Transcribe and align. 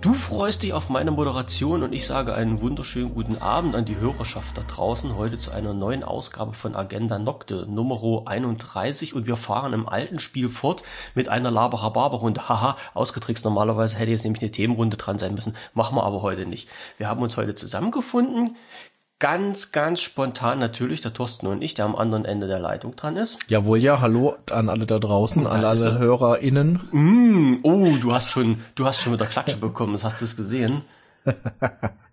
Du 0.00 0.14
freust 0.14 0.62
dich 0.62 0.72
auf 0.72 0.88
meine 0.88 1.10
Moderation 1.10 1.82
und 1.82 1.92
ich 1.92 2.06
sage 2.06 2.34
einen 2.34 2.62
wunderschönen 2.62 3.12
guten 3.12 3.36
Abend 3.36 3.74
an 3.74 3.84
die 3.84 3.98
Hörerschaft 3.98 4.56
da 4.56 4.62
draußen. 4.62 5.14
Heute 5.14 5.36
zu 5.36 5.50
einer 5.50 5.74
neuen 5.74 6.02
Ausgabe 6.02 6.54
von 6.54 6.74
Agenda 6.74 7.18
Nocte, 7.18 7.66
Nummer 7.68 8.22
31 8.24 9.14
und 9.14 9.26
wir 9.26 9.36
fahren 9.36 9.74
im 9.74 9.86
alten 9.86 10.18
Spiel 10.18 10.48
fort 10.48 10.84
mit 11.14 11.28
einer 11.28 11.50
Laber-Habarber-Runde. 11.50 12.48
Haha, 12.48 12.78
ausgetrickst. 12.94 13.44
Normalerweise 13.44 13.98
hätte 13.98 14.10
jetzt 14.10 14.24
nämlich 14.24 14.40
eine 14.40 14.50
Themenrunde 14.50 14.96
dran 14.96 15.18
sein 15.18 15.34
müssen. 15.34 15.54
Machen 15.74 15.96
wir 15.96 16.04
aber 16.04 16.22
heute 16.22 16.46
nicht. 16.46 16.70
Wir 16.96 17.06
haben 17.06 17.20
uns 17.20 17.36
heute 17.36 17.54
zusammengefunden 17.54 18.56
ganz, 19.20 19.70
ganz 19.70 20.00
spontan 20.00 20.58
natürlich 20.58 21.02
der 21.02 21.12
Thorsten 21.12 21.46
und 21.46 21.62
ich, 21.62 21.74
der 21.74 21.84
am 21.84 21.94
anderen 21.94 22.24
Ende 22.24 22.48
der 22.48 22.58
Leitung 22.58 22.96
dran 22.96 23.16
ist. 23.16 23.38
Jawohl, 23.46 23.78
ja, 23.78 24.00
hallo 24.00 24.34
an 24.50 24.68
alle 24.68 24.86
da 24.86 24.98
draußen, 24.98 25.46
an 25.46 25.64
alle 25.64 25.98
HörerInnen. 25.98 26.80
Mm, 26.90 27.58
oh, 27.62 27.96
du 28.00 28.12
hast 28.12 28.30
schon, 28.30 28.58
du 28.74 28.86
hast 28.86 29.00
schon 29.00 29.12
wieder 29.12 29.26
Klatsche 29.26 29.58
bekommen, 29.58 29.92
das 29.92 30.02
hast 30.02 30.20
du 30.20 30.24
es 30.24 30.36
gesehen. 30.36 30.82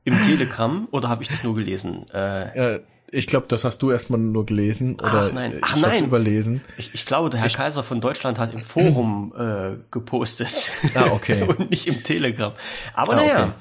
Im 0.03 0.21
Telegram 0.23 0.87
oder 0.91 1.09
habe 1.09 1.23
ich 1.23 1.29
das 1.29 1.43
nur 1.43 1.55
gelesen? 1.55 2.05
Äh, 2.13 2.75
ja, 2.75 2.79
ich 3.09 3.27
glaube, 3.27 3.45
das 3.47 3.63
hast 3.63 3.81
du 3.81 3.91
erstmal 3.91 4.19
nur 4.19 4.45
gelesen 4.45 4.95
oder 4.95 5.21
Ach 5.27 5.31
nein, 5.31 5.59
Ach, 5.61 5.77
ich 5.77 5.81
nein. 5.81 6.03
überlesen. 6.03 6.61
Ich, 6.77 6.93
ich 6.93 7.05
glaube, 7.05 7.29
der 7.29 7.39
Herr 7.39 7.47
ich, 7.47 7.55
Kaiser 7.55 7.81
von 7.81 8.01
Deutschland 8.01 8.37
hat 8.37 8.53
im 8.53 8.61
Forum 8.63 9.33
äh, 9.37 9.77
gepostet. 9.91 10.73
Ah, 10.93 11.11
okay. 11.11 11.43
und 11.47 11.69
nicht 11.69 11.87
im 11.87 12.03
Telegram. 12.03 12.51
Aber 12.93 13.13
ah, 13.13 13.15
naja. 13.15 13.43
Okay. 13.43 13.53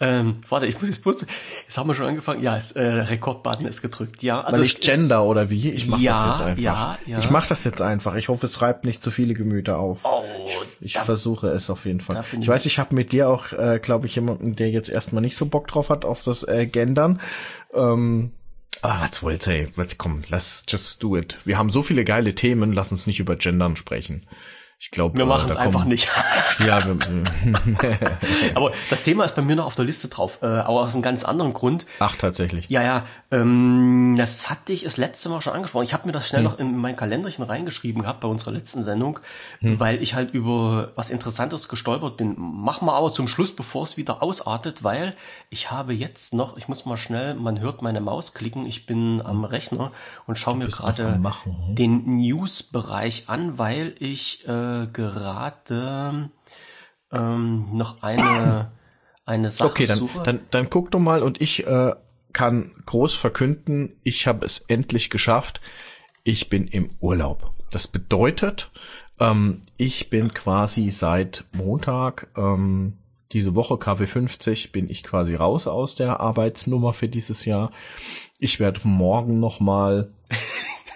Ähm, 0.00 0.38
warte, 0.48 0.66
ich 0.66 0.78
muss 0.78 0.88
jetzt 0.88 1.02
bloß, 1.02 1.24
jetzt 1.66 1.78
haben 1.78 1.88
wir 1.88 1.94
schon 1.94 2.06
angefangen. 2.06 2.42
Ja, 2.42 2.56
es, 2.56 2.72
äh, 2.72 2.82
Rekordbutton 2.82 3.66
ist 3.66 3.80
gedrückt. 3.80 4.22
Ja, 4.22 4.40
also 4.40 4.58
Weil 4.58 4.66
ich 4.66 4.80
Gender 4.80 5.18
ist, 5.18 5.22
oder 5.22 5.50
wie? 5.50 5.70
Ich 5.70 5.86
mache 5.86 6.02
ja, 6.02 6.12
das 6.12 6.40
jetzt 6.40 6.46
einfach. 6.48 6.62
Ja, 6.62 6.98
ja. 7.06 7.18
Ich 7.20 7.30
mache 7.30 7.48
das 7.48 7.62
jetzt 7.64 7.80
einfach. 7.80 8.16
Ich 8.16 8.28
hoffe, 8.28 8.46
es 8.46 8.60
reibt 8.60 8.84
nicht 8.84 9.02
zu 9.04 9.10
viele 9.10 9.34
Gemüter 9.34 9.78
auf. 9.78 10.00
Oh, 10.04 10.24
ich, 10.46 10.58
ich 10.80 10.92
da, 10.94 11.04
versuche 11.04 11.48
es 11.48 11.70
auf 11.70 11.84
jeden 11.86 12.00
Fall. 12.00 12.24
Ich 12.40 12.48
weiß, 12.48 12.66
ich 12.66 12.78
habe 12.78 12.94
mit 12.94 13.12
dir 13.12 13.28
auch, 13.28 13.52
äh, 13.52 13.78
glaube 13.80 14.06
ich, 14.06 14.16
jemanden, 14.16 14.56
der 14.56 14.70
jetzt 14.70 14.88
erstmal 14.88 15.22
nicht 15.22 15.36
so 15.36 15.46
Bock 15.46 15.68
drauf 15.68 15.90
hat 15.90 16.04
auf 16.04 16.22
das 16.24 16.42
äh, 16.42 16.66
Gendern. 16.66 17.20
Ähm, 17.72 18.32
Ah, 18.82 19.00
was 19.00 19.22
wollt 19.22 19.46
ihr? 19.46 19.68
Komm, 19.96 20.24
lass 20.28 20.64
just 20.68 21.02
do 21.02 21.16
it. 21.16 21.38
Wir 21.46 21.56
haben 21.56 21.72
so 21.72 21.82
viele 21.82 22.04
geile 22.04 22.34
Themen, 22.34 22.72
lass 22.72 22.92
uns 22.92 23.06
nicht 23.06 23.18
über 23.18 23.36
Gendern 23.36 23.76
sprechen. 23.76 24.26
Ich 24.84 24.90
glaube, 24.90 25.16
wir 25.16 25.24
machen 25.24 25.48
es 25.48 25.56
einfach 25.56 25.86
nicht. 25.86 26.10
ja, 26.66 26.76
aber 28.54 28.70
das 28.90 29.02
Thema 29.02 29.24
ist 29.24 29.34
bei 29.34 29.40
mir 29.40 29.56
noch 29.56 29.64
auf 29.64 29.76
der 29.76 29.86
Liste 29.86 30.08
drauf, 30.08 30.40
äh, 30.42 30.46
aber 30.46 30.82
aus 30.82 30.92
einem 30.92 31.00
ganz 31.00 31.24
anderen 31.24 31.54
Grund. 31.54 31.86
Ach, 32.00 32.16
tatsächlich. 32.16 32.68
Ja, 32.68 32.82
ja. 32.82 33.06
Ähm, 33.30 34.14
das 34.18 34.50
hatte 34.50 34.74
ich 34.74 34.84
das 34.84 34.98
letzte 34.98 35.30
Mal 35.30 35.40
schon 35.40 35.54
angesprochen. 35.54 35.84
Ich 35.84 35.94
habe 35.94 36.06
mir 36.06 36.12
das 36.12 36.28
schnell 36.28 36.44
hm. 36.44 36.50
noch 36.50 36.58
in 36.58 36.76
mein 36.76 36.96
Kalenderchen 36.96 37.46
reingeschrieben 37.46 38.02
gehabt 38.02 38.20
bei 38.20 38.28
unserer 38.28 38.50
letzten 38.50 38.82
Sendung, 38.82 39.20
hm. 39.60 39.80
weil 39.80 40.02
ich 40.02 40.14
halt 40.14 40.34
über 40.34 40.92
was 40.96 41.08
Interessantes 41.08 41.70
gestolpert 41.70 42.18
bin. 42.18 42.34
Mach 42.36 42.82
mal 42.82 42.94
aber 42.94 43.10
zum 43.10 43.26
Schluss, 43.26 43.56
bevor 43.56 43.84
es 43.84 43.96
wieder 43.96 44.22
ausartet, 44.22 44.84
weil 44.84 45.16
ich 45.48 45.70
habe 45.70 45.94
jetzt 45.94 46.34
noch, 46.34 46.58
ich 46.58 46.68
muss 46.68 46.84
mal 46.84 46.98
schnell, 46.98 47.34
man 47.36 47.58
hört 47.58 47.80
meine 47.80 48.02
Maus 48.02 48.34
klicken, 48.34 48.66
ich 48.66 48.84
bin 48.84 49.22
am 49.24 49.44
Rechner 49.44 49.92
und 50.26 50.36
schaue 50.36 50.56
mir 50.56 50.68
gerade 50.68 51.14
hm? 51.14 51.32
den 51.74 52.18
News-Bereich 52.18 53.24
an, 53.28 53.58
weil 53.58 53.94
ich 53.98 54.46
äh, 54.46 54.73
gerade 54.92 56.30
ähm, 57.12 57.66
noch 57.72 58.02
eine, 58.02 58.72
eine 59.24 59.50
Sache 59.50 59.70
Okay, 59.70 59.86
dann, 59.86 59.98
suche. 59.98 60.22
dann, 60.22 60.40
dann 60.50 60.70
guck 60.70 60.90
doch 60.90 61.00
mal 61.00 61.22
und 61.22 61.40
ich 61.40 61.66
äh, 61.66 61.94
kann 62.32 62.74
groß 62.86 63.14
verkünden, 63.14 63.96
ich 64.02 64.26
habe 64.26 64.44
es 64.44 64.58
endlich 64.68 65.08
geschafft. 65.10 65.60
Ich 66.24 66.48
bin 66.48 66.66
im 66.66 66.90
Urlaub. 67.00 67.52
Das 67.70 67.86
bedeutet, 67.86 68.70
ähm, 69.20 69.62
ich 69.76 70.10
bin 70.10 70.34
quasi 70.34 70.90
seit 70.90 71.44
Montag 71.52 72.28
ähm, 72.36 72.98
diese 73.32 73.54
Woche 73.54 73.78
KW 73.78 74.06
50 74.06 74.70
bin 74.70 74.88
ich 74.88 75.02
quasi 75.02 75.34
raus 75.34 75.66
aus 75.66 75.96
der 75.96 76.20
Arbeitsnummer 76.20 76.92
für 76.92 77.08
dieses 77.08 77.44
Jahr. 77.44 77.72
Ich 78.38 78.60
werde 78.60 78.80
morgen 78.84 79.40
noch 79.40 79.60
mal 79.60 80.10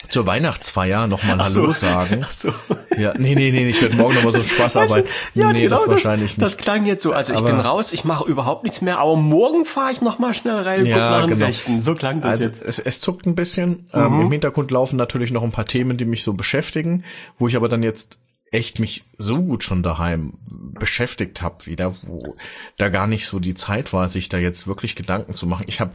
zur 0.09 0.27
Weihnachtsfeier 0.27 1.07
nochmal 1.07 1.39
Hallo 1.39 1.67
so. 1.67 1.73
sagen. 1.73 2.23
Ach 2.25 2.31
so. 2.31 2.53
Ja, 2.97 3.15
nee, 3.19 3.35
nee, 3.35 3.51
nee, 3.51 3.69
ich 3.69 3.83
werde 3.83 3.97
morgen 3.97 4.15
nochmal 4.15 4.41
so 4.41 4.49
Spaß 4.49 4.77
arbeiten. 4.77 5.09
Ja, 5.35 5.53
nee, 5.53 5.63
genau, 5.63 5.81
das 5.81 5.89
wahrscheinlich 5.89 6.31
das, 6.31 6.39
nicht. 6.39 6.43
Das 6.43 6.57
klang 6.57 6.87
jetzt 6.87 7.03
so, 7.03 7.13
also 7.13 7.33
ich 7.33 7.39
aber 7.39 7.49
bin 7.49 7.61
raus, 7.61 7.93
ich 7.93 8.05
mache 8.05 8.25
überhaupt 8.25 8.63
nichts 8.63 8.81
mehr, 8.81 8.99
aber 8.99 9.17
morgen 9.17 9.65
fahre 9.65 9.93
ich 9.93 10.01
nochmal 10.01 10.35
schnell 10.35 10.57
rein 10.57 10.81
und 10.81 10.87
ja, 10.87 10.95
guck 10.95 11.21
nach 11.21 11.29
genau. 11.29 11.47
Rechten. 11.47 11.81
So 11.81 11.95
klang 11.95 12.21
das 12.21 12.33
also 12.33 12.45
jetzt. 12.45 12.63
Es, 12.63 12.79
es 12.79 13.01
zuckt 13.01 13.27
ein 13.27 13.35
bisschen. 13.35 13.89
Ähm, 13.93 14.01
mhm. 14.01 14.15
Ähm, 14.15 14.21
Im 14.23 14.33
Hintergrund 14.33 14.71
laufen 14.71 14.97
natürlich 14.97 15.31
noch 15.31 15.43
ein 15.43 15.53
paar 15.53 15.67
Themen, 15.67 15.97
die 15.97 16.05
mich 16.05 16.23
so 16.23 16.33
beschäftigen, 16.33 17.05
wo 17.39 17.49
ich 17.49 17.57
aber 17.57 17.69
dann 17.69 17.83
jetzt 17.83 18.19
echt 18.51 18.79
mich 18.79 19.05
so 19.19 19.43
gut 19.43 19.63
schon 19.63 19.83
daheim 19.83 20.35
beschäftigt 20.47 21.43
habe 21.43 21.67
wieder, 21.67 21.95
wo 22.03 22.37
da 22.77 22.89
gar 22.89 23.07
nicht 23.07 23.27
so 23.27 23.41
die 23.41 23.55
Zeit 23.55 23.93
war, 23.93 24.09
sich 24.09 24.29
da 24.29 24.39
jetzt 24.39 24.67
wirklich 24.67 24.97
Gedanken 24.97 25.35
zu 25.35 25.47
machen. 25.47 25.65
Ich 25.69 25.81
habe 25.81 25.93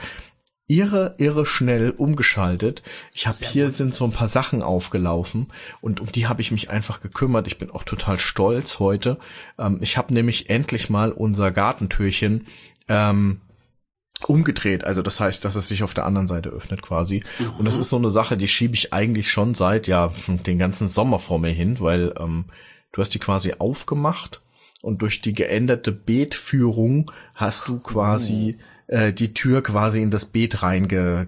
irre, 0.67 1.15
irre 1.17 1.45
schnell 1.45 1.91
umgeschaltet. 1.91 2.83
Ich 3.13 3.27
habe 3.27 3.37
hier 3.41 3.67
gut. 3.67 3.75
sind 3.75 3.95
so 3.95 4.05
ein 4.05 4.11
paar 4.11 4.27
Sachen 4.27 4.61
aufgelaufen 4.61 5.47
und 5.81 5.99
um 5.99 6.11
die 6.11 6.27
habe 6.27 6.41
ich 6.41 6.51
mich 6.51 6.69
einfach 6.69 7.01
gekümmert. 7.01 7.47
Ich 7.47 7.57
bin 7.57 7.69
auch 7.69 7.83
total 7.83 8.17
stolz 8.17 8.79
heute. 8.79 9.17
Ähm, 9.59 9.79
ich 9.81 9.97
habe 9.97 10.13
nämlich 10.13 10.49
endlich 10.49 10.89
mal 10.89 11.11
unser 11.11 11.51
Gartentürchen 11.51 12.47
ähm, 12.87 13.41
umgedreht. 14.25 14.85
Also 14.85 15.01
das 15.01 15.19
heißt, 15.19 15.43
dass 15.43 15.55
es 15.55 15.67
sich 15.67 15.83
auf 15.83 15.93
der 15.93 16.05
anderen 16.05 16.27
Seite 16.27 16.49
öffnet 16.49 16.81
quasi. 16.81 17.23
Mhm. 17.39 17.51
Und 17.57 17.65
das 17.65 17.77
ist 17.77 17.89
so 17.89 17.97
eine 17.97 18.11
Sache, 18.11 18.37
die 18.37 18.47
schiebe 18.47 18.75
ich 18.75 18.93
eigentlich 18.93 19.31
schon 19.31 19.55
seit 19.55 19.87
ja 19.87 20.13
den 20.27 20.59
ganzen 20.59 20.87
Sommer 20.87 21.19
vor 21.19 21.39
mir 21.39 21.51
hin, 21.51 21.79
weil 21.79 22.13
ähm, 22.17 22.45
du 22.93 23.01
hast 23.01 23.13
die 23.13 23.19
quasi 23.19 23.55
aufgemacht 23.59 24.41
und 24.81 25.01
durch 25.01 25.21
die 25.21 25.33
geänderte 25.33 25.91
Beetführung 25.91 27.11
hast 27.35 27.67
du 27.67 27.79
quasi 27.79 28.57
oh 28.57 28.72
äh, 28.87 29.13
die 29.13 29.33
Tür 29.33 29.61
quasi 29.61 30.01
in 30.01 30.11
das 30.11 30.25
Beet 30.25 30.63
rein 30.63 30.87
ge, 30.87 31.25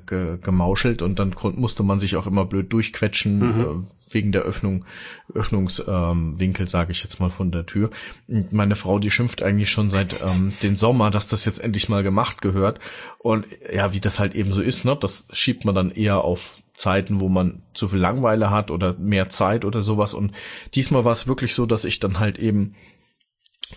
und 1.02 1.20
dann 1.20 1.36
musste 1.56 1.84
man 1.84 2.00
sich 2.00 2.16
auch 2.16 2.28
immer 2.28 2.46
blöd 2.46 2.72
durchquetschen 2.72 3.40
mhm. 3.40 3.62
äh, 3.62 4.14
wegen 4.14 4.32
der 4.32 4.44
Öffnung, 4.44 4.86
Öffnungswinkel, 5.34 6.66
ähm, 6.66 6.70
sage 6.70 6.92
ich 6.92 7.04
jetzt 7.04 7.20
mal 7.20 7.30
von 7.30 7.52
der 7.52 7.66
Tür. 7.66 7.90
Und 8.28 8.54
meine 8.54 8.76
Frau, 8.76 9.00
die 9.00 9.12
schimpft 9.12 9.44
eigentlich 9.44 9.70
schon 9.70 9.90
seit 9.90 10.22
ähm, 10.22 10.54
den 10.62 10.76
Sommer, 10.76 11.12
dass 11.12 11.28
das 11.28 11.46
jetzt 11.46 11.60
endlich 11.60 11.90
mal 11.90 12.04
gemacht 12.04 12.42
gehört. 12.42 12.80
Und 13.20 13.46
ja, 13.72 13.94
wie 13.94 14.00
das 14.00 14.20
halt 14.20 14.36
eben 14.36 14.54
so 14.54 14.62
ist, 14.62 14.86
ne, 14.86 14.96
das 15.00 15.26
schiebt 15.34 15.66
man 15.66 15.76
dann 15.76 15.92
eher 15.92 16.22
auf 16.22 16.58
Zeiten, 16.76 17.20
wo 17.20 17.30
man 17.30 17.64
zu 17.74 17.88
viel 17.88 18.00
Langweile 18.00 18.52
hat 18.52 18.70
oder 18.70 18.94
mehr 18.94 19.30
Zeit 19.30 19.66
oder 19.66 19.82
sowas. 19.82 20.14
Und 20.14 20.34
diesmal 20.74 21.06
war 21.06 21.12
es 21.12 21.28
wirklich 21.28 21.54
so, 21.54 21.66
dass 21.66 21.86
ich 21.86 22.00
dann 22.00 22.20
halt 22.20 22.38
eben 22.38 22.76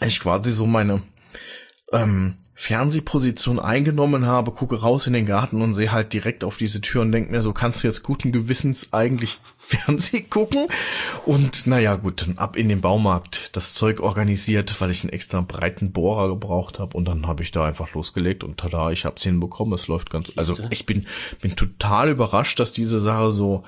echt 0.01 0.21
quasi 0.21 0.53
so 0.53 0.67
meine 0.67 1.03
ähm, 1.93 2.35
Fernsehposition 2.55 3.61
eingenommen 3.61 4.27
habe, 4.27 4.51
gucke 4.51 4.81
raus 4.81 5.07
in 5.07 5.13
den 5.13 5.27
Garten 5.27 5.63
und 5.63 5.75
sehe 5.75 5.93
halt 5.93 6.13
direkt 6.13 6.43
auf 6.43 6.57
diese 6.57 6.81
Tür 6.81 7.03
und 7.03 7.13
denke 7.13 7.31
mir, 7.31 7.41
so 7.41 7.53
kannst 7.53 7.83
du 7.85 7.87
jetzt 7.87 8.03
guten 8.03 8.33
Gewissens 8.33 8.93
eigentlich 8.93 9.39
Fernseh 9.59 10.23
gucken. 10.23 10.67
Und 11.25 11.69
naja, 11.69 11.95
gut, 11.95 12.23
dann 12.23 12.37
ab 12.37 12.57
in 12.57 12.69
den 12.69 12.81
Baumarkt 12.81 13.57
das 13.57 13.75
Zeug 13.75 14.01
organisiert, 14.01 14.81
weil 14.81 14.91
ich 14.91 15.05
einen 15.05 15.13
extra 15.13 15.41
breiten 15.41 15.93
Bohrer 15.93 16.29
gebraucht 16.29 16.81
habe. 16.81 16.97
Und 16.97 17.05
dann 17.05 17.29
habe 17.29 17.45
ich 17.45 17.53
da 17.53 17.65
einfach 17.65 17.95
losgelegt 17.95 18.43
und 18.43 18.59
tada, 18.59 18.91
ich 18.91 19.05
hab's 19.05 19.23
hinbekommen. 19.23 19.75
Es 19.75 19.87
läuft 19.87 20.11
ganz. 20.11 20.33
Also 20.35 20.59
ich 20.71 20.85
bin, 20.85 21.07
bin 21.41 21.55
total 21.55 22.11
überrascht, 22.11 22.59
dass 22.59 22.73
diese 22.73 23.01
Sache 23.01 23.31
so, 23.31 23.63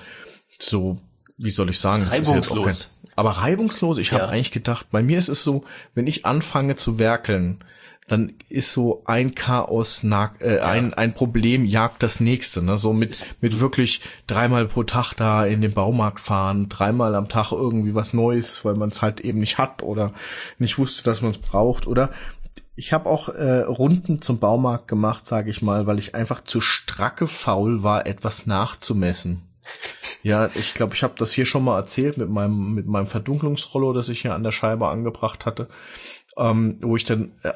so, 0.59 0.97
wie 1.37 1.51
soll 1.51 1.69
ich 1.69 1.79
sagen, 1.79 2.03
reibungslos. 2.03 2.89
Kein, 2.91 3.13
aber 3.15 3.31
reibungslos. 3.31 3.99
Ich 3.99 4.11
ja. 4.11 4.19
habe 4.19 4.33
eigentlich 4.33 4.51
gedacht, 4.51 4.87
bei 4.91 5.01
mir 5.01 5.17
ist 5.17 5.29
es 5.29 5.45
so, 5.45 5.63
wenn 5.95 6.07
ich 6.07 6.25
anfange 6.25 6.75
zu 6.75 6.99
werkeln, 6.99 7.63
dann 8.11 8.33
ist 8.49 8.73
so 8.73 9.03
ein 9.05 9.35
Chaos, 9.35 10.03
äh, 10.03 10.07
ja. 10.07 10.63
ein, 10.63 10.93
ein 10.93 11.13
Problem 11.13 11.63
jagt 11.63 12.03
das 12.03 12.19
nächste, 12.19 12.61
ne? 12.61 12.77
So 12.77 12.91
mit, 12.91 13.25
mit 13.39 13.61
wirklich 13.61 14.01
dreimal 14.27 14.67
pro 14.67 14.83
Tag 14.83 15.13
da 15.13 15.45
in 15.45 15.61
den 15.61 15.73
Baumarkt 15.73 16.19
fahren, 16.19 16.67
dreimal 16.67 17.15
am 17.15 17.29
Tag 17.29 17.53
irgendwie 17.53 17.95
was 17.95 18.11
Neues, 18.11 18.65
weil 18.65 18.75
man 18.75 18.89
es 18.89 19.01
halt 19.01 19.21
eben 19.21 19.39
nicht 19.39 19.57
hat 19.57 19.81
oder 19.81 20.11
nicht 20.57 20.77
wusste, 20.77 21.03
dass 21.03 21.21
man 21.21 21.31
es 21.31 21.37
braucht 21.37 21.87
oder 21.87 22.09
ich 22.75 22.91
habe 22.91 23.09
auch 23.09 23.29
äh, 23.29 23.59
Runden 23.61 24.21
zum 24.21 24.39
Baumarkt 24.39 24.89
gemacht, 24.89 25.25
sage 25.25 25.49
ich 25.49 25.61
mal, 25.61 25.87
weil 25.87 25.99
ich 25.99 26.13
einfach 26.13 26.41
zu 26.41 26.59
stracke 26.59 27.27
faul 27.27 27.83
war, 27.83 28.07
etwas 28.07 28.45
nachzumessen. 28.45 29.43
Ja, 30.23 30.51
ich 30.53 30.75
glaube, 30.75 30.93
ich 30.93 31.01
habe 31.01 31.15
das 31.17 31.31
hier 31.31 31.47
schon 31.47 31.63
mal 31.63 31.79
erzählt 31.79 32.17
mit 32.17 32.31
meinem 32.31 32.75
mit 32.75 32.85
meinem 32.85 33.07
Verdunklungsrollo, 33.07 33.91
das 33.91 34.07
ich 34.07 34.21
hier 34.21 34.35
an 34.35 34.43
der 34.43 34.51
Scheibe 34.51 34.87
angebracht 34.87 35.47
hatte 35.47 35.67
ähm, 36.37 36.77
wo 36.81 36.95
ich 36.95 37.05
dann, 37.05 37.31
äh, 37.43 37.51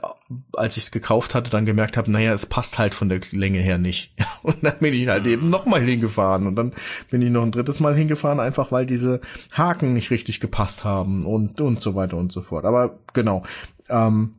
als 0.54 0.78
ich 0.78 0.84
es 0.84 0.92
gekauft 0.92 1.34
hatte, 1.34 1.50
dann 1.50 1.66
gemerkt 1.66 1.98
habe, 1.98 2.12
naja, 2.12 2.34
es 2.34 2.46
passt 2.46 2.78
halt 2.78 2.94
von 2.94 3.10
der 3.10 3.22
Länge 3.32 3.60
her 3.60 3.78
nicht. 3.78 4.12
und 4.44 4.64
dann 4.64 4.78
bin 4.80 4.94
ich 4.94 5.08
halt 5.08 5.26
eben 5.28 5.50
nochmal 5.50 5.82
hingefahren 5.82 6.48
und 6.48 6.56
dann 6.56 6.74
bin 7.10 7.22
ich 7.22 7.32
noch 7.32 7.44
ein 7.44 7.52
drittes 7.52 7.80
Mal 7.80 7.96
hingefahren, 7.96 8.40
einfach 8.40 8.72
weil 8.72 8.86
diese 8.86 9.22
Haken 9.52 9.94
nicht 9.94 10.12
richtig 10.12 10.40
gepasst 10.40 10.84
haben 10.84 11.26
und 11.26 11.62
und 11.62 11.82
so 11.82 11.96
weiter 11.96 12.18
und 12.18 12.32
so 12.32 12.42
fort. 12.42 12.66
Aber 12.66 13.00
genau. 13.14 13.44
Ähm, 13.90 14.36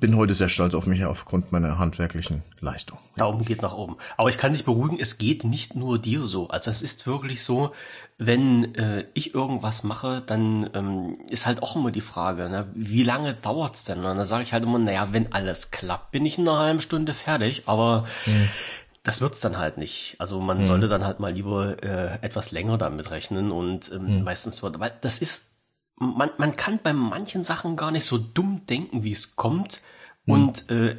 bin 0.00 0.16
heute 0.16 0.34
sehr 0.34 0.48
stolz 0.48 0.74
auf 0.74 0.86
mich 0.86 1.04
aufgrund 1.04 1.52
meiner 1.52 1.78
handwerklichen 1.78 2.42
Leistung. 2.60 2.98
Daumen 3.16 3.44
geht 3.44 3.62
nach 3.62 3.74
oben. 3.74 3.96
Aber 4.16 4.28
ich 4.28 4.38
kann 4.38 4.52
dich 4.52 4.64
beruhigen, 4.64 4.98
es 5.00 5.18
geht 5.18 5.44
nicht 5.44 5.74
nur 5.74 5.98
dir 5.98 6.22
so. 6.22 6.48
Also 6.48 6.70
es 6.70 6.82
ist 6.82 7.06
wirklich 7.06 7.42
so, 7.42 7.72
wenn 8.18 8.74
äh, 8.74 9.04
ich 9.14 9.34
irgendwas 9.34 9.82
mache, 9.82 10.22
dann 10.24 10.70
ähm, 10.74 11.18
ist 11.28 11.46
halt 11.46 11.62
auch 11.62 11.76
immer 11.76 11.90
die 11.90 12.00
Frage, 12.00 12.48
ne, 12.48 12.68
wie 12.74 13.02
lange 13.02 13.34
dauert's 13.34 13.84
denn? 13.84 13.98
Und 13.98 14.16
dann 14.16 14.24
sage 14.24 14.42
ich 14.42 14.52
halt 14.52 14.64
immer, 14.64 14.78
naja, 14.78 15.08
wenn 15.12 15.32
alles 15.32 15.70
klappt, 15.70 16.12
bin 16.12 16.24
ich 16.26 16.38
in 16.38 16.48
einer 16.48 16.58
halben 16.58 16.80
Stunde 16.80 17.14
fertig, 17.14 17.64
aber 17.66 18.06
hm. 18.24 18.48
das 19.02 19.20
wird's 19.20 19.40
dann 19.40 19.58
halt 19.58 19.78
nicht. 19.78 20.16
Also 20.18 20.40
man 20.40 20.58
hm. 20.58 20.64
sollte 20.64 20.88
dann 20.88 21.04
halt 21.04 21.20
mal 21.20 21.32
lieber 21.32 21.82
äh, 21.82 22.18
etwas 22.22 22.50
länger 22.50 22.78
damit 22.78 23.10
rechnen 23.10 23.50
und 23.50 23.90
ähm, 23.92 24.06
hm. 24.06 24.24
meistens 24.24 24.62
wird, 24.62 24.78
weil 24.80 24.92
das 25.00 25.18
ist 25.18 25.51
man, 25.96 26.30
man 26.38 26.56
kann 26.56 26.80
bei 26.82 26.92
manchen 26.92 27.44
Sachen 27.44 27.76
gar 27.76 27.90
nicht 27.90 28.04
so 28.04 28.18
dumm 28.18 28.66
denken, 28.66 29.04
wie 29.04 29.12
es 29.12 29.36
kommt. 29.36 29.82
Mhm. 30.24 30.34
Und 30.34 30.70
äh, 30.70 30.96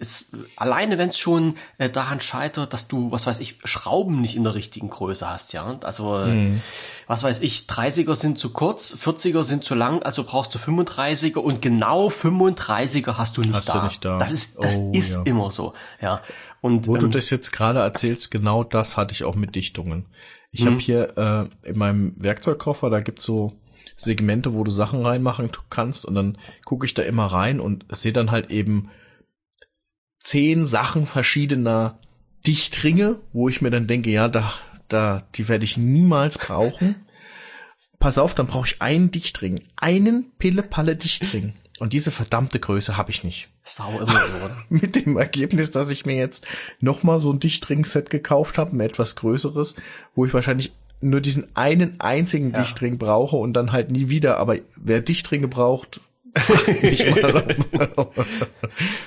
es, 0.00 0.26
alleine 0.56 0.98
wenn 0.98 1.08
es 1.08 1.18
schon 1.18 1.56
äh, 1.78 1.88
daran 1.88 2.20
scheitert, 2.20 2.74
dass 2.74 2.88
du, 2.88 3.10
was 3.10 3.26
weiß 3.26 3.40
ich, 3.40 3.58
Schrauben 3.64 4.20
nicht 4.20 4.36
in 4.36 4.44
der 4.44 4.54
richtigen 4.54 4.90
Größe 4.90 5.28
hast, 5.28 5.54
ja. 5.54 5.78
Also, 5.82 6.18
mhm. 6.18 6.60
was 7.06 7.22
weiß 7.22 7.40
ich, 7.40 7.60
30er 7.62 8.14
sind 8.14 8.38
zu 8.38 8.52
kurz, 8.52 8.94
40er 8.94 9.42
sind 9.44 9.64
zu 9.64 9.74
lang, 9.74 10.02
also 10.02 10.24
brauchst 10.24 10.54
du 10.54 10.58
35er 10.58 11.38
und 11.38 11.62
genau 11.62 12.08
35er 12.08 13.16
hast 13.16 13.38
du 13.38 13.40
nicht, 13.42 13.54
hast 13.54 13.68
da. 13.70 13.78
Du 13.78 13.84
nicht 13.86 14.04
da. 14.04 14.18
Das 14.18 14.30
ist, 14.30 14.62
das 14.62 14.76
oh, 14.76 14.92
ist 14.92 15.14
ja. 15.14 15.22
immer 15.22 15.50
so, 15.50 15.72
ja. 16.02 16.20
Und, 16.60 16.86
Wo 16.86 16.96
ähm, 16.96 17.00
du 17.00 17.08
das 17.08 17.30
jetzt 17.30 17.52
gerade 17.52 17.78
erzählst, 17.78 18.30
genau 18.30 18.62
das 18.62 18.98
hatte 18.98 19.14
ich 19.14 19.24
auch 19.24 19.36
mit 19.36 19.54
Dichtungen. 19.54 20.04
Ich 20.50 20.64
mhm. 20.64 20.66
habe 20.66 20.78
hier 20.80 21.50
äh, 21.64 21.68
in 21.68 21.78
meinem 21.78 22.14
Werkzeugkoffer, 22.16 22.90
da 22.90 23.00
gibt's 23.00 23.24
so 23.24 23.52
Segmente, 23.96 24.52
wo 24.52 24.62
du 24.62 24.70
Sachen 24.70 25.04
reinmachen 25.04 25.50
kannst 25.70 26.04
und 26.04 26.14
dann 26.14 26.38
gucke 26.64 26.86
ich 26.86 26.94
da 26.94 27.02
immer 27.02 27.26
rein 27.26 27.60
und 27.60 27.86
sehe 27.90 28.12
dann 28.12 28.30
halt 28.30 28.50
eben 28.50 28.90
zehn 30.18 30.66
Sachen 30.66 31.06
verschiedener 31.06 31.98
Dichtringe, 32.46 33.20
wo 33.32 33.48
ich 33.48 33.62
mir 33.62 33.70
dann 33.70 33.86
denke, 33.86 34.10
ja, 34.10 34.28
da, 34.28 34.52
da, 34.88 35.22
die 35.34 35.48
werde 35.48 35.64
ich 35.64 35.76
niemals 35.76 36.38
brauchen. 36.38 37.06
Pass 37.98 38.18
auf, 38.18 38.34
dann 38.34 38.46
brauche 38.46 38.66
ich 38.66 38.82
einen 38.82 39.10
Dichtring, 39.10 39.62
einen 39.76 40.32
Pille-Palle-Dichtring. 40.38 41.54
Und 41.78 41.92
diese 41.92 42.10
verdammte 42.10 42.58
Größe 42.58 42.96
habe 42.96 43.10
ich 43.10 43.24
nicht. 43.24 43.48
Sau 43.62 43.98
immer 43.98 44.06
so? 44.12 44.50
Mit 44.68 44.96
dem 44.96 45.16
Ergebnis, 45.16 45.70
dass 45.70 45.90
ich 45.90 46.06
mir 46.06 46.16
jetzt 46.16 46.46
nochmal 46.80 47.20
so 47.20 47.32
ein 47.32 47.40
Dichtring-Set 47.40 48.10
gekauft 48.10 48.58
habe, 48.58 48.76
ein 48.76 48.80
etwas 48.80 49.16
größeres, 49.16 49.76
wo 50.14 50.24
ich 50.24 50.34
wahrscheinlich 50.34 50.72
nur 51.00 51.20
diesen 51.20 51.54
einen 51.56 52.00
einzigen 52.00 52.52
ja. 52.52 52.62
Dichtring 52.62 52.98
brauche 52.98 53.36
und 53.36 53.54
dann 53.54 53.72
halt 53.72 53.90
nie 53.90 54.08
wieder. 54.08 54.38
Aber 54.38 54.56
wer 54.76 55.00
Dichtringe 55.00 55.48
braucht, 55.48 56.00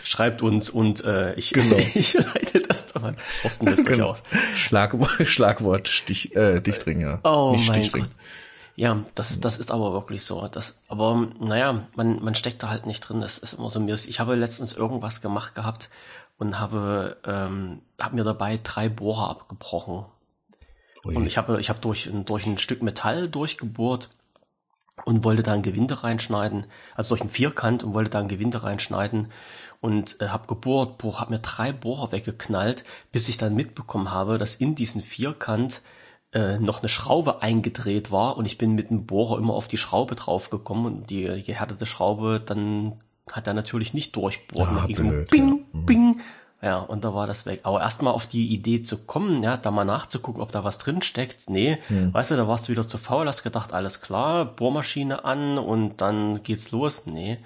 Schreibt 0.03 0.41
uns 0.41 0.69
und 0.69 1.03
äh, 1.03 1.33
ich, 1.35 1.53
genau. 1.53 1.75
ich 1.93 2.13
leite 2.13 2.61
das 2.61 2.87
dann. 2.87 3.15
Osten 3.43 3.67
hilft 3.67 3.85
genau. 3.85 4.09
aus. 4.09 4.23
Schlagwort, 4.55 5.11
Schlagwort 5.27 5.87
Stich, 5.87 6.35
äh, 6.35 6.59
Dichtring, 6.59 7.01
ja. 7.01 7.19
Oh 7.23 7.53
Nicht 7.55 7.67
mein 7.67 7.83
Stichring. 7.83 8.03
Gott. 8.03 8.11
Ja, 8.75 9.03
das, 9.13 9.39
das 9.41 9.59
ist 9.59 9.71
aber 9.71 9.93
wirklich 9.93 10.23
so. 10.23 10.47
Das, 10.47 10.77
aber 10.87 11.27
naja, 11.39 11.85
man, 11.95 12.23
man 12.23 12.33
steckt 12.33 12.63
da 12.63 12.69
halt 12.69 12.85
nicht 12.85 13.01
drin. 13.01 13.21
Das 13.21 13.37
ist 13.37 13.53
immer 13.53 13.69
so 13.69 13.79
mir. 13.79 13.93
Ich 13.93 14.19
habe 14.19 14.35
letztens 14.35 14.73
irgendwas 14.73 15.21
gemacht 15.21 15.53
gehabt 15.53 15.89
und 16.37 16.59
habe, 16.59 17.17
ähm, 17.25 17.81
habe 17.99 18.15
mir 18.15 18.23
dabei 18.23 18.59
drei 18.63 18.89
Bohrer 18.89 19.29
abgebrochen. 19.29 20.05
Ui. 21.05 21.15
Und 21.15 21.27
ich 21.27 21.37
habe, 21.37 21.59
ich 21.59 21.69
habe 21.69 21.79
durch, 21.79 22.09
durch 22.25 22.45
ein 22.45 22.57
Stück 22.57 22.81
Metall 22.81 23.29
durchgebohrt 23.29 24.09
und 25.05 25.23
wollte 25.23 25.43
da 25.43 25.53
ein 25.53 25.63
Gewinde 25.63 26.03
reinschneiden, 26.03 26.65
also 26.95 27.15
durch 27.15 27.21
ein 27.21 27.29
Vierkant 27.29 27.83
und 27.83 27.93
wollte 27.93 28.11
da 28.11 28.19
ein 28.19 28.27
Gewinde 28.27 28.63
reinschneiden 28.63 29.31
und 29.81 30.19
äh, 30.19 30.27
habe 30.27 30.47
gebohrt, 30.47 30.97
boah, 30.97 31.21
habe 31.21 31.33
mir 31.33 31.39
drei 31.39 31.71
Bohrer 31.71 32.11
weggeknallt, 32.11 32.83
bis 33.11 33.29
ich 33.29 33.37
dann 33.37 33.55
mitbekommen 33.55 34.11
habe, 34.11 34.37
dass 34.37 34.55
in 34.55 34.75
diesen 34.75 35.01
Vierkant 35.01 35.81
äh, 36.33 36.59
noch 36.59 36.81
eine 36.81 36.89
Schraube 36.89 37.41
eingedreht 37.41 38.11
war 38.11 38.37
und 38.37 38.45
ich 38.45 38.57
bin 38.57 38.75
mit 38.75 38.89
dem 38.89 39.05
Bohrer 39.05 39.37
immer 39.37 39.53
auf 39.53 39.67
die 39.67 39.77
Schraube 39.77 40.15
draufgekommen 40.15 40.85
und 40.85 41.09
die, 41.09 41.27
die 41.27 41.43
gehärtete 41.43 41.85
Schraube 41.85 42.41
dann 42.45 42.99
hat 43.31 43.47
er 43.47 43.53
natürlich 43.53 43.93
nicht 43.93 44.15
durchbohrt. 44.15 44.69
Ja, 44.71 44.85
blöd, 44.87 45.29
bing, 45.29 45.65
ja. 45.73 45.79
bing. 45.85 46.21
Ja, 46.61 46.79
und 46.79 47.05
da 47.05 47.13
war 47.13 47.25
das 47.25 47.45
weg. 47.45 47.61
Aber 47.63 47.79
erstmal 47.79 48.13
auf 48.13 48.27
die 48.27 48.47
Idee 48.47 48.81
zu 48.81 49.05
kommen, 49.05 49.41
ja, 49.41 49.55
da 49.55 49.71
mal 49.71 49.85
nachzugucken, 49.85 50.41
ob 50.41 50.51
da 50.51 50.65
was 50.65 50.77
drin 50.77 51.01
steckt. 51.01 51.49
Nee, 51.49 51.77
hm. 51.87 52.13
weißt 52.13 52.31
du, 52.31 52.35
da 52.35 52.49
warst 52.49 52.67
du 52.67 52.73
wieder 52.73 52.85
zu 52.85 52.97
faul, 52.97 53.27
hast 53.27 53.43
gedacht, 53.43 53.71
alles 53.71 54.01
klar, 54.01 54.43
Bohrmaschine 54.43 55.23
an 55.23 55.57
und 55.57 56.01
dann 56.01 56.43
geht's 56.43 56.71
los. 56.71 57.03
Nee. 57.05 57.37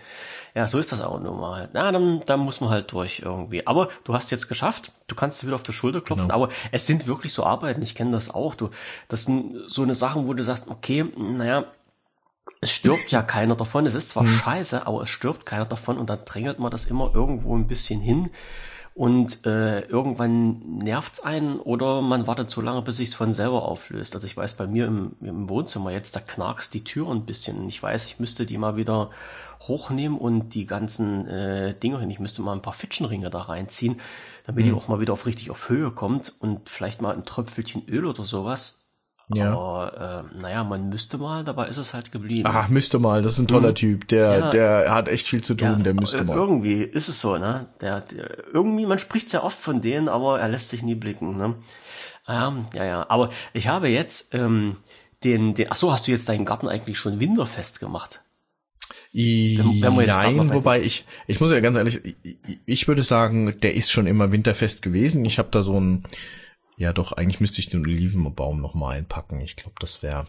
Ja, 0.56 0.68
so 0.68 0.80
ist 0.80 0.92
das 0.92 1.02
auch 1.02 1.20
nun 1.20 1.40
mal. 1.40 1.70
Ja, 1.74 1.92
dann, 1.92 2.22
dann 2.26 2.40
muss 2.40 2.60
man 2.60 2.72
halt 2.72 2.92
durch 2.92 3.22
irgendwie. 3.24 3.68
Aber 3.68 3.90
du 4.04 4.16
hast 4.16 4.32
jetzt 4.32 4.48
geschafft, 4.48 4.92
du 5.08 5.14
kannst 5.14 5.46
wieder 5.46 5.56
auf 5.56 5.64
die 5.64 5.74
Schulter 5.74 6.02
klopfen, 6.02 6.30
genau. 6.30 6.46
aber 6.46 6.54
es 6.72 6.88
sind 6.88 7.06
wirklich 7.06 7.34
so 7.34 7.44
Arbeiten, 7.44 7.84
ich 7.84 7.94
kenne 7.94 8.12
das 8.12 8.34
auch. 8.34 8.56
Du, 8.56 8.72
das 9.10 9.24
sind 9.26 9.58
so 9.68 9.84
eine 9.84 9.94
Sachen, 9.94 10.28
wo 10.28 10.34
du 10.34 10.44
sagst, 10.44 10.68
okay, 10.70 11.06
naja, 11.16 11.66
es 12.62 12.72
stirbt 12.72 13.12
ja 13.12 13.22
keiner 13.22 13.56
davon. 13.56 13.86
Es 13.86 13.94
ist 13.94 14.10
zwar 14.10 14.24
hm. 14.24 14.30
scheiße, 14.30 14.88
aber 14.88 15.04
es 15.04 15.10
stirbt 15.10 15.46
keiner 15.46 15.66
davon 15.66 15.98
und 15.98 16.10
dann 16.10 16.26
drängelt 16.26 16.58
man 16.58 16.72
das 16.72 16.86
immer 16.86 17.12
irgendwo 17.14 17.56
ein 17.56 17.68
bisschen 17.68 18.02
hin 18.02 18.32
und 18.96 19.46
äh, 19.48 19.82
irgendwann 19.82 20.78
nervt's 20.78 21.20
einen 21.20 21.60
oder 21.60 22.02
man 22.02 22.28
wartet 22.28 22.50
so 22.50 22.62
lange, 22.62 22.84
bis 22.84 22.98
sich's 22.98 23.16
von 23.16 23.34
selber 23.34 23.64
auflöst. 23.64 24.14
Also 24.14 24.28
ich 24.28 24.38
weiß 24.38 24.54
bei 24.56 24.68
mir 24.68 24.86
im, 24.86 25.14
im 25.22 25.50
Wohnzimmer 25.50 25.92
jetzt, 25.92 26.16
da 26.16 26.20
knarkst 26.20 26.74
die 26.74 26.84
Tür 26.84 27.10
ein 27.10 27.26
bisschen. 27.26 27.68
Ich 27.68 27.82
weiß, 27.82 28.06
ich 28.06 28.20
müsste 28.20 28.46
die 28.46 28.58
mal 28.58 28.76
wieder 28.76 29.10
hochnehmen 29.68 30.18
und 30.18 30.54
die 30.54 30.68
ganzen 30.68 31.28
äh, 31.28 31.74
Dinger 31.80 32.00
hin. 32.02 32.12
Ich 32.12 32.20
müsste 32.20 32.44
mal 32.44 32.54
ein 32.54 32.62
paar 32.62 32.74
Fitschenringe 32.74 33.32
da 33.32 33.42
reinziehen, 33.42 34.00
damit 34.46 34.66
mhm. 34.66 34.70
die 34.70 34.76
auch 34.76 34.88
mal 34.88 35.00
wieder 35.00 35.14
auf 35.14 35.26
richtig 35.26 35.50
auf 35.50 35.70
Höhe 35.70 35.90
kommt 35.90 36.32
und 36.40 36.70
vielleicht 36.70 37.02
mal 37.02 37.16
ein 37.16 37.24
Tröpfelchen 37.24 37.88
Öl 37.88 38.06
oder 38.06 38.24
sowas 38.24 38.83
ja. 39.36 39.54
Aber 39.54 40.26
äh, 40.34 40.40
naja, 40.40 40.64
man 40.64 40.90
müsste 40.90 41.18
mal, 41.18 41.44
dabei 41.44 41.68
ist 41.68 41.78
es 41.78 41.94
halt 41.94 42.12
geblieben. 42.12 42.48
Ach, 42.52 42.68
müsste 42.70 43.00
mal, 43.00 43.22
das 43.22 43.34
ist 43.34 43.40
ein 43.40 43.48
toller 43.48 43.70
mhm. 43.70 43.76
Typ. 43.76 44.08
Der, 44.08 44.38
ja, 44.38 44.50
der 44.52 44.94
hat 44.94 45.08
echt 45.08 45.28
viel 45.28 45.44
zu 45.44 45.56
tun, 45.56 45.78
ja, 45.78 45.84
der 45.84 45.94
müsste 45.94 46.24
mal. 46.24 46.36
Irgendwie 46.36 46.84
ist 46.84 47.10
es 47.10 47.20
so, 47.20 47.38
ne? 47.38 47.68
Der, 47.82 48.02
der 48.02 48.54
irgendwie, 48.54 48.86
man 48.86 49.00
spricht 49.00 49.30
sehr 49.30 49.44
oft 49.44 49.58
von 49.58 49.82
denen, 49.82 50.10
aber 50.10 50.40
er 50.40 50.50
lässt 50.50 50.70
sich 50.70 50.84
nie 50.84 50.96
blicken, 50.96 51.38
ne? 51.38 51.56
Ähm, 52.28 52.66
ja, 52.74 52.86
ja. 52.86 53.06
Aber 53.10 53.30
ich 53.54 53.68
habe 53.68 53.90
jetzt 53.90 54.34
ähm, 54.34 54.78
den, 55.24 55.54
den, 55.54 55.68
ach 55.70 55.76
so, 55.76 55.92
hast 55.92 56.08
du 56.08 56.12
jetzt 56.12 56.30
deinen 56.30 56.46
Garten 56.46 56.68
eigentlich 56.68 56.98
schon 56.98 57.20
winterfest 57.20 57.80
gemacht? 57.80 58.22
Wenn, 59.14 59.82
wenn 59.82 60.08
Nein, 60.08 60.54
wobei 60.54 60.82
ich, 60.82 61.06
ich 61.28 61.40
muss 61.40 61.52
ja 61.52 61.60
ganz 61.60 61.78
ehrlich, 61.78 62.02
ich, 62.24 62.38
ich 62.66 62.88
würde 62.88 63.04
sagen, 63.04 63.60
der 63.62 63.76
ist 63.76 63.92
schon 63.92 64.08
immer 64.08 64.32
winterfest 64.32 64.82
gewesen. 64.82 65.24
Ich 65.26 65.38
habe 65.38 65.50
da 65.52 65.62
so 65.62 65.80
ein 65.80 66.04
ja, 66.78 66.94
doch, 66.94 67.12
eigentlich 67.12 67.40
müsste 67.40 67.60
ich 67.60 67.70
den 67.70 67.82
Olivenbaum 67.82 68.62
noch 68.62 68.74
mal 68.74 68.96
einpacken. 68.96 69.42
Ich 69.42 69.56
glaube, 69.56 69.76
das 69.80 70.02
wäre 70.02 70.28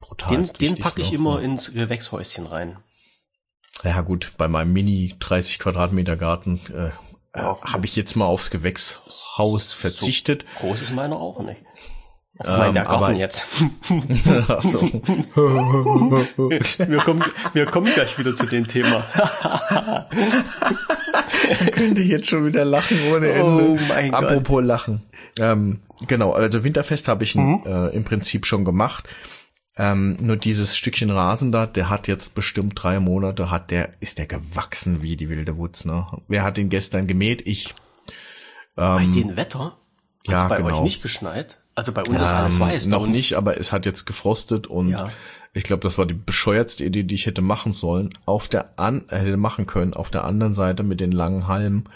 brutal. 0.00 0.36
Den, 0.36 0.52
den 0.54 0.74
packe 0.76 1.00
ich 1.00 1.12
immer 1.12 1.40
ins 1.40 1.72
Gewächshäuschen 1.72 2.46
rein. 2.46 2.78
Ja 3.82 4.00
gut, 4.02 4.32
bei 4.38 4.48
meinem 4.48 4.72
Mini 4.72 5.14
30 5.18 5.58
Quadratmeter 5.58 6.16
Garten 6.16 6.60
äh, 6.72 6.90
ja, 7.36 7.60
habe 7.60 7.86
ich 7.86 7.96
jetzt 7.96 8.14
mal 8.14 8.26
aufs 8.26 8.50
Gewächshaus 8.50 9.72
verzichtet. 9.72 10.44
So 10.54 10.66
groß 10.66 10.82
ist 10.82 10.92
meiner 10.92 11.16
auch 11.16 11.42
nicht. 11.42 11.62
Was 12.36 12.50
ähm, 12.50 12.58
meint 12.58 12.76
der 12.76 12.84
Garten 12.84 13.04
aber, 13.04 13.12
jetzt? 13.12 13.46
wir, 16.88 16.98
kommen, 16.98 17.24
wir 17.52 17.66
kommen 17.66 17.92
gleich 17.94 18.18
wieder 18.18 18.34
zu 18.34 18.46
dem 18.46 18.66
Thema. 18.66 19.04
könnte 21.72 22.00
ich 22.00 22.08
jetzt 22.08 22.28
schon 22.28 22.44
wieder 22.46 22.64
lachen 22.64 22.98
ohne 23.12 23.28
Ende. 23.28 23.68
Oh 23.68 23.78
mein 23.88 24.10
Gott. 24.10 24.24
Apropos 24.24 24.64
lachen. 24.64 25.02
Ähm, 25.38 25.80
genau, 26.08 26.32
also 26.32 26.64
Winterfest 26.64 27.06
habe 27.06 27.22
ich 27.22 27.36
mhm. 27.36 27.62
äh, 27.66 27.88
im 27.90 28.02
Prinzip 28.04 28.46
schon 28.46 28.64
gemacht. 28.64 29.08
Ähm, 29.76 30.16
nur 30.20 30.36
dieses 30.36 30.76
Stückchen 30.76 31.10
Rasen 31.10 31.50
da, 31.52 31.66
der 31.66 31.88
hat 31.88 32.06
jetzt 32.06 32.34
bestimmt 32.34 32.74
drei 32.76 33.00
Monate, 33.00 33.50
hat 33.50 33.70
der, 33.70 33.90
ist 34.00 34.18
der 34.18 34.26
gewachsen 34.26 35.02
wie 35.02 35.16
die 35.16 35.28
wilde 35.28 35.56
Wutz, 35.56 35.84
ne? 35.84 36.06
Wer 36.28 36.44
hat 36.44 36.58
ihn 36.58 36.68
gestern 36.68 37.06
gemäht? 37.08 37.44
Ich. 37.46 37.74
Ähm, 38.76 38.94
bei 38.94 39.06
dem 39.06 39.36
Wetter? 39.36 39.76
Hat's 40.28 40.42
ja, 40.42 40.48
bei 40.48 40.58
genau. 40.58 40.76
euch 40.76 40.80
nicht 40.82 41.02
geschneit? 41.02 41.63
Also 41.74 41.92
bei 41.92 42.02
uns 42.02 42.20
ähm, 42.20 42.24
ist 42.24 42.32
alles 42.32 42.60
weiß. 42.60 42.86
Noch 42.86 43.06
nicht, 43.06 43.34
aber 43.34 43.58
es 43.58 43.72
hat 43.72 43.86
jetzt 43.86 44.06
gefrostet 44.06 44.66
und 44.66 44.90
ja. 44.90 45.10
ich 45.52 45.64
glaube, 45.64 45.82
das 45.82 45.98
war 45.98 46.06
die 46.06 46.14
bescheuertste 46.14 46.84
Idee, 46.84 47.02
die 47.02 47.14
ich 47.14 47.26
hätte 47.26 47.42
machen 47.42 47.72
sollen. 47.72 48.10
Auf 48.26 48.48
der 48.48 48.78
an 48.78 49.04
äh, 49.08 49.18
hätte 49.18 49.36
machen 49.36 49.66
können. 49.66 49.94
Auf 49.94 50.10
der 50.10 50.24
anderen 50.24 50.54
Seite 50.54 50.82
mit 50.82 51.00
den 51.00 51.12
langen 51.12 51.48
Halmen. 51.48 51.88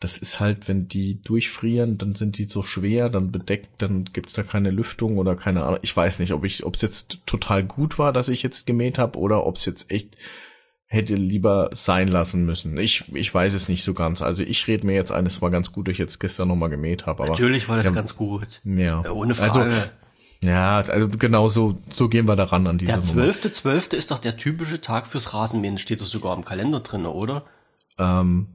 Das 0.00 0.18
ist 0.18 0.40
halt, 0.40 0.66
wenn 0.66 0.88
die 0.88 1.22
durchfrieren, 1.22 1.96
dann 1.96 2.16
sind 2.16 2.36
die 2.36 2.46
so 2.46 2.64
schwer, 2.64 3.08
dann 3.08 3.30
bedeckt, 3.30 3.70
dann 3.78 4.04
gibt's 4.12 4.32
da 4.32 4.42
keine 4.42 4.72
Lüftung 4.72 5.16
oder 5.16 5.36
keine 5.36 5.62
Ahnung. 5.62 5.78
Ich 5.82 5.96
weiß 5.96 6.18
nicht, 6.18 6.32
ob 6.32 6.44
ich, 6.44 6.64
ob 6.64 6.74
es 6.74 6.82
jetzt 6.82 7.20
total 7.24 7.62
gut 7.62 8.00
war, 8.00 8.12
dass 8.12 8.28
ich 8.28 8.42
jetzt 8.42 8.66
gemäht 8.66 8.98
habe 8.98 9.16
oder 9.20 9.46
ob 9.46 9.58
es 9.58 9.64
jetzt 9.64 9.92
echt 9.92 10.16
hätte 10.92 11.14
lieber 11.14 11.70
sein 11.72 12.06
lassen 12.06 12.44
müssen. 12.44 12.76
Ich, 12.76 13.04
ich 13.14 13.32
weiß 13.32 13.54
es 13.54 13.66
nicht 13.66 13.82
so 13.82 13.94
ganz. 13.94 14.20
Also 14.20 14.42
ich 14.42 14.66
rede 14.68 14.86
mir 14.86 14.94
jetzt 14.94 15.10
ein, 15.10 15.24
es 15.24 15.40
war 15.40 15.50
ganz 15.50 15.72
gut, 15.72 15.88
dass 15.88 15.92
ich 15.92 15.98
jetzt 15.98 16.20
gestern 16.20 16.48
nochmal 16.48 16.68
gemäht 16.68 17.06
habe. 17.06 17.24
Natürlich 17.24 17.66
war 17.66 17.78
das 17.78 17.86
ja, 17.86 17.92
ganz 17.92 18.14
gut. 18.14 18.60
Ja. 18.64 19.02
ja 19.02 19.10
ohne 19.10 19.32
Frage. 19.34 19.60
Also, 19.60 19.76
ja, 20.42 20.80
also 20.80 21.08
genau 21.08 21.48
so, 21.48 21.80
so 21.90 22.10
gehen 22.10 22.28
wir 22.28 22.36
daran 22.36 22.66
an 22.66 22.76
diese 22.76 22.92
Der 22.92 23.00
zwölfte, 23.00 23.50
zwölfte 23.50 23.96
ist 23.96 24.10
doch 24.10 24.18
der 24.18 24.36
typische 24.36 24.82
Tag 24.82 25.06
fürs 25.06 25.32
Rasenmähen, 25.32 25.78
steht 25.78 26.02
doch 26.02 26.06
sogar 26.06 26.36
im 26.36 26.44
Kalender 26.44 26.80
drin, 26.80 27.06
oder? 27.06 27.44
Ähm, 27.98 28.48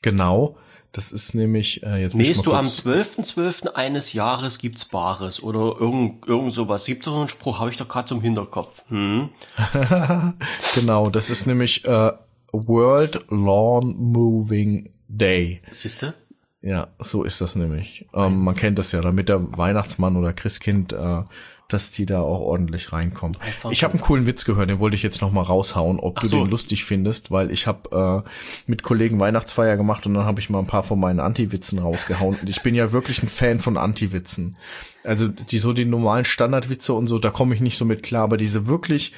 genau. 0.00 0.56
Das 0.92 1.10
ist 1.10 1.34
nämlich 1.34 1.82
äh, 1.82 2.02
jetzt. 2.02 2.14
Nähst 2.14 2.44
du 2.44 2.52
am 2.52 2.66
12.12. 2.66 3.34
.12. 3.34 3.68
eines 3.68 4.12
Jahres 4.12 4.58
gibt's 4.58 4.84
Bares 4.84 5.42
oder 5.42 5.80
irgend, 5.80 6.26
irgend 6.26 6.52
sowas. 6.52 6.84
Gibt's 6.84 7.06
doch 7.06 7.18
einen 7.18 7.28
Spruch, 7.28 7.60
habe 7.60 7.70
ich 7.70 7.78
doch 7.78 7.88
gerade 7.88 8.08
zum 8.08 8.20
Hinterkopf. 8.20 8.84
Hm? 8.88 9.30
genau, 10.74 11.08
das 11.08 11.30
ist 11.30 11.46
nämlich 11.46 11.86
äh, 11.86 12.12
World 12.52 13.24
Lawn 13.30 13.96
Moving 13.96 14.90
Day. 15.08 15.62
Siehste? 15.72 16.14
Ja, 16.60 16.88
so 17.00 17.24
ist 17.24 17.40
das 17.40 17.56
nämlich. 17.56 18.06
Ähm, 18.14 18.44
man 18.44 18.54
kennt 18.54 18.78
das 18.78 18.92
ja, 18.92 19.00
damit 19.00 19.28
der 19.28 19.56
Weihnachtsmann 19.58 20.16
oder 20.16 20.32
Christkind 20.32 20.92
äh, 20.92 21.22
dass 21.68 21.90
die 21.90 22.06
da 22.06 22.20
auch 22.20 22.40
ordentlich 22.40 22.92
reinkommen. 22.92 23.38
Ich 23.70 23.82
habe 23.82 23.94
einen 23.94 24.02
coolen 24.02 24.26
Witz 24.26 24.44
gehört, 24.44 24.68
den 24.68 24.78
wollte 24.78 24.96
ich 24.96 25.02
jetzt 25.02 25.22
noch 25.22 25.32
mal 25.32 25.42
raushauen, 25.42 25.98
ob 25.98 26.18
Ach 26.18 26.22
du 26.22 26.28
so. 26.28 26.38
den 26.38 26.50
lustig 26.50 26.84
findest, 26.84 27.30
weil 27.30 27.50
ich 27.50 27.66
habe 27.66 28.24
äh, 28.26 28.30
mit 28.66 28.82
Kollegen 28.82 29.20
Weihnachtsfeier 29.20 29.76
gemacht 29.76 30.06
und 30.06 30.14
dann 30.14 30.24
habe 30.24 30.40
ich 30.40 30.50
mal 30.50 30.58
ein 30.58 30.66
paar 30.66 30.82
von 30.82 31.00
meinen 31.00 31.20
Anti-Witzen 31.20 31.78
rausgehauen. 31.78 32.36
Und 32.40 32.48
ich 32.48 32.62
bin 32.62 32.74
ja 32.74 32.92
wirklich 32.92 33.22
ein 33.22 33.28
Fan 33.28 33.58
von 33.58 33.76
Anti-Witzen. 33.76 34.56
Also 35.04 35.28
die 35.28 35.58
so 35.58 35.72
die 35.72 35.84
normalen 35.84 36.24
Standardwitze 36.24 36.92
und 36.92 37.06
so, 37.06 37.18
da 37.18 37.30
komme 37.30 37.54
ich 37.54 37.60
nicht 37.60 37.78
so 37.78 37.84
mit 37.84 38.02
klar, 38.02 38.24
aber 38.24 38.36
diese 38.36 38.66
wirklich 38.66 39.12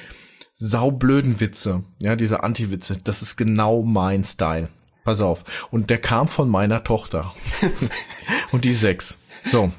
saublöden 0.57 1.39
Witze, 1.39 1.83
ja, 2.01 2.15
diese 2.15 2.43
Anti-Witze, 2.43 2.97
das 3.03 3.21
ist 3.21 3.35
genau 3.35 3.83
mein 3.83 4.23
Style. 4.23 4.69
Pass 5.03 5.21
auf. 5.21 5.67
Und 5.69 5.89
der 5.89 5.99
kam 5.99 6.27
von 6.27 6.49
meiner 6.49 6.83
Tochter. 6.83 7.33
und 8.51 8.65
die 8.65 8.73
sechs. 8.73 9.17
So. 9.47 9.71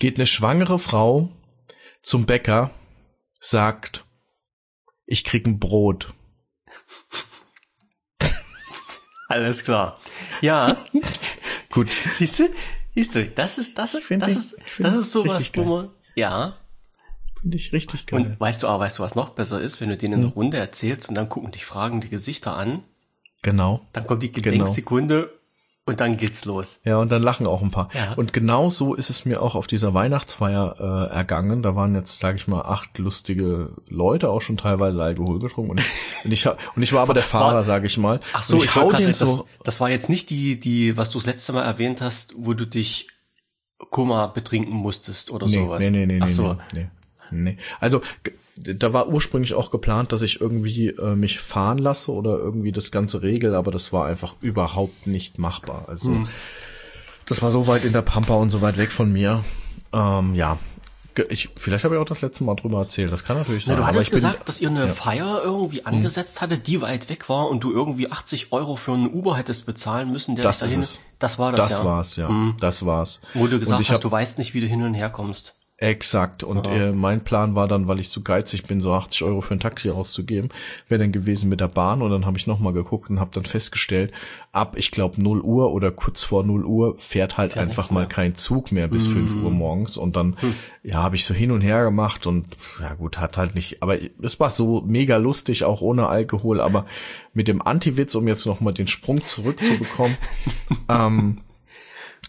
Geht 0.00 0.18
eine 0.18 0.26
schwangere 0.26 0.80
Frau 0.80 1.30
zum 2.06 2.24
Bäcker, 2.24 2.70
sagt, 3.40 4.04
ich 5.06 5.24
krieg 5.24 5.44
ein 5.44 5.58
Brot. 5.58 6.14
Alles 9.28 9.64
klar. 9.64 10.00
Ja. 10.40 10.76
Gut. 11.70 11.88
Siehst 12.14 12.38
du? 12.38 12.44
Siehst 12.94 13.16
du, 13.16 13.26
das 13.26 13.58
ist, 13.58 13.76
das 13.76 13.94
ist, 13.94 14.08
das 14.08 14.36
ist, 14.36 14.56
das 14.78 14.94
ist 14.94 15.10
sowas, 15.10 15.50
wo 15.56 15.64
man, 15.64 15.90
ja. 16.14 16.56
Finde 17.40 17.56
ich 17.56 17.72
richtig 17.72 18.06
geil. 18.06 18.20
Und 18.20 18.40
weißt 18.40 18.62
du 18.62 18.68
aber, 18.68 18.84
weißt 18.84 19.00
du, 19.00 19.02
was 19.02 19.16
noch 19.16 19.30
besser 19.30 19.60
ist, 19.60 19.80
wenn 19.80 19.88
du 19.88 19.96
denen 19.96 20.14
in 20.14 20.20
der 20.20 20.30
hm. 20.30 20.36
Runde 20.36 20.58
erzählst 20.58 21.08
und 21.08 21.16
dann 21.16 21.28
gucken 21.28 21.50
dich 21.50 21.66
fragen 21.66 22.00
die 22.00 22.08
Gesichter 22.08 22.56
an. 22.56 22.84
Genau. 23.42 23.84
Dann 23.92 24.06
kommt 24.06 24.22
die 24.22 24.30
genau. 24.30 24.44
Gedenksekunde 24.44 25.35
und 25.86 26.00
dann 26.00 26.16
geht's 26.16 26.44
los. 26.44 26.80
Ja, 26.84 26.98
und 26.98 27.12
dann 27.12 27.22
lachen 27.22 27.46
auch 27.46 27.62
ein 27.62 27.70
paar. 27.70 27.88
Ja. 27.94 28.14
Und 28.14 28.32
genau 28.32 28.70
so 28.70 28.94
ist 28.94 29.08
es 29.08 29.24
mir 29.24 29.40
auch 29.40 29.54
auf 29.54 29.68
dieser 29.68 29.94
Weihnachtsfeier 29.94 30.76
äh, 30.80 31.14
ergangen. 31.14 31.62
Da 31.62 31.76
waren 31.76 31.94
jetzt, 31.94 32.18
sage 32.18 32.36
ich 32.36 32.48
mal, 32.48 32.62
acht 32.62 32.98
lustige 32.98 33.70
Leute, 33.88 34.28
auch 34.28 34.42
schon 34.42 34.56
teilweise 34.56 35.00
Alkohol 35.00 35.38
getrunken. 35.38 35.70
Und 35.70 35.80
ich, 35.80 35.86
und 36.24 36.32
ich, 36.32 36.46
und 36.46 36.82
ich 36.82 36.92
war 36.92 37.02
aber 37.02 37.14
der 37.14 37.22
Fahrer, 37.22 37.62
sage 37.62 37.86
ich 37.86 37.98
mal. 37.98 38.18
Ach 38.32 38.42
so, 38.42 38.56
ich, 38.56 38.64
ich 38.64 38.74
hau 38.74 38.90
den 38.90 39.14
so. 39.14 39.24
Das, 39.36 39.44
das 39.62 39.80
war 39.80 39.88
jetzt 39.88 40.08
nicht 40.08 40.28
die, 40.30 40.58
die, 40.58 40.96
was 40.96 41.10
du 41.10 41.18
das 41.18 41.26
letzte 41.26 41.52
Mal 41.52 41.62
erwähnt 41.62 42.00
hast, 42.00 42.34
wo 42.36 42.52
du 42.52 42.66
dich 42.66 43.08
Kummer 43.78 44.26
betrinken 44.28 44.74
musstest 44.74 45.30
oder 45.30 45.46
nee, 45.46 45.54
sowas. 45.54 45.80
Nee, 45.80 45.90
nee, 45.90 46.06
nee, 46.06 46.18
Ach 46.20 46.28
so. 46.28 46.54
nee, 46.74 46.88
nee. 47.30 47.52
nee. 47.52 47.58
Also 47.78 48.00
da 48.56 48.92
war 48.92 49.08
ursprünglich 49.08 49.54
auch 49.54 49.70
geplant, 49.70 50.12
dass 50.12 50.22
ich 50.22 50.40
irgendwie 50.40 50.88
äh, 50.88 51.14
mich 51.14 51.40
fahren 51.40 51.78
lasse 51.78 52.10
oder 52.12 52.38
irgendwie 52.38 52.72
das 52.72 52.90
ganze 52.90 53.22
regel, 53.22 53.54
aber 53.54 53.70
das 53.70 53.92
war 53.92 54.06
einfach 54.06 54.34
überhaupt 54.40 55.06
nicht 55.06 55.38
machbar. 55.38 55.84
Also 55.88 56.10
hm. 56.10 56.28
das 57.26 57.42
war 57.42 57.50
so 57.50 57.66
weit 57.66 57.84
in 57.84 57.92
der 57.92 58.02
Pampa 58.02 58.34
und 58.34 58.50
so 58.50 58.62
weit 58.62 58.78
weg 58.78 58.92
von 58.92 59.12
mir. 59.12 59.44
Ähm, 59.92 60.34
ja, 60.34 60.58
ich, 61.28 61.50
vielleicht 61.56 61.84
habe 61.84 61.94
ich 61.94 62.00
auch 62.00 62.06
das 62.06 62.20
letzte 62.20 62.44
Mal 62.44 62.54
drüber 62.56 62.78
erzählt. 62.78 63.12
Das 63.12 63.24
kann 63.24 63.36
natürlich 63.36 63.64
sein. 63.64 63.76
Na, 63.76 63.82
du 63.82 63.86
hattest 63.86 64.10
gesagt, 64.10 64.38
bin, 64.38 64.46
dass 64.46 64.60
ihr 64.60 64.68
eine 64.68 64.86
ja. 64.86 64.88
Feier 64.88 65.40
irgendwie 65.42 65.78
hm. 65.78 65.86
angesetzt 65.86 66.36
hm. 66.36 66.42
hatte, 66.42 66.58
die 66.58 66.80
weit 66.80 67.08
weg 67.08 67.28
war 67.28 67.48
und 67.48 67.60
du 67.60 67.72
irgendwie 67.72 68.10
80 68.10 68.52
Euro 68.52 68.76
für 68.76 68.92
einen 68.92 69.12
Uber 69.12 69.36
hättest 69.36 69.66
bezahlen 69.66 70.10
müssen, 70.10 70.36
der 70.36 70.44
das 70.44 70.60
dich 70.60 70.74
dahin. 70.74 70.86
Das 71.18 71.38
war 71.38 71.52
das, 71.52 71.68
das 71.68 71.78
ja. 71.78 71.84
war's, 71.84 72.16
ja. 72.16 72.28
Hm. 72.28 72.56
Das 72.60 72.84
war's. 72.84 73.20
Wo 73.34 73.46
du 73.46 73.58
gesagt 73.58 73.80
hast, 73.80 73.90
hab, 73.90 74.00
du 74.00 74.10
weißt 74.10 74.38
nicht, 74.38 74.54
wie 74.54 74.60
du 74.60 74.66
hin 74.66 74.82
und 74.82 74.94
her 74.94 75.10
kommst. 75.10 75.56
Exakt. 75.78 76.42
Und 76.42 76.66
äh, 76.66 76.92
mein 76.92 77.22
Plan 77.22 77.54
war 77.54 77.68
dann, 77.68 77.86
weil 77.86 78.00
ich 78.00 78.08
zu 78.08 78.22
geizig 78.22 78.62
bin, 78.62 78.80
so 78.80 78.94
80 78.94 79.24
Euro 79.24 79.42
für 79.42 79.52
ein 79.52 79.60
Taxi 79.60 79.90
auszugeben, 79.90 80.48
wäre 80.88 81.02
dann 81.02 81.12
gewesen 81.12 81.50
mit 81.50 81.60
der 81.60 81.68
Bahn. 81.68 82.00
Und 82.00 82.10
dann 82.10 82.24
habe 82.24 82.38
ich 82.38 82.46
nochmal 82.46 82.72
geguckt 82.72 83.10
und 83.10 83.20
habe 83.20 83.30
dann 83.34 83.44
festgestellt, 83.44 84.10
ab, 84.52 84.76
ich 84.78 84.90
glaube, 84.90 85.20
0 85.20 85.42
Uhr 85.42 85.72
oder 85.72 85.90
kurz 85.90 86.24
vor 86.24 86.44
0 86.44 86.64
Uhr 86.64 86.98
fährt 86.98 87.36
halt 87.36 87.52
fährt 87.52 87.66
einfach 87.68 87.90
mal 87.90 88.06
kein 88.06 88.36
Zug 88.36 88.72
mehr 88.72 88.88
bis 88.88 89.06
mm. 89.06 89.12
5 89.12 89.42
Uhr 89.42 89.50
morgens. 89.50 89.98
Und 89.98 90.16
dann, 90.16 90.38
hm. 90.40 90.54
ja, 90.82 91.02
habe 91.02 91.16
ich 91.16 91.26
so 91.26 91.34
hin 91.34 91.50
und 91.50 91.60
her 91.60 91.84
gemacht 91.84 92.26
und 92.26 92.46
ja 92.80 92.94
gut, 92.94 93.18
hat 93.18 93.36
halt 93.36 93.54
nicht, 93.54 93.82
aber 93.82 93.98
es 94.22 94.40
war 94.40 94.48
so 94.48 94.80
mega 94.80 95.18
lustig, 95.18 95.64
auch 95.64 95.82
ohne 95.82 96.08
Alkohol, 96.08 96.62
aber 96.62 96.86
mit 97.34 97.48
dem 97.48 97.60
Anti-Witz, 97.60 98.14
um 98.14 98.26
jetzt 98.28 98.46
nochmal 98.46 98.72
den 98.72 98.88
Sprung 98.88 99.22
zurückzubekommen, 99.22 100.16
ähm, 100.88 101.42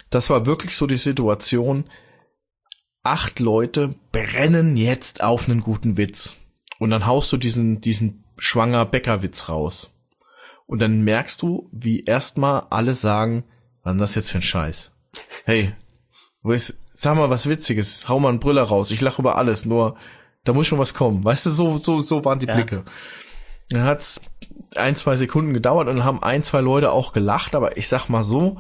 das 0.10 0.30
war 0.30 0.46
wirklich 0.46 0.76
so 0.76 0.86
die 0.86 0.98
Situation, 0.98 1.86
acht 3.08 3.40
Leute 3.40 3.96
brennen 4.12 4.76
jetzt 4.76 5.24
auf 5.24 5.48
einen 5.48 5.62
guten 5.62 5.98
Witz. 5.98 6.36
Und 6.78 6.90
dann 6.90 7.06
haust 7.06 7.32
du 7.32 7.38
diesen, 7.38 7.80
diesen 7.82 8.26
schwanger 8.38 8.86
Bäckerwitz 8.86 9.48
raus. 9.48 9.94
Und 10.66 10.82
dann 10.82 11.04
merkst 11.04 11.42
du, 11.42 11.70
wie 11.72 12.04
erstmal 12.04 12.68
alle 12.70 12.94
sagen, 12.94 13.46
was 13.84 13.96
ist 13.96 14.02
das 14.02 14.16
jetzt 14.16 14.32
für 14.32 14.40
ein 14.40 14.42
Scheiß? 14.44 14.92
Hey, 15.46 15.72
wo 16.44 16.52
ist, 16.52 16.78
sag 16.94 17.16
mal 17.16 17.30
was 17.30 17.48
Witziges, 17.48 18.10
hau 18.10 18.20
mal 18.20 18.30
einen 18.30 18.42
Brüller 18.42 18.64
raus, 18.64 18.92
ich 18.92 19.00
lache 19.00 19.22
über 19.22 19.38
alles, 19.38 19.66
nur 19.66 19.96
da 20.44 20.52
muss 20.52 20.68
schon 20.68 20.80
was 20.80 20.94
kommen. 20.94 21.24
Weißt 21.24 21.46
du, 21.46 21.52
so, 21.52 21.78
so, 21.78 22.02
so 22.02 22.26
waren 22.26 22.40
die 22.40 22.48
ja. 22.48 22.56
Blicke. 22.56 22.84
Dann 23.70 23.84
hat's 23.84 24.20
ein, 24.76 24.98
zwei 24.98 25.16
Sekunden 25.16 25.54
gedauert 25.54 25.88
und 25.88 25.98
dann 25.98 26.06
haben 26.06 26.22
ein, 26.22 26.44
zwei 26.44 26.60
Leute 26.60 26.92
auch 26.92 27.14
gelacht, 27.14 27.56
aber 27.56 27.78
ich 27.78 27.88
sag 27.88 28.10
mal 28.10 28.24
so, 28.24 28.60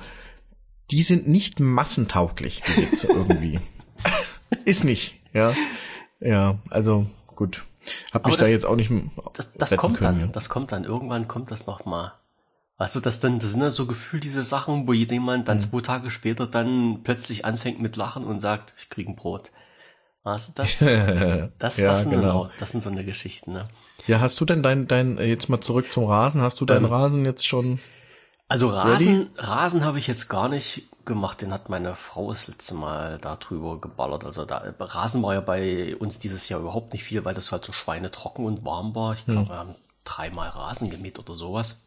die 0.92 1.04
sind 1.04 1.28
nicht 1.28 1.60
massentauglich, 1.60 2.64
die 2.66 2.78
Witze 2.78 3.08
irgendwie. 3.10 3.60
Ist 4.66 4.84
nicht, 4.84 5.16
ja. 5.34 5.54
Ja, 6.20 6.58
also 6.70 7.06
gut. 7.36 7.66
Hab 8.14 8.26
mich 8.26 8.36
das, 8.36 8.48
da 8.48 8.54
jetzt 8.54 8.66
auch 8.66 8.76
nicht 8.76 8.92
Das, 9.34 9.50
das 9.54 9.78
kommt 9.78 9.98
können, 9.98 10.20
dann, 10.20 10.28
ja. 10.28 10.32
das 10.32 10.50
kommt 10.50 10.72
dann. 10.72 10.84
Irgendwann 10.84 11.28
kommt 11.28 11.52
das 11.52 11.68
noch 11.68 11.86
mal. 11.86 12.14
Weißt 12.78 12.96
du, 12.96 13.00
das 13.00 13.20
dann, 13.20 13.40
das 13.40 13.52
sind 13.52 13.62
ja 13.62 13.72
so 13.72 13.86
gefühlt 13.86 14.24
diese 14.24 14.44
Sachen, 14.44 14.88
wo 14.88 14.94
jemand 14.94 15.48
dann 15.48 15.58
mhm. 15.58 15.62
zwei 15.62 15.82
Tage 15.82 16.10
später 16.10 16.46
dann 16.46 17.02
plötzlich 17.04 17.46
anfängt 17.46 17.80
mit 17.80 17.96
Lachen 17.96 18.24
und 18.24 18.40
sagt, 18.40 18.74
ich 18.78 18.90
krieg 18.90 19.08
ein 19.08 19.16
Brot. 19.16 19.52
Du, 20.24 20.32
das, 20.32 20.54
das, 20.56 20.80
ja, 20.82 21.50
das, 21.58 21.76
sind 21.76 22.12
genau. 22.12 22.32
auch, 22.32 22.52
das 22.60 22.72
sind 22.72 22.84
so 22.84 22.90
eine 22.90 23.06
Geschichten, 23.06 23.54
ne? 23.54 23.66
Ja, 24.06 24.20
hast 24.20 24.40
du 24.40 24.46
denn 24.46 24.62
dein, 24.62 24.88
dein, 24.88 25.18
jetzt 25.18 25.50
mal 25.50 25.62
zurück 25.62 25.92
zum 25.92 26.06
Rasen, 26.06 26.42
hast 26.42 26.62
du 26.62 26.66
deinen 26.66 26.86
ähm, 26.86 26.92
Rasen 26.92 27.26
jetzt 27.26 27.48
schon? 27.48 27.80
Also 28.48 28.68
Rasen, 28.68 29.18
ready? 29.18 29.30
Rasen 29.38 29.84
habe 29.84 30.00
ich 30.00 30.08
jetzt 30.08 30.30
gar 30.30 30.50
nicht 30.50 30.88
gemacht, 31.08 31.42
den 31.42 31.52
hat 31.52 31.70
meine 31.70 31.96
Frau 31.96 32.30
das 32.30 32.48
letzte 32.48 32.76
Mal 32.76 33.18
da 33.18 33.36
drüber 33.36 33.82
geballert. 33.82 34.24
Also 34.24 34.46
da, 34.46 34.64
Rasen 34.80 35.24
war 35.24 35.34
ja 35.34 35.42
bei 35.42 35.96
uns 35.96 36.20
dieses 36.20 36.48
Jahr 36.50 36.60
überhaupt 36.60 36.94
nicht 36.94 37.04
viel, 37.04 37.26
weil 37.26 37.34
das 37.34 37.52
halt 37.52 37.66
so 37.66 37.72
schweinetrocken 37.72 38.46
und 38.46 38.64
warm 38.64 38.94
war. 38.94 39.14
Ich 39.14 39.26
glaube, 39.26 39.42
hm. 39.42 39.50
wir 39.50 39.56
haben 39.56 39.76
dreimal 40.04 40.50
Rasen 40.50 40.92
gemäht 40.92 41.18
oder 41.18 41.34
sowas. 41.34 41.78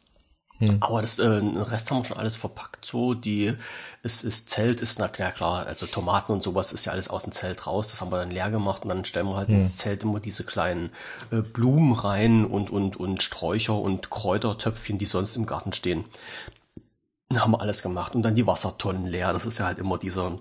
Hm. 0.58 0.76
Aber 0.80 1.00
das, 1.00 1.18
äh, 1.18 1.40
den 1.40 1.56
Rest 1.56 1.90
haben 1.90 1.98
wir 1.98 2.04
schon 2.04 2.18
alles 2.18 2.36
verpackt 2.36 2.84
so. 2.84 3.14
Die, 3.14 3.54
es 4.02 4.24
ist 4.24 4.50
Zelt, 4.50 4.80
ist, 4.80 4.98
na 4.98 5.08
klar, 5.08 5.66
also 5.66 5.86
Tomaten 5.86 6.32
und 6.32 6.42
sowas 6.42 6.72
ist 6.72 6.84
ja 6.84 6.92
alles 6.92 7.08
aus 7.08 7.22
dem 7.22 7.32
Zelt 7.32 7.66
raus. 7.66 7.90
Das 7.90 8.00
haben 8.00 8.10
wir 8.10 8.18
dann 8.18 8.30
leer 8.30 8.50
gemacht 8.50 8.82
und 8.82 8.88
dann 8.88 9.04
stellen 9.04 9.26
wir 9.26 9.36
halt 9.36 9.48
hm. 9.48 9.60
ins 9.60 9.76
Zelt 9.76 10.02
immer 10.02 10.18
diese 10.18 10.44
kleinen 10.44 10.90
äh, 11.30 11.42
Blumen 11.42 11.92
rein 11.92 12.44
und, 12.44 12.70
und, 12.70 12.96
und 12.96 13.22
Sträucher 13.22 13.78
und 13.78 14.10
Kräutertöpfchen, 14.10 14.98
die 14.98 15.06
sonst 15.06 15.36
im 15.36 15.46
Garten 15.46 15.72
stehen 15.72 16.04
haben 17.34 17.52
wir 17.52 17.60
alles 17.60 17.82
gemacht 17.82 18.14
und 18.14 18.22
dann 18.22 18.34
die 18.34 18.46
Wassertonnen 18.46 19.06
leer. 19.06 19.32
Das 19.32 19.46
ist 19.46 19.58
ja 19.58 19.66
halt 19.66 19.78
immer 19.78 19.98
dieser 19.98 20.38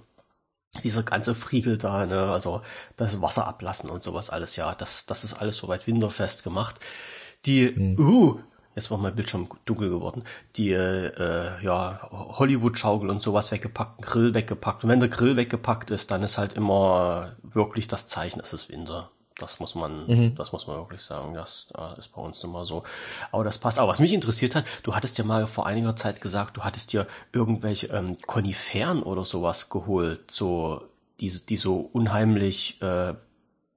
dieser 0.84 1.04
ganze 1.04 1.36
Friegel 1.36 1.78
da, 1.78 2.06
ne, 2.06 2.32
also 2.32 2.62
das 2.96 3.22
Wasser 3.22 3.48
ablassen 3.48 3.90
und 3.90 4.04
sowas 4.04 4.30
alles, 4.30 4.56
ja, 4.56 4.76
das, 4.76 5.06
das 5.06 5.24
ist 5.24 5.34
alles 5.34 5.58
soweit 5.58 5.88
winterfest 5.88 6.44
gemacht. 6.44 6.80
Die, 7.46 7.74
hm. 7.76 8.00
uh, 8.00 8.40
jetzt 8.76 8.92
war 8.92 8.98
mein 8.98 9.16
Bildschirm 9.16 9.50
dunkel 9.66 9.90
geworden, 9.90 10.24
die, 10.56 10.72
äh, 10.72 11.64
ja, 11.64 12.08
Hollywood-Schaukel 12.12 13.10
und 13.10 13.22
sowas 13.22 13.52
weggepackt, 13.52 14.02
Grill 14.04 14.34
weggepackt. 14.34 14.84
Und 14.84 14.90
wenn 14.90 15.00
der 15.00 15.10
Grill 15.10 15.38
weggepackt 15.38 15.90
ist, 15.92 16.12
dann 16.12 16.24
ist 16.24 16.38
halt 16.38 16.54
immer 16.54 17.36
wirklich 17.42 17.88
das 17.88 18.08
Zeichen, 18.08 18.40
es 18.40 18.54
ist 18.54 18.70
Winter. 18.70 19.10
Das 19.40 19.60
muss 19.60 19.76
man, 19.76 20.08
mhm. 20.08 20.36
das 20.36 20.52
muss 20.52 20.68
man 20.68 20.78
wirklich 20.78 21.02
sagen. 21.02 21.34
Das, 21.34 21.70
das 21.74 21.98
ist 21.98 22.10
bei 22.10 22.22
uns 22.22 22.44
immer 22.44 22.66
so. 22.66 22.84
Aber 23.32 23.44
das 23.44 23.58
passt. 23.58 23.80
Aber 23.80 23.90
was 23.90 24.00
mich 24.00 24.14
interessiert 24.14 24.56
hat, 24.56 24.66
du 24.84 24.96
hattest 24.96 25.18
ja 25.18 25.24
mal 25.24 25.48
vor 25.48 25.66
einiger 25.66 25.96
Zeit 25.96 26.22
gesagt, 26.22 26.58
du 26.58 26.64
hattest 26.64 26.94
dir 26.94 27.08
irgendwelche 27.32 27.88
ähm, 27.88 28.18
Koniferen 28.26 29.04
oder 29.04 29.24
sowas 29.24 29.70
geholt, 29.70 30.30
so 30.30 30.82
die, 31.20 31.32
die 31.46 31.58
so 31.58 31.78
unheimlich 31.78 32.82
äh, 32.82 33.14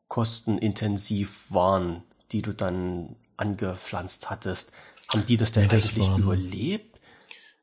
kostenintensiv 0.09 1.47
waren, 1.50 2.02
die 2.33 2.42
du 2.42 2.52
dann 2.52 3.16
angepflanzt 3.37 4.31
hattest. 4.31 4.73
Haben 5.09 5.26
die 5.26 5.37
das 5.37 5.52
denn 5.52 5.64
nee, 5.64 5.69
das 5.69 5.88
eigentlich 5.88 6.09
waren, 6.09 6.23
überlebt? 6.23 7.00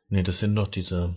Nee, 0.10 0.24
das 0.24 0.40
sind 0.40 0.56
doch 0.56 0.68
diese 0.68 1.16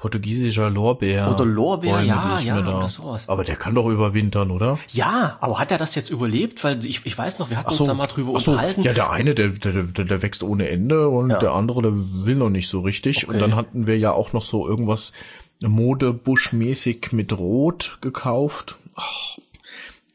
portugiesischer 0.00 0.70
Lorbeer. 0.70 1.30
Oder 1.30 1.44
Lorbeer, 1.44 1.96
Bäume, 1.96 2.06
ja, 2.06 2.40
ja, 2.40 2.60
da- 2.62 2.78
oder 2.78 2.88
sowas. 2.88 3.28
Aber 3.28 3.44
der 3.44 3.56
kann 3.56 3.74
doch 3.74 3.86
überwintern, 3.86 4.50
oder? 4.50 4.78
Ja, 4.88 5.36
aber 5.40 5.58
hat 5.58 5.70
er 5.70 5.78
das 5.78 5.94
jetzt 5.94 6.10
überlebt? 6.10 6.64
Weil 6.64 6.84
ich, 6.84 7.04
ich 7.04 7.16
weiß 7.16 7.38
noch, 7.38 7.50
wir 7.50 7.58
hatten 7.58 7.68
uns 7.70 7.84
da 7.86 7.92
mal 7.94 8.06
drüber 8.06 8.40
so, 8.40 8.52
unterhalten. 8.52 8.82
Ja, 8.82 8.94
der 8.94 9.10
eine, 9.10 9.34
der, 9.34 9.48
der, 9.48 9.82
der, 9.84 10.22
wächst 10.22 10.42
ohne 10.42 10.68
Ende 10.68 11.08
und 11.08 11.30
Ja. 11.30 11.38
der 11.38 11.52
andere, 11.52 11.82
der 11.82 11.92
will 11.94 12.34
noch 12.36 12.48
nicht 12.48 12.68
so 12.68 12.80
richtig. 12.80 13.28
Und 13.28 13.34
Okay. 13.36 13.40
dann 13.40 13.54
hatten 13.56 13.86
wir 13.86 13.98
ja 13.98 14.12
auch 14.12 14.32
noch 14.32 14.42
so 14.42 14.66
irgendwas 14.66 15.12
Modebuschmäßig 15.62 17.12
mit 17.12 17.36
Rot 17.36 17.98
gekauft. 18.00 18.76
Ach, 18.94 19.36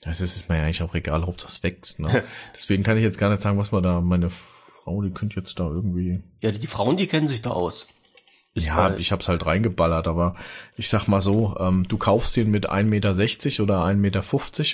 das 0.01 0.20
ist 0.22 0.36
ist 0.36 0.50
mir 0.50 0.58
ja 0.58 0.63
eigentlich 0.63 0.82
auch 0.84 0.96
egal, 0.96 1.24
ob 1.24 1.38
das 1.38 1.62
wächst. 1.63 2.00
Ne? 2.00 2.24
Deswegen 2.56 2.84
kann 2.84 2.98
ich 2.98 3.04
jetzt 3.04 3.18
gar 3.20 3.30
nicht 3.30 3.42
sagen, 3.42 3.58
was 3.58 3.72
man 3.72 3.84
da, 3.84 4.01
meine 4.01 4.30
Frau, 4.32 5.01
die 5.01 5.12
könnte 5.12 5.39
jetzt 5.39 5.60
da 5.60 5.65
irgendwie 5.68 6.22
Ja, 6.42 6.51
die 6.51 6.68
Frauen, 6.68 6.98
die 6.98 7.08
kennen 7.08 7.27
sich 7.27 7.42
da 7.42 7.51
aus. 7.51 7.88
Ist 8.55 8.65
ja, 8.67 8.89
bei- 8.89 8.97
ich 8.97 9.12
hab's 9.12 9.27
halt 9.27 9.45
reingeballert, 9.45 10.07
aber 10.07 10.35
ich 10.77 10.89
sag 10.89 11.07
mal 11.07 11.21
so, 11.21 11.55
ähm, 11.59 11.85
du 11.88 11.97
kaufst 11.97 12.35
den 12.35 12.50
mit 12.50 12.69
1,60 12.69 12.85
Meter 13.59 13.63
oder 13.63 13.83
1,50 13.83 13.97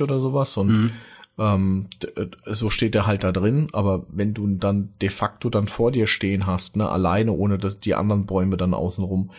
Meter 0.01 0.03
oder 0.05 0.19
sowas 0.21 0.55
und 0.55 0.67
Mhm. 0.69 0.91
ähm, 1.39 1.87
äh, 2.15 2.27
so 2.53 2.69
steht 2.69 2.93
er 2.95 3.07
halt 3.07 3.23
da 3.23 3.31
drin, 3.31 3.67
aber 3.73 4.05
wenn 4.09 4.33
du 4.33 4.47
dann 4.47 4.93
de 5.01 5.09
facto 5.09 5.49
dann 5.49 5.67
vor 5.67 5.91
dir 5.91 6.05
stehen 6.07 6.45
hast, 6.45 6.75
ne, 6.77 6.87
alleine, 6.89 7.31
ohne 7.33 7.57
dass 7.57 7.79
die 7.79 7.95
anderen 7.95 8.25
Bäume 8.25 8.55
dann 8.57 8.73
außenrum, 8.73 9.31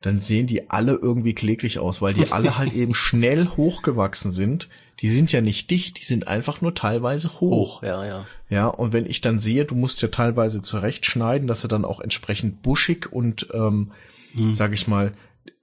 dann 0.00 0.20
sehen 0.20 0.46
die 0.46 0.68
alle 0.70 0.92
irgendwie 0.94 1.32
kläglich 1.34 1.78
aus, 1.78 2.02
weil 2.02 2.12
die 2.14 2.30
alle 2.32 2.58
halt 2.58 2.72
eben 2.74 2.94
schnell 2.94 3.48
hochgewachsen 3.56 4.32
sind. 4.32 4.68
Die 5.00 5.10
sind 5.10 5.32
ja 5.32 5.40
nicht 5.40 5.70
dicht, 5.70 5.98
die 5.98 6.04
sind 6.04 6.28
einfach 6.28 6.60
nur 6.60 6.74
teilweise 6.74 7.40
hoch. 7.40 7.80
hoch, 7.80 7.82
ja, 7.82 8.04
ja. 8.04 8.26
Ja, 8.48 8.66
und 8.68 8.92
wenn 8.92 9.06
ich 9.06 9.20
dann 9.20 9.40
sehe, 9.40 9.64
du 9.64 9.74
musst 9.74 10.02
ja 10.02 10.08
teilweise 10.08 10.62
zurechtschneiden, 10.62 11.48
dass 11.48 11.64
er 11.64 11.68
dann 11.68 11.84
auch 11.84 12.00
entsprechend 12.00 12.62
buschig 12.62 13.12
und, 13.12 13.48
ähm, 13.52 13.92
sag 14.52 14.72
ich 14.72 14.86
mal, 14.86 15.12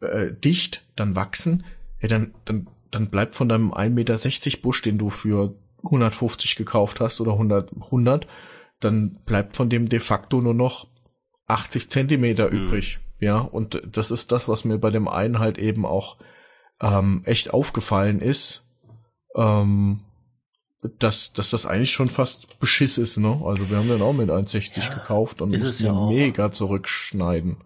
äh, 0.01 0.31
dicht 0.31 0.83
dann 0.95 1.15
wachsen, 1.15 1.63
ja, 2.01 2.07
dann, 2.07 2.33
dann, 2.45 2.67
dann 2.89 3.09
bleibt 3.09 3.35
von 3.35 3.47
deinem 3.47 3.73
1,60 3.73 3.89
Meter 3.89 4.61
Busch, 4.61 4.81
den 4.81 4.97
du 4.97 5.09
für 5.09 5.55
150 5.83 6.55
gekauft 6.55 6.99
hast 6.99 7.21
oder 7.21 7.33
100, 7.33 7.71
100, 7.73 8.27
dann 8.79 9.15
bleibt 9.25 9.55
von 9.55 9.69
dem 9.69 9.89
de 9.89 9.99
facto 9.99 10.41
nur 10.41 10.53
noch 10.53 10.87
80 11.47 11.89
Zentimeter 11.89 12.49
übrig. 12.49 12.99
Ja, 13.19 13.39
und 13.39 13.81
das 13.85 14.09
ist 14.11 14.31
das, 14.31 14.47
was 14.47 14.65
mir 14.65 14.79
bei 14.79 14.89
dem 14.89 15.07
einen 15.07 15.39
halt 15.39 15.57
eben 15.57 15.85
auch 15.85 16.17
ähm, 16.81 17.21
echt 17.25 17.53
aufgefallen 17.53 18.19
ist. 18.19 18.63
Ähm, 19.35 20.01
dass, 20.99 21.33
dass 21.33 21.51
das 21.51 21.65
eigentlich 21.65 21.91
schon 21.91 22.09
fast 22.09 22.59
Beschiss 22.59 22.97
ist, 22.97 23.17
ne? 23.17 23.39
Also 23.45 23.69
wir 23.69 23.77
haben 23.77 23.87
den 23.87 24.01
auch 24.01 24.13
mit 24.13 24.29
1,60 24.29 24.93
gekauft 24.93 25.41
und 25.41 25.53
ist 25.53 25.61
müssen 25.61 25.85
ja 25.85 25.93
mega 25.93 26.51
zurückschneiden. 26.51 27.57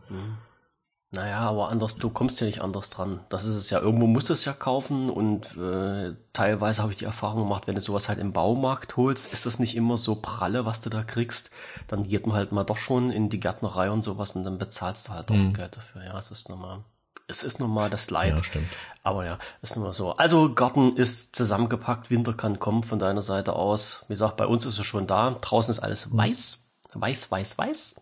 Naja, 1.11 1.39
aber 1.39 1.69
anders, 1.69 1.95
du 1.95 2.09
kommst 2.09 2.41
ja 2.41 2.47
nicht 2.47 2.61
anders 2.61 2.89
dran. 2.89 3.21
Das 3.29 3.45
ist 3.45 3.55
es 3.55 3.69
ja. 3.69 3.79
Irgendwo 3.79 4.05
musst 4.05 4.27
du 4.27 4.33
es 4.33 4.43
ja 4.43 4.51
kaufen 4.51 5.09
und 5.09 5.55
äh, 5.55 6.13
teilweise 6.33 6.81
habe 6.81 6.91
ich 6.91 6.97
die 6.97 7.05
Erfahrung 7.05 7.43
gemacht, 7.43 7.67
wenn 7.67 7.75
du 7.75 7.81
sowas 7.81 8.09
halt 8.09 8.19
im 8.19 8.33
Baumarkt 8.33 8.97
holst, 8.97 9.31
ist 9.31 9.45
das 9.45 9.59
nicht 9.59 9.77
immer 9.77 9.95
so 9.95 10.15
pralle, 10.15 10.65
was 10.65 10.81
du 10.81 10.89
da 10.89 11.03
kriegst. 11.03 11.51
Dann 11.87 12.03
geht 12.03 12.27
man 12.27 12.35
halt 12.35 12.51
mal 12.51 12.65
doch 12.65 12.75
schon 12.77 13.11
in 13.11 13.29
die 13.29 13.39
Gärtnerei 13.39 13.89
und 13.91 14.03
sowas 14.03 14.35
und 14.35 14.43
dann 14.43 14.57
bezahlst 14.57 15.07
du 15.07 15.13
halt 15.13 15.31
auch 15.31 15.53
Geld 15.53 15.77
dafür. 15.77 16.03
Ja, 16.03 16.19
es 16.19 16.31
ist 16.31 16.49
normal. 16.49 16.83
Es 17.27 17.43
ist 17.43 17.59
normal 17.59 17.89
das 17.89 18.09
Leid. 18.09 18.37
Ja, 18.37 18.43
stimmt. 18.43 18.67
Aber 19.03 19.25
ja, 19.25 19.39
ist 19.61 19.75
nun 19.75 19.85
mal 19.85 19.93
so. 19.93 20.15
Also 20.17 20.53
Garten 20.53 20.95
ist 20.95 21.35
zusammengepackt, 21.35 22.09
Winter 22.09 22.33
kann 22.33 22.59
kommen 22.59 22.83
von 22.83 22.99
deiner 22.99 23.21
Seite 23.21 23.53
aus. 23.53 24.03
Wie 24.07 24.13
gesagt, 24.13 24.37
bei 24.37 24.45
uns 24.45 24.65
ist 24.65 24.77
es 24.77 24.85
schon 24.85 25.07
da. 25.07 25.31
Draußen 25.41 25.71
ist 25.71 25.79
alles 25.79 26.15
weiß. 26.15 26.71
Weiß, 26.93 27.31
weiß, 27.31 27.57
weiß. 27.57 27.95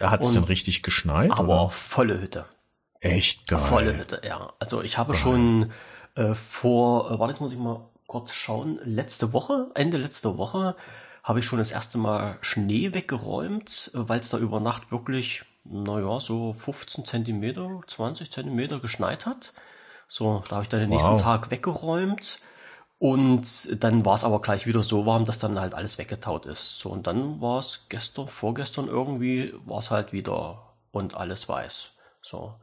Hat 0.00 0.20
es 0.20 0.32
denn 0.32 0.44
richtig 0.44 0.82
geschneit? 0.82 1.30
Aber 1.30 1.64
oder? 1.64 1.70
volle 1.70 2.20
Hütte. 2.20 2.46
Echt 3.00 3.48
geil. 3.48 3.58
Volle 3.58 3.96
Hütte, 3.96 4.22
ja. 4.24 4.52
Also 4.58 4.82
ich 4.82 4.98
habe 4.98 5.14
schon 5.14 5.72
äh, 6.14 6.34
vor, 6.34 7.10
äh, 7.10 7.18
warte, 7.18 7.32
jetzt 7.32 7.40
muss 7.40 7.52
ich 7.52 7.58
mal 7.58 7.88
kurz 8.06 8.34
schauen, 8.34 8.78
letzte 8.82 9.32
Woche, 9.32 9.70
Ende 9.74 9.96
letzter 9.96 10.36
Woche, 10.36 10.76
habe 11.22 11.38
ich 11.38 11.44
schon 11.44 11.58
das 11.58 11.70
erste 11.70 11.98
Mal 11.98 12.38
Schnee 12.40 12.92
weggeräumt, 12.92 13.90
äh, 13.94 14.08
weil 14.08 14.20
es 14.20 14.28
da 14.28 14.38
über 14.38 14.60
Nacht 14.60 14.90
wirklich, 14.90 15.44
naja, 15.64 16.20
so 16.20 16.52
15 16.52 17.04
Zentimeter, 17.04 17.80
20 17.86 18.30
Zentimeter 18.30 18.80
geschneit 18.80 19.26
hat. 19.26 19.52
So, 20.08 20.42
da 20.48 20.56
habe 20.56 20.62
ich 20.64 20.68
dann 20.68 20.80
den 20.80 20.90
nächsten 20.90 21.12
Wow. 21.12 21.22
Tag 21.22 21.50
weggeräumt. 21.50 22.40
Und 22.98 23.82
dann 23.82 24.04
war 24.04 24.14
es 24.14 24.24
aber 24.24 24.42
gleich 24.42 24.66
wieder 24.66 24.82
so 24.82 25.06
warm, 25.06 25.24
dass 25.24 25.38
dann 25.38 25.58
halt 25.58 25.74
alles 25.74 25.96
weggetaut 25.98 26.44
ist. 26.46 26.78
So, 26.78 26.90
und 26.90 27.06
dann 27.06 27.40
war 27.40 27.58
es 27.58 27.86
gestern, 27.88 28.28
vorgestern 28.28 28.88
irgendwie, 28.88 29.54
war 29.64 29.78
es 29.78 29.90
halt 29.90 30.12
wieder 30.12 30.74
und 30.92 31.14
alles 31.14 31.48
weiß. 31.48 31.92
So. 32.22 32.54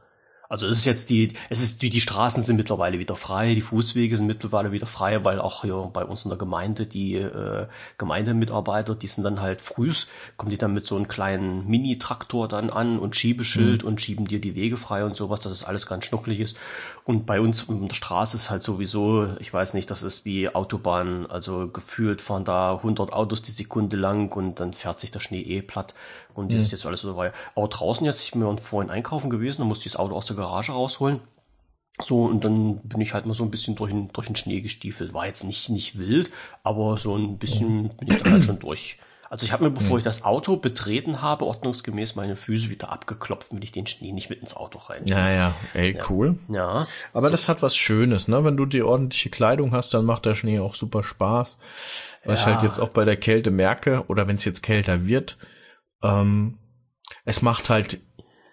Also 0.50 0.66
es 0.66 0.78
ist 0.78 0.84
jetzt 0.86 1.10
die, 1.10 1.34
es 1.50 1.60
ist 1.60 1.82
die, 1.82 1.90
die 1.90 2.00
Straßen 2.00 2.42
sind 2.42 2.56
mittlerweile 2.56 2.98
wieder 2.98 3.16
frei, 3.16 3.54
die 3.54 3.60
Fußwege 3.60 4.16
sind 4.16 4.26
mittlerweile 4.26 4.72
wieder 4.72 4.86
frei, 4.86 5.22
weil 5.22 5.40
auch 5.40 5.60
hier 5.62 5.90
bei 5.92 6.04
uns 6.04 6.24
in 6.24 6.30
der 6.30 6.38
Gemeinde 6.38 6.86
die 6.86 7.16
äh, 7.16 7.66
Gemeindemitarbeiter, 7.98 8.94
die 8.94 9.08
sind 9.08 9.24
dann 9.24 9.42
halt 9.42 9.60
frühs, 9.60 10.06
kommen 10.38 10.50
die 10.50 10.56
dann 10.56 10.72
mit 10.72 10.86
so 10.86 10.96
einem 10.96 11.06
kleinen 11.06 11.66
Mini-Traktor 11.68 12.48
dann 12.48 12.70
an 12.70 12.98
und 12.98 13.14
Schiebeschild 13.14 13.84
und 13.84 14.00
schieben 14.00 14.26
dir 14.26 14.40
die 14.40 14.54
Wege 14.54 14.78
frei 14.78 15.04
und 15.04 15.16
sowas, 15.16 15.40
dass 15.40 15.52
es 15.52 15.64
alles 15.64 15.86
ganz 15.86 16.06
schnucklig 16.06 16.40
ist. 16.40 16.56
Und 17.04 17.26
bei 17.26 17.40
uns 17.40 17.64
in 17.64 17.86
der 17.86 17.94
Straße 17.94 18.36
ist 18.36 18.48
halt 18.48 18.62
sowieso, 18.62 19.28
ich 19.40 19.52
weiß 19.52 19.74
nicht, 19.74 19.90
das 19.90 20.02
ist 20.02 20.24
wie 20.24 20.48
Autobahn, 20.48 21.26
also 21.26 21.68
gefühlt 21.68 22.22
fahren 22.22 22.44
da 22.44 22.76
100 22.76 23.12
Autos 23.12 23.42
die 23.42 23.50
Sekunde 23.50 23.98
lang 23.98 24.32
und 24.34 24.60
dann 24.60 24.72
fährt 24.72 24.98
sich 24.98 25.10
der 25.10 25.20
Schnee 25.20 25.42
eh 25.42 25.60
platt 25.60 25.94
und 26.38 26.52
das 26.52 26.62
ist 26.62 26.72
jetzt 26.72 26.86
alles 26.86 27.00
so 27.00 27.08
dabei. 27.08 27.32
Aber 27.54 27.68
draußen 27.68 28.06
jetzt, 28.06 28.22
ich 28.22 28.30
bin 28.30 28.58
vorhin 28.58 28.90
einkaufen 28.90 29.28
gewesen, 29.28 29.62
da 29.62 29.64
musste 29.66 29.86
ich 29.86 29.92
das 29.92 30.00
Auto 30.00 30.14
aus 30.14 30.26
der 30.26 30.36
Garage 30.38 30.72
rausholen. 30.72 31.20
So, 32.00 32.22
und 32.24 32.44
dann 32.44 32.78
bin 32.82 33.00
ich 33.00 33.12
halt 33.12 33.26
mal 33.26 33.34
so 33.34 33.42
ein 33.44 33.50
bisschen 33.50 33.74
durch 33.74 33.90
den, 33.90 34.08
durch 34.12 34.28
den 34.28 34.36
Schnee 34.36 34.60
gestiefelt. 34.60 35.14
War 35.14 35.26
jetzt 35.26 35.42
nicht, 35.44 35.68
nicht 35.68 35.98
wild, 35.98 36.30
aber 36.62 36.96
so 36.96 37.16
ein 37.16 37.38
bisschen 37.38 37.88
bin 37.96 38.08
ich 38.08 38.18
da 38.18 38.30
halt 38.30 38.44
schon 38.44 38.60
durch. 38.60 38.98
Also 39.30 39.44
ich 39.44 39.52
habe 39.52 39.64
mir, 39.64 39.70
bevor 39.70 39.98
ich 39.98 40.04
das 40.04 40.24
Auto 40.24 40.56
betreten 40.56 41.20
habe, 41.20 41.44
ordnungsgemäß 41.44 42.14
meine 42.14 42.34
Füße 42.34 42.70
wieder 42.70 42.90
abgeklopft, 42.90 43.50
damit 43.50 43.62
ich 43.64 43.72
den 43.72 43.86
Schnee 43.86 44.12
nicht 44.12 44.30
mit 44.30 44.40
ins 44.40 44.56
Auto 44.56 44.78
rein. 44.78 45.02
Ja, 45.06 45.28
ja, 45.30 45.54
ey, 45.74 45.98
cool. 46.08 46.38
Ja, 46.48 46.86
Aber 47.12 47.28
das 47.30 47.46
hat 47.46 47.60
was 47.60 47.76
Schönes, 47.76 48.26
ne? 48.28 48.42
Wenn 48.44 48.56
du 48.56 48.64
die 48.64 48.80
ordentliche 48.82 49.28
Kleidung 49.28 49.72
hast, 49.72 49.92
dann 49.92 50.06
macht 50.06 50.24
der 50.24 50.34
Schnee 50.34 50.60
auch 50.60 50.74
super 50.74 51.02
Spaß. 51.02 51.58
Was 52.24 52.40
ich 52.40 52.46
Ja. 52.46 52.52
halt 52.52 52.62
jetzt 52.62 52.78
auch 52.78 52.88
bei 52.88 53.04
der 53.04 53.16
Kälte 53.18 53.50
merke, 53.50 54.04
oder 54.06 54.26
wenn 54.28 54.36
es 54.36 54.46
jetzt 54.46 54.62
kälter 54.62 55.04
wird, 55.06 55.36
ähm, 56.02 56.56
es 57.26 57.42
macht 57.42 57.68
halt 57.68 58.00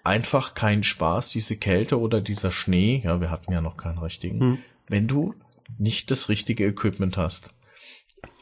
einfach 0.06 0.54
keinen 0.54 0.84
Spaß, 0.84 1.30
diese 1.30 1.58
Kälte 1.58 2.00
oder 2.00 2.22
dieser 2.22 2.52
Schnee, 2.52 3.02
ja, 3.04 3.20
wir 3.22 3.32
hatten 3.32 3.52
ja 3.52 3.62
noch 3.62 3.78
keinen 3.78 3.98
richtigen, 3.98 4.40
Hm. 4.40 4.58
wenn 4.88 5.08
du 5.08 5.34
nicht 5.78 6.12
das 6.12 6.30
richtige 6.30 6.66
Equipment 6.68 7.18
hast. 7.18 7.50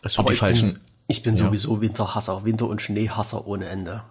Also 0.01 0.19
aber 0.21 0.29
die 0.29 0.33
ich 0.35 0.39
falschen. 0.39 0.73
bin, 0.73 0.81
ich 1.07 1.23
bin 1.23 1.35
Ja. 1.37 1.45
sowieso 1.45 1.81
Winterhasser, 1.81 2.45
Winter- 2.45 2.67
und 2.67 2.81
Schneehasser 2.81 3.47
ohne 3.47 3.65
Ende. 3.67 4.03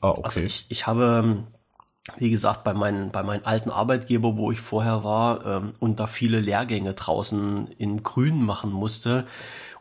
ah, 0.00 0.10
okay. 0.10 0.20
Also 0.24 0.40
ich, 0.40 0.66
ich 0.68 0.86
habe, 0.86 1.44
wie 2.18 2.30
gesagt, 2.30 2.64
bei 2.64 2.74
meinen, 2.74 3.10
bei 3.10 3.22
meinem 3.22 3.42
alten 3.44 3.70
Arbeitgeber, 3.70 4.36
wo 4.36 4.50
ich 4.52 4.60
vorher 4.60 5.04
war, 5.04 5.44
ähm, 5.46 5.72
und 5.78 6.00
da 6.00 6.06
viele 6.06 6.40
Lehrgänge 6.40 6.94
draußen 6.94 7.68
in 7.78 8.02
Grün 8.02 8.42
machen 8.42 8.70
musste. 8.72 9.26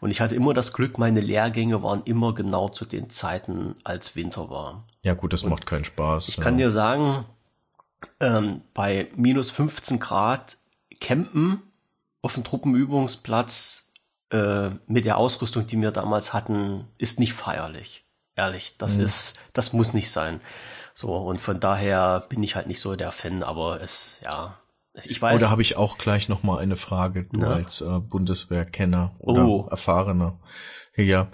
Und 0.02 0.10
ich 0.10 0.20
hatte 0.20 0.36
immer 0.36 0.54
das 0.54 0.74
Glück, 0.74 0.98
meine 0.98 1.22
Lehrgänge 1.22 1.84
waren 1.84 2.02
immer 2.04 2.34
genau 2.34 2.68
zu 2.68 2.86
den 2.86 3.10
Zeiten, 3.10 3.76
als 3.84 4.16
Winter 4.16 4.50
war. 4.50 4.84
ja 5.04 5.14
gut, 5.14 5.32
das 5.32 5.46
macht 5.46 5.66
keinen 5.66 5.86
Spaß. 5.86 6.28
Ich 6.28 6.38
kann 6.38 6.58
dir 6.58 6.72
sagen, 6.72 7.24
ähm, 8.20 8.62
bei 8.74 9.10
minus 9.16 9.52
15 9.52 10.00
Grad 10.00 10.58
campen 11.00 11.62
auf 12.24 12.34
dem 12.34 12.44
Truppenübungsplatz 12.44 13.92
äh, 14.32 14.72
mit 14.88 15.06
der 15.06 15.18
Ausrüstung, 15.18 15.68
die 15.68 15.80
wir 15.80 15.92
damals 15.92 16.34
hatten, 16.34 16.88
ist 16.98 17.20
nicht 17.20 17.34
feierlich. 17.34 18.04
Ehrlich, 18.36 18.78
das 18.78 18.98
ist, 18.98 19.40
das 19.54 19.72
muss 19.72 19.94
nicht 19.94 20.10
sein. 20.10 20.42
So, 20.96 21.16
und 21.16 21.40
von 21.40 21.60
daher 21.60 22.26
bin 22.28 22.42
ich 22.42 22.56
halt 22.56 22.68
nicht 22.68 22.80
so 22.80 22.96
der 22.96 23.12
Fan, 23.12 23.44
aber 23.44 23.82
es, 23.82 24.20
ja, 24.24 24.58
ich 25.06 25.21
weiß. 25.21 25.36
Oder 25.41 25.49
habe 25.49 25.62
ich 25.62 25.77
auch 25.77 25.97
gleich 25.97 26.30
noch 26.30 26.43
mal 26.43 26.60
eine 26.60 26.75
Frage, 26.77 27.23
du 27.32 27.39
Na? 27.39 27.54
als 27.56 27.82
äh, 27.82 27.99
Bundeswehrkenner 27.99 29.15
oder 29.19 29.45
Oh. 29.47 29.67
Erfahrener. 29.69 30.39
Ja, 30.95 31.27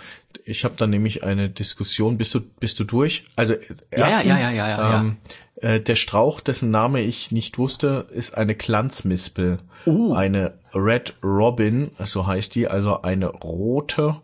ich 0.46 0.64
habe 0.64 0.76
da 0.78 0.86
nämlich 0.86 1.24
eine 1.24 1.50
Diskussion. 1.50 2.18
Bist 2.18 2.34
du 2.36 2.42
bist 2.42 2.80
du 2.80 2.84
durch? 2.84 3.26
Also 3.36 3.54
Ja, 3.54 3.60
ja, 3.60 4.08
erstens, 4.22 4.28
ja, 4.30 4.38
ja, 4.40 4.52
ja, 4.52 4.68
ja, 4.70 5.00
ähm, 5.00 5.18
Äh, 5.60 5.80
der 5.80 5.96
Strauch, 5.96 6.40
dessen 6.40 6.70
Name 6.70 7.02
ich 7.02 7.32
nicht 7.32 7.58
wusste, 7.58 8.08
ist 8.12 8.38
eine 8.38 8.54
Glanzmispel. 8.54 9.58
Oh. 9.88 10.14
Eine 10.14 10.54
Red 10.76 11.16
Robin, 11.24 11.90
so 12.06 12.28
heißt 12.28 12.54
die, 12.54 12.68
also 12.68 13.02
eine 13.02 13.26
rote 13.30 14.18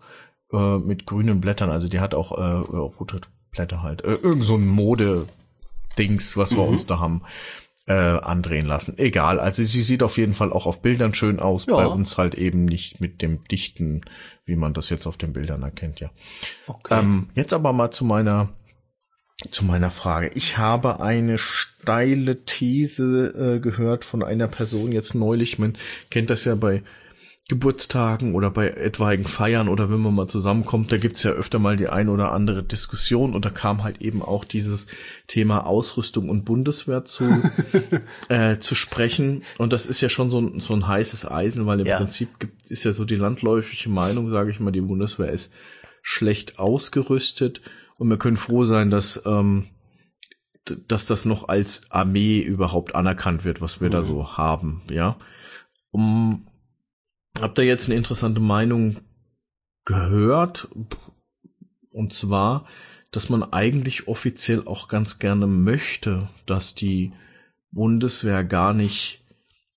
äh, 0.51 0.77
mit 0.77 1.07
grünen 1.07 1.41
Blättern. 1.41 1.71
Also 1.71 1.87
die 1.87 1.99
hat 1.99 2.13
auch 2.13 2.31
äh, 2.37 2.43
rote 2.43 3.21
Blätter 3.49 3.81
halt. 3.81 4.03
Äh, 4.03 4.13
irgend 4.13 4.45
so 4.45 4.53
ein 4.53 4.67
Mode-Dings, 4.67 6.37
was 6.37 6.51
wir 6.55 6.63
Mhm. 6.63 6.69
uns 6.73 6.85
da 6.85 6.99
haben 6.99 7.23
äh, 7.85 7.93
andrehen 7.93 8.65
lassen. 8.65 8.97
Egal, 8.97 9.39
also 9.39 9.63
sie 9.63 9.81
sieht 9.83 10.03
auf 10.03 10.17
jeden 10.17 10.33
Fall 10.33 10.53
auch 10.53 10.65
auf 10.65 10.81
Bildern 10.81 11.13
schön 11.13 11.39
aus, 11.39 11.65
Ja. 11.65 11.75
bei 11.75 11.85
uns 11.85 12.17
halt 12.17 12.35
eben 12.35 12.65
nicht 12.65 13.01
mit 13.01 13.21
dem 13.21 13.43
dichten, 13.45 14.01
wie 14.45 14.55
man 14.55 14.73
das 14.73 14.89
jetzt 14.89 15.05
auf 15.05 15.17
den 15.17 15.33
Bildern 15.33 15.63
erkennt, 15.63 15.99
ja. 15.99 16.09
okay. 16.67 16.99
Ähm, 16.99 17.29
jetzt 17.35 17.53
aber 17.53 17.73
mal 17.73 17.91
zu 17.91 18.05
meiner 18.05 18.49
zu 19.51 19.65
meiner 19.65 19.89
Frage. 19.89 20.31
Ich 20.35 20.57
habe 20.57 21.01
eine 21.01 21.37
steile 21.37 22.45
These 22.45 23.55
äh, 23.55 23.59
gehört 23.59 24.05
von 24.05 24.23
einer 24.23 24.47
Person 24.47 24.91
jetzt 24.93 25.15
neulich. 25.15 25.59
Man 25.59 25.75
kennt 26.09 26.29
das 26.29 26.45
ja 26.45 26.55
bei 26.55 26.83
Geburtstagen 27.49 28.35
oder 28.35 28.49
bei 28.49 28.69
etwaigen 28.69 29.25
Feiern 29.25 29.67
oder 29.67 29.89
wenn 29.89 29.99
man 29.99 30.15
mal 30.15 30.27
zusammenkommt, 30.27 30.93
da 30.93 30.97
gibt's 30.97 31.23
ja 31.23 31.31
öfter 31.31 31.59
mal 31.59 31.75
die 31.75 31.89
ein 31.89 32.07
oder 32.07 32.31
andere 32.31 32.63
Diskussion 32.63 33.35
und 33.35 33.43
da 33.43 33.49
kam 33.49 33.83
halt 33.83 34.01
eben 34.01 34.21
auch 34.21 34.45
dieses 34.45 34.87
Thema 35.27 35.65
Ausrüstung 35.67 36.29
und 36.29 36.45
Bundeswehr 36.45 37.03
zu, 37.03 37.25
äh, 38.29 38.59
zu 38.59 38.75
sprechen. 38.75 39.43
Und 39.57 39.73
das 39.73 39.85
ist 39.85 39.99
ja 39.99 40.07
schon 40.07 40.29
so 40.29 40.39
ein, 40.39 40.61
so 40.61 40.73
ein 40.73 40.87
heißes 40.87 41.29
Eisen, 41.29 41.65
weil 41.65 41.81
im 41.81 41.85
ja. 41.85 41.97
Prinzip 41.97 42.39
gibt, 42.39 42.71
ist 42.71 42.85
ja 42.85 42.93
so 42.93 43.03
die 43.03 43.17
landläufige 43.17 43.89
Meinung, 43.89 44.29
sage 44.29 44.49
ich 44.49 44.61
mal, 44.61 44.71
die 44.71 44.79
Bundeswehr 44.79 45.31
ist 45.31 45.51
schlecht 46.01 46.59
ausgerüstet 46.59 47.61
und 47.97 48.09
wir 48.09 48.17
können 48.17 48.37
froh 48.37 48.63
sein, 48.63 48.89
dass, 48.89 49.21
ähm, 49.25 49.67
dass 50.87 51.07
das 51.07 51.25
noch 51.25 51.49
als 51.49 51.91
Armee 51.91 52.39
überhaupt 52.39 52.95
anerkannt 52.95 53.43
wird, 53.43 53.59
was 53.59 53.81
wir 53.81 53.89
mhm. 53.89 53.91
da 53.91 54.03
so 54.03 54.37
haben, 54.37 54.83
ja. 54.89 55.17
Um, 55.91 56.47
habt 57.39 57.57
ihr 57.57 57.65
jetzt 57.65 57.87
eine 57.87 57.97
interessante 57.97 58.39
Meinung 58.39 58.97
gehört? 59.85 60.67
Und 61.91 62.13
zwar, 62.13 62.67
dass 63.11 63.29
man 63.29 63.43
eigentlich 63.53 64.07
offiziell 64.07 64.67
auch 64.67 64.87
ganz 64.87 65.19
gerne 65.19 65.47
möchte, 65.47 66.29
dass 66.45 66.75
die 66.75 67.13
Bundeswehr 67.71 68.43
gar 68.43 68.73
nicht, 68.73 69.23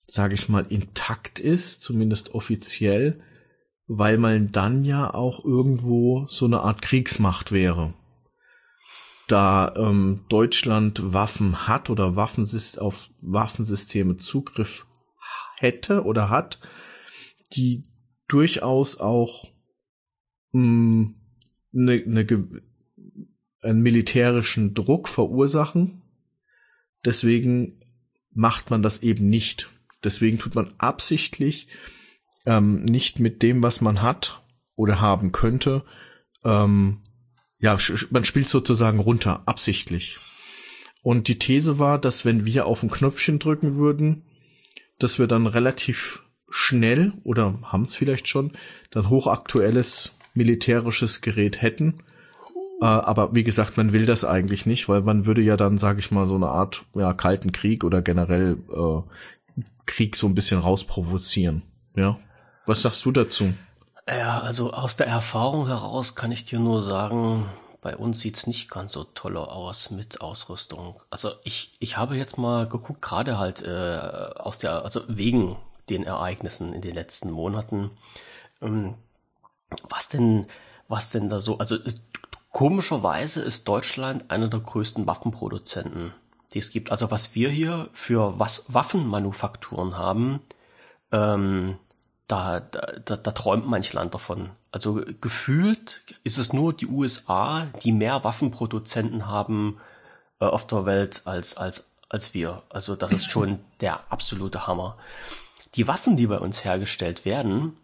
sage 0.09 0.35
ich 0.35 0.49
mal, 0.49 0.67
intakt 0.69 1.39
ist, 1.39 1.83
zumindest 1.83 2.35
offiziell, 2.35 3.23
weil 3.87 4.19
man 4.19 4.53
dann 4.53 4.85
ja 4.85 5.13
auch 5.13 5.45
irgendwo 5.45 6.27
so 6.29 6.47
eine 6.47 6.61
Art 6.61 6.83
Kriegsmacht 6.83 7.53
wäre. 7.53 7.95
Da 9.29 9.75
ähm, 9.77 10.25
Deutschland 10.29 11.13
Waffen 11.13 11.67
hat 11.67 11.91
oder 11.91 12.17
Waffensys 12.17 12.79
auf 12.79 13.09
Waffensysteme 13.21 14.17
Zugriff 14.19 14.87
hätte 15.57 16.05
oder 16.05 16.31
hat, 16.31 16.61
die 17.53 17.85
durchaus 18.29 18.99
auch 18.99 19.45
mh, 20.53 20.61
hm, 20.63 21.15
ne, 21.73 22.03
ne, 22.07 22.63
einen 23.63 23.83
militärischen 23.83 24.75
Druck 24.75 25.09
verursachen. 25.09 26.03
Deswegen 27.05 27.81
macht 28.33 28.71
man 28.71 28.83
das 28.83 29.03
eben 29.03 29.29
nicht. 29.29 29.71
Deswegen 30.05 30.39
tut 30.39 30.55
man 30.55 30.73
absichtlich 30.79 31.69
ähm, 32.45 32.85
nicht 32.85 33.19
mit 33.19 33.43
dem, 33.43 33.63
was 33.63 33.81
man 33.81 34.03
hat 34.03 34.43
oder 34.77 35.01
haben 35.01 35.33
könnte. 35.33 35.85
Ähm, 36.45 37.03
ja, 37.59 37.79
man 38.11 38.25
spielt 38.25 38.49
sozusagen 38.49 39.01
runter, 39.01 39.43
absichtlich. 39.47 40.19
Und 41.03 41.29
die 41.29 41.39
These 41.39 41.79
war, 41.79 41.99
dass 41.99 42.25
wenn 42.25 42.47
wir 42.47 42.67
auf 42.67 42.83
ein 42.83 42.91
Knöpfchen 42.91 43.39
drücken 43.39 43.77
würden, 43.77 44.25
dass 44.99 45.19
wir 45.19 45.27
dann 45.27 45.47
relativ 45.47 46.23
schnell 46.51 47.13
oder 47.25 47.55
haben 47.63 47.85
es 47.85 47.95
vielleicht 47.95 48.29
schon 48.29 48.53
dann 48.91 49.11
hochaktuelles 49.11 50.13
militärisches 50.35 51.21
Gerät 51.21 51.63
hätten. 51.63 52.01
Äh, 52.81 52.85
aber 52.85 53.35
wie 53.35 53.45
gesagt, 53.45 53.77
man 53.77 53.93
will 53.93 54.07
das 54.07 54.25
eigentlich 54.25 54.67
nicht, 54.67 54.89
weil 54.89 55.01
man 55.01 55.27
würde 55.27 55.41
ja 55.41 55.57
dann, 55.57 55.79
sage 55.79 56.01
ich 56.01 56.11
mal, 56.11 56.27
so 56.27 56.35
eine 56.35 56.49
Art 56.49 56.85
ja, 56.95 57.13
kalten 57.15 57.53
Krieg 57.53 57.85
oder 57.85 58.03
generell 58.03 58.59
äh, 58.71 59.03
Krieg 59.87 60.17
so 60.17 60.27
ein 60.27 60.35
bisschen 60.35 60.61
rausprovozieren. 60.61 61.63
Ja. 61.95 62.19
Was 62.67 62.83
sagst 62.83 63.05
du 63.05 63.13
dazu? 63.13 63.55
Ja, 64.09 64.41
also 64.41 64.73
aus 64.73 64.97
der 64.97 65.07
Erfahrung 65.07 65.67
heraus 65.67 66.15
kann 66.15 66.31
ich 66.31 66.45
dir 66.45 66.61
nur 66.61 66.83
sagen, 66.83 67.47
bei 67.81 67.97
uns 67.97 68.21
sieht's 68.21 68.47
nicht 68.47 68.71
ganz 68.71 68.93
so 68.93 69.05
toll 69.05 69.37
aus 69.37 69.91
mit 69.91 70.21
Ausrüstung. 70.21 71.01
Also 71.11 71.31
ich, 71.45 71.77
ich 71.81 71.97
habe 71.97 72.17
jetzt 72.17 72.37
mal 72.37 72.69
geguckt, 72.69 73.01
gerade 73.01 73.39
halt 73.39 73.63
äh, 73.63 73.99
aus 74.37 74.59
der, 74.59 74.85
also 74.85 75.03
wegen 75.09 75.57
den 75.89 76.05
Ereignissen 76.05 76.73
in 76.73 76.83
den 76.83 76.95
letzten 76.95 77.31
Monaten. 77.31 77.91
Ähm, 78.61 78.95
was 79.89 80.09
denn, 80.09 80.47
was 80.89 81.11
denn 81.11 81.29
da 81.29 81.41
so, 81.41 81.59
also 81.59 81.77
äh, 81.77 81.95
komischerweise 82.51 83.43
ist 83.43 83.69
Deutschland 83.69 84.31
einer 84.31 84.49
der 84.49 84.61
größten 84.61 85.07
Waffenproduzenten, 85.07 86.13
die 86.53 86.59
es 86.59 86.71
gibt. 86.71 86.91
Also 86.91 87.11
was 87.11 87.35
wir 87.35 87.51
hier 87.51 87.89
für 87.93 88.39
was 88.39 88.73
Waffenmanufakturen 88.73 89.97
haben, 89.97 90.41
ähm, 91.13 91.79
da, 92.29 92.61
da, 92.61 93.17
da 93.17 93.31
träumt 93.31 93.67
manch 93.67 93.93
Land 93.93 94.15
davon. 94.15 94.51
Also 94.73 95.01
gefühlt 95.21 96.03
ist 96.25 96.39
es 96.39 96.53
nur 96.53 96.73
die 96.73 96.89
USA, 96.89 97.67
die 97.83 97.93
mehr 97.93 98.25
Waffenproduzenten 98.25 99.29
haben 99.29 99.79
äh, 100.41 100.47
auf 100.47 100.67
der 100.67 100.87
Welt 100.87 101.23
als, 101.25 101.57
als, 101.57 101.91
als 102.09 102.35
wir. 102.35 102.63
Also 102.69 102.97
das 102.97 103.13
ist 103.13 103.27
schon 103.27 103.61
der 103.81 104.01
absolute 104.11 104.67
Hammer 104.67 104.97
die 105.77 105.87
Waffen, 105.87 106.17
die 106.17 106.27
bei 106.27 106.39
uns 106.39 106.65
hergestellt 106.65 107.25
werden, 107.25 107.77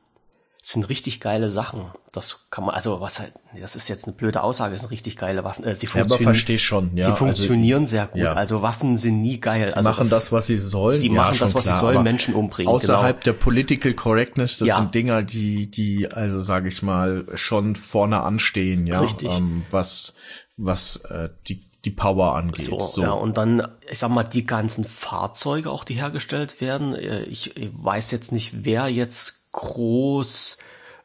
sind 0.65 0.89
richtig 0.89 1.21
geile 1.21 1.51
Sachen. 1.51 1.87
Das 2.13 2.49
kann 2.51 2.65
man, 2.65 2.75
also 2.75 3.01
was 3.01 3.19
halt, 3.19 3.33
das 3.61 3.75
ist 3.75 3.89
jetzt 3.89 4.05
eine 4.05 4.13
blöde 4.13 4.45
Aussage, 4.45 4.73
das 4.73 4.83
sind 4.83 4.91
richtig 4.91 5.17
geile 5.17 5.43
Waffen. 5.43 5.65
Äh, 5.65 5.75
sie 5.75 5.89
funktionieren, 5.89 6.37
ja, 6.47 6.59
schon, 6.59 6.85
ja. 6.95 7.05
Sie 7.05 7.11
also 7.11 7.17
funktionieren 7.17 7.83
also, 7.83 7.91
sehr 7.91 8.07
gut. 8.07 8.23
Ja. 8.23 8.33
Also 8.35 8.63
Waffen 8.63 8.97
sind 8.97 9.23
nie 9.23 9.41
geil. 9.41 9.75
Also 9.75 9.91
machen 9.91 10.09
das, 10.09 10.31
was 10.31 10.47
sie 10.47 10.57
sollen. 10.57 11.01
Sie 11.01 11.09
machen 11.09 11.37
das, 11.41 11.57
was 11.57 11.65
klar, 11.65 11.75
sie 11.75 11.81
sollen, 11.81 12.03
Menschen 12.05 12.35
umbringen. 12.35 12.73
Außerhalb 12.73 13.23
genau. 13.23 13.25
der 13.25 13.43
Political 13.45 13.95
Correctness, 13.95 14.59
das 14.59 14.77
sind 14.77 14.95
Dinger, 14.95 15.25
die, 15.25 15.69
die, 15.69 16.11
also 16.13 16.41
sage 16.41 16.69
ich 16.69 16.81
mal, 16.81 17.27
schon 17.35 17.75
vorne 17.75 18.21
anstehen, 18.21 18.87
ja. 18.87 19.01
Richtig. 19.01 19.31
Ähm, 19.33 19.65
was, 19.71 20.15
was 20.57 20.97
äh, 21.09 21.31
die 21.49 21.72
die 21.85 21.91
Power 21.91 22.37
angeht. 22.37 22.65
So, 22.65 22.87
so, 22.87 23.03
ja, 23.03 23.11
und 23.11 23.37
dann, 23.37 23.67
ich 23.91 23.99
sag 23.99 24.11
mal, 24.11 24.23
die 24.23 24.47
ganzen 24.47 24.85
Fahrzeuge 24.85 25.71
auch, 25.71 25.85
die 25.85 25.95
hergestellt 25.95 26.61
werden. 26.61 26.95
Äh, 26.95 27.25
ich, 27.25 27.57
ich 27.57 27.71
weiß 27.73 28.11
jetzt 28.13 28.33
nicht, 28.33 28.65
wer 28.65 28.89
jetzt 28.89 29.51
groß 29.53 30.59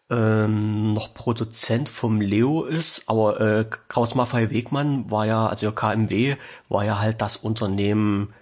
ähm, 0.10 0.94
noch 0.94 1.14
Produzent 1.14 1.90
vom 1.90 2.22
Leo 2.22 2.64
ist, 2.64 3.04
aber 3.08 3.42
äh, 3.42 3.66
Kraus 3.88 4.16
Maffei 4.16 4.50
Wegmann 4.52 5.10
war 5.12 5.26
ja, 5.26 5.48
also 5.48 5.72
KMW 5.72 6.38
war 6.70 6.86
ja 6.86 7.00
halt 7.00 7.22
das 7.22 7.38
Unternehmen, 7.38 8.34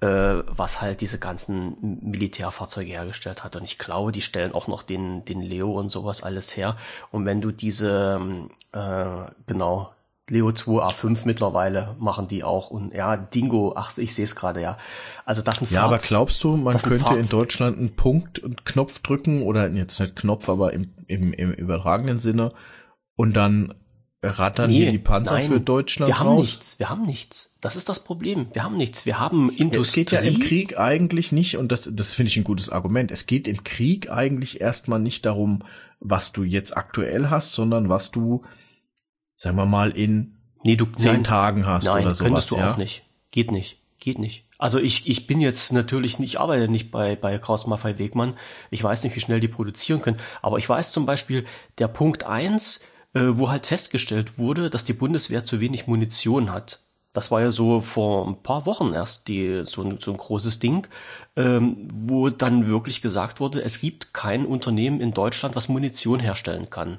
äh, 0.00 0.06
was 0.06 0.82
halt 0.82 1.00
diese 1.00 1.18
ganzen 1.18 2.00
Militärfahrzeuge 2.02 2.90
hergestellt 2.90 3.44
hat. 3.44 3.56
Und 3.56 3.64
ich 3.64 3.78
glaube, 3.78 4.12
die 4.12 4.20
stellen 4.20 4.52
auch 4.52 4.66
noch 4.66 4.82
den, 4.82 5.24
den 5.24 5.40
Leo 5.40 5.72
und 5.72 5.88
sowas 5.88 6.22
alles 6.22 6.54
her. 6.56 6.76
Und 7.12 7.24
wenn 7.24 7.40
du 7.40 7.50
diese, 7.50 8.20
äh, 8.72 9.30
genau, 9.46 9.95
Leo 10.28 10.50
2 10.50 10.82
A5 10.82 11.20
mittlerweile 11.24 11.94
machen 12.00 12.26
die 12.26 12.42
auch 12.42 12.70
und 12.70 12.92
ja, 12.92 13.16
Dingo, 13.16 13.74
ach, 13.76 13.96
ich 13.96 14.14
sehe 14.14 14.24
es 14.24 14.34
gerade, 14.34 14.60
ja. 14.60 14.76
Also 15.24 15.42
das 15.42 15.58
sind 15.58 15.70
Ja, 15.70 15.84
aber 15.84 15.98
glaubst 15.98 16.42
du, 16.42 16.56
man 16.56 16.76
könnte 16.78 17.14
in 17.14 17.28
Deutschland 17.28 17.78
einen 17.78 17.94
Punkt 17.94 18.40
und 18.40 18.64
Knopf 18.64 19.00
drücken 19.02 19.42
oder 19.42 19.68
jetzt 19.70 20.00
nicht 20.00 20.16
Knopf, 20.16 20.48
aber 20.48 20.72
im, 20.72 20.92
im, 21.06 21.32
im 21.32 21.52
übertragenen 21.52 22.18
Sinne 22.18 22.52
und 23.14 23.34
dann 23.34 23.74
rattern 24.22 24.70
nee, 24.70 24.90
die 24.90 24.98
Panzer 24.98 25.34
nein, 25.34 25.46
für 25.46 25.60
Deutschland 25.60 26.08
Wir 26.08 26.18
haben 26.18 26.28
raus? 26.28 26.40
nichts, 26.40 26.78
wir 26.78 26.88
haben 26.88 27.06
nichts. 27.06 27.52
Das 27.60 27.76
ist 27.76 27.88
das 27.88 28.02
Problem. 28.02 28.48
Wir 28.52 28.64
haben 28.64 28.76
nichts. 28.76 29.06
Wir 29.06 29.20
haben 29.20 29.50
Industrie. 29.50 30.02
Es 30.02 30.10
geht 30.10 30.12
ja 30.12 30.20
im 30.20 30.40
Krieg 30.40 30.78
eigentlich 30.78 31.30
nicht, 31.30 31.56
und 31.56 31.70
das, 31.70 31.88
das 31.92 32.12
finde 32.12 32.28
ich 32.28 32.36
ein 32.36 32.44
gutes 32.44 32.68
Argument, 32.70 33.12
es 33.12 33.26
geht 33.26 33.46
im 33.46 33.62
Krieg 33.62 34.10
eigentlich 34.10 34.60
erstmal 34.60 34.98
nicht 34.98 35.24
darum, 35.24 35.62
was 36.00 36.32
du 36.32 36.42
jetzt 36.42 36.76
aktuell 36.76 37.30
hast, 37.30 37.52
sondern 37.52 37.88
was 37.88 38.10
du 38.10 38.42
sagen 39.36 39.56
wir 39.56 39.66
mal, 39.66 39.90
in 39.90 40.36
nee, 40.62 40.76
du, 40.76 40.86
zehn 40.86 41.12
nein, 41.12 41.24
Tagen 41.24 41.66
hast 41.66 41.84
nein, 41.84 42.04
oder 42.04 42.14
sowas. 42.14 42.18
könntest 42.18 42.50
du 42.50 42.56
ja? 42.56 42.72
auch 42.72 42.76
nicht. 42.76 43.04
Geht 43.30 43.50
nicht. 43.50 43.78
Geht 43.98 44.18
nicht. 44.18 44.44
Also 44.58 44.78
ich, 44.78 45.08
ich 45.08 45.26
bin 45.26 45.40
jetzt 45.40 45.72
natürlich 45.72 46.18
nicht, 46.18 46.34
ich 46.34 46.40
arbeite 46.40 46.68
nicht 46.68 46.90
bei, 46.90 47.14
bei 47.16 47.38
Kraus 47.38 47.66
Maffei 47.66 47.98
Wegmann. 47.98 48.36
Ich 48.70 48.82
weiß 48.82 49.04
nicht, 49.04 49.14
wie 49.14 49.20
schnell 49.20 49.40
die 49.40 49.48
produzieren 49.48 50.00
können. 50.00 50.18
Aber 50.40 50.58
ich 50.58 50.68
weiß 50.68 50.92
zum 50.92 51.04
Beispiel, 51.04 51.44
der 51.78 51.88
Punkt 51.88 52.24
eins, 52.24 52.80
äh, 53.12 53.20
wo 53.32 53.50
halt 53.50 53.66
festgestellt 53.66 54.38
wurde, 54.38 54.70
dass 54.70 54.84
die 54.84 54.94
Bundeswehr 54.94 55.44
zu 55.44 55.60
wenig 55.60 55.86
Munition 55.86 56.50
hat. 56.50 56.80
Das 57.12 57.30
war 57.30 57.40
ja 57.40 57.50
so 57.50 57.80
vor 57.80 58.26
ein 58.28 58.42
paar 58.42 58.66
Wochen 58.66 58.92
erst 58.92 59.28
die, 59.28 59.62
so, 59.64 59.82
ein, 59.82 59.98
so 60.00 60.10
ein 60.10 60.18
großes 60.18 60.58
Ding, 60.58 60.86
ähm, 61.34 61.88
wo 61.90 62.28
dann 62.28 62.66
wirklich 62.66 63.02
gesagt 63.02 63.40
wurde, 63.40 63.62
es 63.62 63.80
gibt 63.80 64.12
kein 64.14 64.46
Unternehmen 64.46 65.00
in 65.00 65.12
Deutschland, 65.12 65.56
was 65.56 65.68
Munition 65.68 66.20
herstellen 66.20 66.70
kann 66.70 66.98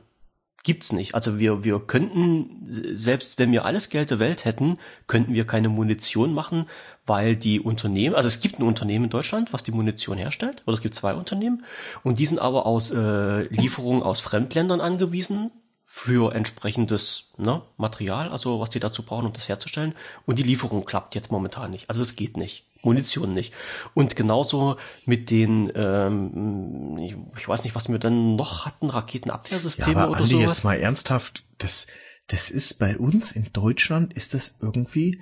gibt's 0.68 0.92
nicht. 0.92 1.16
Also 1.16 1.40
wir, 1.40 1.64
wir 1.64 1.80
könnten, 1.80 2.68
selbst 2.94 3.40
wenn 3.40 3.54
wir 3.54 3.64
alles 3.64 3.90
Geld 3.90 4.12
der 4.12 4.20
Welt 4.20 4.44
hätten, 4.44 4.78
könnten 5.08 5.34
wir 5.34 5.48
keine 5.48 5.70
Munition 5.70 6.34
machen, 6.34 6.66
weil 7.06 7.38
die 7.38 7.62
Unternehmen, 7.62 8.16
also 8.16 8.28
es 8.28 8.42
gibt 8.42 8.60
ein 8.60 8.68
Unternehmen 8.68 9.06
in 9.06 9.10
Deutschland, 9.10 9.54
was 9.54 9.64
die 9.64 9.72
Munition 9.72 10.18
herstellt, 10.18 10.64
oder 10.66 10.76
es 10.76 10.82
gibt 10.82 10.94
zwei 10.94 11.14
Unternehmen, 11.14 11.64
und 12.04 12.20
die 12.20 12.26
sind 12.26 12.40
aber 12.40 12.66
aus 12.66 12.92
äh, 12.92 13.44
Lieferungen 13.44 14.04
aus 14.04 14.20
Fremdländern 14.20 14.82
angewiesen 14.82 15.52
für 15.86 16.36
entsprechendes 16.36 17.32
ne, 17.38 17.62
Material, 17.78 18.28
also 18.28 18.60
was 18.60 18.70
die 18.70 18.82
dazu 18.82 19.04
brauchen, 19.04 19.26
um 19.26 19.34
das 19.34 19.48
herzustellen. 19.48 19.96
Und 20.26 20.38
die 20.38 20.44
Lieferung 20.44 20.84
klappt 20.84 21.16
jetzt 21.16 21.32
momentan 21.32 21.72
nicht. 21.72 21.90
Also 21.90 22.02
es 22.02 22.18
geht 22.18 22.36
nicht. 22.36 22.67
Munition 22.84 23.34
nicht. 23.34 23.54
Und 23.94 24.16
genauso 24.16 24.78
mit 25.06 25.30
den, 25.30 25.72
ähm, 25.76 26.98
ich, 27.36 27.48
weiß 27.48 27.64
nicht, 27.64 27.76
was 27.76 27.90
wir 27.90 28.00
dann 28.00 28.36
noch 28.36 28.66
hatten, 28.66 28.90
Raketenabwehrsysteme 28.90 29.94
ja, 29.94 30.04
aber 30.04 30.12
oder 30.12 30.22
Andi, 30.22 30.32
so. 30.32 30.40
jetzt 30.40 30.64
mal 30.64 30.76
ernsthaft, 30.76 31.46
das, 31.58 31.88
das 32.28 32.50
ist 32.50 32.80
bei 32.80 32.98
uns 32.98 33.32
in 33.32 33.48
Deutschland 33.54 34.14
ist 34.14 34.34
das 34.34 34.56
irgendwie 34.62 35.22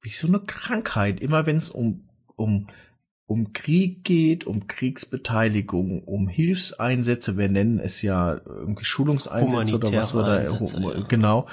wie 0.00 0.10
so 0.10 0.28
eine 0.28 0.40
Krankheit. 0.40 1.20
Immer 1.20 1.46
wenn 1.46 1.56
es 1.56 1.70
um, 1.70 2.08
um, 2.36 2.68
um 3.26 3.52
Krieg 3.52 4.04
geht, 4.04 4.46
um 4.46 4.66
Kriegsbeteiligung, 4.66 6.02
um 6.04 6.28
Hilfseinsätze, 6.28 7.38
wir 7.38 7.48
nennen 7.48 7.80
es 7.80 8.02
ja 8.02 8.40
irgendwie 8.44 8.84
Schulungseinsätze 8.84 9.76
oder 9.76 9.92
was 9.92 10.14
oder 10.14 10.40
Einsätze, 10.40 10.80
ja. 10.80 11.06
genau. 11.08 11.48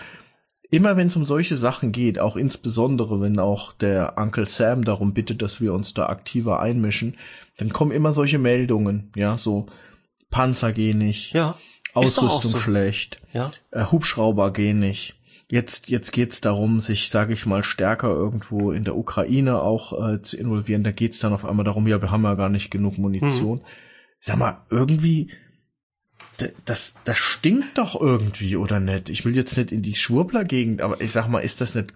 Immer 0.71 0.95
wenn 0.95 1.07
es 1.07 1.17
um 1.17 1.25
solche 1.25 1.57
Sachen 1.57 1.91
geht, 1.91 2.17
auch 2.17 2.37
insbesondere 2.37 3.19
wenn 3.19 3.39
auch 3.39 3.73
der 3.73 4.17
Uncle 4.17 4.45
Sam 4.45 4.85
darum 4.85 5.13
bittet, 5.13 5.41
dass 5.41 5.59
wir 5.59 5.73
uns 5.73 5.93
da 5.93 6.05
aktiver 6.05 6.61
einmischen, 6.61 7.17
dann 7.57 7.73
kommen 7.73 7.91
immer 7.91 8.13
solche 8.13 8.39
Meldungen, 8.39 9.11
ja, 9.15 9.37
so 9.37 9.65
Panzer 10.29 10.71
gehen 10.71 10.97
nicht, 10.97 11.33
ja, 11.33 11.57
Ausrüstung 11.93 12.51
so. 12.51 12.57
schlecht, 12.57 13.17
ja. 13.33 13.51
Äh, 13.71 13.87
Hubschrauber 13.91 14.53
gehen 14.53 14.79
nicht. 14.79 15.15
Jetzt, 15.49 15.89
jetzt 15.89 16.13
geht's 16.13 16.39
darum, 16.39 16.79
sich, 16.79 17.09
sage 17.09 17.33
ich 17.33 17.45
mal, 17.45 17.65
stärker 17.65 18.07
irgendwo 18.07 18.71
in 18.71 18.85
der 18.85 18.95
Ukraine 18.95 19.61
auch 19.61 20.07
äh, 20.07 20.21
zu 20.21 20.37
involvieren. 20.37 20.85
Da 20.85 20.91
geht's 20.91 21.19
dann 21.19 21.33
auf 21.33 21.43
einmal 21.43 21.65
darum, 21.65 21.85
ja, 21.87 22.01
wir 22.01 22.11
haben 22.11 22.23
ja 22.23 22.35
gar 22.35 22.47
nicht 22.47 22.71
genug 22.71 22.97
Munition. 22.97 23.57
Hm. 23.57 23.65
Sag 24.21 24.37
mal, 24.37 24.61
irgendwie, 24.69 25.31
das, 26.65 26.95
das 27.03 27.17
stinkt 27.17 27.77
doch 27.77 27.99
irgendwie, 27.99 28.55
oder 28.55 28.79
nicht? 28.79 29.09
Ich 29.09 29.25
will 29.25 29.35
jetzt 29.35 29.57
nicht 29.57 29.71
in 29.71 29.81
die 29.81 29.95
Schwurbler-Gegend, 29.95 30.81
aber 30.81 31.01
ich 31.01 31.11
sag 31.11 31.27
mal, 31.27 31.39
ist 31.39 31.61
das 31.61 31.75
nicht, 31.75 31.93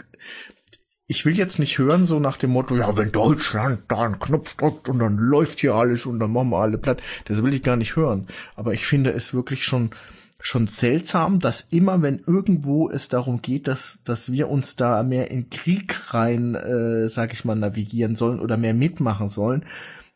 ich 1.08 1.26
will 1.26 1.38
jetzt 1.38 1.60
nicht 1.60 1.78
hören, 1.78 2.08
so 2.08 2.20
nach 2.20 2.38
dem 2.38 2.52
Motto, 2.52 2.76
ja, 2.76 2.98
wenn 2.98 3.12
Deutschland 3.12 3.84
da 3.88 4.04
einen 4.04 4.20
Knopf 4.20 4.56
drückt 4.56 4.90
und 4.90 5.00
dann 5.00 5.18
läuft 5.18 5.60
hier 5.60 5.76
alles 5.76 6.06
und 6.06 6.20
dann 6.20 6.32
machen 6.32 6.50
wir 6.50 6.58
alle 6.58 6.78
platt. 6.78 7.02
Das 7.26 7.44
will 7.44 7.54
ich 7.54 7.62
gar 7.62 7.76
nicht 7.76 7.96
hören. 7.96 8.28
Aber 8.56 8.74
ich 8.74 8.88
finde 8.88 9.12
es 9.12 9.34
wirklich 9.34 9.64
schon, 9.66 9.92
schon 10.40 10.66
seltsam, 10.66 11.40
dass 11.40 11.62
immer 11.70 12.02
wenn 12.02 12.24
irgendwo 12.26 12.90
es 12.90 13.08
darum 13.08 13.42
geht, 13.42 13.68
dass, 13.68 14.02
dass 14.04 14.32
wir 14.32 14.50
uns 14.50 14.76
da 14.76 15.04
mehr 15.04 15.30
in 15.30 15.50
Krieg 15.52 16.14
rein, 16.14 16.56
äh, 16.56 17.08
sag 17.08 17.34
ich 17.34 17.46
mal, 17.46 17.56
navigieren 17.56 18.16
sollen 18.16 18.40
oder 18.40 18.58
mehr 18.58 18.74
mitmachen 18.74 19.30
sollen, 19.30 19.64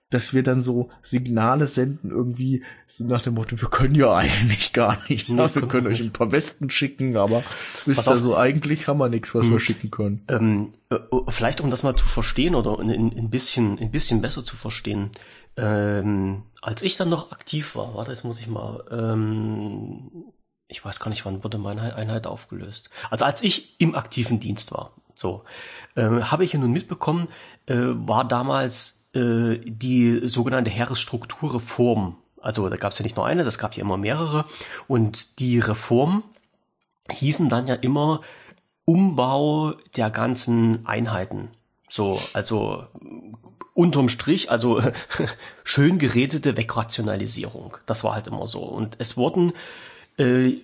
dass 0.09 0.33
wir 0.33 0.41
dann 0.41 0.63
so 0.63 0.89
Signale 1.03 1.67
senden, 1.67 2.09
irgendwie 2.09 2.63
so 2.87 3.03
nach 3.03 3.21
dem 3.21 3.35
Motto, 3.35 3.59
wir 3.59 3.69
können 3.69 3.93
ja 3.93 4.15
eigentlich 4.15 4.73
gar 4.73 4.97
nicht. 5.07 5.29
Ja, 5.29 5.53
wir 5.53 5.67
können 5.67 5.87
euch 5.87 6.01
ein 6.01 6.11
paar 6.11 6.31
Westen 6.31 6.69
schicken, 6.69 7.15
aber 7.15 7.43
wisst 7.85 8.07
ihr, 8.07 8.17
so 8.17 8.35
eigentlich 8.35 8.87
haben 8.87 8.97
wir 8.97 9.09
nichts, 9.09 9.35
was 9.35 9.45
hm. 9.45 9.51
wir 9.51 9.59
schicken 9.59 9.91
können. 9.91 10.23
Ähm, 10.27 10.69
äh, 10.89 10.97
vielleicht 11.27 11.61
um 11.61 11.69
das 11.69 11.83
mal 11.83 11.95
zu 11.95 12.07
verstehen 12.07 12.55
oder 12.55 12.79
ein, 12.79 12.89
ein 12.89 13.29
bisschen, 13.29 13.77
ein 13.77 13.91
bisschen 13.91 14.21
besser 14.21 14.43
zu 14.43 14.55
verstehen. 14.55 15.11
Ähm, 15.57 16.43
als 16.61 16.81
ich 16.81 16.97
dann 16.97 17.09
noch 17.09 17.31
aktiv 17.31 17.75
war, 17.75 17.93
warte, 17.93 18.11
jetzt 18.11 18.23
muss 18.23 18.39
ich 18.39 18.47
mal, 18.47 18.83
ähm, 18.91 20.09
ich 20.67 20.83
weiß 20.83 20.99
gar 20.99 21.09
nicht, 21.09 21.25
wann 21.25 21.43
wurde 21.43 21.57
meine 21.57 21.95
Einheit 21.95 22.25
aufgelöst. 22.25 22.89
Also 23.09 23.25
als 23.25 23.43
ich 23.43 23.79
im 23.79 23.93
aktiven 23.93 24.39
Dienst 24.39 24.71
war, 24.71 24.93
so, 25.13 25.43
ähm, 25.95 26.31
habe 26.31 26.43
ich 26.43 26.53
ja 26.53 26.59
nun 26.59 26.71
mitbekommen, 26.71 27.27
äh, 27.67 27.75
war 27.77 28.27
damals 28.27 28.98
äh, 29.13 29.57
die 29.65 30.27
sogenannte 30.27 30.69
Heeresstrukturreform. 30.69 32.17
Also 32.41 32.69
da 32.69 32.77
gab 32.77 32.91
es 32.91 32.99
ja 32.99 33.03
nicht 33.03 33.17
nur 33.17 33.25
eine, 33.25 33.43
das 33.43 33.57
gab 33.57 33.75
ja 33.75 33.81
immer 33.81 33.97
mehrere. 33.97 34.45
Und 34.87 35.39
die 35.39 35.59
Reform 35.59 36.23
hießen 37.11 37.49
dann 37.49 37.67
ja 37.67 37.75
immer 37.75 38.21
Umbau 38.85 39.73
der 39.95 40.09
ganzen 40.09 40.85
Einheiten. 40.85 41.51
So, 41.89 42.19
also 42.33 42.85
unterm 43.73 44.09
Strich, 44.09 44.51
also 44.51 44.81
schön 45.63 45.99
geredete 45.99 46.57
Wegrationalisierung. 46.57 47.77
Das 47.85 48.03
war 48.03 48.13
halt 48.13 48.27
immer 48.27 48.47
so. 48.47 48.61
Und 48.61 48.95
es 48.99 49.17
wurden 49.17 49.53
äh, 50.17 50.57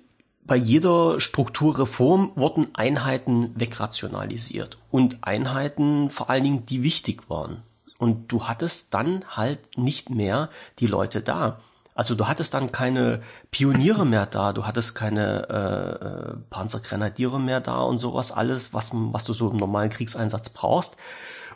bei 0.44 0.56
jeder 0.56 1.20
Strukturreform 1.20 2.32
wurden 2.36 2.74
Einheiten 2.76 3.52
wegrationalisiert. 3.60 4.78
Und 4.92 5.18
Einheiten 5.22 6.12
vor 6.12 6.30
allen 6.30 6.44
Dingen, 6.44 6.66
die 6.68 6.84
wichtig 6.84 7.30
waren. 7.30 7.64
Und 7.98 8.32
du 8.32 8.48
hattest 8.48 8.94
dann 8.94 9.24
halt 9.30 9.78
nicht 9.78 10.10
mehr 10.10 10.50
die 10.80 10.88
Leute 10.88 11.22
da. 11.22 11.62
Also 11.94 12.14
du 12.14 12.28
hattest 12.28 12.54
dann 12.54 12.74
keine 12.74 13.22
Pioniere 13.52 14.06
mehr 14.06 14.26
da, 14.26 14.52
du 14.52 14.66
hattest 14.66 14.96
keine 14.96 15.48
äh, 15.48 16.38
Panzergrenadiere 16.50 17.40
mehr 17.40 17.62
da 17.62 17.80
und 17.82 18.00
sowas, 18.00 18.34
alles, 18.34 18.74
was, 18.74 18.92
was 18.94 19.24
du 19.24 19.32
so 19.32 19.50
im 19.50 19.56
normalen 19.56 19.90
Kriegseinsatz 19.90 20.50
brauchst. 20.50 20.98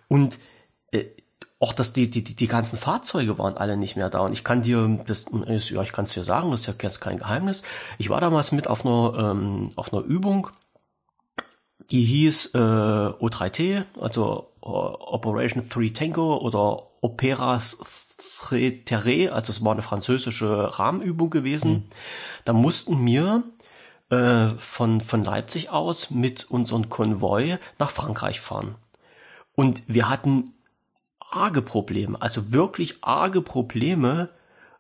Und 0.07 0.39
äh, 0.91 1.05
auch 1.59 1.73
dass 1.73 1.91
die, 1.91 2.09
die, 2.09 2.23
die 2.23 2.47
ganzen 2.47 2.77
Fahrzeuge 2.77 3.37
waren 3.37 3.57
alle 3.57 3.75
nicht 3.75 3.97
mehr 3.97 4.09
da. 4.09 4.19
Und 4.19 4.31
ich 4.31 4.45
kann 4.45 4.61
dir, 4.61 4.99
das, 5.05 5.25
ja, 5.69 5.81
ich 5.81 5.91
kann 5.91 6.05
es 6.05 6.13
dir 6.13 6.23
sagen, 6.23 6.51
das 6.51 6.61
ist 6.61 6.67
ja 6.67 6.73
jetzt 6.81 7.01
kein 7.01 7.19
Geheimnis. 7.19 7.63
Ich 7.97 8.09
war 8.09 8.21
damals 8.21 8.53
mit 8.53 8.67
auf 8.67 8.85
einer, 8.85 9.31
ähm, 9.31 9.71
auf 9.75 9.93
einer 9.93 10.03
Übung, 10.03 10.47
die 11.91 12.05
hieß 12.05 12.53
äh, 12.53 12.57
O3T, 12.57 13.83
also 13.99 14.48
Operation 14.61 15.69
Three 15.69 15.91
Tango 15.91 16.37
oder 16.37 16.83
Operas 17.01 17.77
Tre 18.39 18.71
Terre, 18.83 19.31
also 19.31 19.51
es 19.51 19.63
war 19.63 19.73
eine 19.73 19.81
französische 19.81 20.79
Rahmenübung 20.79 21.29
gewesen. 21.29 21.71
Mhm. 21.71 21.83
Da 22.45 22.53
mussten 22.53 23.05
wir 23.05 23.43
äh, 24.09 24.55
von, 24.57 25.01
von 25.01 25.23
Leipzig 25.23 25.69
aus 25.69 26.09
mit 26.09 26.49
unserem 26.49 26.89
Konvoi 26.89 27.57
nach 27.77 27.91
Frankreich 27.91 28.39
fahren. 28.39 28.75
Und 29.55 29.83
wir 29.87 30.09
hatten 30.09 30.53
arge 31.19 31.61
Probleme, 31.61 32.21
also 32.21 32.51
wirklich 32.51 33.03
arge 33.03 33.41
Probleme, 33.41 34.29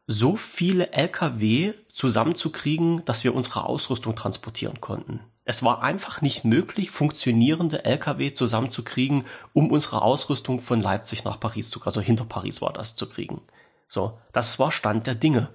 so 0.07 0.35
viele 0.35 0.91
LKW 0.91 1.73
zusammenzukriegen, 1.93 3.05
dass 3.05 3.23
wir 3.23 3.35
unsere 3.35 3.65
Ausrüstung 3.65 4.15
transportieren 4.15 4.81
konnten. 4.81 5.19
Es 5.49 5.63
war 5.63 5.81
einfach 5.81 6.21
nicht 6.21 6.45
möglich, 6.45 6.91
funktionierende 6.91 7.83
LKW 7.83 8.33
zusammenzukriegen, 8.33 9.25
um 9.51 9.71
unsere 9.71 10.03
Ausrüstung 10.03 10.59
von 10.59 10.79
Leipzig 10.79 11.23
nach 11.23 11.39
Paris 11.39 11.71
zu, 11.71 11.81
also 11.83 12.01
hinter 12.01 12.23
Paris 12.25 12.61
war 12.61 12.71
das 12.71 12.93
zu 12.93 13.09
kriegen. 13.09 13.41
So, 13.87 14.19
das 14.31 14.59
war 14.59 14.71
Stand 14.71 15.07
der 15.07 15.15
Dinge. 15.15 15.49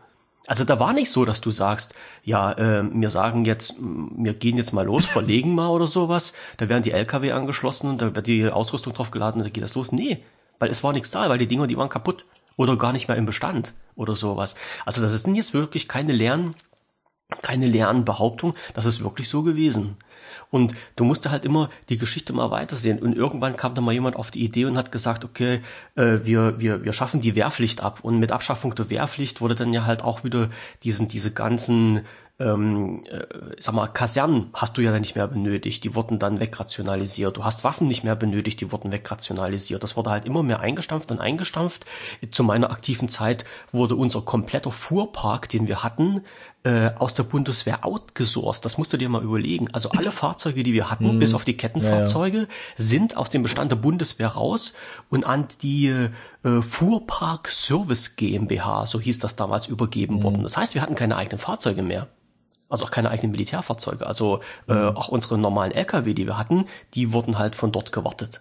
Also 0.48 0.64
da 0.64 0.80
war 0.80 0.94
nicht 0.94 1.12
so, 1.12 1.24
dass 1.24 1.40
du 1.40 1.52
sagst, 1.52 1.94
ja, 2.24 2.50
äh, 2.54 2.82
wir 2.92 3.08
sagen 3.10 3.44
jetzt, 3.44 3.76
wir 3.78 4.34
gehen 4.34 4.56
jetzt 4.56 4.72
mal 4.72 4.84
los, 4.84 5.06
verlegen 5.18 5.54
mal 5.54 5.68
oder 5.68 5.86
sowas, 5.86 6.32
da 6.56 6.68
werden 6.68 6.82
die 6.82 6.90
LKW 6.90 7.30
angeschlossen 7.30 7.88
und 7.88 8.02
da 8.02 8.16
wird 8.16 8.26
die 8.26 8.48
Ausrüstung 8.48 8.94
drauf 8.94 9.12
geladen 9.12 9.42
und 9.42 9.44
da 9.44 9.50
geht 9.50 9.62
das 9.62 9.76
los. 9.76 9.92
Nee, 9.92 10.24
weil 10.58 10.72
es 10.72 10.82
war 10.82 10.92
nichts 10.92 11.12
da, 11.12 11.28
weil 11.28 11.38
die 11.38 11.46
Dinger, 11.46 11.68
die 11.68 11.76
waren 11.76 11.88
kaputt 11.88 12.24
oder 12.56 12.76
gar 12.76 12.92
nicht 12.92 13.06
mehr 13.06 13.16
im 13.16 13.26
Bestand 13.26 13.74
oder 13.94 14.16
sowas. 14.16 14.56
Also 14.84 15.02
das 15.02 15.12
ist 15.12 15.28
jetzt 15.28 15.54
wirklich 15.54 15.86
keine 15.86 16.12
leeren, 16.12 16.56
keine 17.42 17.66
leeren 17.66 18.04
Behauptung, 18.04 18.54
das 18.74 18.86
ist 18.86 19.02
wirklich 19.02 19.28
so 19.28 19.42
gewesen. 19.42 19.96
Und 20.50 20.74
du 20.94 21.04
musst 21.04 21.28
halt 21.28 21.44
immer 21.44 21.68
die 21.88 21.98
Geschichte 21.98 22.32
mal 22.32 22.50
weitersehen. 22.52 23.00
Und 23.00 23.16
irgendwann 23.16 23.56
kam 23.56 23.74
da 23.74 23.80
mal 23.80 23.92
jemand 23.92 24.14
auf 24.14 24.30
die 24.30 24.44
Idee 24.44 24.66
und 24.66 24.76
hat 24.76 24.92
gesagt, 24.92 25.24
okay, 25.24 25.60
äh, 25.96 26.18
wir, 26.22 26.60
wir, 26.60 26.84
wir 26.84 26.92
schaffen 26.92 27.20
die 27.20 27.34
Wehrpflicht 27.34 27.82
ab. 27.82 28.00
Und 28.02 28.20
mit 28.20 28.30
Abschaffung 28.30 28.74
der 28.74 28.88
Wehrpflicht 28.88 29.40
wurde 29.40 29.56
dann 29.56 29.72
ja 29.72 29.84
halt 29.84 30.02
auch 30.02 30.22
wieder 30.22 30.50
diesen, 30.84 31.08
diese 31.08 31.32
ganzen 31.32 32.02
ähm, 32.40 33.04
äh, 33.08 33.26
sag 33.60 33.74
mal, 33.74 33.86
Kasernen 33.86 34.50
hast 34.54 34.76
du 34.76 34.80
ja 34.80 34.90
dann 34.90 35.02
nicht 35.02 35.14
mehr 35.14 35.28
benötigt, 35.28 35.84
die 35.84 35.94
wurden 35.94 36.18
dann 36.18 36.40
wegrationalisiert. 36.40 37.36
Du 37.36 37.44
hast 37.44 37.62
Waffen 37.62 37.86
nicht 37.86 38.02
mehr 38.02 38.16
benötigt, 38.16 38.60
die 38.60 38.72
wurden 38.72 38.90
wegrationalisiert. 38.90 39.82
Das 39.84 39.96
wurde 39.96 40.10
halt 40.10 40.24
immer 40.24 40.42
mehr 40.42 40.58
eingestampft 40.58 41.12
und 41.12 41.20
eingestampft. 41.20 41.86
Zu 42.32 42.42
meiner 42.42 42.70
aktiven 42.70 43.08
Zeit 43.08 43.44
wurde 43.70 43.94
unser 43.94 44.22
kompletter 44.22 44.72
Fuhrpark, 44.72 45.48
den 45.48 45.68
wir 45.68 45.84
hatten, 45.84 46.22
äh, 46.64 46.90
aus 46.98 47.14
der 47.14 47.24
Bundeswehr 47.24 47.84
outgesourced. 47.84 48.64
Das 48.64 48.78
musst 48.78 48.92
du 48.92 48.96
dir 48.96 49.08
mal 49.08 49.22
überlegen. 49.22 49.68
Also 49.72 49.90
alle 49.90 50.10
Fahrzeuge, 50.10 50.62
die 50.62 50.72
wir 50.72 50.90
hatten, 50.90 51.08
hm. 51.08 51.18
bis 51.18 51.34
auf 51.34 51.44
die 51.44 51.56
Kettenfahrzeuge, 51.56 52.38
ja, 52.38 52.42
ja. 52.44 52.48
sind 52.76 53.16
aus 53.16 53.30
dem 53.30 53.42
Bestand 53.42 53.70
der 53.70 53.76
Bundeswehr 53.76 54.28
raus 54.28 54.74
und 55.10 55.26
an 55.26 55.46
die 55.62 55.88
äh, 55.88 56.62
Fuhrpark 56.62 57.48
Service 57.50 58.16
GmbH, 58.16 58.86
so 58.86 59.00
hieß 59.00 59.18
das 59.18 59.36
damals, 59.36 59.68
übergeben 59.68 60.16
hm. 60.16 60.22
worden. 60.22 60.42
Das 60.42 60.56
heißt, 60.56 60.74
wir 60.74 60.82
hatten 60.82 60.94
keine 60.94 61.16
eigenen 61.16 61.38
Fahrzeuge 61.38 61.82
mehr 61.82 62.08
also 62.70 62.86
auch 62.86 62.90
keine 62.90 63.10
eigenen 63.10 63.30
Militärfahrzeuge. 63.30 64.04
Also 64.04 64.40
äh, 64.66 64.74
mhm. 64.74 64.96
auch 64.96 65.08
unsere 65.08 65.38
normalen 65.38 65.70
LKW, 65.70 66.12
die 66.12 66.26
wir 66.26 66.36
hatten, 66.36 66.64
die 66.94 67.12
wurden 67.12 67.38
halt 67.38 67.54
von 67.54 67.70
dort 67.70 67.92
gewartet. 67.92 68.40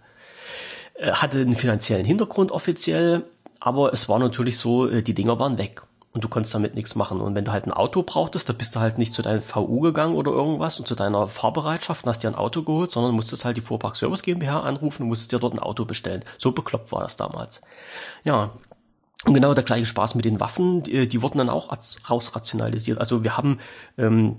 Äh, 0.96 1.12
hatte 1.12 1.40
einen 1.40 1.56
finanziellen 1.56 2.06
Hintergrund 2.06 2.52
offiziell, 2.52 3.26
aber 3.60 3.94
es 3.94 4.10
war 4.10 4.18
natürlich 4.18 4.58
so, 4.58 4.88
äh, 4.88 5.04
die 5.04 5.14
Dinger 5.14 5.38
waren 5.38 5.60
weg 5.60 5.84
und 6.14 6.24
du 6.24 6.28
konntest 6.28 6.54
damit 6.54 6.76
nichts 6.76 6.96
machen. 6.96 7.20
Und 7.20 7.34
wenn 7.34 7.44
du 7.44 7.52
halt 7.52 7.66
ein 7.66 7.74
Auto 7.74 8.04
brauchtest, 8.04 8.48
da 8.48 8.54
bist 8.54 8.76
du 8.76 8.80
halt 8.80 9.00
nicht 9.00 9.14
zu 9.14 9.24
deinem 9.24 9.42
VU 9.42 9.80
gegangen 9.80 10.16
oder 10.16 10.32
irgendwas 10.32 10.80
und 10.80 10.88
zu 10.88 10.94
deiner 10.94 11.28
Fahrbereitschaft 11.28 12.06
und 12.06 12.10
hast 12.10 12.24
dir 12.24 12.28
ein 12.28 12.36
Auto 12.36 12.62
geholt, 12.62 12.92
sondern 12.92 13.16
musstest 13.16 13.46
halt 13.46 13.58
die 13.58 13.62
Fuhrpark 13.62 13.96
Service 13.96 14.22
GmbH 14.22 14.62
anrufen 14.62 15.04
und 15.04 15.08
musstest 15.10 15.32
dir 15.32 15.40
dort 15.40 15.54
ein 15.54 15.60
Auto 15.60 15.86
bestellen. 15.86 16.24
So 16.38 16.52
bekloppt 16.52 16.92
war 16.92 17.02
das 17.02 17.18
damals. 17.18 17.62
Ja, 18.24 18.52
und 19.26 19.34
genau 19.34 19.56
der 19.56 19.64
gleiche 19.64 19.88
Spaß 19.88 20.14
mit 20.16 20.26
den 20.26 20.40
Waffen, 20.40 20.84
die, 20.84 21.10
die 21.10 21.22
wurden 21.22 21.40
dann 21.40 21.50
auch 21.50 21.76
rausrationalisiert. 22.10 23.00
Also 23.00 23.24
wir 23.24 23.36
haben, 23.36 23.60
ähm, 23.98 24.38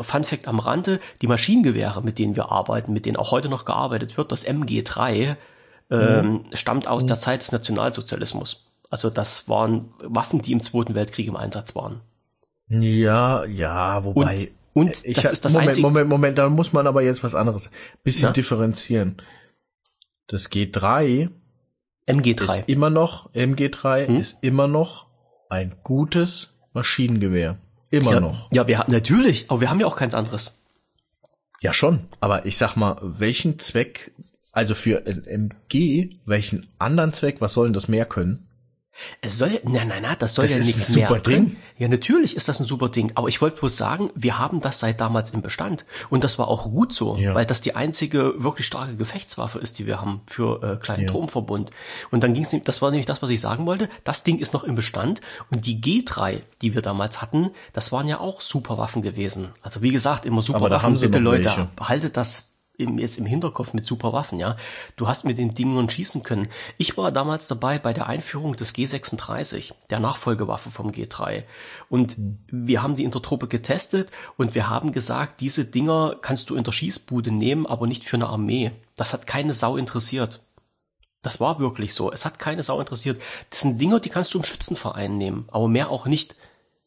Fun 0.00 0.24
Fact 0.24 0.48
am 0.48 0.58
Rande, 0.58 1.00
die 1.22 1.26
Maschinengewehre, 1.26 2.02
mit 2.02 2.18
denen 2.18 2.36
wir 2.36 2.52
arbeiten, 2.52 2.92
mit 2.92 3.06
denen 3.06 3.16
auch 3.16 3.30
heute 3.30 3.48
noch 3.48 3.64
gearbeitet 3.64 4.18
wird, 4.18 4.30
das 4.30 4.46
MG3, 4.46 5.36
ähm, 5.90 6.32
mhm. 6.32 6.44
stammt 6.52 6.88
aus 6.88 7.04
mhm. 7.04 7.08
der 7.08 7.18
Zeit 7.18 7.40
des 7.40 7.52
Nationalsozialismus. 7.52 8.71
Also 8.92 9.08
das 9.08 9.48
waren 9.48 9.94
Waffen, 10.02 10.42
die 10.42 10.52
im 10.52 10.60
Zweiten 10.60 10.94
Weltkrieg 10.94 11.26
im 11.26 11.36
Einsatz 11.36 11.74
waren. 11.74 12.02
Ja, 12.68 13.46
ja, 13.46 14.04
wobei. 14.04 14.34
Und 14.34 14.48
Und 14.74 15.04
ich 15.04 15.16
das 15.16 15.32
ist 15.32 15.46
das 15.46 15.54
Moment, 15.54 15.68
einzige. 15.70 15.86
Moment, 15.86 16.08
Moment, 16.08 16.38
da 16.38 16.48
muss 16.50 16.74
man 16.74 16.86
aber 16.86 17.02
jetzt 17.02 17.24
was 17.24 17.34
anderes. 17.34 17.70
Bisschen 18.02 18.26
ja? 18.26 18.32
differenzieren. 18.32 19.16
Das 20.26 20.50
G3 20.50 21.30
MG3 22.06 22.58
ist 22.58 22.68
immer 22.68 22.90
noch 22.90 23.32
MG3 23.32 24.08
hm? 24.08 24.20
ist 24.20 24.36
immer 24.42 24.68
noch 24.68 25.06
ein 25.48 25.74
gutes 25.82 26.50
Maschinengewehr. 26.74 27.58
Immer 27.90 28.12
ja, 28.12 28.20
noch. 28.20 28.48
Ja, 28.50 28.66
wir 28.66 28.78
haben 28.78 28.92
natürlich, 28.92 29.50
aber 29.50 29.62
wir 29.62 29.70
haben 29.70 29.80
ja 29.80 29.86
auch 29.86 29.96
keins 29.96 30.14
anderes. 30.14 30.58
Ja 31.60 31.72
schon, 31.72 32.00
aber 32.20 32.44
ich 32.44 32.58
sag 32.58 32.76
mal, 32.76 32.98
welchen 33.02 33.58
Zweck, 33.58 34.12
also 34.50 34.74
für 34.74 35.06
MG, 35.06 36.10
welchen 36.26 36.66
anderen 36.78 37.14
Zweck, 37.14 37.40
was 37.40 37.54
sollen 37.54 37.72
das 37.72 37.88
mehr 37.88 38.04
können? 38.04 38.48
Es 39.20 39.38
soll, 39.38 39.60
nein, 39.64 39.88
nein, 39.88 40.02
nein, 40.02 40.16
das 40.18 40.34
soll 40.34 40.46
das 40.46 40.58
ja 40.58 40.64
nichts 40.64 40.90
mehr. 40.90 41.08
Super 41.08 41.20
Ding. 41.20 41.56
Ja, 41.78 41.88
natürlich 41.88 42.36
ist 42.36 42.48
das 42.48 42.60
ein 42.60 42.66
super 42.66 42.88
Ding. 42.88 43.12
Aber 43.14 43.28
ich 43.28 43.40
wollte 43.40 43.58
bloß 43.58 43.76
sagen, 43.76 44.10
wir 44.14 44.38
haben 44.38 44.60
das 44.60 44.80
seit 44.80 45.00
damals 45.00 45.30
im 45.30 45.42
Bestand. 45.42 45.84
Und 46.10 46.24
das 46.24 46.38
war 46.38 46.48
auch 46.48 46.70
gut 46.70 46.92
so, 46.92 47.16
ja. 47.16 47.34
weil 47.34 47.46
das 47.46 47.60
die 47.60 47.74
einzige 47.74 48.34
wirklich 48.36 48.66
starke 48.66 48.96
Gefechtswaffe 48.96 49.58
ist, 49.58 49.78
die 49.78 49.86
wir 49.86 50.00
haben 50.00 50.20
für 50.26 50.62
äh, 50.62 50.76
kleinen 50.76 51.04
ja. 51.04 51.10
Turmverbund. 51.10 51.70
Und 52.10 52.22
dann 52.22 52.34
ging 52.34 52.44
es, 52.44 52.54
das 52.64 52.82
war 52.82 52.90
nämlich 52.90 53.06
das, 53.06 53.22
was 53.22 53.30
ich 53.30 53.40
sagen 53.40 53.66
wollte. 53.66 53.88
Das 54.04 54.22
Ding 54.24 54.38
ist 54.38 54.52
noch 54.52 54.64
im 54.64 54.74
Bestand. 54.74 55.20
Und 55.50 55.66
die 55.66 55.80
G3, 55.80 56.42
die 56.60 56.74
wir 56.74 56.82
damals 56.82 57.22
hatten, 57.22 57.50
das 57.72 57.92
waren 57.92 58.06
ja 58.08 58.20
auch 58.20 58.40
super 58.40 58.78
Waffen 58.78 59.02
gewesen. 59.02 59.50
Also 59.62 59.82
wie 59.82 59.90
gesagt, 59.90 60.26
immer 60.26 60.42
super 60.42 60.70
Waffen. 60.70 61.00
Bitte 61.00 61.18
Leute, 61.18 61.44
welche. 61.46 61.68
haltet 61.80 62.16
das 62.16 62.51
im, 62.78 62.98
jetzt 62.98 63.18
im 63.18 63.26
Hinterkopf 63.26 63.74
mit 63.74 63.86
super 63.86 64.12
Waffen, 64.12 64.38
ja. 64.38 64.56
Du 64.96 65.08
hast 65.08 65.24
mit 65.24 65.38
den 65.38 65.54
Dingen 65.54 65.88
schießen 65.88 66.22
können. 66.22 66.48
Ich 66.78 66.96
war 66.96 67.12
damals 67.12 67.46
dabei 67.46 67.78
bei 67.78 67.92
der 67.92 68.06
Einführung 68.06 68.56
des 68.56 68.74
G36, 68.74 69.72
der 69.90 70.00
Nachfolgewaffe 70.00 70.70
vom 70.70 70.90
G3. 70.90 71.44
Und 71.88 72.16
wir 72.50 72.82
haben 72.82 72.96
die 72.96 73.04
in 73.04 73.10
der 73.10 73.22
Truppe 73.22 73.48
getestet 73.48 74.10
und 74.36 74.54
wir 74.54 74.68
haben 74.68 74.92
gesagt, 74.92 75.40
diese 75.40 75.64
Dinger 75.64 76.16
kannst 76.20 76.50
du 76.50 76.56
in 76.56 76.64
der 76.64 76.72
Schießbude 76.72 77.30
nehmen, 77.30 77.66
aber 77.66 77.86
nicht 77.86 78.04
für 78.04 78.16
eine 78.16 78.28
Armee. 78.28 78.72
Das 78.96 79.12
hat 79.12 79.26
keine 79.26 79.54
Sau 79.54 79.76
interessiert. 79.76 80.40
Das 81.22 81.38
war 81.38 81.60
wirklich 81.60 81.94
so. 81.94 82.10
Es 82.10 82.24
hat 82.24 82.38
keine 82.38 82.62
Sau 82.64 82.80
interessiert. 82.80 83.20
Das 83.50 83.60
sind 83.60 83.80
Dinger, 83.80 84.00
die 84.00 84.08
kannst 84.08 84.34
du 84.34 84.38
im 84.38 84.44
Schützenverein 84.44 85.16
nehmen, 85.16 85.46
aber 85.52 85.68
mehr 85.68 85.90
auch 85.90 86.06
nicht. 86.06 86.34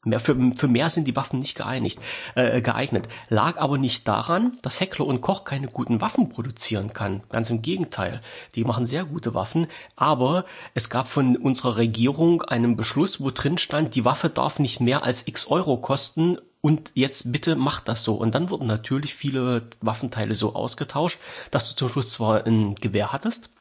Mehr, 0.06 0.20
für, 0.20 0.36
für 0.56 0.68
mehr 0.68 0.90
sind 0.90 1.08
die 1.08 1.16
Waffen 1.16 1.40
nicht 1.40 1.56
geeinigt, 1.56 2.00
äh, 2.36 2.62
geeignet. 2.62 3.08
Lag 3.30 3.58
aber 3.58 3.78
nicht 3.78 4.08
daran, 4.08 4.58
dass 4.62 4.80
Heckler 4.80 5.08
und 5.08 5.22
Koch 5.22 5.44
keine 5.44 5.68
guten 5.68 6.00
Waffen 6.00 6.30
produzieren 6.30 6.94
kann. 6.94 7.24
Ganz 7.30 7.50
im 7.50 7.62
Gegenteil. 7.62 8.22
Die 8.54 8.64
machen 8.64 8.88
sehr 8.88 9.04
gute 9.04 9.34
Waffen. 9.34 9.68
Aber 9.96 10.46
es 10.76 10.90
gab 10.90 11.08
von 11.08 11.36
unserer 11.36 11.78
Regierung 11.78 12.44
einen 12.44 12.76
Beschluss, 12.76 13.20
wo 13.20 13.32
drin 13.32 13.58
stand, 13.58 13.96
die 13.96 14.06
Waffe 14.06 14.30
darf 14.30 14.60
nicht 14.60 14.80
mehr 14.80 15.04
als 15.04 15.28
x 15.28 15.48
Euro 15.48 15.78
kosten 15.78 16.38
und 16.62 16.92
jetzt 16.96 17.32
bitte 17.32 17.56
macht 17.56 17.88
das 17.88 18.04
so. 18.04 18.16
Und 18.16 18.34
dann 18.34 18.50
wurden 18.50 18.66
natürlich 18.66 19.14
viele 19.14 19.70
Waffenteile 19.82 20.34
so 20.34 20.56
ausgetauscht, 20.56 21.20
dass 21.52 21.70
du 21.70 21.76
zum 21.76 21.90
Schluss 21.90 22.12
zwar 22.12 22.46
ein 22.46 22.74
Gewehr 22.74 23.12
hattest, 23.12 23.52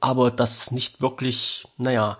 aber 0.00 0.30
das 0.30 0.70
nicht 0.70 1.00
wirklich, 1.00 1.66
naja, 1.78 2.18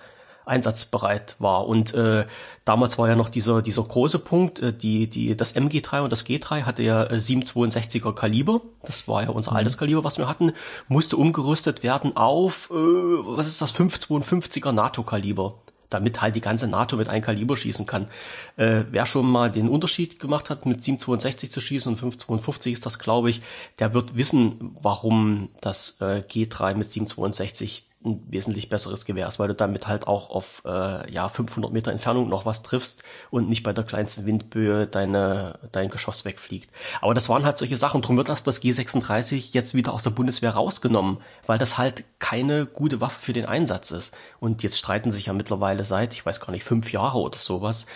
einsatzbereit 0.48 1.36
war. 1.38 1.66
Und 1.66 1.94
äh, 1.94 2.26
damals 2.64 2.98
war 2.98 3.08
ja 3.08 3.16
noch 3.16 3.28
dieser 3.28 3.62
dieser 3.62 3.82
große 3.82 4.18
Punkt, 4.18 4.60
äh, 4.60 4.72
die 4.72 5.08
die 5.08 5.36
das 5.36 5.54
MG3 5.54 6.00
und 6.00 6.10
das 6.10 6.26
G3 6.26 6.62
hatte 6.62 6.82
ja 6.82 7.04
äh, 7.04 7.16
762er 7.16 8.12
Kaliber, 8.12 8.60
das 8.82 9.08
war 9.08 9.22
ja 9.22 9.30
unser 9.30 9.52
mhm. 9.52 9.58
altes 9.58 9.78
Kaliber, 9.78 10.04
was 10.04 10.18
wir 10.18 10.28
hatten, 10.28 10.52
musste 10.88 11.16
umgerüstet 11.16 11.82
werden 11.82 12.16
auf 12.16 12.70
äh, 12.70 12.74
was 12.74 13.46
ist 13.46 13.60
das 13.60 13.74
552er 13.74 14.72
NATO 14.72 15.02
Kaliber 15.02 15.54
damit 15.90 16.20
halt 16.20 16.36
die 16.36 16.40
ganze 16.40 16.68
NATO 16.68 16.96
mit 16.96 17.08
einem 17.08 17.22
Kaliber 17.22 17.56
schießen 17.56 17.86
kann. 17.86 18.08
Äh, 18.56 18.84
wer 18.90 19.06
schon 19.06 19.26
mal 19.26 19.50
den 19.50 19.68
Unterschied 19.68 20.20
gemacht 20.20 20.50
hat, 20.50 20.66
mit 20.66 20.84
762 20.84 21.50
zu 21.50 21.60
schießen 21.60 21.92
und 21.92 21.98
552 21.98 22.74
ist 22.74 22.86
das, 22.86 22.98
glaube 22.98 23.30
ich, 23.30 23.42
der 23.78 23.94
wird 23.94 24.16
wissen, 24.16 24.76
warum 24.82 25.48
das 25.60 26.00
äh, 26.00 26.22
G3 26.28 26.74
mit 26.74 26.90
762 26.90 27.87
ein 28.04 28.22
wesentlich 28.30 28.68
besseres 28.68 29.04
Gewehr 29.04 29.26
ist, 29.26 29.38
weil 29.40 29.48
du 29.48 29.54
damit 29.54 29.88
halt 29.88 30.06
auch 30.06 30.30
auf 30.30 30.62
äh, 30.64 31.10
ja 31.10 31.28
500 31.28 31.72
Meter 31.72 31.90
Entfernung 31.90 32.28
noch 32.28 32.46
was 32.46 32.62
triffst 32.62 33.02
und 33.30 33.48
nicht 33.48 33.64
bei 33.64 33.72
der 33.72 33.84
kleinsten 33.84 34.24
Windböe 34.24 34.86
deine 34.86 35.58
dein 35.72 35.90
Geschoss 35.90 36.24
wegfliegt. 36.24 36.70
Aber 37.00 37.14
das 37.14 37.28
waren 37.28 37.44
halt 37.44 37.56
solche 37.56 37.76
Sachen. 37.76 38.00
Drum 38.02 38.16
wird 38.16 38.28
das 38.28 38.44
das 38.44 38.62
G36 38.62 39.52
jetzt 39.52 39.74
wieder 39.74 39.92
aus 39.92 40.04
der 40.04 40.10
Bundeswehr 40.10 40.52
rausgenommen, 40.52 41.18
weil 41.46 41.58
das 41.58 41.76
halt 41.76 42.04
keine 42.20 42.66
gute 42.66 43.00
Waffe 43.00 43.20
für 43.20 43.32
den 43.32 43.46
Einsatz 43.46 43.90
ist. 43.90 44.14
Und 44.38 44.62
jetzt 44.62 44.78
streiten 44.78 45.10
sich 45.10 45.26
ja 45.26 45.32
mittlerweile 45.32 45.84
seit 45.84 46.12
ich 46.12 46.24
weiß 46.24 46.40
gar 46.40 46.52
nicht 46.52 46.64
fünf 46.64 46.92
Jahre 46.92 47.18
oder 47.18 47.38
sowas 47.38 47.86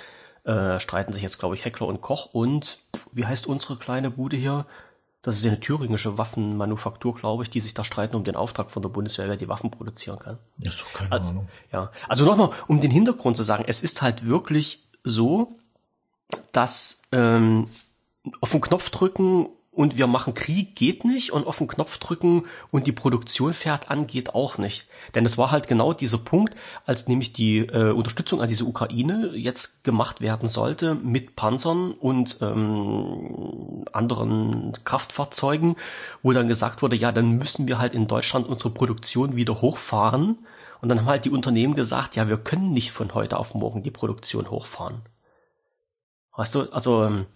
äh, 0.44 0.80
streiten 0.80 1.12
sich 1.12 1.22
jetzt 1.22 1.38
glaube 1.38 1.54
ich 1.54 1.64
Heckler 1.64 1.86
und 1.86 2.00
Koch 2.00 2.26
und 2.32 2.78
wie 3.12 3.24
heißt 3.24 3.46
unsere 3.46 3.76
kleine 3.76 4.10
Bude 4.10 4.36
hier? 4.36 4.66
Das 5.22 5.36
ist 5.36 5.44
ja 5.44 5.52
eine 5.52 5.60
thüringische 5.60 6.18
Waffenmanufaktur, 6.18 7.14
glaube 7.14 7.44
ich, 7.44 7.50
die 7.50 7.60
sich 7.60 7.74
da 7.74 7.84
streiten 7.84 8.16
um 8.16 8.24
den 8.24 8.34
Auftrag 8.34 8.72
von 8.72 8.82
der 8.82 8.88
Bundeswehr, 8.88 9.28
wer 9.28 9.36
die 9.36 9.48
Waffen 9.48 9.70
produzieren 9.70 10.18
kann. 10.18 10.38
Ist 10.60 10.80
doch 10.80 10.92
keine 10.92 11.12
also, 11.12 11.30
Ahnung. 11.30 11.48
Ja, 11.72 11.92
also 12.08 12.24
nochmal, 12.24 12.50
um 12.66 12.80
den 12.80 12.90
Hintergrund 12.90 13.36
zu 13.36 13.44
sagen, 13.44 13.64
es 13.66 13.82
ist 13.82 14.02
halt 14.02 14.26
wirklich 14.26 14.88
so, 15.04 15.56
dass 16.50 17.02
ähm, 17.12 17.68
auf 18.40 18.50
den 18.50 18.60
Knopf 18.60 18.90
drücken 18.90 19.48
und 19.74 19.96
wir 19.96 20.06
machen 20.06 20.34
Krieg 20.34 20.76
geht 20.76 21.04
nicht 21.06 21.32
und 21.32 21.46
auf 21.46 21.56
den 21.56 21.66
Knopf 21.66 21.96
drücken 21.96 22.44
und 22.70 22.86
die 22.86 22.92
Produktion 22.92 23.54
fährt 23.54 23.90
an 23.90 24.06
geht 24.06 24.34
auch 24.34 24.58
nicht. 24.58 24.86
Denn 25.14 25.24
es 25.24 25.38
war 25.38 25.50
halt 25.50 25.66
genau 25.66 25.94
dieser 25.94 26.18
Punkt, 26.18 26.54
als 26.84 27.08
nämlich 27.08 27.32
die 27.32 27.60
äh, 27.60 27.90
Unterstützung 27.90 28.42
an 28.42 28.48
diese 28.48 28.66
Ukraine 28.66 29.30
jetzt 29.34 29.82
gemacht 29.82 30.20
werden 30.20 30.46
sollte 30.46 30.94
mit 30.94 31.36
Panzern 31.36 31.92
und 31.92 32.36
ähm, 32.42 33.86
anderen 33.92 34.76
Kraftfahrzeugen, 34.84 35.76
wo 36.22 36.32
dann 36.32 36.48
gesagt 36.48 36.82
wurde, 36.82 36.96
ja, 36.96 37.10
dann 37.10 37.38
müssen 37.38 37.66
wir 37.66 37.78
halt 37.78 37.94
in 37.94 38.06
Deutschland 38.06 38.46
unsere 38.46 38.70
Produktion 38.70 39.36
wieder 39.36 39.62
hochfahren. 39.62 40.46
Und 40.82 40.90
dann 40.90 41.00
haben 41.00 41.06
halt 41.06 41.24
die 41.24 41.30
Unternehmen 41.30 41.74
gesagt, 41.74 42.14
ja, 42.16 42.28
wir 42.28 42.36
können 42.36 42.72
nicht 42.72 42.90
von 42.90 43.14
heute 43.14 43.38
auf 43.38 43.54
morgen 43.54 43.82
die 43.82 43.90
Produktion 43.90 44.50
hochfahren. 44.50 45.00
Weißt 46.36 46.56
du, 46.56 46.72
also 46.72 47.04
ähm, 47.04 47.26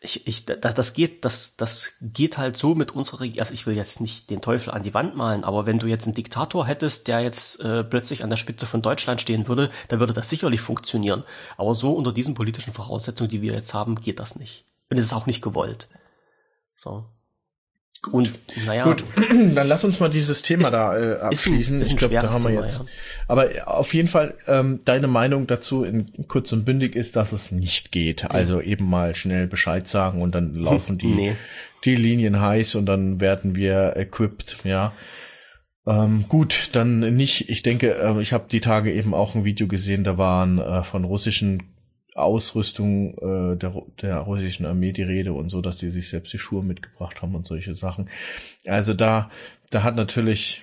ich, 0.00 0.26
ich, 0.26 0.44
das, 0.44 0.74
das 0.74 0.92
geht, 0.92 1.24
das, 1.24 1.56
das 1.56 1.94
geht 2.00 2.36
halt 2.36 2.56
so 2.56 2.74
mit 2.74 2.92
unserer 2.92 3.20
Regierung. 3.20 3.40
Also 3.40 3.54
ich 3.54 3.66
will 3.66 3.74
jetzt 3.74 4.00
nicht 4.00 4.30
den 4.30 4.40
Teufel 4.40 4.70
an 4.70 4.82
die 4.82 4.94
Wand 4.94 5.16
malen, 5.16 5.44
aber 5.44 5.66
wenn 5.66 5.78
du 5.78 5.86
jetzt 5.86 6.06
einen 6.06 6.14
Diktator 6.14 6.66
hättest, 6.66 7.08
der 7.08 7.20
jetzt 7.20 7.60
äh, 7.60 7.82
plötzlich 7.84 8.22
an 8.22 8.30
der 8.30 8.36
Spitze 8.36 8.66
von 8.66 8.82
Deutschland 8.82 9.20
stehen 9.20 9.48
würde, 9.48 9.70
dann 9.88 10.00
würde 10.00 10.12
das 10.12 10.28
sicherlich 10.28 10.60
funktionieren. 10.60 11.24
Aber 11.56 11.74
so 11.74 11.92
unter 11.92 12.12
diesen 12.12 12.34
politischen 12.34 12.72
Voraussetzungen, 12.72 13.30
die 13.30 13.42
wir 13.42 13.54
jetzt 13.54 13.74
haben, 13.74 13.96
geht 14.00 14.20
das 14.20 14.36
nicht. 14.36 14.66
Und 14.90 14.98
es 14.98 15.06
ist 15.06 15.14
auch 15.14 15.26
nicht 15.26 15.42
gewollt. 15.42 15.88
So. 16.76 17.06
Und 18.12 18.32
naja. 18.66 18.84
Gut, 18.84 19.04
dann 19.54 19.66
lass 19.66 19.84
uns 19.84 20.00
mal 20.00 20.08
dieses 20.08 20.42
Thema 20.42 20.64
ist, 20.64 20.70
da 20.70 20.98
äh, 20.98 21.20
abschließen. 21.20 21.78
Ein, 21.78 21.82
ich 21.82 21.96
glaube, 21.96 22.14
da 22.14 22.30
haben 22.30 22.44
wir 22.44 22.50
jetzt. 22.50 22.80
Ja. 22.80 22.84
Aber 23.28 23.50
auf 23.66 23.94
jeden 23.94 24.08
Fall, 24.08 24.34
ähm, 24.46 24.80
deine 24.84 25.06
Meinung 25.06 25.46
dazu 25.46 25.84
in 25.84 26.26
kurz 26.28 26.52
und 26.52 26.64
bündig 26.64 26.96
ist, 26.96 27.16
dass 27.16 27.32
es 27.32 27.50
nicht 27.50 27.92
geht. 27.92 28.30
Also 28.30 28.60
eben 28.60 28.88
mal 28.88 29.14
schnell 29.14 29.46
Bescheid 29.46 29.88
sagen 29.88 30.22
und 30.22 30.34
dann 30.34 30.54
laufen 30.54 30.98
die, 30.98 31.06
nee. 31.06 31.36
die 31.84 31.96
Linien 31.96 32.40
heiß 32.40 32.74
und 32.74 32.86
dann 32.86 33.20
werden 33.20 33.56
wir 33.56 33.96
equipped, 33.96 34.58
ja. 34.64 34.92
Ähm, 35.86 36.24
gut, 36.28 36.70
dann 36.72 37.00
nicht. 37.14 37.50
Ich 37.50 37.62
denke, 37.62 37.94
äh, 37.94 38.20
ich 38.22 38.32
habe 38.32 38.46
die 38.50 38.60
Tage 38.60 38.92
eben 38.92 39.12
auch 39.12 39.34
ein 39.34 39.44
Video 39.44 39.66
gesehen, 39.66 40.02
da 40.02 40.16
waren 40.16 40.58
äh, 40.58 40.82
von 40.82 41.04
russischen 41.04 41.73
Ausrüstung 42.14 43.18
äh, 43.18 43.56
der, 43.56 43.74
der 44.00 44.18
russischen 44.18 44.66
Armee 44.66 44.92
die 44.92 45.02
Rede 45.02 45.32
und 45.32 45.48
so, 45.48 45.60
dass 45.60 45.76
die 45.76 45.90
sich 45.90 46.08
selbst 46.08 46.32
die 46.32 46.38
Schuhe 46.38 46.62
mitgebracht 46.62 47.20
haben 47.20 47.34
und 47.34 47.46
solche 47.46 47.74
Sachen. 47.74 48.08
Also 48.66 48.94
da, 48.94 49.30
da 49.70 49.82
hat 49.82 49.96
natürlich, 49.96 50.62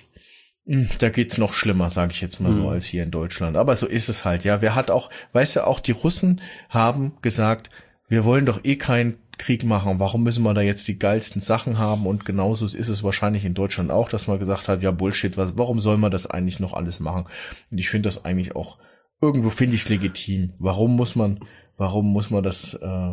hm, 0.66 0.88
da 0.98 1.10
geht's 1.10 1.36
noch 1.36 1.52
schlimmer, 1.52 1.90
sage 1.90 2.12
ich 2.12 2.22
jetzt 2.22 2.40
mal 2.40 2.52
mhm. 2.52 2.62
so, 2.62 2.68
als 2.70 2.86
hier 2.86 3.02
in 3.02 3.10
Deutschland. 3.10 3.56
Aber 3.56 3.76
so 3.76 3.86
ist 3.86 4.08
es 4.08 4.24
halt, 4.24 4.44
ja. 4.44 4.62
Wer 4.62 4.74
hat 4.74 4.90
auch, 4.90 5.10
weißt 5.34 5.56
du, 5.56 5.66
auch 5.66 5.80
die 5.80 5.92
Russen 5.92 6.40
haben 6.70 7.12
gesagt, 7.20 7.70
wir 8.08 8.24
wollen 8.24 8.46
doch 8.46 8.64
eh 8.64 8.76
keinen 8.76 9.18
Krieg 9.36 9.64
machen. 9.64 9.98
Warum 9.98 10.22
müssen 10.22 10.44
wir 10.44 10.54
da 10.54 10.62
jetzt 10.62 10.88
die 10.88 10.98
geilsten 10.98 11.42
Sachen 11.42 11.78
haben? 11.78 12.06
Und 12.06 12.24
genauso 12.24 12.64
ist 12.64 12.88
es 12.88 13.02
wahrscheinlich 13.02 13.44
in 13.44 13.54
Deutschland 13.54 13.90
auch, 13.90 14.08
dass 14.08 14.26
man 14.26 14.38
gesagt 14.38 14.68
hat, 14.68 14.82
ja 14.82 14.90
Bullshit, 14.90 15.36
was, 15.36 15.58
warum 15.58 15.80
soll 15.80 15.98
man 15.98 16.10
das 16.10 16.26
eigentlich 16.26 16.60
noch 16.60 16.72
alles 16.72 17.00
machen? 17.00 17.24
Und 17.70 17.78
ich 17.78 17.90
finde 17.90 18.08
das 18.08 18.24
eigentlich 18.24 18.56
auch 18.56 18.78
irgendwo 19.22 19.50
finde 19.50 19.76
ich 19.76 19.82
es 19.82 19.88
legitim. 19.88 20.52
Warum 20.58 20.96
muss 20.96 21.14
man, 21.14 21.40
warum 21.78 22.12
muss 22.12 22.30
man 22.30 22.42
das, 22.42 22.74
äh, 22.74 23.12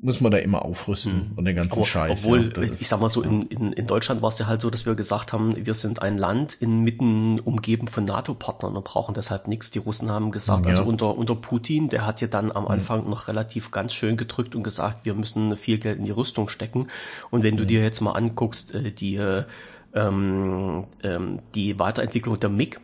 muss 0.00 0.20
man 0.20 0.30
da 0.30 0.38
immer 0.38 0.64
aufrüsten 0.64 1.30
mhm. 1.30 1.38
und 1.38 1.46
den 1.46 1.56
ganzen 1.56 1.72
Aber, 1.72 1.84
Scheiß. 1.84 2.24
Obwohl, 2.24 2.52
ja, 2.54 2.62
ich 2.62 2.88
sag 2.88 3.00
mal 3.00 3.08
so, 3.08 3.22
in, 3.22 3.42
in, 3.42 3.72
in 3.72 3.86
Deutschland 3.86 4.20
war 4.20 4.28
es 4.28 4.38
ja 4.38 4.46
halt 4.46 4.60
so, 4.60 4.68
dass 4.68 4.84
wir 4.84 4.94
gesagt 4.94 5.32
haben, 5.32 5.54
wir 5.64 5.72
sind 5.72 6.02
ein 6.02 6.18
Land 6.18 6.58
inmitten 6.60 7.40
umgeben 7.40 7.88
von 7.88 8.04
NATO-Partnern 8.04 8.76
und 8.76 8.84
brauchen 8.84 9.14
deshalb 9.14 9.48
nichts. 9.48 9.70
Die 9.70 9.78
Russen 9.78 10.10
haben 10.10 10.30
gesagt, 10.30 10.66
ja. 10.66 10.72
also 10.72 10.84
unter, 10.84 11.16
unter 11.16 11.34
Putin, 11.34 11.88
der 11.88 12.04
hat 12.04 12.20
ja 12.20 12.28
dann 12.28 12.52
am 12.52 12.64
mhm. 12.64 12.70
Anfang 12.70 13.04
mhm. 13.04 13.10
noch 13.10 13.28
relativ 13.28 13.70
ganz 13.70 13.94
schön 13.94 14.18
gedrückt 14.18 14.54
und 14.54 14.62
gesagt, 14.62 15.06
wir 15.06 15.14
müssen 15.14 15.56
viel 15.56 15.78
Geld 15.78 15.98
in 15.98 16.04
die 16.04 16.10
Rüstung 16.10 16.50
stecken. 16.50 16.88
Und 17.30 17.42
wenn 17.42 17.56
du 17.56 17.62
mhm. 17.62 17.68
dir 17.68 17.82
jetzt 17.82 18.02
mal 18.02 18.12
anguckst, 18.12 18.74
äh, 18.74 18.92
die, 18.92 19.16
äh, 19.16 19.44
ähm, 19.94 20.84
ähm, 21.02 21.38
die 21.54 21.78
Weiterentwicklung 21.78 22.38
der 22.38 22.50
MIG, 22.50 22.80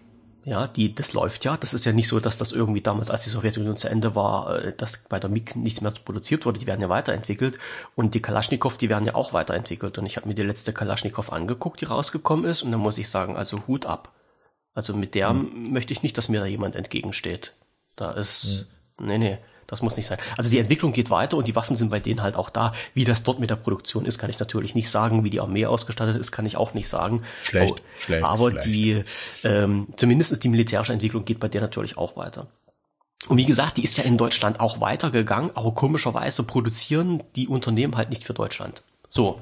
Ja, 0.51 0.67
die, 0.67 0.93
das 0.93 1.13
läuft 1.13 1.45
ja. 1.45 1.57
Das 1.57 1.75
ist 1.75 1.85
ja 1.85 1.93
nicht 1.93 2.09
so, 2.09 2.19
dass 2.19 2.37
das 2.37 2.51
irgendwie 2.51 2.81
damals, 2.81 3.09
als 3.09 3.23
die 3.23 3.31
Sowjetunion 3.31 3.77
zu 3.77 3.89
Ende 3.89 4.17
war, 4.17 4.59
äh, 4.59 4.73
dass 4.77 4.99
bei 5.09 5.21
der 5.21 5.31
MiG 5.31 5.55
nichts 5.55 5.81
mehr 5.81 5.93
produziert 5.93 6.45
wurde. 6.45 6.59
Die 6.59 6.67
werden 6.67 6.81
ja 6.81 6.89
weiterentwickelt. 6.89 7.57
Und 7.95 8.15
die 8.15 8.21
Kalaschnikow, 8.21 8.77
die 8.77 8.89
werden 8.89 9.07
ja 9.07 9.15
auch 9.15 9.33
weiterentwickelt. 9.33 9.97
Und 9.99 10.07
ich 10.07 10.17
habe 10.17 10.27
mir 10.27 10.35
die 10.35 10.43
letzte 10.43 10.73
Kalaschnikow 10.73 11.31
angeguckt, 11.31 11.81
die 11.81 11.85
rausgekommen 11.85 12.47
ist. 12.47 12.63
Und 12.63 12.73
dann 12.73 12.81
muss 12.81 12.99
ich 12.99 13.09
sagen, 13.09 13.37
also 13.37 13.69
Hut 13.69 13.87
ab. 13.87 14.13
Also 14.75 14.93
mit 14.93 15.15
der 15.15 15.33
mhm. 15.33 15.73
möchte 15.73 15.93
ich 15.93 16.03
nicht, 16.03 16.19
dass 16.19 16.29
mir 16.29 16.41
da 16.41 16.47
jemand 16.47 16.75
entgegensteht. 16.75 17.55
Da 17.95 18.11
ist, 18.11 18.67
mhm. 18.99 19.07
nee, 19.07 19.19
nee. 19.19 19.39
Das 19.71 19.83
muss 19.83 19.97
nicht 19.97 20.07
sein. 20.07 20.19
Also 20.37 20.51
die 20.51 20.59
Entwicklung 20.59 20.93
geht 20.93 21.11
weiter 21.11 21.37
und 21.37 21.47
die 21.47 21.55
Waffen 21.55 21.77
sind 21.77 21.91
bei 21.91 22.01
denen 22.01 22.23
halt 22.23 22.35
auch 22.35 22.51
da. 22.51 22.73
Wie 22.93 23.05
das 23.05 23.23
dort 23.23 23.39
mit 23.39 23.51
der 23.51 23.57
Produktion 23.57 24.05
ist, 24.05 24.19
kann 24.19 24.29
ich 24.29 24.41
natürlich 24.41 24.75
nicht 24.75 24.91
sagen. 24.91 25.23
Wie 25.25 25.31
die 25.31 25.41
Armee 25.41 25.67
ausgestattet 25.67 26.17
ist, 26.17 26.33
kann 26.33 26.45
ich 26.45 26.57
auch 26.57 26.75
nicht 26.75 26.89
sagen. 26.89 27.23
Schlecht, 27.45 27.75
aber, 27.75 27.83
schlecht. 28.01 28.25
Aber 28.25 28.51
schlecht. 28.51 28.67
die, 28.67 29.05
ähm, 29.45 29.87
zumindest 29.97 30.43
die 30.43 30.49
militärische 30.49 30.93
Entwicklung 30.93 31.25
geht 31.25 31.39
bei 31.39 31.49
der 31.49 31.61
natürlich 31.61 31.97
auch 31.97 32.17
weiter. 32.17 32.49
Und 33.29 33.37
wie 33.37 33.47
gesagt, 33.47 33.77
die 33.77 33.85
ist 33.85 33.97
ja 33.97 34.05
in 34.05 34.19
Deutschland 34.19 34.59
auch 34.59 34.81
weitergegangen, 34.81 35.51
aber 35.55 35.73
komischerweise 35.73 36.43
produzieren 36.43 37.23
die 37.37 37.47
Unternehmen 37.47 37.97
halt 37.97 38.11
nicht 38.11 38.25
für 38.25 38.35
Deutschland. 38.35 38.83
So. 39.09 39.41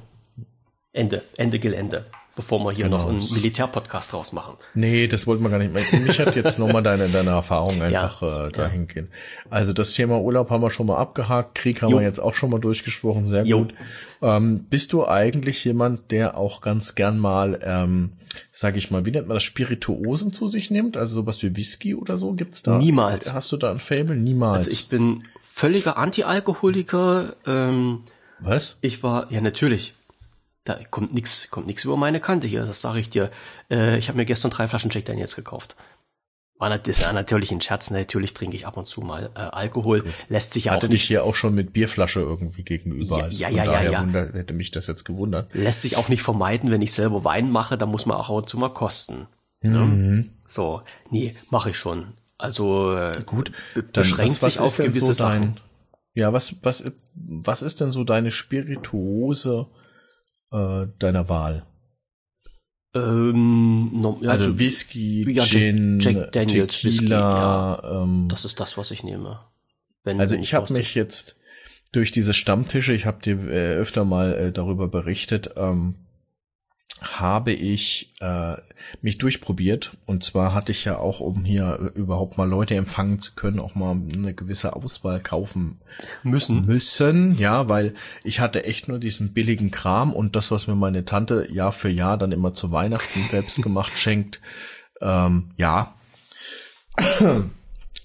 Ende, 0.93 1.23
Ende 1.37 1.59
Gelände 1.59 2.07
bevor 2.39 2.61
wir 2.61 2.71
hier 2.71 2.85
genau. 2.85 2.99
noch 2.99 3.09
einen 3.09 3.19
Militärpodcast 3.19 4.13
draus 4.13 4.33
machen. 4.33 4.55
Nee, 4.73 5.09
das 5.09 5.27
wollten 5.27 5.43
wir 5.43 5.51
gar 5.51 5.59
nicht. 5.59 5.75
Mich 5.75 6.21
hat 6.21 6.37
jetzt 6.37 6.57
nochmal 6.61 6.85
deine, 6.85 7.09
deine 7.09 7.31
Erfahrung 7.31 7.83
einfach 7.83 8.23
ja, 8.23 8.47
äh, 8.47 8.53
dahin 8.53 8.87
ja. 8.87 8.95
gehen. 8.95 9.09
Also 9.51 9.73
das 9.73 9.93
Thema 9.93 10.21
Urlaub 10.21 10.49
haben 10.49 10.63
wir 10.63 10.71
schon 10.71 10.87
mal 10.87 10.99
abgehakt, 10.99 11.57
Krieg 11.57 11.83
haben 11.83 11.91
jo. 11.91 11.99
wir 11.99 12.05
jetzt 12.05 12.21
auch 12.21 12.35
schon 12.35 12.51
mal 12.51 12.61
durchgesprochen, 12.61 13.27
sehr 13.27 13.43
jo. 13.43 13.59
gut. 13.59 13.75
Ähm, 14.23 14.67
bist 14.71 14.93
du 14.93 15.05
eigentlich 15.05 15.65
jemand, 15.65 16.13
der 16.13 16.39
auch 16.39 16.61
ganz 16.61 16.95
gern 16.95 17.19
mal, 17.19 17.59
ähm, 17.65 18.13
sag 18.53 18.77
ich 18.77 18.93
mal, 18.93 19.05
wie 19.05 19.11
nennt 19.11 19.27
man 19.27 19.35
das, 19.35 19.43
Spirituosen 19.43 20.33
zu 20.33 20.47
sich 20.47 20.71
nimmt? 20.71 20.97
Also 20.97 21.17
sowas 21.17 21.43
wie 21.43 21.57
Whisky 21.57 21.97
oder 21.97 22.19
so 22.19 22.35
gibt's 22.35 22.63
da? 22.63 22.79
Niemals. 22.79 23.35
Hast 23.35 23.51
du 23.51 23.57
da 23.57 23.73
ein 23.73 23.81
Fable? 23.81 24.15
Niemals. 24.15 24.59
Also 24.59 24.71
ich 24.71 24.89
bin 24.89 25.25
völliger 25.43 25.99
Anti-Alkoholiker. 25.99 27.35
Ähm, 27.49 28.05
Was? 28.39 28.77
Ich 28.81 29.03
war, 29.03 29.27
ja 29.33 29.41
natürlich, 29.41 29.95
da 30.69 30.79
kommt 30.91 31.15
nix, 31.15 31.51
kommt 31.51 31.67
nix 31.67 31.85
über 31.85 31.97
meine 31.97 32.21
Kante 32.21 32.47
hier, 32.47 32.67
das 32.67 32.83
sage 32.83 33.01
ich 33.01 33.09
dir. 33.09 33.31
Äh, 33.71 33.97
ich 33.99 34.09
habe 34.09 34.19
mir 34.19 34.27
gestern 34.27 34.51
drei 34.51 34.69
Flaschen 34.69 34.91
Jack 34.91 35.07
Daniels 35.07 35.35
gekauft. 35.35 35.77
War 36.59 36.77
das 36.77 37.01
ja 37.01 37.13
natürlich 37.13 37.53
ein 37.53 37.61
Scherz, 37.61 37.91
natürlich 37.91 38.35
trinke 38.35 38.57
ich 38.57 38.67
ab 38.67 38.77
und 38.77 38.87
zu 38.87 39.01
mal 39.01 39.31
äh, 39.35 39.39
Alkohol, 39.39 40.01
okay. 40.01 40.11
lässt 40.29 40.53
sich 40.53 40.65
ja 40.65 40.73
Hatte 40.73 40.87
auch 40.87 40.91
nicht 40.91 41.05
hier 41.05 41.25
auch 41.25 41.37
schon 41.37 41.55
mit 41.55 41.73
Bierflasche 41.73 42.21
irgendwie 42.21 42.65
gegenüber. 42.65 43.19
Ja, 43.19 43.25
also 43.25 43.43
ja, 43.43 43.49
ja, 43.49 43.65
ja, 43.65 43.91
ja. 43.91 44.03
Wunder, 44.03 44.33
hätte 44.35 44.53
mich 44.53 44.71
das 44.71 44.89
jetzt 44.89 45.05
gewundert. 45.05 45.49
Lässt 45.55 45.83
sich 45.83 45.97
auch 45.97 46.09
nicht 46.09 46.23
vermeiden, 46.23 46.71
wenn 46.71 46.83
ich 46.83 46.93
selber 46.93 47.25
Wein 47.25 47.51
mache, 47.51 47.79
dann 47.79 47.89
muss 47.89 48.05
man 48.05 48.19
auch 48.19 48.29
ab 48.29 48.37
und 48.37 48.49
zu 48.51 48.59
mal 48.59 48.69
kosten. 48.69 49.27
Mhm. 49.63 49.73
Ne? 49.73 50.25
So, 50.47 50.83
nee, 51.11 51.35
mache 51.49 51.71
ich 51.71 51.79
schon. 51.79 52.09
Also 52.37 52.93
äh, 52.93 53.13
gut, 53.25 53.53
beschränkt 53.93 54.37
was, 54.37 54.43
was 54.43 54.53
sich 54.55 54.61
auf 54.61 54.77
gewisse 54.77 55.15
so 55.15 55.25
dein, 55.25 55.43
Sachen. 55.43 55.61
Ja, 56.15 56.33
was 56.33 56.57
was 56.63 56.85
was 57.15 57.63
ist 57.63 57.81
denn 57.81 57.91
so 57.91 58.05
deine 58.05 58.33
Spirituose 58.33 59.67
äh, 60.53 60.87
deiner 60.99 61.29
Wahl? 61.29 61.67
Ähm, 62.95 63.91
no, 63.93 64.19
ja, 64.23 64.31
also 64.31 64.59
Whisky, 64.59 65.31
ja, 65.31 65.45
Gin, 65.45 66.01
Jack 66.01 66.33
Daniels 66.33 66.81
Tequila, 66.81 66.89
Whisky, 66.89 67.87
ja. 67.87 68.03
ähm, 68.03 68.29
das 68.29 68.45
ist 68.45 68.59
das, 68.61 68.79
was 68.79 68.91
ich 68.91 69.05
nehme. 69.05 69.41
Wenn, 70.05 70.21
also 70.21 70.37
ich 70.37 70.55
habe 70.55 70.73
mich 70.73 70.95
jetzt 70.95 71.37
durch 71.93 72.13
diese 72.13 72.33
Stammtische, 72.33 72.95
ich 72.95 73.05
habe 73.05 73.23
dir 73.23 73.39
äh, 73.49 73.75
öfter 73.77 74.05
mal 74.05 74.35
äh, 74.35 74.53
darüber 74.53 74.89
berichtet, 74.89 75.51
ähm, 75.57 75.97
habe 77.01 77.53
ich 77.53 78.15
äh, 78.21 78.57
mich 79.01 79.19
durchprobiert. 79.19 79.97
Und 80.07 80.25
zwar 80.25 80.55
hatte 80.55 80.73
ich 80.73 80.85
ja 80.85 80.99
auch, 80.99 81.21
um 81.21 81.45
hier 81.45 81.93
überhaupt 81.95 82.39
mal 82.39 82.49
Leute 82.49 82.75
empfangen 82.75 83.21
zu 83.21 83.35
können, 83.35 83.61
auch 83.61 83.75
mal 83.75 83.97
eine 84.15 84.35
gewisse 84.35 84.75
Auswahl 84.75 85.21
kaufen 85.21 85.81
müssen. 86.23 86.67
Müssen, 86.67 87.39
ja, 87.39 87.69
weil 87.69 87.95
ich 88.25 88.41
hatte 88.41 88.65
echt 88.65 88.89
nur 88.89 88.99
diesen 88.99 89.33
billigen 89.33 89.71
Kram 89.71 90.13
und 90.13 90.37
das, 90.37 90.51
was 90.51 90.67
mir 90.67 90.75
meine 90.75 91.05
Tante 91.05 91.49
Jahr 91.51 91.73
für 91.73 91.91
Jahr 91.91 92.19
dann 92.19 92.33
immer 92.33 92.55
zu 92.55 92.73
Weihnachten 92.73 93.25
selbst 93.31 93.57
gemacht 93.63 93.93
schenkt, 93.97 94.41
ähm, 95.01 95.51
ja. 95.57 95.95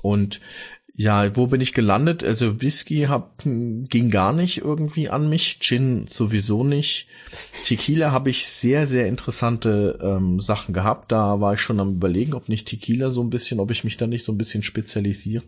Und 0.01 0.41
ja, 0.95 1.35
wo 1.35 1.47
bin 1.47 1.59
ich 1.59 1.73
gelandet? 1.73 2.23
Also 2.23 2.61
Whisky 2.61 3.07
hab, 3.09 3.41
ging 3.43 4.11
gar 4.11 4.31
nicht 4.31 4.59
irgendwie 4.59 5.09
an 5.09 5.27
mich, 5.27 5.59
Gin 5.59 6.05
sowieso 6.07 6.63
nicht. 6.63 7.07
Tequila 7.65 8.11
habe 8.11 8.29
ich 8.29 8.47
sehr, 8.47 8.85
sehr 8.85 9.07
interessante 9.07 9.97
ähm, 10.03 10.39
Sachen 10.39 10.73
gehabt. 10.73 11.11
Da 11.11 11.41
war 11.41 11.55
ich 11.55 11.61
schon 11.61 11.79
am 11.79 11.95
überlegen, 11.95 12.35
ob 12.35 12.47
nicht 12.47 12.67
Tequila 12.67 13.09
so 13.09 13.23
ein 13.23 13.31
bisschen, 13.31 13.59
ob 13.59 13.71
ich 13.71 13.83
mich 13.83 13.97
da 13.97 14.05
nicht 14.05 14.23
so 14.23 14.31
ein 14.31 14.37
bisschen 14.37 14.61
spezialisiere. 14.61 15.43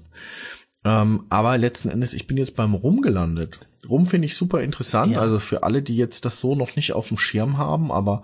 Ähm, 0.84 1.26
aber 1.30 1.58
letzten 1.60 1.90
Endes, 1.90 2.16
ich 2.16 2.26
bin 2.26 2.38
jetzt 2.38 2.56
beim 2.56 2.74
Rum 2.74 3.02
gelandet. 3.02 3.60
Rum 3.88 4.08
finde 4.08 4.26
ich 4.26 4.36
super 4.36 4.64
interessant. 4.64 5.14
Ja. 5.14 5.20
Also 5.20 5.38
für 5.38 5.62
alle, 5.62 5.84
die 5.84 5.96
jetzt 5.96 6.26
das 6.26 6.40
so 6.40 6.56
noch 6.56 6.76
nicht 6.76 6.94
auf 6.94 7.10
dem 7.10 7.18
Schirm 7.18 7.60
haben, 7.60 7.92
aber 7.92 8.24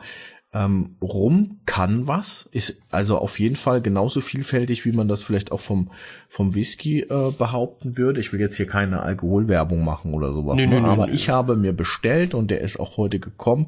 ähm, 0.54 0.98
Rum 1.02 1.62
kann 1.66 2.08
was, 2.08 2.50
ist 2.52 2.82
also 2.90 3.18
auf 3.18 3.40
jeden 3.40 3.56
Fall 3.56 3.82
genauso 3.82 4.20
vielfältig, 4.20 4.84
wie 4.86 4.92
man 4.92 5.08
das 5.08 5.24
vielleicht 5.24 5.52
auch 5.52 5.62
vom, 5.62 5.92
vom 6.28 6.56
Whisky 6.56 7.02
äh, 7.02 7.32
behaupten 7.38 7.98
würde. 7.98 8.20
Ich 8.20 8.34
will 8.34 8.42
jetzt 8.42 8.58
hier 8.58 8.68
keine 8.68 9.02
Alkoholwerbung 9.02 9.84
machen 9.84 10.14
oder 10.14 10.34
sowas, 10.34 10.58
nee, 10.58 10.68
ne? 10.68 10.82
nee, 10.82 10.88
aber 10.88 11.08
nee, 11.08 11.14
ich 11.14 11.30
habe 11.30 11.56
mir 11.56 11.72
bestellt 11.72 12.34
und 12.34 12.52
der 12.52 12.62
ist 12.62 12.80
auch 12.80 12.98
heute 12.98 13.20
gekommen, 13.20 13.68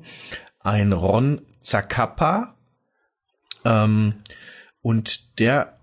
ein 0.60 0.92
Ron 0.92 1.42
Zacapa 1.62 2.56
ähm, 3.64 4.16
und 4.82 5.40
der 5.40 5.78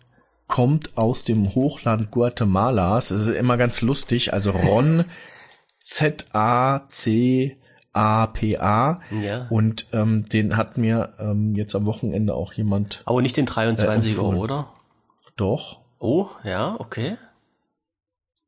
kommt 0.48 0.98
aus 0.98 1.24
dem 1.24 1.54
Hochland 1.54 2.10
Guatemalas. 2.10 3.10
Es 3.10 3.26
ist 3.26 3.36
immer 3.36 3.56
ganz 3.56 3.80
lustig, 3.80 4.34
also 4.34 4.50
Ron 4.50 5.04
Z-A-C 5.78 7.56
APA. 7.92 9.00
Ja. 9.10 9.46
Und 9.50 9.86
ähm, 9.92 10.26
den 10.28 10.56
hat 10.56 10.78
mir 10.78 11.14
ähm, 11.18 11.54
jetzt 11.54 11.74
am 11.74 11.86
Wochenende 11.86 12.34
auch 12.34 12.52
jemand. 12.52 13.02
Aber 13.04 13.22
nicht 13.22 13.36
den 13.36 13.46
23er, 13.46 14.16
äh, 14.16 14.18
oder? 14.18 14.72
Doch. 15.36 15.80
Oh, 15.98 16.28
ja, 16.44 16.76
okay. 16.78 17.16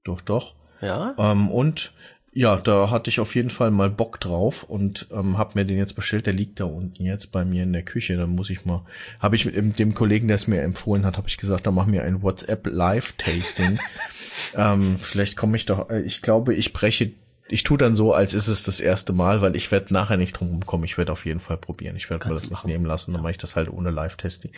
Doch, 0.05 0.21
doch. 0.21 0.55
Ja. 0.81 1.15
Ähm, 1.19 1.51
und 1.51 1.93
ja, 2.35 2.57
da 2.57 2.91
hatte 2.91 3.11
ich 3.11 3.21
auf 3.21 3.35
jeden 3.35 3.51
Fall 3.51 3.71
mal 3.71 3.91
Bock 3.91 4.19
drauf 4.19 4.63
und 4.63 5.07
ähm, 5.13 5.37
habe 5.37 5.53
mir 5.55 5.67
den 5.67 5.77
jetzt 5.77 5.95
bestellt. 5.95 6.25
Der 6.25 6.33
liegt 6.33 6.61
da 6.61 6.65
unten 6.65 7.05
jetzt 7.05 7.31
bei 7.31 7.45
mir 7.45 7.63
in 7.63 7.75
der 7.75 7.83
Küche. 7.83 8.17
Da 8.17 8.27
muss 8.27 8.49
ich 8.49 8.65
mal, 8.65 8.87
habe 9.21 9.37
ich 9.37 9.45
mit 9.45 9.55
dem, 9.55 9.75
dem 9.75 9.93
Kollegen, 9.93 10.29
der 10.29 10.37
es 10.37 10.47
mir 10.47 10.63
empfohlen 10.63 11.05
hat, 11.05 11.19
habe 11.19 11.29
ich 11.29 11.37
gesagt, 11.37 11.67
da 11.67 11.71
mach 11.71 11.85
mir 11.85 12.05
ein 12.05 12.23
WhatsApp 12.23 12.67
Live 12.69 13.13
Tasting. 13.19 13.79
ähm, 14.55 14.97
vielleicht 14.99 15.37
komme 15.37 15.57
ich 15.57 15.67
doch. 15.67 15.91
Äh, 15.91 16.01
ich 16.01 16.23
glaube, 16.23 16.55
ich 16.55 16.73
breche 16.73 17.13
ich 17.53 17.65
tu 17.65 17.77
dann 17.77 17.95
so, 17.95 18.15
als 18.15 18.33
ist 18.33 18.49
es 18.49 18.63
das 18.63 18.81
erste 18.81 19.13
Mal, 19.13 19.43
weil 19.43 19.57
ich 19.57 19.71
werde 19.71 19.93
nachher 19.93 20.17
nicht 20.17 20.41
drum 20.41 20.65
kommen. 20.65 20.85
Ich 20.85 20.97
werde 20.97 21.13
auf 21.13 21.27
jeden 21.27 21.39
Fall 21.39 21.59
probieren. 21.59 21.97
Ich 21.97 22.09
werde 22.09 22.27
mir 22.27 22.35
das 22.35 22.49
nicht 22.49 22.65
nehmen 22.65 22.87
lassen, 22.87 23.13
dann 23.13 23.21
mache 23.21 23.33
ich 23.33 23.39
das 23.39 23.57
halt 23.57 23.71
ohne 23.71 23.91
Live-Testing. 23.91 24.53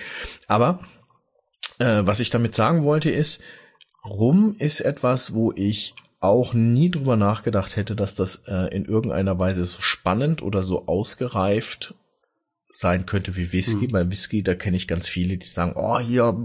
Aber 0.47 0.79
äh, 1.79 2.03
was 2.05 2.21
ich 2.21 2.31
damit 2.31 2.55
sagen 2.55 2.85
wollte 2.85 3.11
ist, 3.11 3.43
Rum 4.05 4.55
ist 4.59 4.81
etwas, 4.81 5.35
wo 5.35 5.53
ich 5.53 5.95
auch 6.21 6.55
nie 6.55 6.91
drüber 6.91 7.17
nachgedacht 7.17 7.75
hätte, 7.75 7.97
dass 7.97 8.15
das 8.15 8.45
äh, 8.47 8.75
in 8.75 8.85
irgendeiner 8.85 9.39
Weise 9.41 9.65
so 9.65 9.81
spannend 9.81 10.41
oder 10.41 10.63
so 10.63 10.87
ausgereift 10.87 11.95
sein 12.75 13.07
könnte 13.07 13.37
wie 13.37 13.53
Whisky. 13.53 13.87
Mhm. 13.87 13.93
Bei 13.93 14.11
Whisky, 14.11 14.43
da 14.43 14.55
kenne 14.55 14.77
ich 14.77 14.89
ganz 14.89 15.09
viele, 15.09 15.37
die 15.39 15.47
sagen, 15.47 15.75
oh, 15.77 16.01
hier, 16.01 16.37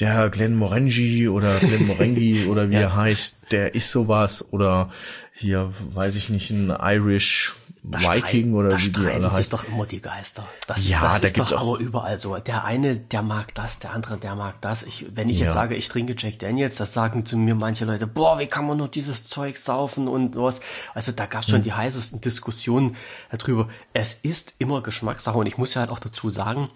der 0.00 0.30
Glenn 0.30 0.56
Morengi 0.56 1.28
oder 1.28 1.58
Glenn 1.58 1.86
Morengi 1.86 2.46
oder 2.48 2.70
wie 2.70 2.74
ja. 2.74 2.80
er 2.80 2.96
heißt, 2.96 3.36
der 3.50 3.74
ist 3.74 3.90
sowas 3.90 4.52
oder 4.52 4.90
hier, 5.34 5.70
weiß 5.94 6.16
ich 6.16 6.30
nicht, 6.30 6.50
ein 6.50 6.74
Irish 6.80 7.54
Viking 7.82 8.54
oder 8.54 8.78
wie 8.78 8.90
die 8.90 9.06
alle 9.06 9.32
heißen. 9.32 9.50
doch 9.50 9.64
immer 9.64 9.86
die 9.86 10.02
Geister. 10.02 10.46
Das 10.66 10.80
ist, 10.80 10.90
ja, 10.90 11.00
das 11.00 11.20
da 11.20 11.26
ist 11.26 11.38
doch 11.38 11.52
aber 11.52 11.78
überall 11.78 12.18
so. 12.20 12.36
Der 12.36 12.64
eine, 12.64 12.96
der 12.96 13.22
mag 13.22 13.54
das, 13.54 13.78
der 13.78 13.92
andere, 13.92 14.18
der 14.18 14.34
mag 14.34 14.60
das. 14.60 14.82
Ich, 14.82 15.06
wenn 15.14 15.30
ich 15.30 15.38
ja. 15.38 15.46
jetzt 15.46 15.54
sage, 15.54 15.74
ich 15.74 15.88
trinke 15.88 16.14
Jack 16.16 16.38
Daniels, 16.38 16.76
das 16.76 16.92
sagen 16.92 17.24
zu 17.24 17.38
mir 17.38 17.54
manche 17.54 17.86
Leute, 17.86 18.06
boah, 18.06 18.38
wie 18.38 18.46
kann 18.48 18.66
man 18.66 18.76
nur 18.76 18.88
dieses 18.88 19.24
Zeug 19.24 19.56
saufen 19.56 20.08
und 20.08 20.36
was. 20.36 20.60
Also 20.94 21.12
da 21.12 21.24
gab 21.26 21.42
es 21.42 21.48
schon 21.48 21.60
hm. 21.60 21.64
die 21.64 21.72
heißesten 21.72 22.20
Diskussionen 22.20 22.96
darüber. 23.30 23.68
Es 23.94 24.12
ist 24.12 24.54
immer 24.58 24.82
Geschmackssache 24.82 25.38
und 25.38 25.46
ich 25.46 25.56
muss 25.56 25.72
ja 25.74 25.80
halt 25.80 25.90
auch 25.90 26.00
dazu 26.00 26.28
sagen, 26.28 26.68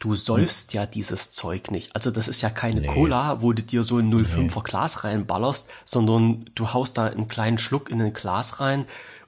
du 0.00 0.14
säufst 0.14 0.72
hm. 0.72 0.80
ja 0.80 0.86
dieses 0.86 1.30
Zeug 1.30 1.70
nicht. 1.70 1.96
Also 1.96 2.10
das 2.10 2.28
ist 2.28 2.42
ja 2.42 2.50
keine 2.50 2.82
nee. 2.82 2.88
Cola, 2.88 3.40
wo 3.40 3.54
du 3.54 3.62
dir 3.62 3.84
so 3.84 3.98
ein 3.98 4.12
05er 4.12 4.36
nee. 4.36 4.60
Glas 4.64 5.04
reinballerst, 5.04 5.70
sondern 5.86 6.50
du 6.54 6.74
haust 6.74 6.98
da 6.98 7.06
einen 7.06 7.28
kleinen 7.28 7.56
Schluck 7.56 7.88
in 7.88 8.02
ein 8.02 8.12
Glas 8.12 8.60
rein 8.60 8.84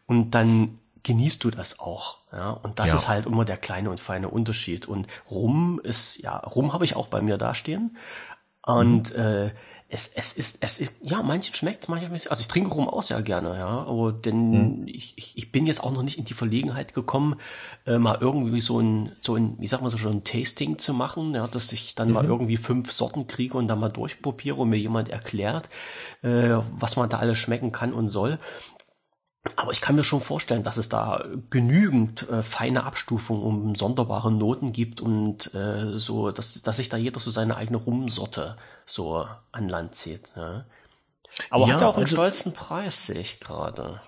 und 0.07 0.33
dann 0.33 0.81
genießt 1.05 1.45
du 1.45 1.51
das 1.51 1.79
auch. 1.79 2.19
Ja, 2.33 2.51
und 2.51 2.81
das 2.81 2.91
ja. 2.91 2.97
ist 2.97 3.09
halt 3.09 3.27
immer 3.27 3.45
der 3.45 3.57
kleine 3.57 3.91
und 3.91 4.01
feine 4.01 4.29
Unterschied. 4.29 4.87
Und 4.89 5.07
Rum 5.31 5.81
ist, 5.83 6.19
ja, 6.19 6.39
Rum 6.39 6.73
habe 6.73 6.85
ich 6.85 6.97
auch 6.97 7.07
bei 7.07 7.21
mir 7.21 7.39
dastehen. 7.39 7.97
Und 8.67 9.15
mhm. 9.15 9.23
äh, 9.23 9.51
es, 9.91 10.11
es 10.15 10.33
ist, 10.33 10.59
es 10.61 10.81
ist, 10.81 10.93
ja, 11.03 11.23
manchen 11.23 11.55
schmeckt 11.55 11.89
manchen 11.89 12.09
schmeckt 12.09 12.29
Also 12.31 12.41
ich 12.41 12.49
trinke 12.49 12.71
Rum 12.71 12.89
auch 12.89 13.03
sehr 13.03 13.21
gerne, 13.23 13.57
ja. 13.59 13.85
Aber 13.85 14.13
denn 14.13 14.81
mhm. 14.81 14.89
ich, 14.89 15.13
ich, 15.17 15.37
ich 15.37 15.53
bin 15.53 15.67
jetzt 15.67 15.85
auch 15.85 15.93
noch 15.93 16.03
nicht 16.03 16.19
in 16.19 16.25
die 16.25 16.35
Verlegenheit 16.35 16.95
gekommen, 16.95 17.37
äh, 17.87 17.99
mal 17.99 18.19
irgendwie 18.21 18.63
so 18.63 18.81
ein, 18.81 19.13
so 19.21 19.37
ein, 19.37 19.57
wie 19.61 19.67
sagt 19.67 19.83
man 19.83 19.93
so 19.93 19.99
schon, 19.99 20.17
ein 20.17 20.25
Tasting 20.25 20.79
zu 20.79 20.95
machen, 20.95 21.35
ja, 21.35 21.47
dass 21.47 21.71
ich 21.73 21.95
dann 21.95 22.09
mhm. 22.09 22.15
mal 22.15 22.25
irgendwie 22.25 22.57
fünf 22.57 22.91
Sorten 22.91 23.27
kriege 23.27 23.57
und 23.57 23.69
dann 23.69 23.79
mal 23.79 23.91
durchprobiere 23.91 24.57
und 24.57 24.71
mir 24.71 24.79
jemand 24.79 25.11
erklärt, 25.11 25.69
äh, 26.23 26.57
was 26.73 26.97
man 26.97 27.09
da 27.11 27.19
alles 27.19 27.39
schmecken 27.39 27.71
kann 27.71 27.93
und 27.93 28.09
soll. 28.09 28.39
Aber 29.57 29.73
ich 29.73 29.83
kann 29.83 29.95
mir 29.95 30.05
schon 30.05 30.23
vorstellen, 30.23 30.63
dass 30.63 30.79
es 30.79 30.89
da 30.89 31.25
genügend 31.51 32.29
äh, 32.31 32.43
feine 32.43 32.85
Abstufungen 32.85 33.43
um 33.43 33.75
sonderbare 33.75 34.33
Noten 34.33 34.73
gibt 34.73 35.03
und 35.03 35.53
äh, 35.55 35.99
so, 35.99 36.31
dass, 36.31 36.63
dass 36.63 36.79
sich 36.79 36.89
da 36.89 36.97
jeder 36.97 37.21
so 37.21 37.31
seine 37.31 37.57
eigene 37.57 37.77
Rumsorte 37.77 38.57
so 38.87 39.27
an 39.53 39.69
Land 39.69 39.95
zieht. 39.95 40.35
Ne? 40.35 40.65
Aber 41.51 41.67
ja, 41.67 41.75
hat 41.75 41.81
ja 41.83 41.89
auch 41.89 41.95
einen 41.95 42.05
also, 42.05 42.17
stolzen 42.17 42.53
Preis, 42.53 43.07
sehe 43.07 43.21
ich 43.21 43.39
gerade. 43.39 44.01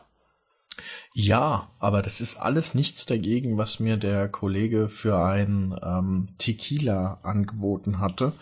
Ja, 1.12 1.70
aber 1.78 2.02
das 2.02 2.20
ist 2.20 2.36
alles 2.36 2.74
nichts 2.74 3.06
dagegen, 3.06 3.58
was 3.58 3.80
mir 3.80 3.96
der 3.96 4.28
Kollege 4.28 4.88
für 4.88 5.18
ein 5.18 5.78
ähm, 5.82 6.28
Tequila 6.38 7.20
angeboten 7.22 8.00
hatte. 8.00 8.32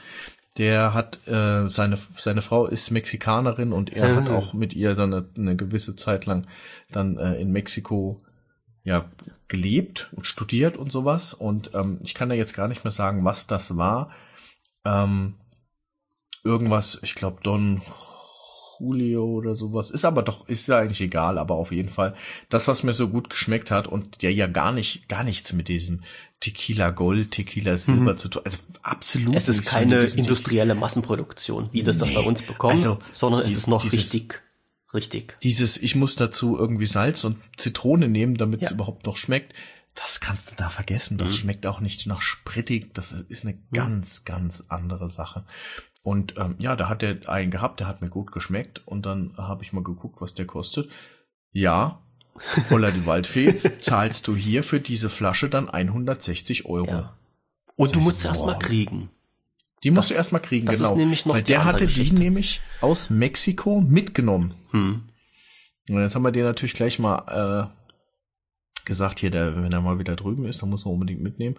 Der 0.56 0.94
hat 0.94 1.26
äh, 1.26 1.66
seine 1.68 1.98
seine 2.16 2.42
Frau 2.42 2.66
ist 2.66 2.90
Mexikanerin 2.90 3.72
und 3.72 3.92
er 3.92 4.08
mhm. 4.08 4.16
hat 4.16 4.30
auch 4.30 4.52
mit 4.52 4.72
ihr 4.72 4.94
dann 4.94 5.12
eine, 5.12 5.28
eine 5.36 5.56
gewisse 5.56 5.96
Zeit 5.96 6.26
lang 6.26 6.46
dann 6.92 7.18
äh, 7.18 7.34
in 7.40 7.50
Mexiko 7.50 8.22
ja 8.84 9.10
gelebt 9.48 10.10
und 10.12 10.26
studiert 10.26 10.76
und 10.76 10.92
sowas 10.92 11.34
und 11.34 11.70
ähm, 11.74 11.98
ich 12.02 12.14
kann 12.14 12.28
da 12.28 12.34
jetzt 12.34 12.54
gar 12.54 12.68
nicht 12.68 12.84
mehr 12.84 12.92
sagen, 12.92 13.24
was 13.24 13.46
das 13.46 13.76
war. 13.76 14.10
Ähm, 14.84 15.34
irgendwas, 16.44 17.00
ich 17.02 17.14
glaube 17.14 17.38
Don 17.42 17.82
Julio 18.78 19.24
oder 19.24 19.56
sowas. 19.56 19.90
Ist 19.90 20.04
aber 20.04 20.22
doch, 20.22 20.48
ist 20.48 20.68
ja 20.68 20.78
eigentlich 20.78 21.00
egal, 21.00 21.38
aber 21.38 21.54
auf 21.54 21.72
jeden 21.72 21.88
Fall 21.88 22.14
das, 22.48 22.68
was 22.68 22.82
mir 22.82 22.92
so 22.92 23.08
gut 23.08 23.30
geschmeckt 23.30 23.70
hat 23.70 23.86
und 23.86 24.22
der 24.22 24.32
ja 24.32 24.46
gar 24.46 24.72
nicht, 24.72 25.08
gar 25.08 25.24
nichts 25.24 25.52
mit 25.52 25.68
diesem 25.68 26.02
Tequila 26.44 26.90
Gold, 26.90 27.30
Tequila 27.30 27.78
Silber 27.78 28.12
mhm. 28.12 28.18
zu 28.18 28.28
tun. 28.28 28.42
Also 28.44 28.58
absolut. 28.82 29.34
Es 29.34 29.48
ist 29.48 29.64
keine 29.64 30.02
industrielle 30.02 30.74
Massenproduktion, 30.74 31.70
wie 31.72 31.82
das 31.82 31.96
nee. 31.96 32.00
das 32.00 32.14
bei 32.14 32.20
uns 32.20 32.42
bekommt, 32.42 32.74
also, 32.74 32.98
sondern 33.12 33.40
es 33.40 33.56
ist 33.56 33.66
noch 33.66 33.80
dieses, 33.80 33.98
richtig. 33.98 34.42
Richtig. 34.92 35.38
Dieses, 35.42 35.78
ich 35.78 35.96
muss 35.96 36.16
dazu 36.16 36.58
irgendwie 36.58 36.84
Salz 36.84 37.24
und 37.24 37.38
Zitrone 37.56 38.08
nehmen, 38.08 38.36
damit 38.36 38.60
ja. 38.60 38.66
es 38.66 38.72
überhaupt 38.72 39.06
noch 39.06 39.16
schmeckt. 39.16 39.54
Das 39.94 40.20
kannst 40.20 40.50
du 40.50 40.54
da 40.56 40.68
vergessen. 40.68 41.16
Das 41.16 41.32
mhm. 41.32 41.36
schmeckt 41.36 41.66
auch 41.66 41.80
nicht 41.80 42.06
nach 42.06 42.20
sprittig. 42.20 42.92
Das 42.92 43.12
ist 43.12 43.44
eine 43.44 43.54
mhm. 43.54 43.60
ganz, 43.72 44.26
ganz 44.26 44.64
andere 44.68 45.08
Sache. 45.08 45.46
Und 46.02 46.34
ähm, 46.36 46.56
ja, 46.58 46.76
da 46.76 46.90
hat 46.90 47.02
er 47.02 47.26
einen 47.28 47.50
gehabt, 47.50 47.80
der 47.80 47.86
hat 47.86 48.02
mir 48.02 48.10
gut 48.10 48.32
geschmeckt. 48.32 48.86
Und 48.86 49.06
dann 49.06 49.34
habe 49.38 49.64
ich 49.64 49.72
mal 49.72 49.82
geguckt, 49.82 50.20
was 50.20 50.34
der 50.34 50.46
kostet. 50.46 50.90
Ja, 51.52 52.02
Holla 52.70 52.90
die 52.90 53.06
Waldfee, 53.06 53.60
zahlst 53.80 54.26
du 54.26 54.34
hier 54.36 54.62
für 54.62 54.80
diese 54.80 55.08
Flasche 55.08 55.48
dann 55.48 55.68
160 55.68 56.66
Euro. 56.66 56.90
Ja. 56.90 57.16
Und 57.76 57.94
du 57.94 58.00
musst 58.00 58.20
sie 58.20 58.28
erstmal 58.28 58.58
kriegen. 58.58 59.10
Die 59.82 59.90
musst 59.90 60.10
das, 60.10 60.14
du 60.14 60.18
erstmal 60.18 60.42
kriegen, 60.42 60.66
das 60.66 60.78
genau. 60.78 60.90
Ist 60.90 60.96
nämlich 60.96 61.26
noch 61.26 61.34
Weil 61.34 61.42
der 61.42 61.64
hatte 61.64 61.86
Geschichte. 61.86 62.14
die 62.14 62.22
nämlich 62.22 62.60
aus 62.80 63.10
Mexiko 63.10 63.80
mitgenommen. 63.80 64.54
Hm. 64.70 65.02
Und 65.88 66.00
jetzt 66.00 66.14
haben 66.14 66.22
wir 66.22 66.32
dir 66.32 66.44
natürlich 66.44 66.72
gleich 66.72 66.98
mal 66.98 67.70
äh, 67.70 68.86
gesagt, 68.86 69.20
hier, 69.20 69.30
der, 69.30 69.62
wenn 69.62 69.72
er 69.72 69.82
mal 69.82 69.98
wieder 69.98 70.16
drüben 70.16 70.46
ist, 70.46 70.62
dann 70.62 70.70
muss 70.70 70.84
man 70.84 70.94
unbedingt 70.94 71.22
mitnehmen. 71.22 71.56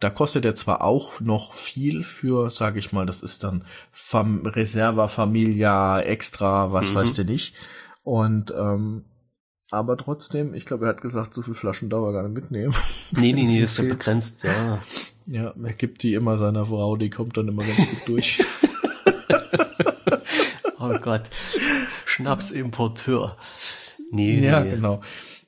Da 0.00 0.10
kostet 0.10 0.44
er 0.44 0.56
zwar 0.56 0.82
auch 0.82 1.20
noch 1.20 1.54
viel 1.54 2.02
für, 2.02 2.50
sage 2.50 2.80
ich 2.80 2.90
mal, 2.90 3.06
das 3.06 3.22
ist 3.22 3.44
dann 3.44 3.64
Fam 3.92 4.44
Reserva 4.44 5.06
Familia 5.06 6.00
Extra, 6.00 6.72
was 6.72 6.90
mhm. 6.90 6.94
weißt 6.96 7.18
du 7.18 7.24
nicht. 7.24 7.54
Und 8.02 8.50
ähm, 8.50 9.04
aber 9.72 9.96
trotzdem, 9.96 10.54
ich 10.54 10.66
glaube, 10.66 10.84
er 10.84 10.90
hat 10.90 11.00
gesagt, 11.00 11.34
so 11.34 11.42
viele 11.42 11.54
Flaschen 11.54 11.88
darf 11.88 12.04
er 12.04 12.12
gar 12.12 12.22
nicht 12.22 12.34
mitnehmen. 12.34 12.74
Nee, 13.12 13.32
nee, 13.32 13.44
nee, 13.44 13.60
das 13.60 13.72
ist 13.72 13.78
ja 13.78 13.84
begrenzt, 13.84 14.44
ja. 14.44 14.80
Ja, 15.26 15.54
er 15.62 15.72
gibt 15.72 16.02
die 16.02 16.14
immer 16.14 16.38
seiner 16.38 16.66
Frau, 16.66 16.96
die 16.96 17.10
kommt 17.10 17.36
dann 17.36 17.48
immer 17.48 17.64
ganz 17.64 17.78
gut 17.78 18.08
durch. 18.08 18.44
oh 20.80 20.98
Gott. 21.00 21.22
Schnapsimporteur. 22.06 23.36
Nee, 24.10 24.40
ja, 24.40 24.60
nee. 24.60 24.70
genau. 24.70 25.00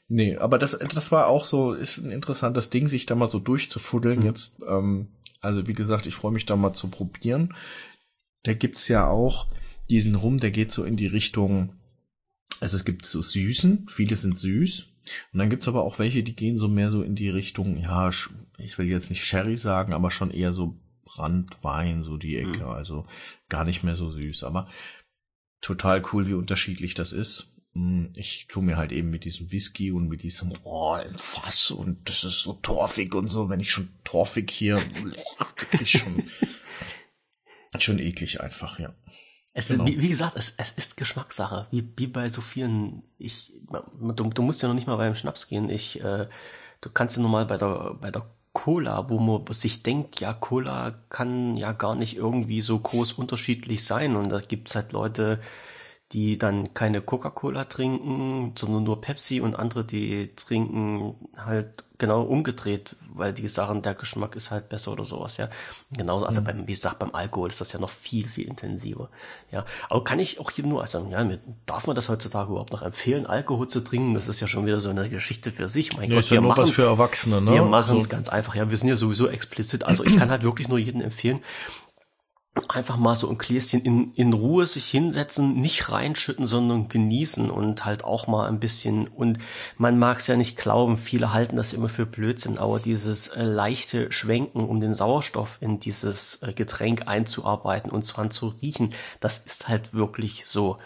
Nee, 0.09 0.37
aber 0.37 0.59
das, 0.59 0.79
das 0.95 1.11
war 1.11 1.27
auch 1.27 1.45
so, 1.45 1.73
ist 1.73 1.99
ein 1.99 2.11
interessantes 2.11 2.71
Ding, 2.71 2.89
sich 2.89 3.07
da 3.07 3.15
mal 3.15 3.29
so 3.29 3.39
durchzufuddeln. 3.39 4.21
Mhm. 4.21 4.27
Jetzt, 4.27 4.61
ähm, 4.67 5.09
also 5.41 5.67
wie 5.67 5.75
gesagt, 5.75 6.07
ich 6.07 6.15
freue 6.15 6.33
mich 6.33 6.47
da 6.47 6.57
mal 6.57 6.75
zu 6.75 6.89
probieren. 6.89 7.55
Da 8.43 8.55
gibt's 8.55 8.89
ja 8.89 9.09
auch 9.09 9.49
diesen 9.91 10.15
Rum, 10.15 10.39
der 10.39 10.51
geht 10.51 10.73
so 10.73 10.85
in 10.85 10.97
die 10.97 11.07
Richtung 11.07 11.75
also 12.61 12.77
es 12.77 12.85
gibt 12.85 13.07
so 13.07 13.23
Süßen, 13.23 13.89
viele 13.89 14.17
sind 14.17 14.39
süß. 14.39 14.87
Und 15.33 15.39
dann 15.39 15.51
gibt's 15.51 15.69
aber 15.69 15.83
auch 15.83 15.99
welche, 15.99 16.23
die 16.23 16.35
gehen 16.35 16.57
so 16.57 16.69
mehr 16.69 16.91
so 16.91 17.03
in 17.03 17.15
die 17.15 17.29
Richtung, 17.29 17.77
ja, 17.77 18.09
ich 18.57 18.79
will 18.79 18.87
jetzt 18.87 19.11
nicht 19.11 19.25
Sherry 19.25 19.57
sagen, 19.57 19.93
aber 19.93 20.11
schon 20.11 20.31
eher 20.31 20.53
so 20.53 20.79
Brandwein, 21.05 22.03
so 22.03 22.17
die 22.17 22.37
Ecke. 22.37 22.65
Mhm. 22.65 22.71
Also 22.71 23.07
gar 23.49 23.65
nicht 23.65 23.85
mehr 23.85 23.97
so 23.97 24.11
süß. 24.11 24.45
Aber 24.45 24.69
total 25.61 26.03
cool, 26.13 26.27
wie 26.27 26.35
unterschiedlich 26.35 26.95
das 26.95 27.13
ist. 27.13 27.53
Hm, 27.75 28.13
ich 28.17 28.47
tue 28.49 28.63
mir 28.63 28.77
halt 28.77 28.93
eben 28.93 29.11
mit 29.11 29.25
diesem 29.25 29.51
Whisky 29.53 29.91
und 29.93 30.09
mit 30.09 30.23
diesem 30.23 30.53
oh, 30.63 30.97
im 30.97 31.19
Fass 31.19 31.71
und 31.71 32.09
das 32.09 32.25
ist 32.25 32.41
so 32.41 32.55
torfig 32.55 33.15
und 33.15 33.29
so. 33.29 33.49
Wenn 33.49 33.61
ich 33.61 33.71
schon 33.71 33.91
torfig 34.05 34.51
hier, 34.51 34.83
ich 35.81 35.91
schon, 35.91 36.29
schon 37.79 37.99
eklig 37.99 38.41
einfach, 38.41 38.79
ja. 38.79 38.95
Es 39.57 39.69
genau. 39.69 39.87
wie, 39.87 40.03
wie, 40.03 40.09
gesagt, 40.09 40.37
es, 40.37 40.55
es 40.57 40.73
ist 40.73 40.97
Geschmackssache, 40.97 41.69
wie, 41.71 41.89
wie 41.97 42.09
bei 42.09 42.29
so 42.29 42.41
vielen. 42.41 43.05
Ich, 43.19 43.53
du, 44.01 44.25
du 44.25 44.43
musst 44.43 44.63
ja 44.63 44.69
noch 44.69 44.75
nicht 44.75 44.89
mal 44.89 44.97
beim 44.97 45.15
Schnaps 45.15 45.47
gehen. 45.47 45.71
Ich, 45.71 46.03
äh, 46.03 46.27
du 46.81 46.91
kannst 46.91 47.17
ja 47.17 47.23
nur 47.23 47.31
mal 47.31 47.47
bei 47.47 47.57
der 47.57 47.95
bei 48.01 48.11
der 48.11 48.27
Cola, 48.53 49.11
wo 49.11 49.19
man 49.19 49.53
sich 49.53 49.83
denkt, 49.85 50.21
ja, 50.21 50.33
Cola 50.33 50.95
kann 51.09 51.57
ja 51.57 51.73
gar 51.73 51.95
nicht 51.95 52.17
irgendwie 52.17 52.61
so 52.61 52.79
groß 52.79 53.13
unterschiedlich 53.15 53.85
sein. 53.85 54.17
Und 54.17 54.29
da 54.31 54.41
gibt's 54.41 54.75
halt 54.75 54.93
Leute, 54.93 55.41
die 56.15 56.39
dann 56.39 56.73
keine 56.75 57.01
Coca-Cola 57.03 57.65
trinken, 57.65 58.53
sondern 58.57 58.85
nur 58.85 59.01
Pepsi 59.01 59.41
und 59.41 59.57
andere, 59.57 59.85
die 59.85 60.31
trinken 60.37 61.17
halt 61.37 61.85
genau 61.99 62.23
umgedreht, 62.23 62.95
weil 63.13 63.33
die 63.33 63.49
sagen, 63.49 63.83
der 63.83 63.95
Geschmack 63.95 64.37
ist 64.37 64.53
halt 64.53 64.69
besser 64.69 64.93
oder 64.93 65.05
sowas, 65.05 65.37
ja. 65.39 65.49
Genauso, 65.91 66.25
also 66.25 66.41
mhm. 66.41 66.45
beim, 66.45 66.69
wie 66.69 66.75
gesagt, 66.75 67.01
beim 67.01 67.15
Alkohol 67.15 67.49
ist 67.49 67.61
das 67.61 67.73
ja 67.73 67.81
noch 67.81 67.91
viel, 67.91 68.29
viel 68.29 68.47
intensiver, 68.47 69.11
ja. 69.51 69.65
Aber 69.89 70.05
kann 70.05 70.21
ich 70.21 70.39
auch 70.39 70.53
hier 70.53 70.65
nur 70.65 70.87
sagen, 70.87 71.11
ja, 71.11 71.29
darf 71.67 71.89
man 71.89 71.97
das 71.97 72.09
heutzutage 72.09 72.51
überhaupt 72.51 72.73
noch 72.73 72.83
empfehlen, 72.83 73.27
Alkohol 73.27 73.67
zu 73.67 73.81
trinken? 73.81 74.15
Das 74.15 74.29
ist 74.29 74.39
ja 74.39 74.47
schon 74.47 74.67
wieder 74.67 74.81
so 74.81 74.91
eine 74.91 75.09
Geschichte 75.09 75.51
für 75.51 75.69
sich. 75.69 75.97
Mein 75.97 76.11
ja, 76.11 76.17
Gott, 76.17 76.25
ist 76.25 76.31
ja 76.31 76.41
nur 76.41 76.57
was 76.57 76.71
für 76.71 76.85
Erwachsene, 76.85 77.41
ne? 77.41 77.55
Wir 77.55 77.65
machen 77.65 77.99
es 77.99 78.05
so. 78.05 78.11
ganz 78.11 78.29
einfach, 78.29 78.55
ja. 78.55 78.71
Wir 78.71 78.77
sind 78.77 78.89
ja 78.89 78.97
sowieso 78.97 79.29
explizit. 79.29 79.85
Also 79.85 80.05
ich 80.05 80.17
kann 80.17 80.31
halt 80.31 80.43
wirklich 80.45 80.69
nur 80.69 80.79
jedem 80.79 81.01
empfehlen, 81.01 81.41
einfach 82.69 82.97
mal 82.97 83.17
so 83.17 83.29
ein 83.29 83.39
Gläschen 83.39 83.83
in, 83.83 84.13
in 84.15 84.33
Ruhe 84.33 84.67
sich 84.67 84.87
hinsetzen, 84.87 85.61
nicht 85.61 85.91
reinschütten, 85.91 86.47
sondern 86.47 86.89
genießen 86.89 87.51
und 87.51 87.85
halt 87.85 88.05
auch 88.05 88.29
mal 88.29 88.47
ein 88.47 88.61
bisschen, 88.61 89.09
und 89.09 89.39
man 89.77 89.99
mag 89.99 90.19
es 90.19 90.29
ja 90.29 90.37
nicht 90.37 90.57
glauben, 90.57 90.97
viele 90.97 91.33
halten 91.33 91.57
das 91.57 91.73
immer 91.73 91.89
für 91.89 92.07
Blödsinn, 92.07 92.59
aber 92.59 92.79
dieses 92.79 93.29
äh, 93.29 93.43
leichte 93.43 94.13
Schwenken, 94.13 94.65
um 94.65 94.81
den 94.81 94.95
Sauerstoff 94.95 95.59
in 95.61 95.81
dieses 95.81 96.43
äh, 96.43 96.53
Getränk 96.53 97.09
einzuarbeiten 97.09 97.91
und 97.91 98.05
zwar 98.05 98.31
zu 98.31 98.55
riechen, 98.63 98.95
das 99.21 99.39
ist 99.39 99.69
halt 99.69 99.93
wirklich 99.93 100.47
so. 100.47 100.79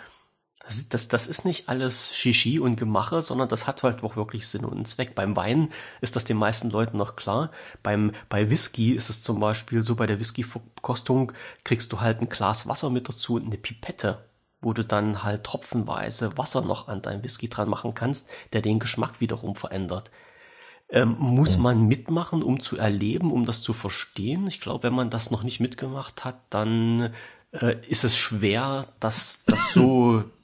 Das, 0.69 0.87
das, 0.91 1.09
das 1.09 1.27
ist 1.27 1.47
nicht 1.47 1.71
alles 1.71 2.15
Shishi 2.15 2.59
und 2.59 2.77
Gemache, 2.77 3.23
sondern 3.23 3.49
das 3.49 3.67
hat 3.67 3.83
halt 3.83 4.03
auch 4.03 4.17
wirklich 4.17 4.47
Sinn 4.47 4.67
und 4.67 4.87
Zweck. 4.87 5.15
Beim 5.15 5.35
Wein 5.35 5.71
ist 6.03 6.15
das 6.15 6.25
den 6.25 6.37
meisten 6.37 6.69
Leuten 6.69 6.99
noch 6.99 7.17
klar. 7.17 7.51
Beim, 7.83 8.13
bei 8.29 8.51
Whisky 8.51 8.93
ist 8.93 9.09
es 9.09 9.23
zum 9.23 9.41
Beispiel 9.41 9.83
so, 9.83 9.97
bei 9.97 10.07
der 10.07 10.19
Whisky-Verkostung 10.19 11.33
kriegst 11.65 11.91
du 11.91 12.03
halt 12.03 12.21
ein 12.21 12.29
Glas 12.29 12.69
Wasser 12.69 12.91
mit 12.91 13.09
dazu 13.09 13.37
und 13.37 13.47
eine 13.47 13.57
Pipette, 13.57 14.29
wo 14.61 14.75
du 14.75 14.85
dann 14.85 15.23
halt 15.23 15.45
tropfenweise 15.45 16.37
Wasser 16.37 16.61
noch 16.61 16.89
an 16.89 17.01
dein 17.01 17.23
Whisky 17.23 17.49
dran 17.49 17.71
machen 17.71 17.95
kannst, 17.95 18.29
der 18.53 18.61
den 18.61 18.79
Geschmack 18.79 19.23
wiederum 19.23 19.57
verändert. 19.57 20.11
Ähm, 20.91 21.17
muss 21.19 21.57
man 21.57 21.89
mitmachen, 21.89 22.43
um 22.43 22.61
zu 22.61 22.77
erleben, 22.77 23.33
um 23.33 23.47
das 23.47 23.63
zu 23.63 23.73
verstehen? 23.73 24.47
Ich 24.47 24.61
glaube, 24.61 24.83
wenn 24.83 24.95
man 24.95 25.09
das 25.09 25.31
noch 25.31 25.45
nicht 25.45 25.61
mitgemacht 25.61 26.27
hat, 26.27 26.37
dann 26.51 27.15
äh, 27.53 27.77
ist 27.89 28.05
es 28.05 28.19
schwer, 28.19 28.89
das, 29.01 29.45
das 29.47 29.73
so 29.73 30.25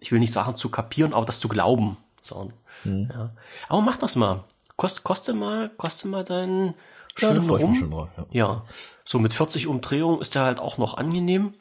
ich 0.00 0.12
will 0.12 0.18
nicht 0.18 0.32
sagen 0.32 0.56
zu 0.56 0.70
kapieren, 0.70 1.14
aber 1.14 1.26
das 1.26 1.40
zu 1.40 1.48
glauben. 1.48 1.96
So, 2.20 2.50
mhm. 2.84 3.10
ja. 3.12 3.30
Aber 3.68 3.82
mach 3.82 3.96
das 3.96 4.16
mal. 4.16 4.44
Kost, 4.76 5.04
koste 5.04 5.34
mal, 5.34 5.70
koste 5.76 6.08
mal 6.08 6.24
deinen 6.24 6.74
schönen 7.14 7.44
ja, 7.44 7.56
Rum. 7.56 7.74
Schon 7.74 7.90
drauf, 7.90 8.08
ja. 8.16 8.26
ja. 8.30 8.64
So 9.04 9.18
mit 9.18 9.34
40 9.34 9.66
Umdrehungen 9.66 10.20
ist 10.20 10.34
der 10.34 10.42
halt 10.42 10.58
auch 10.58 10.78
noch 10.78 10.94
angenehm. 10.94 11.52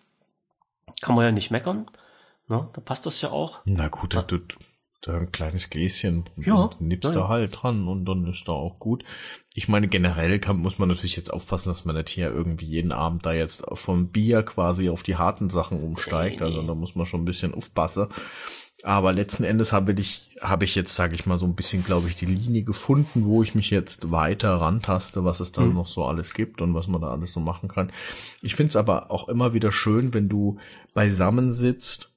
Kann 1.01 1.15
man 1.15 1.25
ja 1.25 1.31
nicht 1.31 1.51
meckern. 1.51 1.89
Ne? 2.47 2.67
Da 2.73 2.81
passt 2.81 3.05
das 3.05 3.21
ja 3.21 3.29
auch. 3.29 3.59
Na 3.65 3.89
gut, 3.89 4.15
da, 4.15 4.21
du, 4.21 4.39
da 5.01 5.17
ein 5.17 5.31
kleines 5.31 5.69
Gläschen 5.69 6.25
ja, 6.35 6.69
nimmst 6.79 7.05
ja, 7.05 7.11
da 7.11 7.27
halt 7.29 7.61
dran 7.61 7.87
und 7.87 8.05
dann 8.05 8.27
ist 8.27 8.47
da 8.47 8.51
auch 8.51 8.79
gut. 8.79 9.03
Ich 9.53 9.67
meine, 9.67 9.87
generell 9.87 10.39
kann, 10.39 10.57
muss 10.57 10.77
man 10.77 10.89
natürlich 10.89 11.15
jetzt 11.15 11.33
aufpassen, 11.33 11.69
dass 11.69 11.85
man 11.85 11.95
nicht 11.95 12.09
hier 12.09 12.29
irgendwie 12.29 12.65
jeden 12.65 12.91
Abend 12.91 13.25
da 13.25 13.31
jetzt 13.31 13.63
vom 13.73 14.09
Bier 14.09 14.43
quasi 14.43 14.89
auf 14.89 15.03
die 15.03 15.15
harten 15.15 15.49
Sachen 15.49 15.81
umsteigt. 15.81 16.41
Also 16.41 16.61
da 16.63 16.75
muss 16.75 16.95
man 16.95 17.05
schon 17.05 17.21
ein 17.21 17.25
bisschen 17.25 17.53
aufpassen. 17.53 18.07
Aber 18.83 19.11
letzten 19.11 19.43
Endes 19.43 19.73
habe 19.73 19.91
ich, 19.93 20.37
habe 20.39 20.63
ich 20.63 20.73
jetzt, 20.75 20.95
sage 20.95 21.15
ich 21.15 21.25
mal, 21.25 21.37
so 21.37 21.45
ein 21.45 21.55
bisschen, 21.55 21.83
glaube 21.83 22.07
ich, 22.07 22.15
die 22.15 22.25
Linie 22.25 22.63
gefunden, 22.63 23.25
wo 23.25 23.43
ich 23.43 23.53
mich 23.53 23.69
jetzt 23.69 24.11
weiter 24.11 24.53
rantaste, 24.55 25.25
was 25.25 25.41
es 25.41 25.51
da 25.51 25.61
mhm. 25.61 25.73
noch 25.73 25.87
so 25.87 26.05
alles 26.05 26.33
gibt 26.33 26.61
und 26.61 26.73
was 26.73 26.87
man 26.87 27.01
da 27.01 27.09
alles 27.09 27.33
so 27.33 27.41
machen 27.41 27.67
kann. 27.67 27.91
Ich 28.41 28.55
finde 28.55 28.69
es 28.69 28.75
aber 28.77 29.11
auch 29.11 29.27
immer 29.27 29.53
wieder 29.53 29.73
schön, 29.73 30.13
wenn 30.13 30.29
du 30.29 30.59
beisammen 30.93 31.51
sitzt 31.51 32.08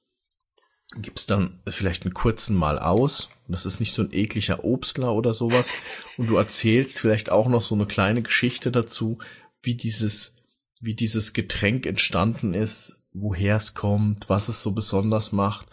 gibst 0.97 1.31
dann 1.31 1.59
vielleicht 1.67 2.03
einen 2.03 2.13
kurzen 2.13 2.55
Mal 2.55 2.79
aus. 2.79 3.29
Das 3.47 3.65
ist 3.65 3.79
nicht 3.79 3.93
so 3.93 4.03
ein 4.03 4.13
ekliger 4.13 4.63
Obstler 4.63 5.13
oder 5.13 5.33
sowas. 5.33 5.71
Und 6.17 6.27
du 6.27 6.37
erzählst 6.37 6.99
vielleicht 6.99 7.31
auch 7.31 7.47
noch 7.47 7.61
so 7.61 7.75
eine 7.75 7.85
kleine 7.85 8.21
Geschichte 8.21 8.71
dazu, 8.71 9.17
wie 9.61 9.75
dieses, 9.75 10.35
wie 10.79 10.95
dieses 10.95 11.33
Getränk 11.33 11.85
entstanden 11.85 12.53
ist, 12.53 13.03
woher 13.13 13.57
es 13.57 13.73
kommt, 13.73 14.29
was 14.29 14.49
es 14.49 14.61
so 14.61 14.71
besonders 14.71 15.31
macht. 15.31 15.67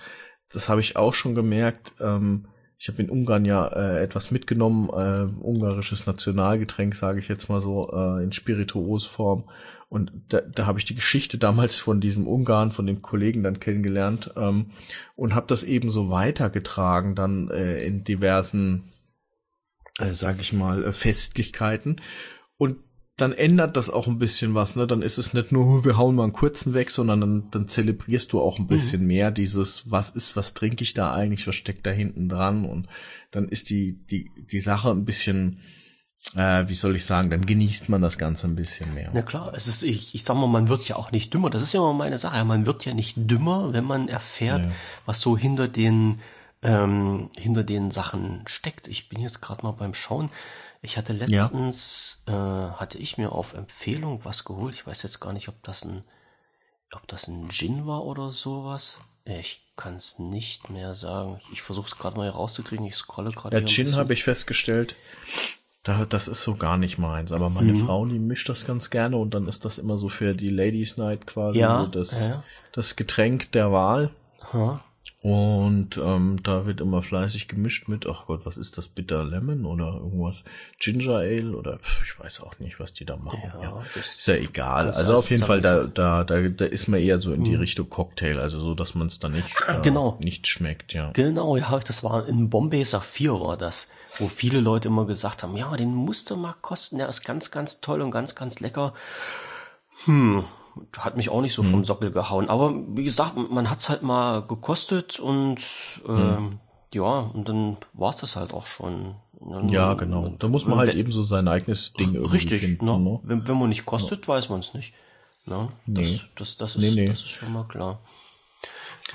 Das 0.53 0.68
habe 0.68 0.81
ich 0.81 0.97
auch 0.97 1.14
schon 1.14 1.35
gemerkt. 1.35 1.93
Ähm, 2.01 2.49
ich 2.79 2.89
habe 2.89 3.03
in 3.03 3.11
Ungarn 3.11 3.45
ja 3.45 3.66
äh, 3.68 4.03
etwas 4.03 4.31
mitgenommen, 4.31 4.89
äh, 4.89 5.29
ungarisches 5.43 6.07
Nationalgetränk, 6.07 6.97
sage 6.97 7.18
ich 7.18 7.29
jetzt 7.29 7.49
mal 7.49 7.61
so, 7.61 7.91
äh, 7.93 8.25
in 8.25 8.33
Spirituosform. 8.33 9.45
Und 9.91 10.12
da, 10.28 10.41
da 10.41 10.66
habe 10.66 10.78
ich 10.78 10.84
die 10.84 10.95
Geschichte 10.95 11.36
damals 11.36 11.80
von 11.80 12.01
diesem 12.01 12.28
Ungarn, 12.28 12.70
von 12.70 12.86
dem 12.86 13.03
Kollegen 13.03 13.43
dann 13.43 13.59
kennengelernt 13.59 14.32
ähm, 14.36 14.70
und 15.16 15.34
habe 15.34 15.49
das 15.49 15.64
eben 15.64 15.91
so 15.91 16.11
weitergetragen 16.11 17.16
dann 17.16 17.51
äh, 17.51 17.84
in 17.84 18.05
diversen, 18.05 18.84
äh, 19.99 20.12
sage 20.12 20.43
ich 20.43 20.53
mal, 20.53 20.84
äh, 20.84 20.93
Festlichkeiten. 20.93 22.01
Und 22.57 22.76
dann 23.16 23.32
ändert 23.32 23.76
das 23.76 23.91
auch 23.91 24.07
ein 24.07 24.20
bisschen 24.20 24.55
was, 24.55 24.76
ne? 24.76 24.86
Dann 24.86 25.03
ist 25.03 25.18
es 25.18 25.34
nicht 25.34 25.51
nur, 25.51 25.84
wir 25.84 25.99
hauen 25.99 26.14
mal 26.14 26.22
einen 26.22 26.32
kurzen 26.32 26.72
weg, 26.72 26.91
sondern 26.91 27.20
dann, 27.20 27.51
dann 27.51 27.68
zelebrierst 27.68 28.32
du 28.32 28.41
auch 28.41 28.61
ein 28.61 28.68
bisschen 28.68 29.03
mhm. 29.03 29.09
mehr 29.09 29.30
dieses, 29.32 29.91
was 29.91 30.11
ist, 30.11 30.36
was 30.36 30.55
trinke 30.55 30.84
ich 30.84 30.95
da 30.95 31.12
eigentlich, 31.12 31.49
was 31.49 31.57
steckt 31.57 31.84
da 31.84 31.91
hinten 31.91 32.28
dran 32.28 32.64
und 32.64 32.86
dann 33.32 33.49
ist 33.49 33.70
die, 33.70 34.07
die, 34.07 34.30
die 34.36 34.61
Sache 34.61 34.91
ein 34.91 35.05
bisschen, 35.05 35.59
äh, 36.37 36.68
wie 36.68 36.75
soll 36.75 36.97
ich 36.97 37.07
sagen, 37.07 37.31
dann 37.31 37.47
genießt 37.47 37.89
man 37.89 38.03
das 38.03 38.18
Ganze 38.18 38.47
ein 38.47 38.55
bisschen 38.55 38.95
mehr. 38.95 39.11
Na 39.12 39.23
klar, 39.23 39.53
es 39.55 39.66
ist, 39.66 39.83
ich, 39.83 40.14
ich 40.14 40.25
sag 40.25 40.37
mal, 40.37 40.47
man 40.47 40.68
wird 40.68 40.87
ja 40.87 40.97
auch 40.97 41.12
nicht 41.12 41.33
dümmer. 41.35 41.51
Das 41.51 41.62
ist 41.62 41.73
ja 41.73 41.81
immer 41.81 41.95
meine 41.95 42.18
Sache. 42.18 42.45
Man 42.45 42.66
wird 42.66 42.85
ja 42.85 42.95
nicht 42.95 43.14
dümmer, 43.16 43.73
wenn 43.73 43.85
man 43.85 44.09
erfährt, 44.09 44.66
ja. 44.66 44.73
was 45.07 45.21
so 45.21 45.37
hinter 45.37 45.66
den, 45.66 46.21
ähm, 46.62 47.31
hinter 47.37 47.64
den 47.64 47.91
Sachen 47.91 48.43
steckt. 48.47 48.87
Ich 48.87 49.09
bin 49.09 49.21
jetzt 49.21 49.41
gerade 49.41 49.62
mal 49.62 49.73
beim 49.73 49.95
Schauen. 49.95 50.31
Ich 50.83 50.97
hatte 50.97 51.12
letztens, 51.12 52.23
ja. 52.29 52.68
äh, 52.68 52.73
hatte 52.73 52.99
ich 52.99 53.18
mir 53.18 53.33
auf 53.33 53.55
Empfehlung 53.55 54.21
was 54.25 54.45
geholt. 54.45 54.75
Ich 54.75 54.87
weiß 54.87 55.03
jetzt 55.03 55.21
gar 55.21 55.33
nicht, 55.33 55.49
ob 55.49 55.62
das 55.62 55.85
ein, 55.85 56.05
ob 56.93 57.07
das 57.09 57.29
ein 57.29 57.51
Gin 57.51 57.87
war 57.87 58.05
oder 58.05 58.31
sowas. 58.31 58.99
Ich 59.25 59.62
kann 59.77 59.97
es 59.97 60.18
nicht 60.18 60.71
mehr 60.71 60.95
sagen. 60.95 61.41
Ich 61.53 61.62
versuche 61.62 61.87
es 61.87 61.97
gerade 61.97 62.16
mal 62.16 62.29
rauszukriegen. 62.29 62.87
Ich 62.87 62.97
scrolle 62.97 63.31
gerade. 63.31 63.59
Der 63.59 63.66
Gin 63.66 63.95
habe 63.97 64.12
ich 64.12 64.25
festgestellt. 64.25 64.97
Da, 65.83 66.05
das 66.05 66.28
ist 66.28 66.43
so 66.43 66.57
gar 66.57 66.76
nicht 66.76 66.99
meins. 66.99 67.33
Aber 67.33 67.49
meine 67.49 67.72
mhm. 67.72 67.87
Frau, 67.87 68.05
die 68.05 68.18
mischt 68.18 68.49
das 68.49 68.66
ganz 68.66 68.91
gerne 68.91 69.16
und 69.16 69.33
dann 69.33 69.47
ist 69.47 69.64
das 69.64 69.78
immer 69.78 69.97
so 69.97 70.09
für 70.09 70.35
die 70.35 70.51
Ladies 70.51 70.97
Night 70.99 71.26
quasi 71.26 71.59
ja, 71.59 71.81
so 71.81 71.87
das, 71.87 72.28
ja. 72.28 72.43
das 72.72 72.97
Getränk 72.97 73.53
der 73.53 73.72
Wahl. 73.72 74.11
Ha. 74.53 74.83
Und 75.23 75.99
ähm, 75.99 76.43
da 76.43 76.65
wird 76.65 76.81
immer 76.81 77.03
fleißig 77.03 77.47
gemischt 77.47 77.89
mit, 77.89 78.07
ach 78.07 78.25
Gott, 78.27 78.47
was 78.47 78.57
ist 78.57 78.79
das, 78.79 78.89
Bitter 78.89 79.23
Lemon 79.23 79.67
oder 79.67 79.99
irgendwas, 79.99 80.43
Ginger 80.79 81.17
Ale 81.19 81.55
oder 81.55 81.79
pf, 81.79 82.03
ich 82.05 82.19
weiß 82.19 82.41
auch 82.41 82.59
nicht, 82.59 82.81
was 82.81 82.95
die 82.95 83.05
da 83.05 83.17
machen. 83.17 83.53
Ja, 83.61 83.63
ja. 83.63 83.85
ist 83.95 84.27
ja 84.27 84.37
egal. 84.37 84.87
Also 84.87 85.17
auf 85.17 85.29
jeden 85.29 85.45
Fall, 85.45 85.61
da, 85.61 85.85
da, 85.85 86.25
da, 86.25 86.49
da 86.49 86.65
ist 86.65 86.89
man 86.89 87.01
eher 87.01 87.19
so 87.19 87.35
in 87.35 87.45
die 87.45 87.51
mhm. 87.51 87.61
Richtung 87.61 87.91
Cocktail, 87.91 88.39
also 88.39 88.61
so, 88.61 88.75
dass 88.75 88.95
man 88.95 89.09
es 89.09 89.19
dann 89.19 89.33
nicht, 89.33 89.47
äh, 89.67 89.81
genau. 89.83 90.17
nicht 90.23 90.47
schmeckt, 90.47 90.95
ja. 90.95 91.11
Genau, 91.13 91.55
ja, 91.57 91.79
das 91.79 92.03
war 92.03 92.27
in 92.27 92.49
Bombay 92.49 92.85
Saphir 92.85 93.39
war 93.41 93.59
das, 93.59 93.91
wo 94.19 94.27
viele 94.27 94.61
Leute 94.61 94.89
immer 94.89 95.05
gesagt 95.05 95.43
haben, 95.43 95.55
ja, 95.55 95.77
den 95.77 95.95
musst 95.95 96.31
du 96.31 96.37
mal 96.37 96.55
kosten, 96.63 96.97
der 96.97 97.11
ist 97.11 97.27
ganz, 97.27 97.51
ganz 97.51 97.83
toll 97.83 98.01
und 98.01 98.11
ganz, 98.11 98.35
ganz 98.35 98.61
lecker. 98.61 98.95
Hm, 100.07 100.45
hat 100.99 101.16
mich 101.16 101.28
auch 101.28 101.41
nicht 101.41 101.55
so 101.55 101.62
mhm. 101.62 101.70
vom 101.70 101.85
Sockel 101.85 102.11
gehauen. 102.11 102.49
Aber 102.49 102.74
wie 102.89 103.05
gesagt, 103.05 103.37
man 103.37 103.70
hat's 103.70 103.89
halt 103.89 104.03
mal 104.03 104.43
gekostet 104.43 105.20
und 105.20 105.61
äh, 106.09 106.12
mhm. 106.12 106.59
ja, 106.93 107.31
und 107.35 107.49
dann 107.49 107.76
war's 107.93 108.18
das 108.18 108.37
halt 108.37 108.53
auch 108.53 108.66
schon. 108.66 109.14
Dann, 109.41 109.68
ja, 109.68 109.95
genau. 109.95 110.28
Da 110.39 110.49
muss 110.49 110.66
man 110.66 110.78
halt 110.78 110.91
wenn, 110.91 110.99
eben 110.99 111.12
so 111.12 111.22
sein 111.22 111.49
eigenes 111.49 111.95
Ding 111.95 112.14
irgendwie 112.14 112.37
richtig, 112.37 112.61
finden. 112.61 112.85
Ne? 112.85 112.99
Ne? 112.99 113.20
Wenn, 113.22 113.49
wenn 113.49 113.59
man 113.59 113.70
nicht 113.70 113.87
kostet, 113.87 114.26
ja. 114.26 114.35
weiß 114.35 114.51
man 114.51 114.61
es 114.61 114.74
nicht. 114.74 114.93
Ne? 115.47 115.68
Das, 115.87 116.09
nee. 116.09 116.20
das, 116.37 116.57
das, 116.59 116.76
ist, 116.76 116.83
nee, 116.83 116.91
nee. 116.91 117.07
das 117.07 117.20
ist 117.20 117.31
schon 117.31 117.53
mal 117.53 117.64
klar. 117.64 118.01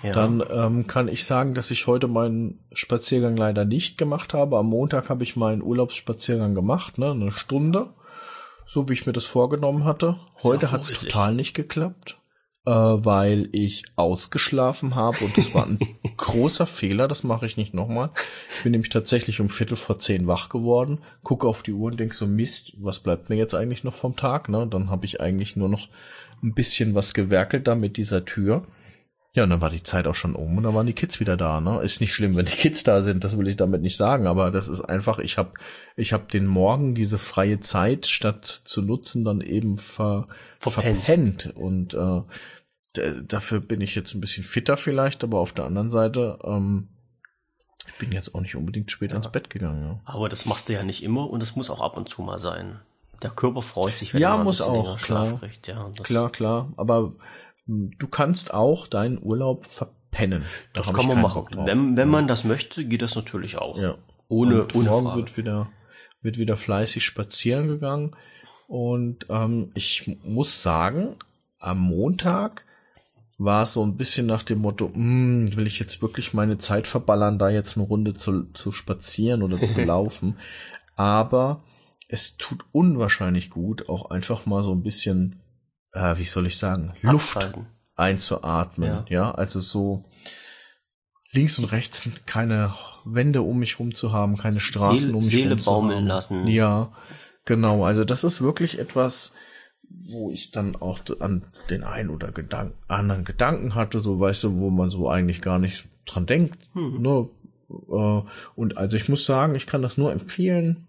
Ja. 0.03 0.11
Dann 0.11 0.43
ähm, 0.49 0.87
kann 0.87 1.07
ich 1.07 1.25
sagen, 1.25 1.53
dass 1.53 1.71
ich 1.71 1.87
heute 1.87 2.07
meinen 2.07 2.59
Spaziergang 2.73 3.37
leider 3.37 3.65
nicht 3.65 3.97
gemacht 3.97 4.33
habe. 4.33 4.57
Am 4.57 4.65
Montag 4.65 5.09
habe 5.09 5.23
ich 5.23 5.35
meinen 5.35 5.61
Urlaubsspaziergang 5.61 6.53
gemacht, 6.55 6.97
ne, 6.97 7.11
eine 7.11 7.31
Stunde 7.31 7.89
so 8.65 8.89
wie 8.89 8.93
ich 8.93 9.05
mir 9.05 9.13
das 9.13 9.25
vorgenommen 9.25 9.83
hatte. 9.83 10.17
Heute 10.43 10.71
hat 10.71 10.81
es 10.81 10.93
total 10.93 11.33
nicht 11.33 11.53
geklappt, 11.53 12.17
äh, 12.65 12.71
weil 12.71 13.49
ich 13.51 13.83
ausgeschlafen 13.95 14.95
habe 14.95 15.23
und 15.23 15.37
das 15.37 15.53
war 15.53 15.65
ein 15.65 15.79
großer 16.17 16.65
Fehler, 16.65 17.07
das 17.07 17.23
mache 17.23 17.45
ich 17.45 17.57
nicht 17.57 17.73
nochmal. 17.73 18.11
Ich 18.57 18.63
bin 18.63 18.71
nämlich 18.71 18.89
tatsächlich 18.89 19.39
um 19.39 19.49
Viertel 19.49 19.77
vor 19.77 19.99
zehn 19.99 20.27
wach 20.27 20.49
geworden, 20.49 20.99
gucke 21.23 21.47
auf 21.47 21.63
die 21.63 21.73
Uhr 21.73 21.91
und 21.91 21.99
denke 21.99 22.15
so, 22.15 22.27
Mist, 22.27 22.73
was 22.77 22.99
bleibt 22.99 23.29
mir 23.29 23.35
jetzt 23.35 23.55
eigentlich 23.55 23.83
noch 23.83 23.95
vom 23.95 24.15
Tag? 24.15 24.49
Ne? 24.49 24.67
Dann 24.67 24.89
habe 24.89 25.05
ich 25.05 25.21
eigentlich 25.21 25.55
nur 25.55 25.69
noch 25.69 25.87
ein 26.43 26.53
bisschen 26.53 26.95
was 26.95 27.13
gewerkelt 27.13 27.67
da 27.67 27.75
mit 27.75 27.97
dieser 27.97 28.25
Tür. 28.25 28.65
Ja, 29.35 29.43
und 29.43 29.49
dann 29.49 29.59
war 29.59 29.69
die 29.69 29.83
Zeit 29.83 30.07
auch 30.07 30.15
schon 30.15 30.33
um 30.33 30.57
und 30.57 30.63
dann 30.63 30.73
waren 30.73 30.87
die 30.87 30.93
Kids 30.93 31.19
wieder 31.19 31.35
da. 31.35 31.59
Ne? 31.59 31.81
Ist 31.83 31.99
nicht 31.99 32.13
schlimm, 32.13 32.37
wenn 32.37 32.45
die 32.45 32.53
Kids 32.53 32.85
da 32.85 33.01
sind, 33.01 33.25
das 33.25 33.37
will 33.37 33.49
ich 33.49 33.57
damit 33.57 33.81
nicht 33.81 33.97
sagen, 33.97 34.27
aber 34.27 34.49
das 34.49 34.69
ist 34.69 34.79
einfach, 34.79 35.19
ich 35.19 35.37
habe 35.37 35.51
ich 35.97 36.13
hab 36.13 36.29
den 36.29 36.47
Morgen 36.47 36.95
diese 36.95 37.17
freie 37.17 37.59
Zeit, 37.59 38.07
statt 38.07 38.45
zu 38.45 38.81
nutzen, 38.81 39.25
dann 39.25 39.41
eben 39.41 39.77
ver, 39.77 40.29
verpennt. 40.57 41.03
verpennt. 41.03 41.55
Und 41.57 41.93
äh, 41.95 42.21
dafür 43.27 43.59
bin 43.59 43.81
ich 43.81 43.93
jetzt 43.93 44.13
ein 44.15 44.21
bisschen 44.21 44.45
fitter 44.45 44.77
vielleicht, 44.77 45.21
aber 45.21 45.39
auf 45.39 45.51
der 45.51 45.65
anderen 45.65 45.91
Seite, 45.91 46.39
ähm, 46.45 46.87
ich 47.87 47.97
bin 47.97 48.13
jetzt 48.13 48.33
auch 48.35 48.41
nicht 48.41 48.55
unbedingt 48.55 48.89
spät 48.89 49.11
ja. 49.11 49.17
ins 49.17 49.29
Bett 49.29 49.49
gegangen. 49.49 49.83
Ja. 49.83 49.99
Aber 50.05 50.29
das 50.29 50.45
machst 50.45 50.69
du 50.69 50.73
ja 50.73 50.83
nicht 50.83 51.03
immer 51.03 51.29
und 51.29 51.41
das 51.41 51.57
muss 51.57 51.69
auch 51.69 51.81
ab 51.81 51.97
und 51.97 52.07
zu 52.07 52.21
mal 52.21 52.39
sein. 52.39 52.79
Der 53.21 53.31
Körper 53.31 53.61
freut 53.61 53.97
sich, 53.97 54.13
wenn 54.13 54.21
ja, 54.21 54.35
man 54.35 54.45
muss 54.45 54.61
auch, 54.61 54.97
klar. 54.97 55.39
kriegt. 55.39 55.67
Ja, 55.67 55.89
klar, 56.03 56.29
klar. 56.29 56.71
Aber 56.77 57.13
Du 57.67 58.07
kannst 58.07 58.53
auch 58.53 58.87
deinen 58.87 59.21
Urlaub 59.21 59.65
verpennen. 59.65 60.43
Da 60.73 60.81
das 60.81 60.93
kann 60.93 61.07
man 61.07 61.21
machen. 61.21 61.45
Wenn, 61.51 61.97
wenn 61.97 62.09
man 62.09 62.27
das 62.27 62.43
möchte, 62.43 62.85
geht 62.85 63.01
das 63.01 63.15
natürlich 63.15 63.57
auch. 63.57 63.79
Ja. 63.79 63.95
Ohne, 64.27 64.63
und 64.63 64.75
ohne 64.75 64.89
morgen 64.89 65.05
Frage. 65.07 65.17
wird 65.17 65.37
wieder, 65.37 65.69
wird 66.21 66.37
wieder 66.37 66.57
fleißig 66.57 67.03
spazieren 67.03 67.67
gegangen. 67.67 68.11
Und 68.67 69.27
ähm, 69.29 69.71
ich 69.73 70.17
muss 70.23 70.61
sagen, 70.61 71.15
am 71.59 71.79
Montag 71.79 72.65
war 73.37 73.63
es 73.63 73.73
so 73.73 73.83
ein 73.83 73.97
bisschen 73.97 74.25
nach 74.25 74.43
dem 74.43 74.59
Motto, 74.59 74.91
hm, 74.93 75.55
will 75.55 75.67
ich 75.67 75.79
jetzt 75.79 76.01
wirklich 76.01 76.33
meine 76.33 76.57
Zeit 76.57 76.87
verballern, 76.87 77.37
da 77.37 77.49
jetzt 77.49 77.77
eine 77.77 77.85
Runde 77.85 78.13
zu, 78.13 78.45
zu 78.53 78.71
spazieren 78.71 79.43
oder 79.43 79.59
zu 79.67 79.81
laufen. 79.85 80.37
Aber 80.95 81.63
es 82.07 82.37
tut 82.37 82.63
unwahrscheinlich 82.71 83.49
gut, 83.49 83.89
auch 83.89 84.09
einfach 84.11 84.45
mal 84.45 84.63
so 84.63 84.71
ein 84.71 84.83
bisschen 84.83 85.41
äh, 85.95 86.17
wie 86.17 86.23
soll 86.23 86.47
ich 86.47 86.57
sagen, 86.57 86.93
Luft 87.01 87.37
einzuatmen. 87.95 88.89
Ja. 88.89 89.05
ja, 89.09 89.31
also 89.31 89.59
so 89.59 90.05
links 91.31 91.59
und 91.59 91.65
rechts 91.65 92.07
keine 92.25 92.73
Wände 93.05 93.41
um 93.41 93.59
mich 93.59 93.79
rum 93.79 93.93
zu 93.93 94.11
haben, 94.11 94.37
keine 94.37 94.59
Straßen 94.59 94.99
Seele, 94.99 95.13
um 95.13 95.19
mich 95.19 95.27
Seele 95.27 95.51
rum 95.51 95.61
zu 95.61 95.69
baumeln 95.69 96.07
lassen. 96.07 96.47
Ja, 96.47 96.91
genau. 97.45 97.85
Also 97.85 98.03
das 98.03 98.23
ist 98.23 98.41
wirklich 98.41 98.79
etwas, 98.79 99.33
wo 99.89 100.31
ich 100.31 100.51
dann 100.51 100.75
auch 100.75 100.99
an 101.19 101.43
den 101.69 101.83
einen 101.83 102.09
oder 102.09 102.31
Gedank 102.31 102.73
anderen 102.87 103.25
Gedanken 103.25 103.75
hatte, 103.75 103.99
so 103.99 104.19
weißt 104.19 104.43
du, 104.43 104.59
wo 104.59 104.69
man 104.69 104.89
so 104.89 105.09
eigentlich 105.09 105.41
gar 105.41 105.59
nicht 105.59 105.87
dran 106.05 106.25
denkt. 106.25 106.57
Hm. 106.73 107.01
Ne? 107.01 107.29
Äh, 107.69 108.21
und 108.55 108.77
also 108.77 108.97
ich 108.97 109.09
muss 109.09 109.25
sagen, 109.25 109.55
ich 109.55 109.67
kann 109.67 109.81
das 109.81 109.97
nur 109.97 110.11
empfehlen. 110.11 110.87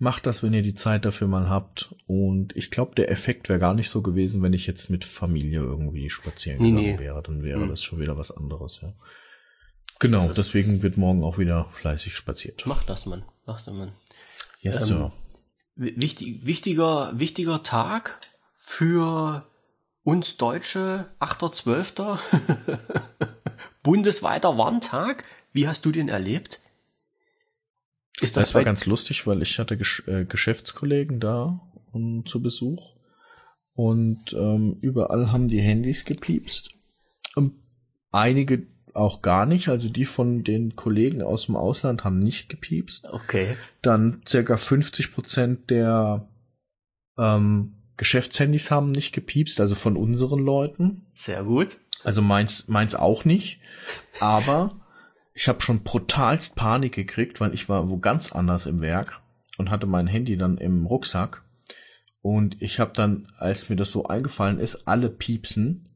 Macht 0.00 0.26
das, 0.26 0.44
wenn 0.44 0.52
ihr 0.52 0.62
die 0.62 0.74
Zeit 0.74 1.04
dafür 1.04 1.26
mal 1.26 1.48
habt. 1.48 1.94
Und 2.06 2.56
ich 2.56 2.70
glaube, 2.70 2.94
der 2.94 3.10
Effekt 3.10 3.48
wäre 3.48 3.58
gar 3.58 3.74
nicht 3.74 3.90
so 3.90 4.00
gewesen, 4.00 4.42
wenn 4.42 4.52
ich 4.52 4.66
jetzt 4.66 4.90
mit 4.90 5.04
Familie 5.04 5.60
irgendwie 5.60 6.08
spazieren 6.08 6.62
nee, 6.62 6.70
gegangen 6.70 6.96
nee. 6.96 6.98
wäre. 7.00 7.22
Dann 7.22 7.42
wäre 7.42 7.60
mhm. 7.60 7.68
das 7.68 7.82
schon 7.82 7.98
wieder 7.98 8.16
was 8.16 8.30
anderes, 8.30 8.78
ja. 8.80 8.94
Genau, 10.00 10.28
deswegen 10.28 10.82
wird 10.82 10.96
morgen 10.96 11.24
auch 11.24 11.38
wieder 11.38 11.68
fleißig 11.72 12.14
spaziert. 12.14 12.62
Mach 12.66 12.84
das, 12.84 13.06
Mann. 13.06 13.24
Mach 13.46 13.60
das, 13.60 13.74
Mann. 13.74 13.92
Yes, 14.60 14.82
ähm, 14.82 14.86
Sir. 14.86 15.12
Wichtig, 15.74 16.46
wichtiger, 16.46 17.18
wichtiger 17.18 17.64
Tag 17.64 18.20
für 18.58 19.44
uns 20.04 20.36
Deutsche, 20.36 21.06
8.12. 21.18 22.18
Bundesweiter 23.82 24.56
Warntag. 24.56 25.24
Wie 25.52 25.66
hast 25.66 25.84
du 25.84 25.90
den 25.90 26.08
erlebt? 26.08 26.60
Ist 28.20 28.36
das, 28.36 28.46
das 28.46 28.54
war 28.54 28.64
ganz 28.64 28.86
lustig, 28.86 29.26
weil 29.26 29.42
ich 29.42 29.58
hatte 29.58 29.76
Gesch 29.76 30.06
äh, 30.08 30.24
Geschäftskollegen 30.24 31.20
da 31.20 31.60
um, 31.92 32.26
zu 32.26 32.42
Besuch 32.42 32.96
und 33.74 34.32
ähm, 34.32 34.76
überall 34.80 35.30
haben 35.30 35.48
die 35.48 35.60
Handys 35.60 36.04
gepiepst. 36.04 36.70
Und 37.36 37.54
einige 38.10 38.66
auch 38.94 39.22
gar 39.22 39.46
nicht, 39.46 39.68
also 39.68 39.88
die 39.88 40.04
von 40.04 40.42
den 40.42 40.74
Kollegen 40.74 41.22
aus 41.22 41.46
dem 41.46 41.56
Ausland 41.56 42.04
haben 42.04 42.18
nicht 42.18 42.48
gepiepst. 42.48 43.06
Okay. 43.06 43.56
Dann 43.82 44.22
circa 44.26 44.56
50 44.56 45.12
Prozent 45.12 45.70
der 45.70 46.28
ähm, 47.16 47.74
Geschäftshandys 47.96 48.70
haben 48.70 48.90
nicht 48.90 49.12
gepiepst, 49.12 49.60
also 49.60 49.74
von 49.74 49.96
unseren 49.96 50.40
Leuten. 50.40 51.06
Sehr 51.14 51.44
gut. 51.44 51.78
Also 52.04 52.22
meins, 52.22 52.68
meins 52.68 52.94
auch 52.94 53.24
nicht. 53.24 53.60
Aber 54.20 54.80
ich 55.38 55.46
habe 55.46 55.60
schon 55.60 55.84
brutalst 55.84 56.56
Panik 56.56 56.96
gekriegt, 56.96 57.40
weil 57.40 57.54
ich 57.54 57.68
war 57.68 57.88
wo 57.88 57.98
ganz 57.98 58.32
anders 58.32 58.66
im 58.66 58.80
Werk 58.80 59.20
und 59.56 59.70
hatte 59.70 59.86
mein 59.86 60.08
Handy 60.08 60.36
dann 60.36 60.58
im 60.58 60.84
Rucksack. 60.84 61.44
Und 62.22 62.60
ich 62.60 62.80
habe 62.80 62.90
dann, 62.92 63.28
als 63.38 63.68
mir 63.68 63.76
das 63.76 63.92
so 63.92 64.06
eingefallen 64.06 64.58
ist, 64.58 64.88
alle 64.88 65.08
piepsen, 65.08 65.90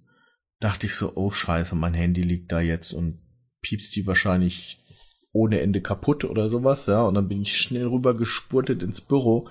dachte 0.60 0.86
ich 0.86 0.94
so, 0.94 1.16
oh 1.16 1.32
scheiße, 1.32 1.74
mein 1.74 1.92
Handy 1.92 2.22
liegt 2.22 2.52
da 2.52 2.60
jetzt 2.60 2.92
und 2.92 3.18
piepst 3.62 3.96
die 3.96 4.06
wahrscheinlich 4.06 4.80
ohne 5.32 5.58
Ende 5.58 5.80
kaputt 5.80 6.24
oder 6.24 6.48
sowas, 6.48 6.86
ja. 6.86 7.02
Und 7.02 7.14
dann 7.14 7.26
bin 7.26 7.42
ich 7.42 7.56
schnell 7.56 7.86
rüber 7.86 8.14
gespurtet 8.14 8.80
ins 8.80 9.00
Büro. 9.00 9.48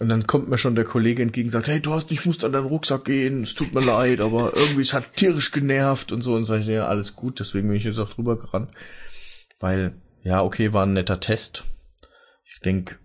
Und 0.00 0.08
dann 0.08 0.26
kommt 0.26 0.48
mir 0.48 0.58
schon 0.58 0.74
der 0.74 0.84
Kollege 0.84 1.22
entgegen 1.22 1.50
sagt, 1.50 1.68
hey, 1.68 1.80
du 1.80 1.92
hast, 1.92 2.10
ich 2.10 2.26
muss 2.26 2.42
an 2.42 2.50
deinen 2.50 2.66
Rucksack 2.66 3.04
gehen, 3.04 3.44
es 3.44 3.54
tut 3.54 3.72
mir 3.72 3.84
leid, 3.84 4.20
aber 4.20 4.56
irgendwie, 4.56 4.80
es 4.80 4.94
hat 4.94 5.14
tierisch 5.14 5.52
genervt 5.52 6.10
und 6.10 6.22
so. 6.22 6.34
Und 6.34 6.44
sage 6.44 6.62
ich, 6.62 6.66
ja, 6.66 6.88
alles 6.88 7.14
gut, 7.14 7.38
deswegen 7.38 7.68
bin 7.68 7.76
ich 7.76 7.84
jetzt 7.84 8.00
auch 8.00 8.10
drüber 8.10 8.36
gerannt. 8.36 8.70
Weil, 9.62 9.94
ja, 10.24 10.42
okay, 10.42 10.72
war 10.72 10.84
ein 10.84 10.92
netter 10.92 11.20
Test. 11.20 11.64
Ich 12.44 12.58
denke, 12.60 12.98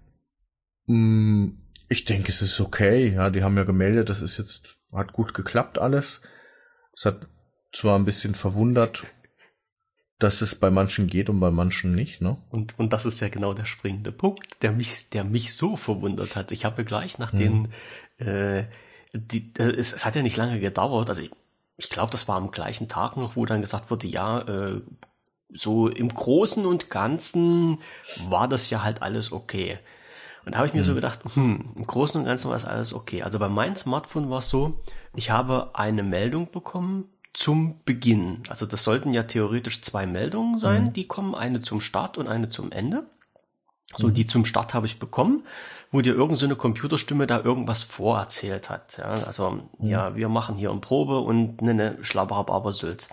mm, 0.87 1.49
ich 1.87 2.03
denke, 2.03 2.31
es 2.31 2.41
ist 2.41 2.59
okay. 2.59 3.13
Ja, 3.13 3.29
die 3.29 3.43
haben 3.43 3.55
ja 3.57 3.63
gemeldet, 3.63 4.09
das 4.09 4.23
ist 4.23 4.39
jetzt, 4.39 4.77
hat 4.91 5.13
gut 5.13 5.35
geklappt 5.35 5.77
alles. 5.77 6.21
Es 6.95 7.05
hat 7.05 7.27
zwar 7.71 7.97
ein 7.97 8.05
bisschen 8.05 8.33
verwundert, 8.33 9.05
dass 10.17 10.41
es 10.41 10.55
bei 10.55 10.71
manchen 10.71 11.05
geht 11.05 11.29
und 11.29 11.39
bei 11.39 11.51
manchen 11.51 11.91
nicht, 11.91 12.21
ne? 12.21 12.37
Und, 12.49 12.79
und 12.79 12.91
das 12.91 13.05
ist 13.05 13.19
ja 13.19 13.29
genau 13.29 13.53
der 13.53 13.65
springende 13.65 14.11
Punkt, 14.11 14.63
der 14.63 14.71
mich, 14.71 15.09
der 15.09 15.23
mich 15.23 15.55
so 15.55 15.75
verwundert 15.75 16.35
hat. 16.35 16.51
Ich 16.51 16.65
habe 16.65 16.83
gleich 16.85 17.19
nach 17.19 17.33
hm. 17.33 17.39
den, 17.39 18.27
äh, 18.27 18.63
die, 19.13 19.53
äh, 19.59 19.69
es, 19.73 19.93
es 19.93 20.05
hat 20.05 20.15
ja 20.15 20.23
nicht 20.23 20.37
lange 20.37 20.59
gedauert, 20.59 21.09
also 21.09 21.21
ich, 21.21 21.29
ich 21.77 21.91
glaube, 21.91 22.11
das 22.11 22.27
war 22.27 22.37
am 22.37 22.49
gleichen 22.49 22.87
Tag 22.87 23.15
noch, 23.15 23.35
wo 23.35 23.45
dann 23.45 23.61
gesagt 23.61 23.91
wurde, 23.91 24.07
ja, 24.07 24.39
äh, 24.39 24.81
so 25.53 25.87
im 25.87 26.09
Großen 26.09 26.65
und 26.65 26.89
Ganzen 26.89 27.79
war 28.29 28.47
das 28.47 28.69
ja 28.69 28.83
halt 28.83 29.01
alles 29.01 29.31
okay. 29.31 29.79
Und 30.45 30.53
da 30.53 30.59
habe 30.59 30.67
ich 30.67 30.73
mir 30.73 30.79
hm. 30.79 30.85
so 30.85 30.95
gedacht, 30.95 31.19
hm, 31.33 31.73
im 31.75 31.85
Großen 31.85 32.19
und 32.19 32.27
Ganzen 32.27 32.49
war 32.49 32.55
das 32.55 32.65
alles 32.65 32.93
okay. 32.93 33.23
Also 33.23 33.39
bei 33.39 33.49
meinem 33.49 33.75
Smartphone 33.75 34.29
war 34.29 34.39
es 34.39 34.49
so, 34.49 34.81
ich 35.13 35.29
habe 35.29 35.71
eine 35.73 36.03
Meldung 36.03 36.51
bekommen 36.51 37.09
zum 37.33 37.81
Beginn. 37.83 38.43
Also 38.49 38.65
das 38.65 38.83
sollten 38.83 39.13
ja 39.13 39.23
theoretisch 39.23 39.81
zwei 39.81 40.07
Meldungen 40.07 40.57
sein, 40.57 40.87
hm. 40.87 40.93
die 40.93 41.07
kommen, 41.07 41.35
eine 41.35 41.61
zum 41.61 41.81
Start 41.81 42.17
und 42.17 42.27
eine 42.27 42.49
zum 42.49 42.71
Ende. 42.71 43.05
So, 43.95 44.07
mhm. 44.07 44.13
die 44.13 44.27
zum 44.27 44.45
Start 44.45 44.73
habe 44.73 44.85
ich 44.85 44.99
bekommen, 44.99 45.45
wo 45.91 46.01
dir 46.01 46.13
irgendeine 46.13 46.53
so 46.53 46.55
Computerstimme 46.57 47.25
da 47.25 47.39
irgendwas 47.41 47.83
vorerzählt 47.83 48.69
hat. 48.69 48.97
Ja, 48.97 49.13
also, 49.25 49.51
mhm. 49.51 49.87
ja, 49.87 50.15
wir 50.15 50.29
machen 50.29 50.55
hier 50.55 50.71
eine 50.71 50.81
Probe 50.81 51.19
und 51.19 51.61
ne, 51.61 51.73
ne, 51.73 51.97
Schlabberhababersülz. 52.01 53.09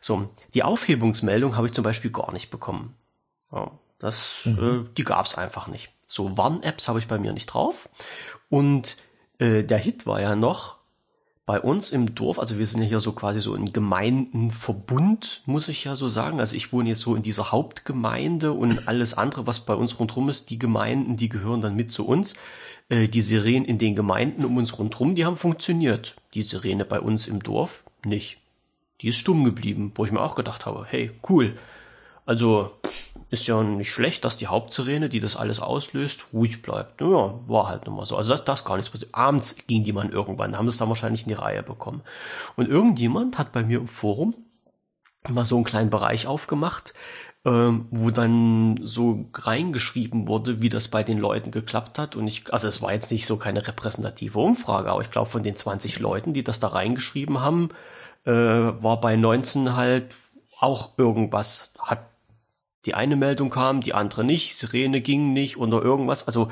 So, 0.00 0.28
die 0.54 0.62
Aufhebungsmeldung 0.62 1.56
habe 1.56 1.66
ich 1.66 1.72
zum 1.72 1.84
Beispiel 1.84 2.10
gar 2.10 2.32
nicht 2.32 2.50
bekommen. 2.50 2.94
Ja, 3.52 3.70
das, 3.98 4.42
mhm. 4.44 4.86
äh, 4.86 4.94
die 4.96 5.04
gab's 5.04 5.34
einfach 5.34 5.66
nicht. 5.66 5.90
So 6.06 6.36
Warn-Apps 6.36 6.88
habe 6.88 6.98
ich 6.98 7.08
bei 7.08 7.18
mir 7.18 7.32
nicht 7.32 7.46
drauf. 7.46 7.88
Und 8.48 8.96
äh, 9.38 9.62
der 9.62 9.78
Hit 9.78 10.06
war 10.06 10.20
ja 10.20 10.36
noch 10.36 10.78
bei 11.48 11.60
uns 11.62 11.92
im 11.92 12.14
Dorf, 12.14 12.38
also 12.38 12.58
wir 12.58 12.66
sind 12.66 12.82
ja 12.82 12.88
hier 12.88 13.00
so 13.00 13.12
quasi 13.12 13.40
so 13.40 13.54
ein 13.54 13.72
Gemeindenverbund, 13.72 15.40
muss 15.46 15.68
ich 15.68 15.84
ja 15.84 15.96
so 15.96 16.06
sagen. 16.08 16.40
Also 16.40 16.54
ich 16.54 16.74
wohne 16.74 16.90
jetzt 16.90 17.00
so 17.00 17.14
in 17.14 17.22
dieser 17.22 17.52
Hauptgemeinde 17.52 18.52
und 18.52 18.86
alles 18.86 19.14
andere, 19.14 19.46
was 19.46 19.60
bei 19.60 19.72
uns 19.72 19.98
rundherum 19.98 20.28
ist, 20.28 20.50
die 20.50 20.58
Gemeinden, 20.58 21.16
die 21.16 21.30
gehören 21.30 21.62
dann 21.62 21.74
mit 21.74 21.90
zu 21.90 22.06
uns. 22.06 22.34
Äh, 22.90 23.08
die 23.08 23.22
Sirenen 23.22 23.64
in 23.64 23.78
den 23.78 23.96
Gemeinden 23.96 24.44
um 24.44 24.58
uns 24.58 24.78
rundherum, 24.78 25.14
die 25.14 25.24
haben 25.24 25.38
funktioniert. 25.38 26.16
Die 26.34 26.42
Sirene 26.42 26.84
bei 26.84 27.00
uns 27.00 27.26
im 27.26 27.42
Dorf 27.42 27.82
nicht 28.04 28.38
die 29.00 29.08
ist 29.08 29.16
stumm 29.16 29.44
geblieben, 29.44 29.92
wo 29.94 30.04
ich 30.04 30.12
mir 30.12 30.20
auch 30.20 30.34
gedacht 30.34 30.66
habe, 30.66 30.84
hey, 30.88 31.10
cool. 31.28 31.56
Also 32.26 32.72
ist 33.30 33.46
ja 33.46 33.62
nicht 33.62 33.90
schlecht, 33.90 34.24
dass 34.24 34.36
die 34.36 34.46
Hauptsirene, 34.46 35.08
die 35.08 35.20
das 35.20 35.36
alles 35.36 35.60
auslöst, 35.60 36.26
ruhig 36.32 36.62
bleibt. 36.62 37.00
Ja, 37.00 37.38
war 37.46 37.68
halt 37.68 37.86
nun 37.86 37.96
mal 37.96 38.06
so. 38.06 38.16
Also 38.16 38.30
das, 38.30 38.44
das 38.44 38.64
gar 38.64 38.76
nichts 38.76 38.90
passiert. 38.90 39.14
Abends 39.14 39.56
ging 39.66 39.84
die 39.84 39.92
man 39.92 40.12
irgendwann, 40.12 40.56
haben 40.56 40.68
sie 40.68 40.72
es 40.72 40.78
dann 40.78 40.88
wahrscheinlich 40.88 41.22
in 41.22 41.28
die 41.28 41.34
Reihe 41.34 41.62
bekommen. 41.62 42.02
Und 42.56 42.68
irgendjemand 42.68 43.38
hat 43.38 43.52
bei 43.52 43.62
mir 43.62 43.78
im 43.78 43.88
Forum 43.88 44.34
mal 45.28 45.44
so 45.44 45.56
einen 45.56 45.64
kleinen 45.64 45.90
Bereich 45.90 46.26
aufgemacht, 46.26 46.94
ähm, 47.44 47.86
wo 47.90 48.10
dann 48.10 48.80
so 48.82 49.26
reingeschrieben 49.34 50.26
wurde, 50.26 50.62
wie 50.62 50.68
das 50.70 50.88
bei 50.88 51.02
den 51.02 51.18
Leuten 51.18 51.50
geklappt 51.50 51.98
hat. 51.98 52.16
Und 52.16 52.26
ich, 52.26 52.52
also 52.52 52.66
es 52.66 52.80
war 52.80 52.92
jetzt 52.92 53.10
nicht 53.10 53.26
so 53.26 53.36
keine 53.36 53.66
repräsentative 53.66 54.38
Umfrage, 54.38 54.90
aber 54.90 55.02
ich 55.02 55.10
glaube 55.10 55.30
von 55.30 55.42
den 55.42 55.56
20 55.56 55.98
Leuten, 55.98 56.32
die 56.32 56.44
das 56.44 56.60
da 56.60 56.68
reingeschrieben 56.68 57.40
haben, 57.40 57.70
äh, 58.28 58.82
war 58.82 59.00
bei 59.00 59.16
19 59.16 59.74
halt 59.74 60.14
auch 60.58 60.98
irgendwas. 60.98 61.72
Hat 61.80 62.00
die 62.84 62.94
eine 62.94 63.16
Meldung 63.16 63.50
kam, 63.50 63.80
die 63.80 63.94
andere 63.94 64.22
nicht, 64.22 64.56
Sirene 64.56 65.00
ging 65.00 65.32
nicht 65.32 65.56
oder 65.56 65.82
irgendwas. 65.82 66.26
Also 66.26 66.48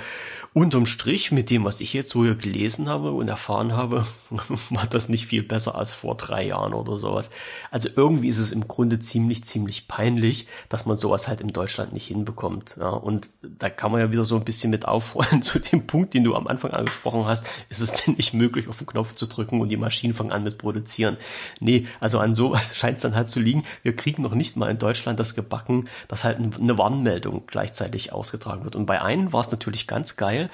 unterm 0.57 0.87
Strich 0.87 1.33
mit 1.33 1.51
dem, 1.51 1.65
was 1.65 1.81
ich 1.81 1.93
jetzt 1.93 2.09
so 2.09 2.25
hier 2.25 2.35
gelesen 2.35 2.89
habe 2.89 3.13
und 3.13 3.29
erfahren 3.29 3.75
habe, 3.75 4.07
war 4.71 4.87
das 4.87 5.11
nicht 5.11 5.27
viel 5.27 5.43
besser 5.43 5.75
als 5.75 5.93
vor 5.93 6.17
drei 6.17 6.47
Jahren 6.47 6.73
oder 6.73 6.97
sowas. 6.97 7.29
Also 7.71 7.91
irgendwie 7.95 8.29
ist 8.29 8.39
es 8.39 8.53
im 8.53 8.67
Grunde 8.67 8.99
ziemlich, 8.99 9.45
ziemlich 9.45 9.87
peinlich, 9.87 10.47
dass 10.71 10.87
man 10.87 10.97
sowas 10.97 11.29
halt 11.29 11.43
in 11.43 11.49
Deutschland 11.49 11.93
nicht 11.93 12.07
hinbekommt. 12.07 12.79
Ja, 12.81 12.89
und 12.89 13.29
da 13.43 13.69
kann 13.69 13.93
man 13.93 14.01
ja 14.01 14.11
wieder 14.11 14.25
so 14.25 14.35
ein 14.37 14.45
bisschen 14.45 14.71
mit 14.71 14.89
aufrollen 14.89 15.43
zu 15.43 15.59
dem 15.59 15.87
Punkt, 15.87 16.15
den 16.15 16.25
du 16.25 16.35
am 16.35 16.47
Anfang 16.47 16.71
angesprochen 16.71 17.27
hast. 17.27 17.45
Ist 17.69 17.83
es 17.83 17.93
denn 17.93 18.15
nicht 18.15 18.33
möglich, 18.33 18.69
auf 18.69 18.79
den 18.79 18.87
Knopf 18.87 19.15
zu 19.15 19.27
drücken 19.27 19.61
und 19.61 19.69
die 19.69 19.77
Maschinen 19.77 20.15
fangen 20.15 20.33
an 20.33 20.43
mit 20.43 20.57
produzieren? 20.57 21.19
Nee, 21.61 21.87
also 22.01 22.19
an 22.19 22.35
sowas 22.35 22.75
scheint 22.75 22.97
es 22.97 23.03
dann 23.03 23.15
halt 23.15 23.29
zu 23.29 23.41
liegen. 23.41 23.65
Wir 23.83 23.95
kriegen 23.95 24.23
noch 24.23 24.35
nicht 24.35 24.57
mal 24.57 24.71
in 24.71 24.79
Deutschland 24.79 25.21
das 25.21 25.35
gebacken, 25.35 25.91
dass 26.09 26.25
halt 26.25 26.39
eine 26.39 26.79
Warnmeldung 26.79 27.43
gleichzeitig 27.47 28.15
ausgetragen 28.15 28.65
wird. 28.65 28.75
Und 28.75 28.87
bei 28.87 29.03
einem 29.03 29.35
war 29.35 29.43
es 29.43 29.51
natürlich 29.51 29.87
ganz 29.87 30.17
geil, 30.17 30.46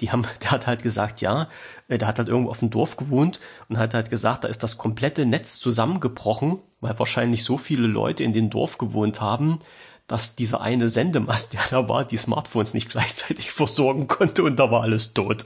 die 0.00 0.10
haben, 0.10 0.24
der 0.42 0.50
hat 0.50 0.66
halt 0.66 0.82
gesagt, 0.82 1.20
ja, 1.20 1.48
äh, 1.88 1.98
der 1.98 2.08
hat 2.08 2.18
halt 2.18 2.28
irgendwo 2.28 2.50
auf 2.50 2.60
dem 2.60 2.70
Dorf 2.70 2.96
gewohnt 2.96 3.40
und 3.68 3.78
hat 3.78 3.94
halt 3.94 4.10
gesagt, 4.10 4.44
da 4.44 4.48
ist 4.48 4.62
das 4.62 4.78
komplette 4.78 5.26
Netz 5.26 5.58
zusammengebrochen, 5.58 6.58
weil 6.80 6.98
wahrscheinlich 6.98 7.44
so 7.44 7.58
viele 7.58 7.86
Leute 7.86 8.24
in 8.24 8.32
dem 8.32 8.50
Dorf 8.50 8.78
gewohnt 8.78 9.20
haben, 9.20 9.60
dass 10.06 10.34
dieser 10.34 10.62
eine 10.62 10.88
Sendemast, 10.88 11.52
der 11.52 11.60
da 11.70 11.88
war, 11.88 12.04
die 12.04 12.16
Smartphones 12.16 12.74
nicht 12.74 12.90
gleichzeitig 12.90 13.50
versorgen 13.52 14.08
konnte 14.08 14.42
und 14.42 14.56
da 14.56 14.70
war 14.70 14.82
alles 14.82 15.14
tot. 15.14 15.44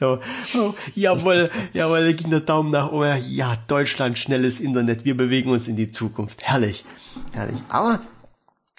Ja, 0.00 0.18
oh, 0.56 0.74
jawohl, 0.94 1.50
jawohl, 1.72 2.04
da 2.04 2.12
ging 2.12 2.30
der 2.30 2.40
Daumen 2.40 2.70
nach 2.70 2.90
oben. 2.90 3.22
Ja, 3.28 3.56
Deutschland, 3.68 4.18
schnelles 4.18 4.60
Internet, 4.60 5.04
wir 5.04 5.16
bewegen 5.16 5.50
uns 5.50 5.68
in 5.68 5.76
die 5.76 5.90
Zukunft. 5.90 6.42
Herrlich, 6.42 6.84
herrlich. 7.32 7.58
Aber 7.68 8.00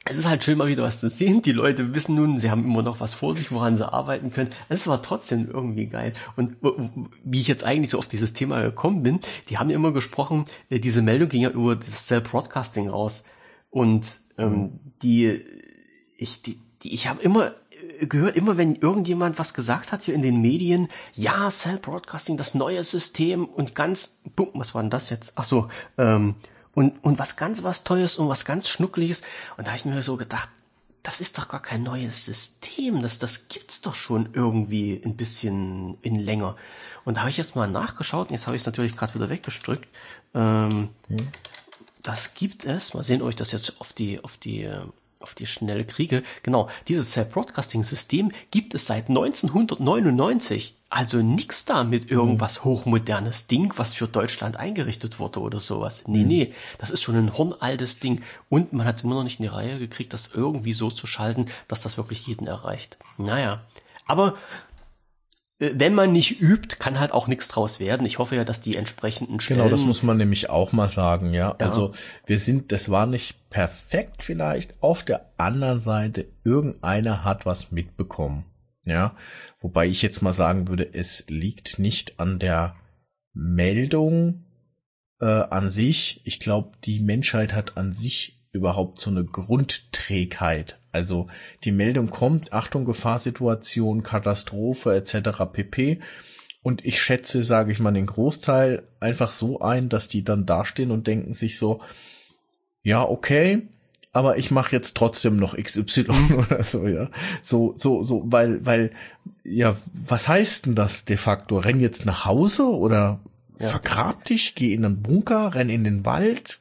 es 0.10 0.18
ist 0.18 0.28
halt 0.28 0.44
schön 0.44 0.58
mal 0.58 0.68
wieder 0.68 0.84
was 0.84 1.00
zu 1.00 1.08
sehen. 1.08 1.44
Die 1.44 1.52
Leute 1.52 1.94
wissen 1.94 2.16
nun, 2.16 2.40
sie 2.40 2.50
haben 2.50 2.66
immer 2.66 2.82
noch 2.82 3.00
was 3.00 3.14
vor 3.14 3.36
sich, 3.36 3.52
woran 3.52 3.78
sie 3.78 3.92
arbeiten 3.92 4.32
können. 4.32 4.50
Es 4.68 4.88
war 4.88 5.04
trotzdem 5.04 5.50
irgendwie 5.52 5.86
geil. 5.86 6.14
Und 6.36 6.58
wie 7.24 7.40
ich 7.40 7.48
jetzt 7.48 7.64
eigentlich 7.64 7.92
so 7.92 8.00
auf 8.00 8.08
dieses 8.08 8.34
Thema 8.34 8.62
gekommen 8.62 9.04
bin, 9.04 9.20
die 9.50 9.60
haben 9.60 9.70
ja 9.70 9.76
immer 9.76 9.94
gesprochen, 9.94 10.46
äh, 10.70 10.80
diese 10.80 11.04
Meldung 11.04 11.30
ging 11.30 11.42
ja 11.42 11.52
über 11.52 11.76
das 11.76 12.08
Self-Broadcasting 12.08 12.90
raus. 12.90 13.24
Und 13.70 14.18
ähm, 14.40 14.80
die, 15.04 15.46
ich, 16.18 16.42
die, 16.42 16.60
die, 16.82 16.92
ich 16.92 17.08
habe 17.08 17.22
immer 17.22 17.54
äh, 18.00 18.08
gehört, 18.08 18.36
immer 18.36 18.58
wenn 18.58 18.76
irgendjemand 18.76 19.38
was 19.38 19.54
gesagt 19.54 19.92
hat 19.92 20.02
hier 20.02 20.16
in 20.16 20.24
den 20.24 20.42
Medien, 20.42 20.90
ja, 21.14 21.52
Self-Broadcasting, 21.52 22.36
das 22.36 22.56
neue 22.56 22.84
System 22.84 23.46
und 23.46 23.76
ganz, 23.76 24.24
was 24.54 24.74
war 24.74 24.82
denn 24.82 24.90
das 24.90 25.12
jetzt? 25.12 25.34
Ach 25.36 25.44
so, 25.44 25.68
ähm, 26.00 26.34
und, 26.80 27.04
und 27.04 27.20
was 27.20 27.36
ganz 27.36 27.64
was 27.64 27.84
Tolles 27.84 28.16
und 28.16 28.30
was 28.30 28.46
ganz 28.46 28.70
Schnuckliges. 28.70 29.22
Und 29.58 29.68
da 29.68 29.72
habe 29.72 29.80
ich 29.80 29.84
mir 29.84 30.02
so 30.02 30.16
gedacht, 30.16 30.48
das 31.04 31.20
ist 31.20 31.38
doch 31.38 31.50
gar 31.50 31.62
kein 31.62 31.84
neues 31.84 32.24
System. 32.24 33.02
Das, 33.02 33.20
das 33.20 33.50
gibt's 33.50 33.82
doch 33.82 33.96
schon 33.96 34.30
irgendwie 34.32 35.02
ein 35.04 35.18
bisschen 35.18 35.98
in 36.04 36.16
länger. 36.16 36.56
Und 37.04 37.18
da 37.18 37.22
habe 37.22 37.32
ich 37.32 37.36
jetzt 37.36 37.58
mal 37.58 37.70
nachgeschaut 37.70 38.30
und 38.30 38.34
jetzt 38.34 38.48
habe 38.48 38.56
ich 38.56 38.62
es 38.62 38.66
natürlich 38.66 38.96
gerade 38.96 39.14
wieder 39.14 39.30
weggedrückt. 39.30 39.90
Ähm, 40.34 40.88
hm. 41.10 41.28
Das 42.02 42.34
gibt 42.34 42.64
es. 42.64 42.94
Mal 42.94 43.04
sehen, 43.04 43.22
ob 43.22 43.28
ich 43.28 43.36
das 43.36 43.52
jetzt 43.52 43.82
auf 43.82 43.92
die, 43.92 44.24
auf 44.24 44.38
die, 44.38 44.72
auf 45.20 45.36
die 45.36 45.48
schnelle 45.48 45.84
kriege. 45.84 46.24
Genau, 46.44 46.70
dieses 46.88 47.12
Self-Broadcasting-System 47.12 48.32
gibt 48.52 48.74
es 48.74 48.86
seit 48.86 49.10
1999. 49.10 50.79
also 50.90 51.22
nix 51.22 51.66
da 51.66 51.84
mit 51.84 52.10
irgendwas 52.10 52.64
hochmodernes 52.64 53.46
Ding, 53.48 53.74
was 53.78 53.94
für 53.94 54.08
Deutschland 54.08 54.58
eingerichtet 54.58 55.20
wurde 55.20 55.40
oder 55.40 55.60
sowas. 55.60 56.04
Nee, 56.08 56.22
mhm. 56.22 56.28
nee, 56.28 56.54
das 56.80 56.90
ist 56.90 57.04
schon 57.04 57.16
ein 57.16 57.38
hornaltes 57.38 58.00
Ding. 58.00 58.24
Und 58.50 58.74
man 58.74 58.88
hat 58.88 58.98
es 58.98 59.04
immer 59.04 59.16
noch 59.16 59.24
nicht 59.24 59.40
in 59.40 59.44
die 59.44 59.50
Reihe 59.50 59.78
gekriegt, 59.78 60.14
das 60.14 60.32
irgendwie 60.34 60.74
so 60.74 60.90
zu 60.90 61.06
schalten, 61.06 61.46
dass 61.68 61.84
das 61.84 61.98
wirklich 61.98 62.26
jeden 62.26 62.48
erreicht. 62.48 62.98
Naja, 63.18 63.62
aber 64.08 64.36
äh, 65.60 65.72
wenn 65.76 65.94
man 65.94 66.12
nicht 66.12 66.42
übt, 66.42 66.78
kann 66.80 67.00
halt 67.00 67.12
auch 67.12 67.28
nichts 67.28 67.50
draus 67.50 67.80
werden. 67.80 68.06
Ich 68.08 68.18
hoffe 68.18 68.36
ja, 68.36 68.44
dass 68.44 68.62
die 68.62 68.76
entsprechenden 68.76 69.40
Stellen. 69.40 69.60
Genau, 69.60 69.70
das 69.70 69.84
muss 69.84 70.02
man 70.02 70.18
nämlich 70.18 70.50
auch 70.50 70.72
mal 70.72 70.90
sagen, 70.90 71.34
ja. 71.34 71.56
ja. 71.60 71.68
Also 71.68 71.94
wir 72.26 72.40
sind, 72.40 72.72
das 72.72 72.90
war 72.90 73.06
nicht 73.06 73.50
perfekt 73.52 74.24
vielleicht. 74.24 74.74
Auf 74.82 75.04
der 75.04 75.30
anderen 75.38 75.82
Seite, 75.82 76.26
irgendeiner 76.44 77.24
hat 77.24 77.46
was 77.46 77.72
mitbekommen. 77.72 78.46
Ja, 78.86 79.16
wobei 79.60 79.88
ich 79.88 80.02
jetzt 80.02 80.22
mal 80.22 80.34
sagen 80.34 80.68
würde, 80.68 80.94
es 80.94 81.26
liegt 81.28 81.80
nicht 81.80 82.20
an 82.20 82.40
der 82.40 82.76
Meldung 83.34 84.46
äh, 85.20 85.26
an 85.26 85.70
sich. 85.70 86.22
Ich 86.26 86.40
glaube, 86.40 86.78
die 86.86 87.00
Menschheit 87.00 87.54
hat 87.54 87.78
an 87.78 87.94
sich 87.94 88.40
überhaupt 88.52 89.00
so 89.00 89.10
eine 89.10 89.26
Grundträgheit. 89.26 90.80
Also 90.92 91.28
die 91.64 91.72
Meldung 91.72 92.10
kommt, 92.10 92.52
Achtung, 92.52 92.86
Gefahrsituation, 92.86 94.02
Katastrophe 94.02 94.96
etc. 94.96 95.44
pp. 95.52 96.02
Und 96.62 96.84
ich 96.84 97.02
schätze, 97.02 97.44
sage 97.44 97.72
ich 97.72 97.80
mal, 97.80 97.92
den 97.92 98.08
Großteil 98.08 98.88
einfach 99.00 99.32
so 99.32 99.62
ein, 99.62 99.90
dass 99.90 100.08
die 100.08 100.24
dann 100.24 100.46
dastehen 100.46 100.92
und 100.92 101.08
denken 101.08 101.34
sich 101.34 101.58
so, 101.58 101.82
ja, 102.82 103.04
okay, 103.04 103.70
aber 104.12 104.38
ich 104.38 104.50
mache 104.50 104.76
jetzt 104.76 104.98
trotzdem 104.98 105.38
noch 105.38 105.56
XY 105.56 106.08
oder 106.38 106.64
so, 106.64 106.88
ja. 106.88 107.10
So, 107.44 107.74
so, 107.78 108.04
so, 108.04 108.24
weil, 108.26 108.66
weil, 108.66 108.92
ja, 109.44 109.76
was 109.94 110.28
heißt 110.28 110.66
denn 110.66 110.76
das 110.76 111.06
de 111.06 111.18
facto? 111.18 111.60
Renn 111.60 111.80
jetzt 111.80 112.06
nach 112.06 112.26
Hause 112.26 112.64
oder 112.64 113.20
ja. 113.60 113.68
vergrab 113.68 114.26
dich, 114.26 114.56
geh 114.56 114.74
in 114.74 114.86
einen 114.86 115.02
Bunker, 115.02 115.54
renn 115.54 115.70
in 115.70 115.84
den 115.84 116.06
Wald. 116.06 116.60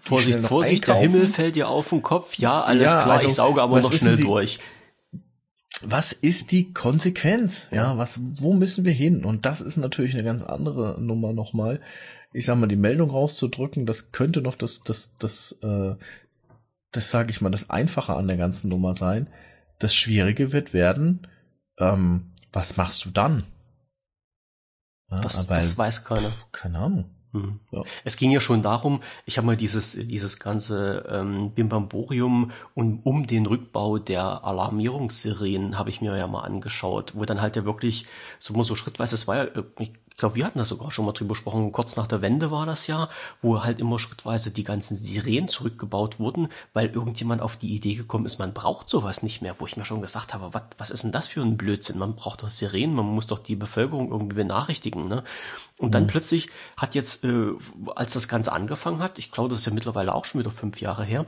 Vorsicht, 0.00 0.40
Vorsicht, 0.40 0.88
einkaufen. 0.88 1.12
der 1.12 1.20
Himmel 1.20 1.26
fällt 1.32 1.56
dir 1.56 1.68
auf 1.68 1.88
den 1.88 2.02
Kopf. 2.02 2.36
Ja, 2.36 2.62
alles 2.62 2.90
ja, 2.90 3.02
klar, 3.02 3.16
also, 3.16 3.26
ich 3.26 3.34
sauge 3.34 3.62
aber 3.62 3.80
noch 3.80 3.92
schnell 3.92 4.16
die, 4.16 4.24
durch. 4.24 4.58
Was 5.84 6.12
ist 6.12 6.52
die 6.52 6.72
Konsequenz? 6.72 7.68
Ja, 7.72 7.96
was, 7.96 8.20
wo 8.36 8.52
müssen 8.52 8.84
wir 8.84 8.92
hin? 8.92 9.24
Und 9.24 9.46
das 9.46 9.60
ist 9.60 9.78
natürlich 9.78 10.14
eine 10.14 10.24
ganz 10.24 10.42
andere 10.42 11.00
Nummer 11.00 11.32
nochmal. 11.32 11.80
Ich 12.34 12.44
sag 12.46 12.58
mal, 12.58 12.66
die 12.66 12.76
Meldung 12.76 13.10
rauszudrücken, 13.10 13.86
das 13.86 14.12
könnte 14.12 14.42
noch 14.42 14.54
das, 14.54 14.82
das, 14.84 15.10
das, 15.18 15.56
äh, 15.62 15.94
das 16.92 17.10
sage 17.10 17.30
ich 17.30 17.40
mal, 17.40 17.50
das 17.50 17.70
Einfache 17.70 18.14
an 18.14 18.28
der 18.28 18.36
ganzen 18.36 18.68
Nummer 18.68 18.94
sein. 18.94 19.26
Das 19.78 19.94
Schwierige 19.94 20.52
wird 20.52 20.72
werden, 20.72 21.26
ähm, 21.78 22.32
was 22.52 22.76
machst 22.76 23.04
du 23.04 23.10
dann? 23.10 23.44
Ja, 25.10 25.16
das, 25.16 25.46
das 25.46 25.76
weiß 25.76 26.04
keiner. 26.04 26.32
Keine 26.52 26.78
Ahnung. 26.78 27.10
Hm. 27.32 27.60
Ja. 27.70 27.82
Es 28.04 28.16
ging 28.16 28.30
ja 28.30 28.40
schon 28.40 28.62
darum, 28.62 29.02
ich 29.24 29.38
habe 29.38 29.46
mal 29.46 29.56
dieses, 29.56 29.92
dieses 29.92 30.38
ganze 30.38 31.06
ähm, 31.08 31.52
Bimbamborium 31.52 32.50
und 32.74 33.00
um 33.04 33.26
den 33.26 33.46
Rückbau 33.46 33.98
der 33.98 34.44
Alarmierungssirenen 34.44 35.78
habe 35.78 35.88
ich 35.88 36.02
mir 36.02 36.16
ja 36.16 36.26
mal 36.26 36.42
angeschaut, 36.42 37.14
wo 37.16 37.24
dann 37.24 37.40
halt 37.40 37.56
ja 37.56 37.64
wirklich 37.64 38.06
so 38.38 38.52
mal 38.52 38.64
so 38.64 38.76
schrittweise, 38.76 39.14
es 39.14 39.26
war 39.26 39.36
ja, 39.36 39.46
ich 39.78 39.92
ich 40.12 40.18
glaube, 40.18 40.36
wir 40.36 40.44
hatten 40.44 40.58
da 40.58 40.64
sogar 40.64 40.90
schon 40.90 41.06
mal 41.06 41.12
drüber 41.12 41.30
gesprochen, 41.30 41.72
kurz 41.72 41.96
nach 41.96 42.06
der 42.06 42.20
Wende 42.20 42.50
war 42.50 42.66
das 42.66 42.86
ja, 42.86 43.08
wo 43.40 43.64
halt 43.64 43.80
immer 43.80 43.98
schrittweise 43.98 44.50
die 44.50 44.62
ganzen 44.62 44.96
Sirenen 44.96 45.48
zurückgebaut 45.48 46.18
wurden, 46.18 46.48
weil 46.74 46.90
irgendjemand 46.90 47.40
auf 47.40 47.56
die 47.56 47.74
Idee 47.74 47.94
gekommen 47.94 48.26
ist, 48.26 48.38
man 48.38 48.52
braucht 48.52 48.90
sowas 48.90 49.22
nicht 49.22 49.40
mehr, 49.40 49.56
wo 49.58 49.66
ich 49.66 49.76
mir 49.76 49.86
schon 49.86 50.02
gesagt 50.02 50.34
habe, 50.34 50.52
was, 50.52 50.62
was 50.76 50.90
ist 50.90 51.04
denn 51.04 51.12
das 51.12 51.28
für 51.28 51.40
ein 51.40 51.56
Blödsinn? 51.56 51.98
Man 51.98 52.14
braucht 52.14 52.42
doch 52.42 52.50
Sirenen, 52.50 52.94
man 52.94 53.06
muss 53.06 53.26
doch 53.26 53.38
die 53.38 53.56
Bevölkerung 53.56 54.10
irgendwie 54.10 54.36
benachrichtigen, 54.36 55.08
ne? 55.08 55.24
Und 55.78 55.94
dann 55.94 56.04
mhm. 56.04 56.08
plötzlich 56.08 56.50
hat 56.76 56.94
jetzt, 56.94 57.24
äh, 57.24 57.52
als 57.96 58.12
das 58.12 58.28
Ganze 58.28 58.52
angefangen 58.52 59.00
hat, 59.00 59.18
ich 59.18 59.32
glaube, 59.32 59.48
das 59.48 59.60
ist 59.60 59.66
ja 59.66 59.72
mittlerweile 59.72 60.14
auch 60.14 60.26
schon 60.26 60.40
wieder 60.40 60.50
fünf 60.50 60.80
Jahre 60.80 61.04
her, 61.04 61.26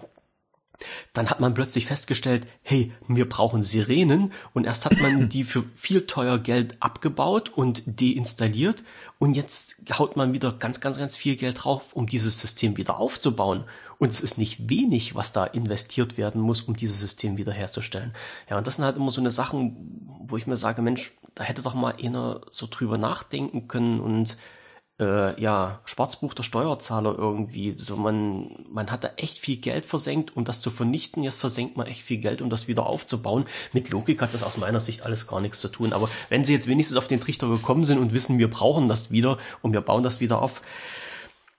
dann 1.13 1.31
hat 1.31 1.41
man 1.41 1.55
plötzlich 1.55 1.87
festgestellt, 1.87 2.47
hey, 2.63 2.93
wir 3.09 3.29
brauchen 3.29 3.63
Sirenen 3.63 4.33
und 4.53 4.65
erst 4.65 4.85
hat 4.85 4.99
man 5.01 5.29
die 5.29 5.45
für 5.45 5.65
viel 5.77 6.07
teuer 6.07 6.39
Geld 6.39 6.77
abgebaut 6.81 7.51
und 7.55 7.83
deinstalliert 7.87 8.83
und 9.19 9.35
jetzt 9.35 9.77
haut 9.99 10.17
man 10.17 10.33
wieder 10.33 10.53
ganz, 10.53 10.81
ganz, 10.81 10.99
ganz 10.99 11.17
viel 11.17 11.37
Geld 11.37 11.65
drauf, 11.65 11.93
um 11.95 12.07
dieses 12.07 12.41
System 12.41 12.77
wieder 12.77 12.99
aufzubauen. 12.99 13.65
Und 13.99 14.11
es 14.11 14.21
ist 14.21 14.39
nicht 14.39 14.69
wenig, 14.69 15.15
was 15.15 15.33
da 15.33 15.45
investiert 15.45 16.19
werden 16.19 16.41
muss, 16.41 16.63
um 16.63 16.77
dieses 16.77 16.99
System 16.99 17.39
wiederherzustellen. 17.39 18.13
Ja, 18.51 18.59
und 18.59 18.67
das 18.67 18.77
sind 18.77 18.85
halt 18.85 18.97
immer 18.97 19.11
so 19.11 19.21
eine 19.21 19.31
Sachen, 19.31 20.09
wo 20.27 20.37
ich 20.37 20.47
mir 20.47 20.57
sage, 20.57 20.83
Mensch, 20.83 21.13
da 21.35 21.45
hätte 21.45 21.63
doch 21.63 21.75
mal 21.75 21.95
einer 22.03 22.43
so 22.51 22.67
drüber 22.69 22.99
nachdenken 22.99 23.69
können 23.69 24.01
und 24.01 24.37
äh, 25.01 25.41
ja, 25.41 25.81
Schwarzbuch 25.85 26.35
der 26.35 26.45
Steuerzahler 26.45 27.17
irgendwie. 27.19 27.75
So 27.79 27.97
man, 27.97 28.65
man 28.71 28.91
hat 28.91 29.05
da 29.05 29.11
echt 29.17 29.39
viel 29.39 29.57
Geld 29.57 29.87
versenkt, 29.87 30.37
um 30.37 30.45
das 30.45 30.61
zu 30.61 30.71
vernichten. 30.71 31.23
Jetzt 31.23 31.39
versenkt 31.39 31.77
man 31.77 31.87
echt 31.87 32.03
viel 32.03 32.19
Geld, 32.19 32.43
um 32.43 32.51
das 32.51 32.69
wieder 32.69 32.87
aufzubauen. 32.87 33.45
Mit 33.73 33.91
Logik 33.91 34.23
hat 34.23 34.35
das 34.35 34.43
aus 34.43 34.57
meiner 34.57 34.81
Sicht 34.81 35.03
alles 35.03 35.27
gar 35.27 35.41
nichts 35.41 35.61
zu 35.61 35.69
tun. 35.69 35.93
Aber 35.93 36.09
wenn 36.29 36.45
sie 36.45 36.53
jetzt 36.53 36.69
wenigstens 36.69 36.97
auf 36.97 37.09
den 37.09 37.21
Trichter 37.21 37.49
gekommen 37.49 37.85
sind 37.85 37.99
und 37.99 38.13
wissen, 38.13 38.39
wir 38.39 38.49
brauchen 38.49 38.89
das 38.89 39.11
wieder 39.11 39.39
und 39.63 39.73
wir 39.73 39.81
bauen 39.81 40.05
das 40.05 40.21
wieder 40.21 40.41
auf, 40.41 40.63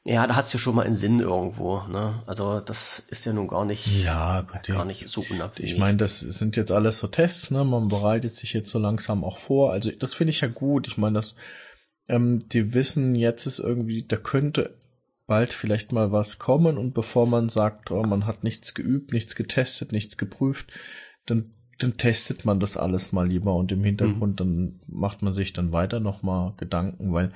ja, 0.07 0.27
da 0.27 0.35
hat's 0.35 0.53
ja 0.53 0.59
schon 0.59 0.75
mal 0.75 0.85
einen 0.85 0.95
Sinn 0.95 1.19
irgendwo. 1.19 1.81
Ne? 1.89 2.21
Also 2.27 2.59
das 2.59 3.03
ist 3.09 3.25
ja 3.25 3.33
nun 3.33 3.47
gar 3.47 3.65
nicht, 3.65 3.87
ja, 3.87 4.45
gar 4.67 4.85
nicht 4.85 5.09
so 5.09 5.25
unabhängig. 5.29 5.73
Ich 5.73 5.79
meine, 5.79 5.97
das 5.97 6.19
sind 6.19 6.55
jetzt 6.57 6.71
alles 6.71 6.99
so 6.99 7.07
Tests. 7.07 7.49
Ne? 7.49 7.63
Man 7.63 7.87
bereitet 7.87 8.35
sich 8.35 8.53
jetzt 8.53 8.69
so 8.69 8.77
langsam 8.77 9.23
auch 9.23 9.39
vor. 9.39 9.73
Also 9.73 9.89
das 9.89 10.13
finde 10.13 10.29
ich 10.29 10.41
ja 10.41 10.47
gut. 10.47 10.87
Ich 10.87 10.97
meine, 10.97 11.15
das 11.15 11.33
ähm, 12.07 12.47
die 12.49 12.73
wissen, 12.73 13.15
jetzt 13.15 13.45
ist 13.45 13.59
irgendwie, 13.59 14.03
da 14.03 14.17
könnte 14.17 14.75
bald 15.27 15.53
vielleicht 15.53 15.91
mal 15.91 16.11
was 16.11 16.39
kommen 16.39 16.77
und 16.77 16.93
bevor 16.93 17.25
man 17.27 17.49
sagt, 17.49 17.91
oh, 17.91 18.03
man 18.03 18.25
hat 18.25 18.43
nichts 18.43 18.73
geübt, 18.73 19.11
nichts 19.11 19.35
getestet, 19.35 19.91
nichts 19.91 20.17
geprüft, 20.17 20.71
dann, 21.25 21.49
dann 21.79 21.97
testet 21.97 22.45
man 22.45 22.59
das 22.59 22.77
alles 22.77 23.11
mal 23.11 23.27
lieber 23.27 23.55
und 23.55 23.71
im 23.71 23.83
Hintergrund 23.83 24.33
mhm. 24.33 24.35
dann 24.35 24.79
macht 24.87 25.21
man 25.21 25.33
sich 25.33 25.53
dann 25.53 25.71
weiter 25.71 25.99
nochmal 25.99 26.53
Gedanken, 26.57 27.11
weil, 27.11 27.31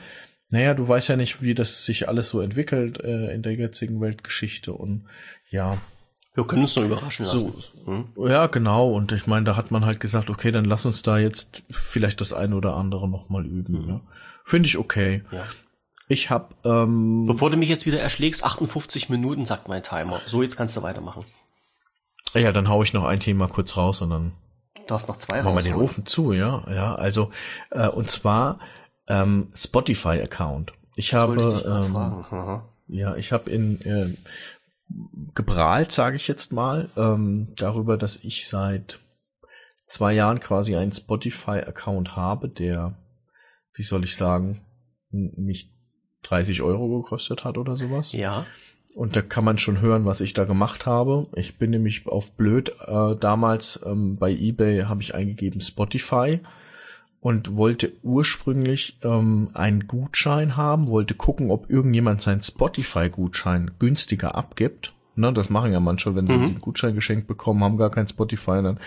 naja, 0.50 0.74
du 0.74 0.88
weißt 0.88 1.10
ja 1.10 1.16
nicht, 1.16 1.42
wie 1.42 1.56
das 1.56 1.86
sich 1.86 2.08
alles 2.08 2.30
so 2.30 2.42
entwickelt 2.42 3.00
äh, 3.04 3.34
in 3.34 3.42
der 3.42 3.56
jetzigen 3.56 4.02
Weltgeschichte 4.02 4.74
und 4.74 5.06
ja. 5.50 5.82
Wir 6.36 6.46
können 6.46 6.62
uns 6.62 6.76
nur 6.76 6.86
überraschen 6.86 7.26
lassen. 7.26 7.54
So, 7.54 7.92
hm? 7.92 8.10
Ja, 8.30 8.46
genau. 8.48 8.92
Und 8.92 9.12
ich 9.12 9.26
meine, 9.26 9.46
da 9.46 9.58
hat 9.58 9.72
man 9.72 9.84
halt 9.84 10.00
gesagt, 10.00 10.30
okay, 10.30 10.52
dann 10.52 10.64
lass 10.64 10.86
uns 10.86 11.02
da 11.02 11.18
jetzt 11.18 11.64
vielleicht 11.70 12.22
das 12.22 12.34
eine 12.34 12.56
oder 12.56 12.76
andere 12.76 13.10
nochmal 13.10 13.46
üben. 13.46 13.82
Mhm. 13.82 13.90
Ja. 13.90 14.02
Finde 14.50 14.66
ich 14.66 14.80
okay. 14.80 15.24
Ja. 15.32 15.46
Ich 16.08 16.32
habe. 16.32 16.56
Ähm, 16.64 17.28
Bevor 17.28 17.52
du 17.52 17.58
mich 17.58 17.70
jetzt 17.70 17.86
wieder 17.86 18.00
erschlägst, 18.00 18.44
58 18.44 19.08
Minuten, 19.08 19.46
sagt 19.46 19.68
mein 19.68 19.84
Timer. 19.84 20.22
So, 20.26 20.42
jetzt 20.42 20.58
kannst 20.58 20.76
du 20.76 20.82
weitermachen. 20.82 21.24
Ja, 22.34 22.52
dann 22.52 22.68
hau 22.68 22.82
ich 22.82 22.92
noch 22.92 23.06
ein 23.06 23.20
Thema 23.20 23.48
kurz 23.48 23.78
raus 23.78 24.02
und 24.02 24.10
dann. 24.10 24.32
Du 24.88 24.96
hast 24.96 25.08
noch 25.08 25.18
zwei 25.18 25.44
Machen 25.44 25.56
wir 25.56 25.62
den 25.62 25.76
Ofen 25.76 26.08
zu, 26.08 26.34
ja. 26.34 26.64
Ja, 26.68 26.96
also, 26.96 27.30
äh, 27.70 27.88
und 27.90 28.10
zwar 28.10 28.58
ähm, 29.08 29.52
Spotify-Account. 29.54 30.74
Ich 30.96 31.12
das 31.12 31.22
habe. 31.22 31.40
Ich 31.40 31.66
ähm, 31.66 32.62
ja, 32.88 33.16
ich 33.16 33.32
habe 33.32 33.52
in 33.52 33.80
äh, 33.82 34.18
geprahlt, 35.36 35.92
sage 35.92 36.16
ich 36.16 36.28
jetzt 36.28 36.54
mal, 36.54 36.90
ähm, 36.98 37.54
darüber, 37.56 37.98
dass 37.98 38.18
ich 38.18 38.48
seit 38.48 39.00
zwei 39.88 40.14
Jahren 40.14 40.40
quasi 40.40 40.76
einen 40.76 40.92
Spotify-Account 40.92 42.16
habe, 42.16 42.50
der 42.50 42.96
wie 43.74 43.84
soll 43.84 44.04
ich 44.04 44.16
sagen, 44.16 44.62
nicht 45.12 45.72
30 46.24 46.62
Euro 46.62 47.02
gekostet 47.02 47.44
hat 47.44 47.58
oder 47.58 47.78
sowas. 47.78 48.12
Ja. 48.12 48.46
Und 48.96 49.16
da 49.16 49.22
kann 49.22 49.46
man 49.46 49.58
schon 49.58 49.82
hören, 49.82 50.06
was 50.06 50.22
ich 50.22 50.34
da 50.34 50.46
gemacht 50.46 50.86
habe. 50.86 51.28
Ich 51.36 51.58
bin 51.58 51.70
nämlich 51.70 52.08
auf 52.08 52.32
blöd. 52.32 52.74
Äh, 52.86 53.16
damals 53.16 53.80
ähm, 53.86 54.16
bei 54.18 54.32
eBay 54.32 54.84
habe 54.84 55.02
ich 55.02 55.14
eingegeben 55.14 55.62
Spotify 55.62 56.40
und 57.22 57.56
wollte 57.56 57.94
ursprünglich 58.02 58.98
ähm, 59.04 59.50
einen 59.54 59.88
Gutschein 59.88 60.58
haben, 60.58 60.88
wollte 60.88 61.14
gucken, 61.14 61.52
ob 61.52 61.70
irgendjemand 61.70 62.22
seinen 62.22 62.42
Spotify-Gutschein 62.42 63.72
günstiger 63.78 64.36
abgibt. 64.36 64.94
Ne, 65.16 65.34
das 65.34 65.50
machen 65.50 65.74
ja 65.74 65.82
manche, 65.82 66.16
wenn 66.16 66.28
sie 66.28 66.38
mhm. 66.38 66.46
einen 66.46 66.62
Gutschein 66.62 66.96
geschenkt 66.96 67.28
bekommen, 67.28 67.64
haben 67.64 67.78
gar 67.78 67.90
kein 67.90 68.08
Spotify, 68.08 68.62
dann 68.64 68.80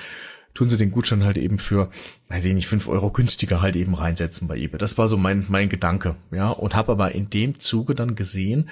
tun 0.55 0.71
sie 0.71 0.77
den 0.77 0.91
Gutschein 0.91 1.25
halt 1.25 1.39
eben 1.39 1.59
für, 1.59 1.91
weiß 2.29 2.45
ich 2.45 2.55
nicht, 2.55 2.67
fünf 2.67 2.89
Euro 2.89 3.11
günstiger 3.11 3.63
halt 3.63 3.77
eben 3.77 3.95
reinsetzen 3.95 4.49
bei 4.49 4.57
eBay. 4.57 4.79
Das 4.79 4.99
war 4.99 5.09
so 5.09 5.17
mein, 5.17 5.47
mein 5.49 5.69
Gedanke, 5.69 6.17
ja, 6.31 6.49
und 6.51 6.75
habe 6.75 6.93
aber 6.93 7.13
in 7.13 7.31
dem 7.31 7.61
Zuge 7.61 7.95
dann 7.95 8.15
gesehen, 8.15 8.69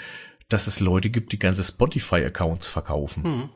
dass 0.49 0.67
es 0.67 0.81
Leute 0.81 1.11
gibt, 1.11 1.33
die 1.33 1.39
ganze 1.39 1.65
Spotify-Accounts 1.65 2.67
verkaufen. 2.67 3.23
Mhm. 3.23 3.49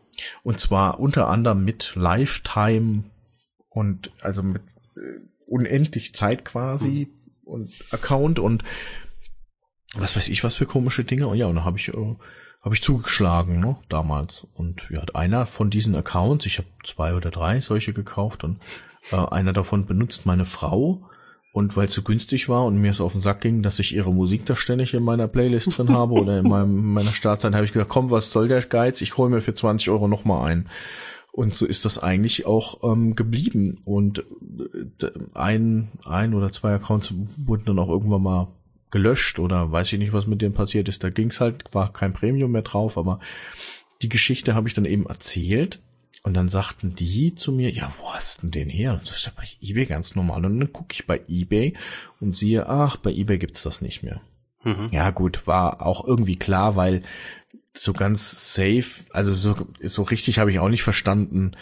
Und 0.42 0.60
zwar 0.60 1.00
unter 1.00 1.28
anderem 1.28 1.64
mit 1.64 1.92
Lifetime 1.96 3.04
und 3.68 4.12
also 4.20 4.42
mit 4.42 4.62
äh, 4.96 5.20
unendlich 5.46 6.14
Zeit 6.14 6.44
quasi 6.44 7.08
mhm. 7.10 7.28
und 7.44 7.70
Account 7.90 8.38
und 8.38 8.62
was 9.94 10.16
weiß 10.16 10.28
ich 10.28 10.44
was 10.44 10.56
für 10.56 10.66
komische 10.66 11.04
Dinge. 11.04 11.26
Und 11.26 11.36
ja, 11.36 11.46
und 11.46 11.56
dann 11.56 11.64
habe 11.64 11.78
ich 11.78 11.88
äh, 11.88 12.16
habe 12.64 12.74
ich 12.74 12.82
zugeschlagen, 12.82 13.60
ne, 13.60 13.76
damals. 13.90 14.46
Und 14.54 14.86
ja, 14.90 15.02
einer 15.12 15.44
von 15.44 15.68
diesen 15.68 15.94
Accounts, 15.94 16.46
ich 16.46 16.56
habe 16.56 16.68
zwei 16.82 17.14
oder 17.14 17.30
drei 17.30 17.60
solche 17.60 17.92
gekauft 17.92 18.42
und 18.42 18.58
äh, 19.12 19.16
einer 19.16 19.52
davon 19.52 19.84
benutzt 19.84 20.24
meine 20.24 20.46
Frau. 20.46 21.02
Und 21.52 21.76
weil 21.76 21.86
es 21.86 21.92
so 21.92 22.02
günstig 22.02 22.48
war 22.48 22.64
und 22.64 22.80
mir 22.80 22.90
es 22.90 23.00
auf 23.00 23.12
den 23.12 23.20
Sack 23.20 23.42
ging, 23.42 23.62
dass 23.62 23.78
ich 23.78 23.94
ihre 23.94 24.12
Musik 24.12 24.44
da 24.44 24.56
ständig 24.56 24.92
in 24.92 25.04
meiner 25.04 25.28
Playlist 25.28 25.78
drin 25.78 25.90
habe 25.90 26.14
oder 26.14 26.40
in 26.40 26.48
meinem, 26.48 26.92
meiner 26.92 27.12
Startzeit, 27.12 27.54
habe 27.54 27.64
ich 27.64 27.72
gesagt, 27.72 27.90
komm, 27.90 28.10
was 28.10 28.32
soll 28.32 28.48
der 28.48 28.60
Geiz? 28.62 29.00
Ich 29.02 29.16
hole 29.16 29.30
mir 29.30 29.40
für 29.40 29.54
20 29.54 29.88
Euro 29.90 30.08
nochmal 30.08 30.50
ein. 30.50 30.68
Und 31.30 31.54
so 31.54 31.64
ist 31.64 31.84
das 31.84 32.02
eigentlich 32.02 32.46
auch 32.46 32.82
ähm, 32.82 33.14
geblieben. 33.14 33.78
Und 33.84 34.24
äh, 35.00 35.10
ein, 35.34 35.92
ein 36.04 36.34
oder 36.34 36.50
zwei 36.50 36.74
Accounts 36.74 37.14
wurden 37.36 37.66
dann 37.66 37.78
auch 37.78 37.88
irgendwann 37.88 38.22
mal 38.22 38.48
gelöscht 38.95 39.40
oder 39.40 39.72
weiß 39.72 39.92
ich 39.92 39.99
nicht, 39.99 40.12
was 40.12 40.28
mit 40.28 40.40
denen 40.40 40.55
passiert 40.55 40.88
ist. 40.88 41.03
Da 41.03 41.11
ging's 41.11 41.40
halt, 41.40 41.74
war 41.74 41.92
kein 41.92 42.12
Premium 42.12 42.53
mehr 42.53 42.62
drauf, 42.62 42.97
aber 42.97 43.18
die 44.03 44.09
Geschichte 44.09 44.55
habe 44.55 44.68
ich 44.68 44.74
dann 44.74 44.84
eben 44.84 45.07
erzählt 45.07 45.80
und 46.22 46.34
dann 46.34 46.49
sagten 46.49 46.95
die 46.95 47.34
zu 47.34 47.51
mir, 47.51 47.70
ja, 47.70 47.92
wo 47.99 48.14
hast 48.14 48.45
denn 48.45 48.53
den 48.53 48.70
her? 48.70 48.92
Und 48.92 49.03
das 49.03 49.16
ist 49.16 49.26
ja 49.26 49.32
bei 49.36 49.45
eBay 49.61 49.86
ganz 49.86 50.14
normal. 50.14 50.47
Und 50.47 50.61
dann 50.61 50.72
gucke 50.72 50.92
ich 50.92 51.09
bei 51.09 51.20
eBay 51.28 51.74
und 52.20 52.36
siehe, 52.36 52.68
ach, 52.68 52.97
bei 52.97 53.11
eBay 53.11 53.38
gibt's 53.38 53.64
das 53.64 53.82
nicht 53.82 54.05
mehr. 54.05 54.20
Mhm. 54.62 54.90
Ja, 54.92 55.11
gut, 55.11 55.49
war 55.49 55.84
auch 55.84 56.07
irgendwie 56.07 56.36
klar, 56.36 56.76
weil 56.76 57.03
so 57.76 57.92
ganz 57.92 58.55
safe, 58.55 59.11
also 59.11 59.34
so, 59.34 59.66
so 59.82 60.03
richtig 60.03 60.38
habe 60.38 60.53
ich 60.53 60.61
auch 60.61 60.68
nicht 60.68 60.84
verstanden, 60.84 61.57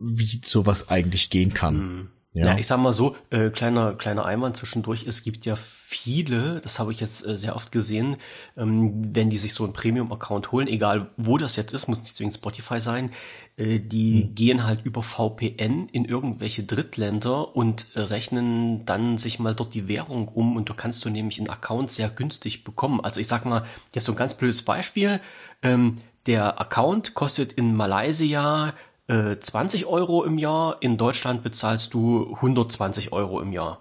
wie 0.00 0.40
sowas 0.44 0.88
eigentlich 0.88 1.30
gehen 1.30 1.54
kann. 1.54 1.76
Mhm. 1.76 2.08
Ja. 2.36 2.48
ja, 2.48 2.58
ich 2.58 2.66
sag 2.66 2.76
mal 2.78 2.92
so, 2.92 3.16
äh, 3.30 3.48
kleiner, 3.48 3.94
kleiner 3.94 4.26
Einwand 4.26 4.56
zwischendurch, 4.56 5.06
es 5.06 5.24
gibt 5.24 5.46
ja 5.46 5.56
viele, 5.56 6.60
das 6.60 6.78
habe 6.78 6.92
ich 6.92 7.00
jetzt 7.00 7.26
äh, 7.26 7.34
sehr 7.34 7.56
oft 7.56 7.72
gesehen, 7.72 8.18
ähm, 8.58 9.14
wenn 9.14 9.30
die 9.30 9.38
sich 9.38 9.54
so 9.54 9.64
einen 9.64 9.72
Premium-Account 9.72 10.52
holen, 10.52 10.68
egal 10.68 11.08
wo 11.16 11.38
das 11.38 11.56
jetzt 11.56 11.72
ist, 11.72 11.88
muss 11.88 12.02
nicht 12.02 12.14
zwingend 12.14 12.34
Spotify 12.34 12.78
sein, 12.78 13.10
äh, 13.56 13.78
die 13.78 14.24
hm. 14.24 14.34
gehen 14.34 14.66
halt 14.66 14.84
über 14.84 15.02
VPN 15.02 15.88
in 15.88 16.04
irgendwelche 16.04 16.62
Drittländer 16.64 17.56
und 17.56 17.86
äh, 17.94 18.00
rechnen 18.00 18.84
dann 18.84 19.16
sich 19.16 19.38
mal 19.38 19.54
dort 19.54 19.72
die 19.72 19.88
Währung 19.88 20.28
um 20.28 20.56
und 20.56 20.68
du 20.68 20.74
kannst 20.74 21.06
du 21.06 21.08
nämlich 21.08 21.38
einen 21.38 21.48
Account 21.48 21.90
sehr 21.90 22.10
günstig 22.10 22.64
bekommen. 22.64 23.00
Also 23.00 23.18
ich 23.18 23.28
sag 23.28 23.46
mal, 23.46 23.64
jetzt 23.94 24.04
so 24.04 24.12
ein 24.12 24.18
ganz 24.18 24.34
blödes 24.34 24.60
Beispiel, 24.60 25.20
ähm, 25.62 26.02
der 26.26 26.60
Account 26.60 27.14
kostet 27.14 27.52
in 27.52 27.74
Malaysia 27.74 28.74
20 29.08 29.82
äh, 29.82 29.84
Euro 29.86 30.24
im 30.24 30.38
Jahr, 30.38 30.76
in 30.80 30.96
Deutschland 30.96 31.42
bezahlst 31.42 31.94
du 31.94 32.34
120 32.34 33.12
Euro 33.12 33.40
im 33.40 33.52
Jahr. 33.52 33.80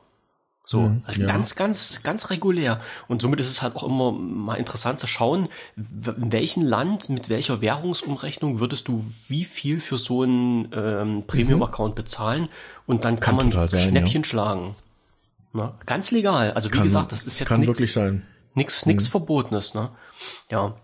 So, 0.67 0.81
mhm, 0.81 1.03
also 1.05 1.21
ja. 1.21 1.27
ganz, 1.27 1.55
ganz, 1.55 2.01
ganz 2.01 2.29
regulär. 2.31 2.81
Und 3.07 3.21
somit 3.21 3.39
ist 3.39 3.49
es 3.49 3.61
halt 3.61 3.75
auch 3.75 3.83
immer 3.83 4.11
mal 4.11 4.55
interessant 4.55 4.99
zu 4.99 5.05
schauen, 5.05 5.47
in 5.75 6.31
welchem 6.31 6.63
Land, 6.63 7.09
mit 7.09 7.29
welcher 7.29 7.61
Währungsumrechnung 7.61 8.59
würdest 8.59 8.87
du 8.87 9.05
wie 9.27 9.45
viel 9.45 9.79
für 9.79 9.97
so 9.97 10.23
einen 10.23 10.69
ähm, 10.73 11.23
Premium-Account 11.27 11.93
mhm. 11.93 11.95
bezahlen 11.95 12.49
und 12.87 13.05
dann 13.05 13.19
kann, 13.19 13.37
kann 13.37 13.49
man 13.51 13.69
sein, 13.69 13.79
Schnäppchen 13.79 14.23
ja. 14.23 14.27
schlagen. 14.27 14.75
Na, 15.53 15.77
ganz 15.85 16.11
legal. 16.11 16.51
Also 16.51 16.69
wie 16.69 16.75
kann, 16.75 16.83
gesagt, 16.83 17.11
das 17.11 17.25
ist 17.25 17.39
jetzt 17.39 17.47
kann 17.47 17.61
nix, 17.61 17.67
wirklich 17.69 17.93
sein. 17.93 18.23
Nix, 18.55 18.85
nix 18.85 19.05
mhm. 19.07 19.11
Verbotenes, 19.11 19.73
ne? 19.73 19.89
Ja. 20.49 20.75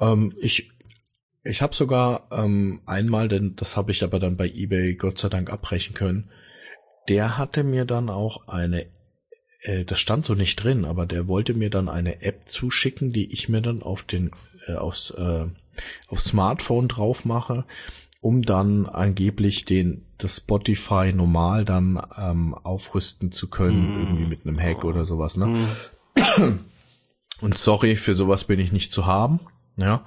Ähm, 0.00 0.34
ich 0.38 0.70
ich 1.48 1.62
habe 1.62 1.74
sogar 1.74 2.28
ähm, 2.30 2.80
einmal, 2.86 3.28
denn 3.28 3.56
das 3.56 3.76
habe 3.76 3.92
ich 3.92 4.02
aber 4.02 4.18
dann 4.18 4.36
bei 4.36 4.48
eBay 4.48 4.94
Gott 4.94 5.18
sei 5.18 5.28
Dank 5.28 5.50
abbrechen 5.50 5.94
können. 5.94 6.30
Der 7.08 7.38
hatte 7.38 7.64
mir 7.64 7.84
dann 7.84 8.10
auch 8.10 8.48
eine, 8.48 8.86
äh, 9.60 9.84
das 9.84 9.98
stand 9.98 10.26
so 10.26 10.34
nicht 10.34 10.56
drin, 10.56 10.84
aber 10.84 11.06
der 11.06 11.28
wollte 11.28 11.54
mir 11.54 11.70
dann 11.70 11.88
eine 11.88 12.22
App 12.22 12.48
zuschicken, 12.48 13.12
die 13.12 13.32
ich 13.32 13.48
mir 13.48 13.60
dann 13.60 13.82
auf 13.82 14.02
den 14.02 14.30
äh, 14.66 14.74
aufs, 14.74 15.10
äh, 15.10 15.46
aufs 16.08 16.24
Smartphone 16.24 16.88
drauf 16.88 17.24
mache, 17.24 17.64
um 18.20 18.42
dann 18.42 18.86
angeblich 18.86 19.64
den 19.64 20.02
das 20.18 20.36
Spotify 20.38 21.12
normal 21.12 21.64
dann 21.64 22.02
ähm, 22.16 22.54
aufrüsten 22.54 23.32
zu 23.32 23.48
können, 23.48 23.82
mm. 23.82 24.00
irgendwie 24.00 24.26
mit 24.26 24.46
einem 24.46 24.58
Hack 24.58 24.84
oder 24.84 25.04
sowas. 25.04 25.36
Ne? 25.36 25.46
Mm. 25.46 26.58
Und 27.42 27.58
sorry, 27.58 27.96
für 27.96 28.14
sowas 28.14 28.44
bin 28.44 28.58
ich 28.58 28.72
nicht 28.72 28.92
zu 28.92 29.04
haben. 29.04 29.40
Ja, 29.76 30.06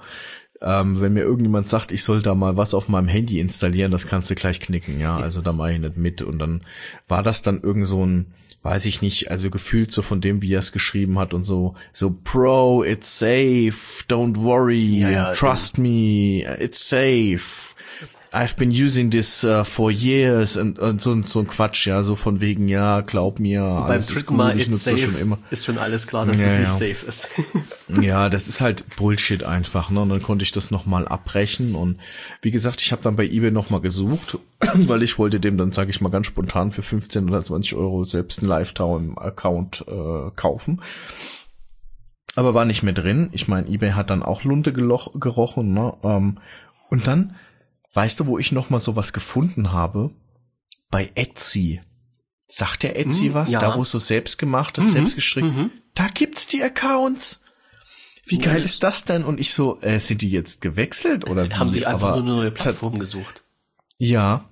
ähm, 0.62 1.00
wenn 1.00 1.14
mir 1.14 1.22
irgendjemand 1.22 1.68
sagt, 1.68 1.90
ich 1.92 2.02
soll 2.02 2.22
da 2.22 2.34
mal 2.34 2.56
was 2.56 2.74
auf 2.74 2.88
meinem 2.88 3.08
Handy 3.08 3.40
installieren, 3.40 3.92
das 3.92 4.06
kannst 4.06 4.30
du 4.30 4.34
gleich 4.34 4.60
knicken, 4.60 5.00
ja. 5.00 5.16
Also 5.16 5.40
da 5.40 5.52
mache 5.52 5.72
ich 5.72 5.80
nicht 5.80 5.96
mit. 5.96 6.22
Und 6.22 6.38
dann 6.38 6.62
war 7.08 7.22
das 7.22 7.42
dann 7.42 7.62
irgend 7.62 7.86
so 7.86 8.04
ein, 8.04 8.26
weiß 8.62 8.84
ich 8.84 9.00
nicht, 9.00 9.30
also 9.30 9.48
gefühlt 9.48 9.90
so 9.90 10.02
von 10.02 10.20
dem, 10.20 10.42
wie 10.42 10.52
er 10.52 10.58
es 10.58 10.72
geschrieben 10.72 11.18
hat 11.18 11.32
und 11.32 11.44
so, 11.44 11.74
so 11.92 12.10
Pro, 12.10 12.84
it's 12.84 13.18
safe, 13.18 14.04
don't 14.08 14.36
worry, 14.36 14.98
ja, 14.98 15.10
ja, 15.10 15.32
trust 15.32 15.78
me, 15.78 16.44
it's 16.60 16.86
safe. 16.86 17.74
I've 18.32 18.56
been 18.56 18.70
using 18.70 19.10
this 19.10 19.42
uh, 19.42 19.64
for 19.64 19.90
years 19.90 20.56
und, 20.56 20.78
und 20.78 21.02
so, 21.02 21.20
so 21.22 21.40
ein 21.40 21.48
Quatsch, 21.48 21.88
ja, 21.88 22.04
so 22.04 22.14
von 22.14 22.40
wegen, 22.40 22.68
ja, 22.68 23.00
glaub 23.00 23.40
mir, 23.40 23.64
und 23.64 23.82
alles 23.82 24.06
beim 24.06 24.16
ist 24.16 24.26
gut, 24.26 24.36
Mal, 24.36 24.56
ich 24.56 24.68
nutze 24.68 24.92
das 24.92 25.00
schon 25.00 25.18
immer. 25.18 25.38
Ist 25.50 25.64
schon 25.64 25.78
alles 25.78 26.06
klar, 26.06 26.26
dass 26.26 26.40
ja, 26.40 26.46
es 26.46 26.52
nicht 26.52 26.80
ja. 26.80 26.94
safe 26.94 27.06
ist. 27.06 27.28
ja, 28.00 28.28
das 28.28 28.46
ist 28.46 28.60
halt 28.60 28.84
Bullshit 28.96 29.42
einfach, 29.42 29.90
ne? 29.90 30.00
Und 30.00 30.10
dann 30.10 30.22
konnte 30.22 30.44
ich 30.44 30.52
das 30.52 30.70
nochmal 30.70 31.08
abbrechen 31.08 31.74
und 31.74 31.98
wie 32.40 32.52
gesagt, 32.52 32.80
ich 32.82 32.92
habe 32.92 33.02
dann 33.02 33.16
bei 33.16 33.24
eBay 33.24 33.50
nochmal 33.50 33.80
gesucht, 33.80 34.38
weil 34.74 35.02
ich 35.02 35.18
wollte 35.18 35.40
dem 35.40 35.58
dann, 35.58 35.72
sage 35.72 35.90
ich 35.90 36.00
mal, 36.00 36.10
ganz 36.10 36.28
spontan 36.28 36.70
für 36.70 36.82
15 36.82 37.28
oder 37.28 37.42
20 37.42 37.74
Euro 37.74 38.04
selbst 38.04 38.40
einen 38.40 38.48
Lifetime-Account 38.48 39.86
äh, 39.88 40.30
kaufen. 40.36 40.82
Aber 42.36 42.54
war 42.54 42.64
nicht 42.64 42.84
mehr 42.84 42.92
drin. 42.92 43.30
Ich 43.32 43.48
meine, 43.48 43.68
eBay 43.68 43.90
hat 43.90 44.10
dann 44.10 44.22
auch 44.22 44.44
Lunte 44.44 44.72
gerochen, 44.72 45.72
ne? 45.72 45.94
Ähm, 46.04 46.38
und 46.90 47.08
dann 47.08 47.34
Weißt 47.92 48.20
du, 48.20 48.26
wo 48.26 48.38
ich 48.38 48.52
noch 48.52 48.70
mal 48.70 48.80
sowas 48.80 49.12
gefunden 49.12 49.72
habe? 49.72 50.10
Bei 50.90 51.10
Etsy. 51.14 51.80
Sagt 52.48 52.82
der 52.82 52.98
Etsy 52.98 53.26
hm, 53.26 53.34
was? 53.34 53.52
Ja. 53.52 53.60
Da, 53.60 53.76
wo 53.76 53.82
es 53.82 53.90
so 53.90 53.98
selbstgemachtes, 53.98 54.86
mhm, 54.86 54.92
selbstgestrickt. 54.92 55.46
Mhm. 55.46 55.70
Da 55.94 56.08
gibt's 56.08 56.46
die 56.46 56.62
Accounts. 56.62 57.40
Wie 58.26 58.38
ja, 58.38 58.46
geil 58.46 58.62
ist 58.62 58.82
das 58.82 59.04
denn? 59.04 59.24
Und 59.24 59.40
ich 59.40 59.54
so, 59.54 59.80
äh, 59.80 59.98
sind 59.98 60.22
die 60.22 60.30
jetzt 60.30 60.60
gewechselt 60.60 61.26
oder 61.26 61.48
wie? 61.48 61.54
Haben 61.54 61.70
sie 61.70 61.86
einfach 61.86 62.10
nur 62.10 62.24
eine 62.24 62.30
neue 62.30 62.50
Plattform 62.50 62.98
gesucht? 62.98 63.44
Ja. 63.98 64.48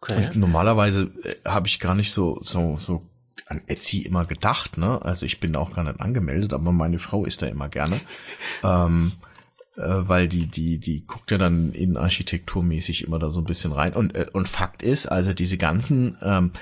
Okay. 0.00 0.26
Und 0.26 0.36
normalerweise 0.36 1.12
äh, 1.22 1.36
habe 1.48 1.66
ich 1.66 1.80
gar 1.80 1.94
nicht 1.94 2.12
so 2.12 2.40
so 2.42 2.78
so 2.78 3.02
an 3.46 3.62
Etsy 3.66 4.02
immer 4.02 4.24
gedacht, 4.24 4.78
ne? 4.78 5.02
Also 5.02 5.26
ich 5.26 5.40
bin 5.40 5.56
auch 5.56 5.74
gar 5.74 5.84
nicht 5.84 6.00
angemeldet, 6.00 6.52
aber 6.52 6.72
meine 6.72 6.98
Frau 6.98 7.24
ist 7.24 7.42
da 7.42 7.46
immer 7.46 7.68
gerne. 7.68 8.00
ähm, 8.62 9.12
äh, 9.20 9.33
weil 9.82 10.28
die, 10.28 10.46
die, 10.46 10.78
die 10.78 11.06
guckt 11.06 11.30
ja 11.30 11.38
dann 11.38 11.72
in 11.72 11.96
architekturmäßig 11.96 13.04
immer 13.06 13.18
da 13.18 13.30
so 13.30 13.40
ein 13.40 13.44
bisschen 13.44 13.72
rein. 13.72 13.92
Und, 13.92 14.14
äh, 14.14 14.26
und 14.32 14.48
Fakt 14.48 14.82
ist, 14.82 15.06
also 15.06 15.32
diese 15.32 15.58
ganzen, 15.58 16.16
ähm, 16.22 16.52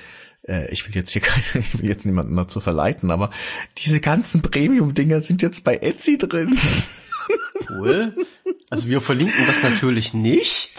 äh, 0.47 0.71
ich 0.71 0.87
will 0.87 0.95
jetzt 0.95 1.11
hier 1.11 1.21
keine, 1.23 1.63
ich 1.63 1.79
will 1.79 1.89
jetzt 1.89 2.05
niemanden 2.05 2.35
dazu 2.35 2.59
verleiten, 2.59 3.11
aber 3.11 3.31
diese 3.77 3.99
ganzen 3.99 4.41
Premium-Dinger 4.41 5.21
sind 5.21 5.41
jetzt 5.41 5.63
bei 5.63 5.77
Etsy 5.77 6.17
drin. 6.17 6.57
Cool. 7.69 8.13
Also 8.69 8.89
wir 8.89 9.01
verlinken 9.01 9.45
das 9.45 9.63
natürlich 9.63 10.13
nicht. 10.13 10.71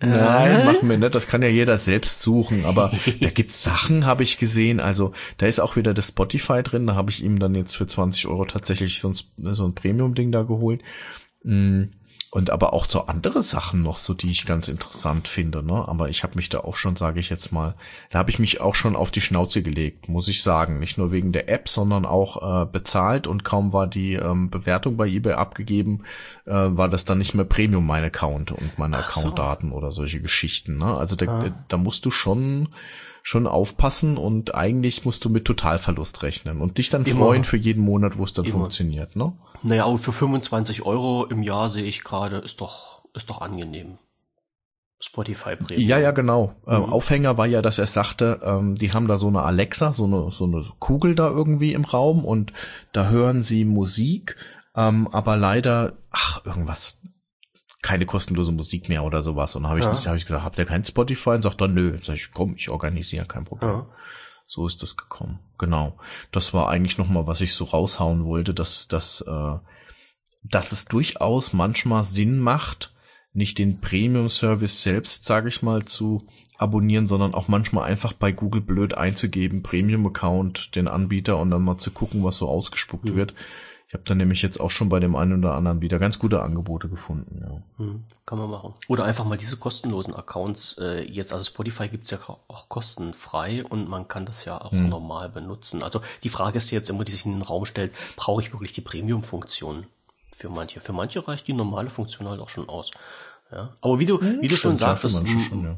Nein, 0.00 0.60
äh? 0.60 0.64
machen 0.64 0.88
wir 0.88 0.98
nicht. 0.98 1.14
Das 1.14 1.26
kann 1.26 1.42
ja 1.42 1.48
jeder 1.48 1.78
selbst 1.78 2.20
suchen. 2.22 2.64
Aber 2.64 2.92
da 3.20 3.30
gibt's 3.30 3.62
Sachen, 3.62 4.06
habe 4.06 4.22
ich 4.22 4.38
gesehen. 4.38 4.80
Also 4.80 5.12
da 5.38 5.46
ist 5.46 5.60
auch 5.60 5.76
wieder 5.76 5.94
das 5.94 6.08
Spotify 6.08 6.62
drin. 6.62 6.86
Da 6.86 6.94
habe 6.94 7.10
ich 7.10 7.22
ihm 7.22 7.38
dann 7.38 7.54
jetzt 7.54 7.76
für 7.76 7.86
20 7.86 8.26
Euro 8.26 8.44
tatsächlich 8.44 9.00
so 9.00 9.08
ein, 9.08 9.54
so 9.54 9.66
ein 9.66 9.74
Premium-Ding 9.74 10.30
da 10.30 10.42
geholt. 10.42 10.82
Mm. 11.42 11.84
Und 12.30 12.50
aber 12.50 12.74
auch 12.74 12.84
so 12.84 13.06
andere 13.06 13.42
Sachen 13.42 13.82
noch, 13.82 13.96
so 13.96 14.12
die 14.12 14.30
ich 14.30 14.44
ganz 14.44 14.68
interessant 14.68 15.28
finde, 15.28 15.62
ne? 15.62 15.88
Aber 15.88 16.10
ich 16.10 16.22
habe 16.22 16.36
mich 16.36 16.50
da 16.50 16.58
auch 16.58 16.76
schon, 16.76 16.94
sage 16.94 17.20
ich 17.20 17.30
jetzt 17.30 17.52
mal, 17.52 17.74
da 18.10 18.18
habe 18.18 18.28
ich 18.28 18.38
mich 18.38 18.60
auch 18.60 18.74
schon 18.74 18.96
auf 18.96 19.10
die 19.10 19.22
Schnauze 19.22 19.62
gelegt, 19.62 20.10
muss 20.10 20.28
ich 20.28 20.42
sagen. 20.42 20.78
Nicht 20.78 20.98
nur 20.98 21.10
wegen 21.10 21.32
der 21.32 21.48
App, 21.48 21.70
sondern 21.70 22.04
auch 22.04 22.64
äh, 22.64 22.66
bezahlt 22.66 23.26
und 23.26 23.44
kaum 23.44 23.72
war 23.72 23.86
die 23.86 24.12
ähm, 24.12 24.50
Bewertung 24.50 24.98
bei 24.98 25.08
eBay 25.08 25.32
abgegeben, 25.32 26.04
äh, 26.44 26.52
war 26.52 26.90
das 26.90 27.06
dann 27.06 27.16
nicht 27.16 27.32
mehr 27.32 27.46
Premium 27.46 27.86
mein 27.86 28.04
Account 28.04 28.52
und 28.52 28.78
meine 28.78 28.98
Accountdaten 28.98 29.70
so. 29.70 29.74
oder 29.74 29.90
solche 29.90 30.20
Geschichten. 30.20 30.76
Ne? 30.76 30.94
Also 30.98 31.16
da, 31.16 31.26
ah. 31.26 31.64
da 31.68 31.78
musst 31.78 32.04
du 32.04 32.10
schon 32.10 32.68
schon 33.28 33.46
aufpassen 33.46 34.16
und 34.16 34.54
eigentlich 34.54 35.04
musst 35.04 35.22
du 35.22 35.28
mit 35.28 35.44
Totalverlust 35.44 36.22
rechnen 36.22 36.62
und 36.62 36.78
dich 36.78 36.88
dann 36.88 37.04
Immer. 37.04 37.26
freuen 37.26 37.44
für 37.44 37.58
jeden 37.58 37.84
Monat, 37.84 38.16
wo 38.16 38.24
es 38.24 38.32
dann 38.32 38.46
Immer. 38.46 38.60
funktioniert, 38.60 39.16
ne? 39.16 39.34
Naja, 39.62 39.84
aber 39.84 39.98
für 39.98 40.14
25 40.14 40.86
Euro 40.86 41.26
im 41.26 41.42
Jahr 41.42 41.68
sehe 41.68 41.84
ich 41.84 42.04
gerade, 42.04 42.36
ist 42.38 42.62
doch, 42.62 43.04
ist 43.12 43.28
doch 43.28 43.42
angenehm. 43.42 43.98
Spotify 44.98 45.56
Premium. 45.56 45.86
Ja, 45.86 45.98
ja, 45.98 46.12
genau. 46.12 46.54
Ähm, 46.66 46.84
mhm. 46.84 46.92
Aufhänger 46.94 47.36
war 47.36 47.46
ja, 47.46 47.60
dass 47.60 47.76
er 47.76 47.86
sagte, 47.86 48.40
ähm, 48.42 48.76
die 48.76 48.94
haben 48.94 49.08
da 49.08 49.18
so 49.18 49.28
eine 49.28 49.42
Alexa, 49.42 49.92
so 49.92 50.06
eine, 50.06 50.30
so 50.30 50.44
eine 50.46 50.64
Kugel 50.78 51.14
da 51.14 51.28
irgendwie 51.28 51.74
im 51.74 51.84
Raum 51.84 52.24
und 52.24 52.54
da 52.92 53.10
hören 53.10 53.42
sie 53.42 53.66
Musik, 53.66 54.36
ähm, 54.74 55.06
aber 55.06 55.36
leider, 55.36 55.98
ach, 56.10 56.46
irgendwas, 56.46 56.98
keine 57.82 58.06
kostenlose 58.06 58.52
Musik 58.52 58.88
mehr 58.88 59.04
oder 59.04 59.22
sowas. 59.22 59.54
Und 59.56 59.68
habe 59.68 59.78
ich 59.78 59.84
ja. 59.84 59.92
nicht, 59.92 60.06
habe 60.06 60.16
ich 60.16 60.26
gesagt, 60.26 60.44
habt 60.44 60.58
ihr 60.58 60.64
kein 60.64 60.84
Spotify? 60.84 61.30
Und 61.30 61.42
sagt 61.42 61.60
dann, 61.60 61.74
nö. 61.74 61.98
Sag 62.02 62.16
ich, 62.16 62.32
komm, 62.32 62.54
ich 62.56 62.68
organisiere, 62.70 63.26
kein 63.26 63.44
Problem. 63.44 63.70
Ja. 63.70 63.86
So 64.46 64.66
ist 64.66 64.82
das 64.82 64.96
gekommen. 64.96 65.40
Genau. 65.58 65.98
Das 66.32 66.54
war 66.54 66.68
eigentlich 66.68 66.98
noch 66.98 67.08
mal, 67.08 67.26
was 67.26 67.40
ich 67.40 67.54
so 67.54 67.64
raushauen 67.64 68.24
wollte, 68.24 68.54
dass, 68.54 68.88
dass, 68.88 69.20
äh, 69.20 69.56
dass 70.42 70.72
es 70.72 70.86
durchaus 70.86 71.52
manchmal 71.52 72.04
Sinn 72.04 72.38
macht, 72.38 72.94
nicht 73.32 73.58
den 73.58 73.78
Premium-Service 73.78 74.82
selbst, 74.82 75.24
sage 75.26 75.48
ich 75.48 75.62
mal, 75.62 75.84
zu 75.84 76.26
abonnieren, 76.56 77.06
sondern 77.06 77.34
auch 77.34 77.46
manchmal 77.46 77.84
einfach 77.84 78.12
bei 78.12 78.32
Google 78.32 78.62
blöd 78.62 78.94
einzugeben, 78.94 79.62
Premium-Account, 79.62 80.74
den 80.74 80.88
Anbieter 80.88 81.38
und 81.38 81.50
dann 81.50 81.62
mal 81.62 81.78
zu 81.78 81.92
gucken, 81.92 82.24
was 82.24 82.38
so 82.38 82.48
ausgespuckt 82.48 83.10
mhm. 83.10 83.14
wird. 83.14 83.34
Ich 83.88 83.94
habe 83.94 84.04
dann 84.04 84.18
nämlich 84.18 84.42
jetzt 84.42 84.60
auch 84.60 84.70
schon 84.70 84.90
bei 84.90 85.00
dem 85.00 85.16
einen 85.16 85.38
oder 85.38 85.54
anderen 85.54 85.80
wieder 85.80 85.98
ganz 85.98 86.18
gute 86.18 86.42
Angebote 86.42 86.90
gefunden. 86.90 87.40
Ja. 87.40 87.62
Hm, 87.78 88.04
kann 88.26 88.38
man 88.38 88.50
machen. 88.50 88.74
Oder 88.86 89.04
einfach 89.04 89.24
mal 89.24 89.38
diese 89.38 89.56
kostenlosen 89.56 90.14
Accounts 90.14 90.76
äh, 90.78 91.02
jetzt, 91.10 91.32
also 91.32 91.42
Spotify 91.46 91.88
gibt's 91.88 92.10
ja 92.10 92.18
auch 92.48 92.68
kostenfrei 92.68 93.64
und 93.64 93.88
man 93.88 94.06
kann 94.06 94.26
das 94.26 94.44
ja 94.44 94.60
auch 94.60 94.72
hm. 94.72 94.90
normal 94.90 95.30
benutzen. 95.30 95.82
Also 95.82 96.02
die 96.22 96.28
Frage 96.28 96.58
ist 96.58 96.70
jetzt 96.70 96.90
immer, 96.90 97.04
die 97.04 97.12
sich 97.12 97.24
in 97.24 97.32
den 97.32 97.42
Raum 97.42 97.64
stellt, 97.64 97.92
brauche 98.16 98.42
ich 98.42 98.52
wirklich 98.52 98.74
die 98.74 98.82
Premium-Funktion? 98.82 99.86
Für 100.36 100.50
manche. 100.50 100.80
Für 100.80 100.92
manche 100.92 101.26
reicht 101.26 101.48
die 101.48 101.54
normale 101.54 101.88
Funktion 101.88 102.28
halt 102.28 102.40
auch 102.40 102.50
schon 102.50 102.68
aus. 102.68 102.90
Ja. 103.50 103.74
Aber 103.80 103.98
wie 103.98 104.06
du, 104.06 104.20
hm, 104.20 104.42
wie 104.42 104.48
du 104.48 104.56
schon 104.56 104.76
sagtest, 104.76 105.26
schon, 105.26 105.64
ja. 105.64 105.76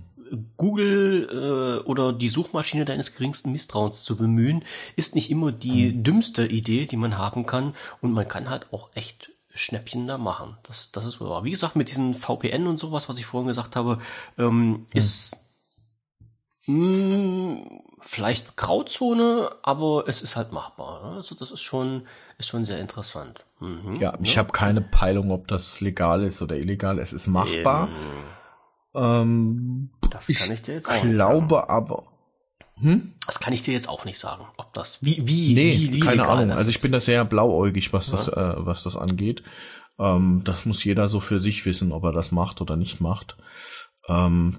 Google 0.57 1.83
äh, 1.83 1.89
oder 1.89 2.13
die 2.13 2.29
Suchmaschine 2.29 2.85
deines 2.85 3.15
geringsten 3.15 3.53
Misstrauens 3.53 4.05
zu 4.05 4.17
bemühen, 4.17 4.65
ist 4.97 5.15
nicht 5.15 5.31
immer 5.31 5.53
die 5.53 5.93
mhm. 5.93 6.03
dümmste 6.05 6.47
Idee, 6.47 6.87
die 6.87 6.97
man 6.97 7.19
haben 7.19 7.47
kann. 7.47 7.75
Und 8.01 8.13
man 8.13 8.29
kann 8.29 8.49
halt 8.49 8.73
auch 8.73 8.91
echt 8.95 9.31
Schnäppchen 9.55 10.07
da 10.07 10.19
machen. 10.19 10.57
Das, 10.63 10.93
das 10.93 11.05
ist 11.05 11.21
wahr. 11.21 11.45
Wie 11.45 11.51
gesagt, 11.51 11.77
mit 11.77 11.89
diesen 11.89 12.15
VPN 12.15 12.67
und 12.67 12.79
sowas, 12.79 13.09
was 13.09 13.19
ich 13.19 13.27
vorhin 13.27 13.49
gesagt 13.49 13.77
habe, 13.77 13.99
ähm, 14.39 14.69
mhm. 14.69 14.87
ist 14.93 15.37
mh, 16.67 16.75
hm, 16.75 17.81
vielleicht 18.01 18.57
Grauzone, 18.57 19.51
aber 19.63 20.05
es 20.07 20.23
ist 20.23 20.37
halt 20.37 20.53
machbar. 20.53 21.11
Ne? 21.11 21.17
Also 21.17 21.35
das 21.35 21.51
ist 21.51 21.63
schon, 21.63 22.07
ist 22.39 22.49
schon 22.49 22.65
sehr 22.65 22.79
interessant. 22.79 23.45
Mhm, 23.59 23.97
ja, 23.97 24.17
ich 24.23 24.35
ja. 24.35 24.39
habe 24.39 24.53
keine 24.53 24.81
Peilung, 24.81 25.31
ob 25.31 25.49
das 25.49 25.81
legal 25.81 26.25
ist 26.25 26.41
oder 26.41 26.57
illegal. 26.57 26.99
Es 26.99 27.13
ist 27.13 27.27
machbar. 27.27 27.89
Ähm, 27.89 28.25
das 28.93 30.27
kann 30.27 30.51
ich 30.53 30.63
dir 30.63 30.75
jetzt 30.75 30.89
auch 30.89 31.05
nicht 31.05 31.15
glaube 31.15 31.69
aber. 31.69 32.07
Hm? 32.81 33.13
Das 33.27 33.41
kann 33.41 33.53
ich 33.53 33.63
dir 33.63 33.75
jetzt 33.75 33.89
auch 33.89 34.05
nicht 34.05 34.19
sagen, 34.19 34.47
ob 34.57 34.73
das 34.73 35.05
wie 35.05 35.27
wie 35.27 35.55
nee, 35.55 35.73
wie, 35.73 35.93
wie 35.93 36.01
keine 36.01 36.27
Ahnung. 36.27 36.53
Also 36.53 36.71
ich 36.71 36.81
bin 36.81 36.93
da 36.93 37.01
sehr 37.01 37.25
blauäugig, 37.25 37.93
was 37.93 38.11
ja. 38.11 38.17
das 38.17 38.29
äh, 38.29 38.55
was 38.67 38.83
das 38.83 38.97
angeht. 38.97 39.43
Ähm, 39.99 40.43
das 40.45 40.65
muss 40.65 40.83
jeder 40.83 41.09
so 41.09 41.21
für 41.21 41.41
sich 41.41 41.67
wissen, 41.67 41.93
ob 41.93 42.05
er 42.05 42.13
das 42.13 42.33
macht 42.33 42.61
oder 42.63 42.77
nicht 42.77 43.01
macht. 43.01 43.37
Ähm, 44.09 44.59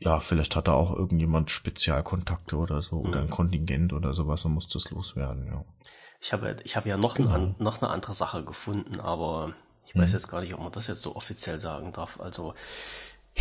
ja, 0.00 0.20
vielleicht 0.20 0.56
hat 0.56 0.68
da 0.68 0.72
auch 0.72 0.94
irgendjemand 0.94 1.50
Spezialkontakte 1.50 2.56
oder 2.56 2.82
so 2.82 3.02
mhm. 3.02 3.08
oder 3.08 3.20
ein 3.20 3.30
Kontingent 3.30 3.92
oder 3.92 4.14
sowas 4.14 4.44
und 4.44 4.52
muss 4.52 4.68
das 4.68 4.90
loswerden. 4.90 5.46
Ja. 5.46 5.64
Ich 6.20 6.32
habe 6.32 6.56
ich 6.64 6.76
habe 6.76 6.88
ja 6.88 6.96
noch 6.96 7.14
genau. 7.14 7.32
ein, 7.32 7.54
noch 7.58 7.82
eine 7.82 7.90
andere 7.90 8.14
Sache 8.14 8.44
gefunden, 8.44 9.00
aber 9.00 9.54
ich 9.86 9.94
weiß 9.94 10.12
mhm. 10.12 10.16
jetzt 10.16 10.28
gar 10.28 10.40
nicht, 10.40 10.54
ob 10.54 10.60
man 10.60 10.72
das 10.72 10.86
jetzt 10.86 11.02
so 11.02 11.14
offiziell 11.14 11.60
sagen 11.60 11.92
darf. 11.92 12.20
Also 12.20 12.54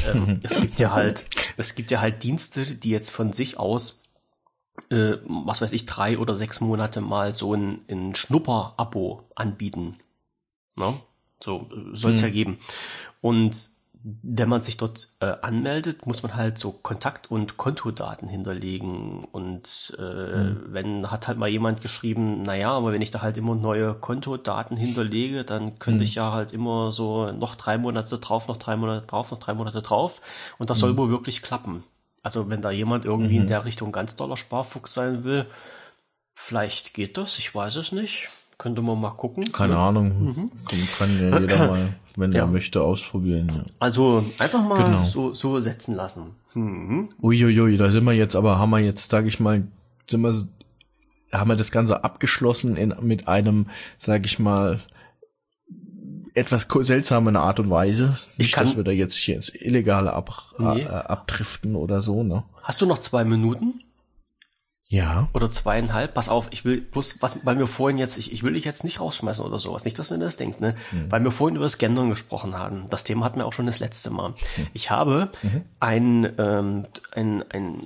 ähm, 0.06 0.40
es 0.44 0.60
gibt 0.60 0.80
ja 0.80 0.92
halt, 0.92 1.26
es 1.58 1.76
gibt 1.76 1.92
ja 1.92 2.02
halt 2.02 2.24
Dienste, 2.24 2.66
die 2.66 2.90
jetzt 2.90 3.12
von 3.12 3.34
sich 3.34 3.58
aus, 3.58 4.04
äh, 4.90 5.18
was 5.26 5.62
weiß 5.62 5.74
ich, 5.74 5.86
drei 5.86 6.18
oder 6.18 6.36
sechs 6.36 6.62
Monate 6.62 7.02
mal 7.02 7.36
so 7.36 7.54
ein, 7.54 7.82
ein 7.90 8.16
Schnupper-Abo 8.16 9.24
anbieten. 9.36 9.98
Ne? 10.76 11.00
So 11.40 11.70
äh, 11.72 11.96
soll 11.96 12.14
es 12.14 12.22
hm. 12.22 12.28
ja 12.28 12.34
geben. 12.34 12.60
Und 13.22 13.70
wenn 14.24 14.48
man 14.48 14.62
sich 14.62 14.78
dort 14.78 15.10
äh, 15.20 15.34
anmeldet, 15.42 16.06
muss 16.06 16.24
man 16.24 16.36
halt 16.36 16.58
so 16.58 16.72
Kontakt- 16.72 17.30
und 17.30 17.58
Kontodaten 17.58 18.30
hinterlegen. 18.30 19.26
Und 19.26 19.96
äh, 20.00 20.02
mhm. 20.02 20.66
wenn 20.68 21.12
hat 21.12 21.28
halt 21.28 21.38
mal 21.38 21.50
jemand 21.50 21.82
geschrieben, 21.82 22.42
naja, 22.44 22.72
aber 22.72 22.94
wenn 22.94 23.02
ich 23.02 23.12
da 23.12 23.22
halt 23.22 23.36
immer 23.36 23.56
neue 23.56 23.94
Kontodaten 23.96 24.78
hinterlege, 24.78 25.44
dann 25.44 25.80
könnte 25.80 26.00
mhm. 26.00 26.04
ich 26.04 26.16
ja 26.16 26.32
halt 26.32 26.54
immer 26.54 26.92
so 26.92 27.32
noch 27.32 27.56
drei 27.56 27.78
Monate 27.78 28.18
drauf, 28.18 28.48
noch 28.48 28.58
drei 28.58 28.78
Monate 28.78 29.06
drauf, 29.06 29.32
noch 29.32 29.40
drei 29.40 29.54
Monate 29.54 29.82
drauf. 29.82 30.22
Und 30.58 30.70
das 30.70 30.78
mhm. 30.78 30.82
soll 30.82 30.98
wohl 30.98 31.10
wirklich 31.10 31.42
klappen. 31.42 31.84
Also 32.24 32.50
wenn 32.50 32.62
da 32.62 32.72
jemand 32.72 33.04
irgendwie 33.04 33.38
in 33.38 33.44
mhm. 33.44 33.48
der 33.48 33.66
Richtung 33.66 33.92
ganz 33.92 34.16
doller 34.16 34.38
Sparfuchs 34.38 34.94
sein 34.94 35.26
will, 35.26 35.48
vielleicht 36.34 36.94
geht 36.94 37.18
das, 37.18 37.40
ich 37.40 37.54
weiß 37.54 37.76
es 37.76 37.92
nicht. 37.92 38.30
Könnte 38.58 38.82
man 38.82 39.00
mal 39.00 39.12
gucken. 39.12 39.52
Keine 39.52 39.74
ja. 39.74 39.88
Ahnung. 39.88 40.34
Mhm. 40.34 40.52
Kann 40.98 41.20
ja 41.20 41.40
jeder 41.40 41.58
mal, 41.68 41.94
wenn 42.16 42.32
ja. 42.32 42.42
er 42.42 42.48
möchte, 42.48 42.82
ausprobieren. 42.82 43.52
Ja. 43.56 43.66
Also 43.80 44.26
einfach 44.40 44.64
mal 44.64 44.84
genau. 44.84 45.06
so, 45.06 45.34
so 45.34 45.60
setzen 45.60 45.94
lassen. 45.96 46.32
Mhm. 46.56 47.10
Uiuiui, 47.22 47.78
da 47.78 47.92
sind 47.92 48.04
wir 48.06 48.14
jetzt, 48.14 48.36
aber 48.36 48.58
haben 48.58 48.72
wir 48.72 48.80
jetzt, 48.80 49.12
sag 49.12 49.26
ich 49.26 49.40
mal, 49.40 49.68
sind 50.10 50.22
wir, 50.22 50.48
haben 51.32 51.50
wir 51.50 51.56
das 51.56 51.72
Ganze 51.72 52.04
abgeschlossen 52.04 52.78
in, 52.78 52.96
mit 53.02 53.28
einem, 53.28 53.68
sag 54.00 54.26
ich 54.26 54.40
mal, 54.40 54.80
etwas 56.34 56.68
seltsamen 56.82 57.36
Art 57.36 57.60
und 57.60 57.70
Weise. 57.70 58.16
Nicht, 58.38 58.54
kann, 58.54 58.66
dass 58.66 58.76
wir 58.76 58.84
da 58.84 58.92
jetzt 58.92 59.16
hier 59.16 59.36
ins 59.36 59.54
Illegale 59.54 60.14
ab, 60.14 60.56
nee. 60.58 60.82
äh, 60.82 60.88
abdriften 60.88 61.76
oder 61.76 62.02
so, 62.02 62.24
ne? 62.24 62.44
Hast 62.64 62.82
du 62.82 62.86
noch 62.86 63.00
zwei 63.00 63.24
Minuten? 63.24 63.82
Ja. 64.90 65.28
Oder 65.34 65.52
zweieinhalb. 65.52 66.14
Pass 66.14 66.30
auf, 66.30 66.48
ich 66.52 66.64
will 66.64 66.80
bloß, 66.80 67.18
was, 67.22 67.46
weil 67.46 67.60
wir 67.60 67.68
vorhin 67.68 67.98
jetzt, 67.98 68.18
ich, 68.18 68.32
ich 68.32 68.44
will 68.44 68.54
dich 68.54 68.64
jetzt 68.64 68.84
nicht 68.84 69.00
rausschmeißen 69.02 69.44
oder 69.44 69.60
sowas. 69.60 69.84
Nicht, 69.84 70.00
dass 70.00 70.10
du 70.10 70.18
das 70.18 70.38
denkst, 70.38 70.60
ne? 70.60 70.76
Mhm. 70.92 71.12
Weil 71.12 71.24
wir 71.24 71.32
vorhin 71.32 71.56
über 71.56 71.66
das 71.66 71.78
Gendern 71.78 72.10
gesprochen 72.10 72.56
haben. 72.58 72.86
Das 72.90 73.04
Thema 73.04 73.26
hatten 73.26 73.40
wir 73.40 73.46
auch 73.46 73.54
schon 73.54 73.66
das 73.66 73.80
letzte 73.80 74.12
Mal. 74.12 74.30
Mhm. 74.30 74.68
Ich 74.74 74.90
habe 74.90 75.30
mhm. 75.44 75.62
ein, 75.80 76.34
ähm, 76.38 76.86
ein, 77.12 77.44
ein, 77.50 77.82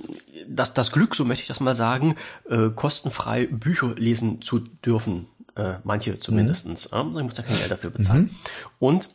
das, 0.48 0.74
das 0.74 0.92
Glück, 0.92 1.14
so 1.14 1.24
möchte 1.24 1.42
ich 1.42 1.48
das 1.48 1.60
mal 1.60 1.74
sagen, 1.74 2.14
äh, 2.48 2.68
kostenfrei 2.70 3.46
Bücher 3.46 3.94
lesen 3.96 4.40
zu 4.40 4.60
dürfen. 4.60 5.26
Äh, 5.56 5.74
manche 5.84 6.18
zumindestens. 6.18 6.90
Mhm. 6.92 7.16
ich 7.18 7.24
muss 7.24 7.34
da 7.34 7.42
kein 7.42 7.58
Geld 7.58 7.70
dafür 7.70 7.90
bezahlen. 7.90 8.22
Mhm. 8.22 8.30
Und 8.78 9.08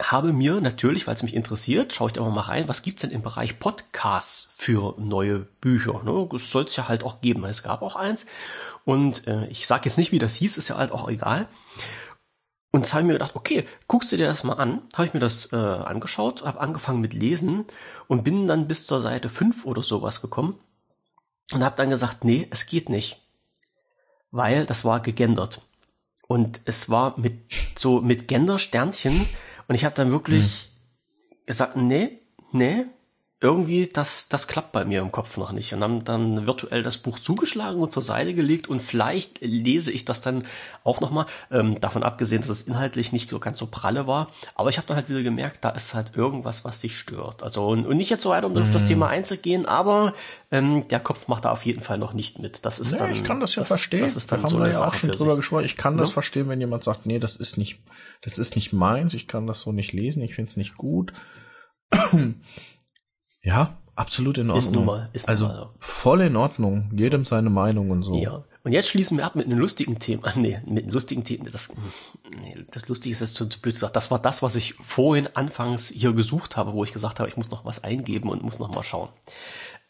habe 0.00 0.32
mir 0.32 0.60
natürlich, 0.60 1.06
weil 1.06 1.14
es 1.14 1.22
mich 1.22 1.34
interessiert, 1.34 1.92
schaue 1.92 2.08
ich 2.08 2.12
da 2.14 2.22
mal 2.22 2.40
rein, 2.40 2.68
was 2.68 2.82
gibt's 2.82 3.02
denn 3.02 3.10
im 3.10 3.22
Bereich 3.22 3.58
Podcasts 3.58 4.50
für 4.56 4.94
neue 4.98 5.40
Bücher? 5.60 6.02
Ne? 6.04 6.28
Das 6.30 6.50
soll 6.50 6.64
es 6.64 6.76
ja 6.76 6.88
halt 6.88 7.04
auch 7.04 7.20
geben. 7.20 7.44
Es 7.44 7.62
gab 7.62 7.82
auch 7.82 7.96
eins. 7.96 8.26
Und 8.84 9.26
äh, 9.26 9.46
ich 9.48 9.66
sage 9.66 9.84
jetzt 9.84 9.98
nicht, 9.98 10.12
wie 10.12 10.18
das 10.18 10.36
hieß, 10.36 10.56
ist 10.56 10.68
ja 10.68 10.76
halt 10.76 10.92
auch 10.92 11.08
egal. 11.08 11.48
Und 12.72 12.82
jetzt 12.82 12.92
habe 12.92 13.02
ich 13.02 13.06
mir 13.08 13.14
gedacht, 13.14 13.34
okay, 13.34 13.66
guckst 13.88 14.12
du 14.12 14.16
dir 14.16 14.28
das 14.28 14.44
mal 14.44 14.54
an. 14.54 14.82
Habe 14.94 15.06
ich 15.06 15.14
mir 15.14 15.20
das 15.20 15.52
äh, 15.52 15.56
angeschaut, 15.56 16.44
habe 16.44 16.60
angefangen 16.60 17.00
mit 17.00 17.14
Lesen 17.14 17.66
und 18.06 18.24
bin 18.24 18.46
dann 18.46 18.68
bis 18.68 18.86
zur 18.86 19.00
Seite 19.00 19.28
5 19.28 19.66
oder 19.66 19.82
sowas 19.82 20.22
gekommen 20.22 20.58
und 21.52 21.64
habe 21.64 21.76
dann 21.76 21.90
gesagt, 21.90 22.24
nee, 22.24 22.46
es 22.50 22.66
geht 22.66 22.88
nicht. 22.88 23.20
Weil 24.30 24.66
das 24.66 24.84
war 24.84 25.00
gegendert. 25.00 25.62
Und 26.28 26.60
es 26.64 26.88
war 26.88 27.18
mit 27.18 27.34
so 27.76 28.00
mit 28.00 28.28
Gender-Sternchen 28.28 29.26
und 29.70 29.76
ich 29.76 29.84
habe 29.84 29.94
dann 29.94 30.10
wirklich 30.10 30.68
hm. 31.28 31.46
gesagt, 31.46 31.76
nee, 31.76 32.18
nee, 32.50 32.86
irgendwie, 33.42 33.86
das, 33.86 34.28
das 34.28 34.46
klappt 34.46 34.72
bei 34.72 34.84
mir 34.84 35.00
im 35.00 35.12
Kopf 35.12 35.38
noch 35.38 35.52
nicht. 35.52 35.72
Und 35.72 35.82
haben 35.82 36.04
dann 36.04 36.46
virtuell 36.46 36.82
das 36.82 36.98
Buch 36.98 37.18
zugeschlagen 37.18 37.80
und 37.80 37.90
zur 37.90 38.02
Seite 38.02 38.34
gelegt 38.34 38.68
und 38.68 38.80
vielleicht 38.80 39.40
lese 39.40 39.92
ich 39.92 40.04
das 40.04 40.20
dann 40.20 40.46
auch 40.84 41.00
nochmal. 41.00 41.24
Ähm, 41.50 41.80
davon 41.80 42.02
abgesehen, 42.02 42.42
dass 42.42 42.50
es 42.50 42.62
inhaltlich 42.62 43.12
nicht 43.12 43.30
ganz 43.40 43.56
so 43.56 43.66
pralle 43.66 44.06
war. 44.06 44.28
Aber 44.54 44.68
ich 44.68 44.76
habe 44.76 44.86
dann 44.86 44.96
halt 44.96 45.08
wieder 45.08 45.22
gemerkt, 45.22 45.64
da 45.64 45.70
ist 45.70 45.94
halt 45.94 46.16
irgendwas, 46.16 46.66
was 46.66 46.80
dich 46.80 46.98
stört. 46.98 47.42
Also 47.42 47.66
und, 47.66 47.86
und 47.86 47.96
nicht 47.96 48.10
jetzt 48.10 48.22
so 48.22 48.30
weit, 48.30 48.44
um 48.44 48.52
mhm. 48.52 48.58
auf 48.58 48.70
das 48.72 48.82
hm. 48.82 48.88
Thema 48.88 49.08
einzugehen, 49.08 49.64
aber 49.64 50.12
ähm, 50.50 50.86
der 50.88 51.00
Kopf 51.00 51.26
macht 51.28 51.46
da 51.46 51.50
auf 51.50 51.64
jeden 51.64 51.80
Fall 51.80 51.96
noch 51.96 52.12
nicht 52.12 52.40
mit. 52.40 52.66
Das 52.66 52.78
ist 52.78 52.92
nee, 52.92 52.98
dann. 52.98 53.12
Ich 53.12 53.24
kann 53.24 53.40
das 53.40 53.54
ja 53.54 53.62
das, 53.62 53.68
verstehen. 53.68 54.00
Das 54.00 54.16
ist 54.16 54.30
dann 54.32 54.42
da 54.42 54.48
so 54.48 54.58
eine 54.58 54.70
ja 54.70 54.86
auch 54.86 54.94
schon 54.94 55.10
drüber 55.10 55.36
gesprochen. 55.36 55.64
Ich 55.64 55.78
kann 55.78 55.94
ja? 55.94 56.00
das 56.00 56.12
verstehen, 56.12 56.48
wenn 56.50 56.60
jemand 56.60 56.84
sagt, 56.84 57.06
nee, 57.06 57.18
das 57.18 57.36
ist 57.36 57.56
nicht 57.56 57.80
das 58.20 58.36
ist 58.36 58.54
nicht 58.54 58.74
meins, 58.74 59.14
ich 59.14 59.26
kann 59.28 59.46
das 59.46 59.62
so 59.62 59.72
nicht 59.72 59.92
lesen, 59.92 60.22
ich 60.22 60.34
finde 60.34 60.50
es 60.50 60.56
nicht 60.58 60.76
gut. 60.76 61.14
Ja, 63.42 63.78
absolut 63.94 64.38
in 64.38 64.50
Ordnung. 64.50 64.58
Ist 64.58 64.72
nun 64.72 64.84
mal, 64.84 65.10
ist 65.12 65.28
also 65.28 65.46
mal 65.46 65.70
voll 65.78 66.22
in 66.22 66.36
Ordnung, 66.36 66.90
jedem 66.94 67.24
so. 67.24 67.30
seine 67.30 67.50
Meinung 67.50 67.90
und 67.90 68.02
so. 68.02 68.14
Ja. 68.14 68.44
Und 68.62 68.72
jetzt 68.72 68.90
schließen 68.90 69.16
wir 69.16 69.24
ab 69.24 69.36
mit 69.36 69.46
einem 69.46 69.58
lustigen 69.58 69.98
Thema. 69.98 70.32
Nee, 70.36 70.60
mit 70.66 70.84
einem 70.84 70.92
lustigen 70.92 71.24
Thema. 71.24 71.48
Das, 71.50 71.72
nee, 72.28 72.64
das 72.70 72.88
Lustige 72.88 73.12
ist 73.12 73.20
jetzt 73.20 73.34
zu, 73.34 73.46
zu 73.46 73.60
blöd 73.60 73.74
gesagt. 73.74 73.96
Das 73.96 74.10
war 74.10 74.18
das, 74.18 74.42
was 74.42 74.54
ich 74.54 74.74
vorhin 74.74 75.28
anfangs 75.34 75.88
hier 75.88 76.12
gesucht 76.12 76.56
habe, 76.56 76.74
wo 76.74 76.84
ich 76.84 76.92
gesagt 76.92 77.20
habe, 77.20 77.28
ich 77.28 77.36
muss 77.36 77.50
noch 77.50 77.64
was 77.64 77.84
eingeben 77.84 78.28
und 78.28 78.42
muss 78.42 78.58
noch 78.58 78.74
mal 78.74 78.84
schauen. 78.84 79.08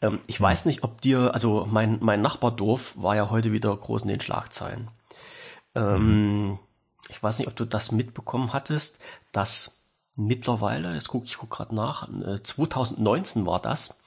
Ähm, 0.01 0.19
ich 0.27 0.39
hm. 0.39 0.43
weiß 0.43 0.65
nicht, 0.65 0.83
ob 0.83 1.01
dir, 1.01 1.33
also 1.33 1.67
mein, 1.69 1.97
mein 2.01 2.21
Nachbardorf 2.21 2.93
war 2.95 3.15
ja 3.15 3.29
heute 3.29 3.51
wieder 3.51 3.75
groß 3.75 4.03
in 4.03 4.09
den 4.09 4.21
Schlagzeilen. 4.21 4.87
Ähm, 5.75 5.95
hm 5.95 6.59
ich 7.11 7.21
weiß 7.21 7.39
nicht, 7.39 7.47
ob 7.47 7.55
du 7.55 7.65
das 7.65 7.91
mitbekommen 7.91 8.53
hattest, 8.53 8.99
dass 9.31 9.80
mittlerweile, 10.15 10.93
jetzt 10.93 11.07
gucke 11.07 11.25
ich 11.25 11.37
guck 11.37 11.49
gerade 11.49 11.75
nach, 11.75 12.07
2019 12.43 13.43
äh, 13.43 13.45
war 13.45 13.61
das, 13.61 13.99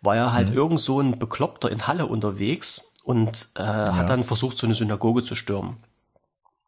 war 0.00 0.16
ja 0.16 0.32
halt 0.32 0.50
mhm. 0.50 0.56
irgend 0.56 0.80
so 0.80 1.00
ein 1.00 1.18
Bekloppter 1.18 1.70
in 1.70 1.86
Halle 1.86 2.06
unterwegs 2.06 2.92
und 3.04 3.48
äh, 3.56 3.62
ja. 3.62 3.96
hat 3.96 4.08
dann 4.08 4.24
versucht, 4.24 4.58
so 4.58 4.66
eine 4.66 4.74
Synagoge 4.74 5.22
zu 5.22 5.34
stürmen. 5.34 5.76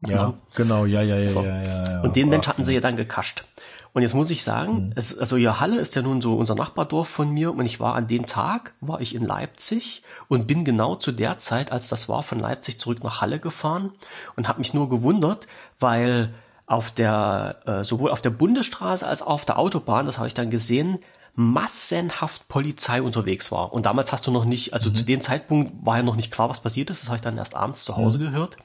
Ja, 0.04 0.34
genau, 0.54 0.84
ja, 0.84 1.00
ja, 1.00 1.16
ja, 1.16 1.30
so. 1.30 1.42
ja, 1.42 1.62
ja, 1.62 1.84
ja. 1.84 2.00
Und 2.02 2.16
den 2.16 2.28
Mensch 2.28 2.48
hatten 2.48 2.64
sie 2.64 2.74
ja 2.74 2.80
dann 2.80 2.96
gekascht. 2.96 3.44
Und 3.94 4.02
jetzt 4.02 4.14
muss 4.14 4.30
ich 4.30 4.42
sagen, 4.42 4.86
mhm. 4.86 4.92
es, 4.96 5.16
also 5.16 5.36
ja, 5.36 5.60
Halle 5.60 5.78
ist 5.78 5.94
ja 5.94 6.02
nun 6.02 6.22
so 6.22 6.34
unser 6.34 6.54
Nachbardorf 6.54 7.08
von 7.08 7.30
mir 7.30 7.52
und 7.52 7.66
ich 7.66 7.78
war 7.78 7.94
an 7.94 8.08
dem 8.08 8.26
Tag, 8.26 8.74
war 8.80 9.00
ich 9.00 9.14
in 9.14 9.24
Leipzig 9.24 10.02
und 10.28 10.46
bin 10.46 10.64
genau 10.64 10.96
zu 10.96 11.12
der 11.12 11.36
Zeit, 11.38 11.72
als 11.72 11.88
das 11.88 12.08
war, 12.08 12.22
von 12.22 12.38
Leipzig 12.38 12.80
zurück 12.80 13.04
nach 13.04 13.20
Halle 13.20 13.38
gefahren 13.38 13.92
und 14.34 14.48
habe 14.48 14.60
mich 14.60 14.72
nur 14.72 14.88
gewundert, 14.88 15.46
weil 15.78 16.32
auf 16.66 16.90
der, 16.90 17.56
äh, 17.66 17.84
sowohl 17.84 18.10
auf 18.10 18.22
der 18.22 18.30
Bundesstraße 18.30 19.06
als 19.06 19.22
auch 19.22 19.28
auf 19.28 19.44
der 19.44 19.58
Autobahn, 19.58 20.06
das 20.06 20.18
habe 20.18 20.28
ich 20.28 20.34
dann 20.34 20.50
gesehen, 20.50 20.98
massenhaft 21.34 22.48
Polizei 22.48 23.00
unterwegs 23.02 23.50
war. 23.50 23.72
Und 23.72 23.86
damals 23.86 24.12
hast 24.12 24.26
du 24.26 24.30
noch 24.30 24.44
nicht, 24.44 24.74
also 24.74 24.90
mhm. 24.90 24.94
zu 24.94 25.04
dem 25.04 25.20
Zeitpunkt 25.20 25.72
war 25.84 25.96
ja 25.96 26.02
noch 26.02 26.16
nicht 26.16 26.30
klar, 26.30 26.48
was 26.48 26.60
passiert 26.60 26.90
ist. 26.90 27.02
Das 27.02 27.08
habe 27.08 27.16
ich 27.16 27.22
dann 27.22 27.38
erst 27.38 27.54
abends 27.54 27.84
zu 27.84 27.96
Hause 27.96 28.18
mhm. 28.18 28.24
gehört. 28.24 28.56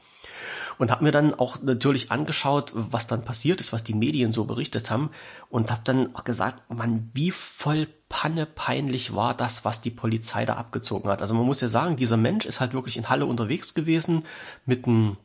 Und 0.77 0.91
habe 0.91 1.03
mir 1.05 1.11
dann 1.11 1.33
auch 1.33 1.59
natürlich 1.63 2.11
angeschaut, 2.11 2.71
was 2.75 3.07
dann 3.07 3.23
passiert 3.23 3.61
ist, 3.61 3.73
was 3.73 3.83
die 3.83 3.95
Medien 3.95 4.31
so 4.31 4.45
berichtet 4.45 4.91
haben. 4.91 5.09
Und 5.49 5.71
habe 5.71 5.81
dann 5.83 6.15
auch 6.15 6.23
gesagt, 6.23 6.69
man, 6.69 7.09
wie 7.13 7.31
voll 7.31 7.87
Panne 8.09 8.45
peinlich 8.45 9.15
war 9.15 9.33
das, 9.33 9.65
was 9.65 9.81
die 9.81 9.89
Polizei 9.89 10.45
da 10.45 10.53
abgezogen 10.53 11.09
hat. 11.09 11.21
Also 11.21 11.33
man 11.33 11.45
muss 11.45 11.61
ja 11.61 11.67
sagen, 11.67 11.95
dieser 11.95 12.17
Mensch 12.17 12.45
ist 12.45 12.59
halt 12.59 12.73
wirklich 12.73 12.95
in 12.95 13.09
Halle 13.09 13.25
unterwegs 13.25 13.73
gewesen 13.73 14.23
mit 14.65 14.85
einem 14.85 15.17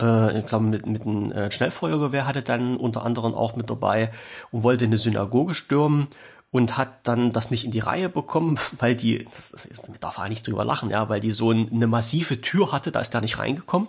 äh, 0.00 0.38
ich 0.38 0.46
glaube, 0.46 0.64
mit, 0.64 0.86
mit 0.86 1.02
einem 1.02 1.32
äh, 1.32 1.50
Schnellfeuergewehr 1.50 2.26
hatte 2.26 2.42
dann 2.42 2.76
unter 2.76 3.04
anderem 3.04 3.34
auch 3.34 3.56
mit 3.56 3.70
dabei 3.70 4.12
und 4.50 4.62
wollte 4.62 4.84
eine 4.84 4.98
Synagoge 4.98 5.54
stürmen 5.54 6.08
und 6.50 6.76
hat 6.76 7.06
dann 7.08 7.32
das 7.32 7.50
nicht 7.50 7.64
in 7.64 7.70
die 7.70 7.80
Reihe 7.80 8.08
bekommen, 8.08 8.58
weil 8.78 8.94
die, 8.94 9.24
das, 9.24 9.50
das 9.50 9.68
darf 10.00 10.18
er 10.18 10.28
nicht 10.28 10.46
drüber 10.46 10.64
lachen, 10.64 10.90
ja, 10.90 11.08
weil 11.08 11.20
die 11.20 11.32
so 11.32 11.50
eine 11.50 11.86
massive 11.86 12.40
Tür 12.40 12.72
hatte, 12.72 12.92
da 12.92 13.00
ist 13.00 13.14
er 13.14 13.20
nicht 13.20 13.38
reingekommen. 13.38 13.88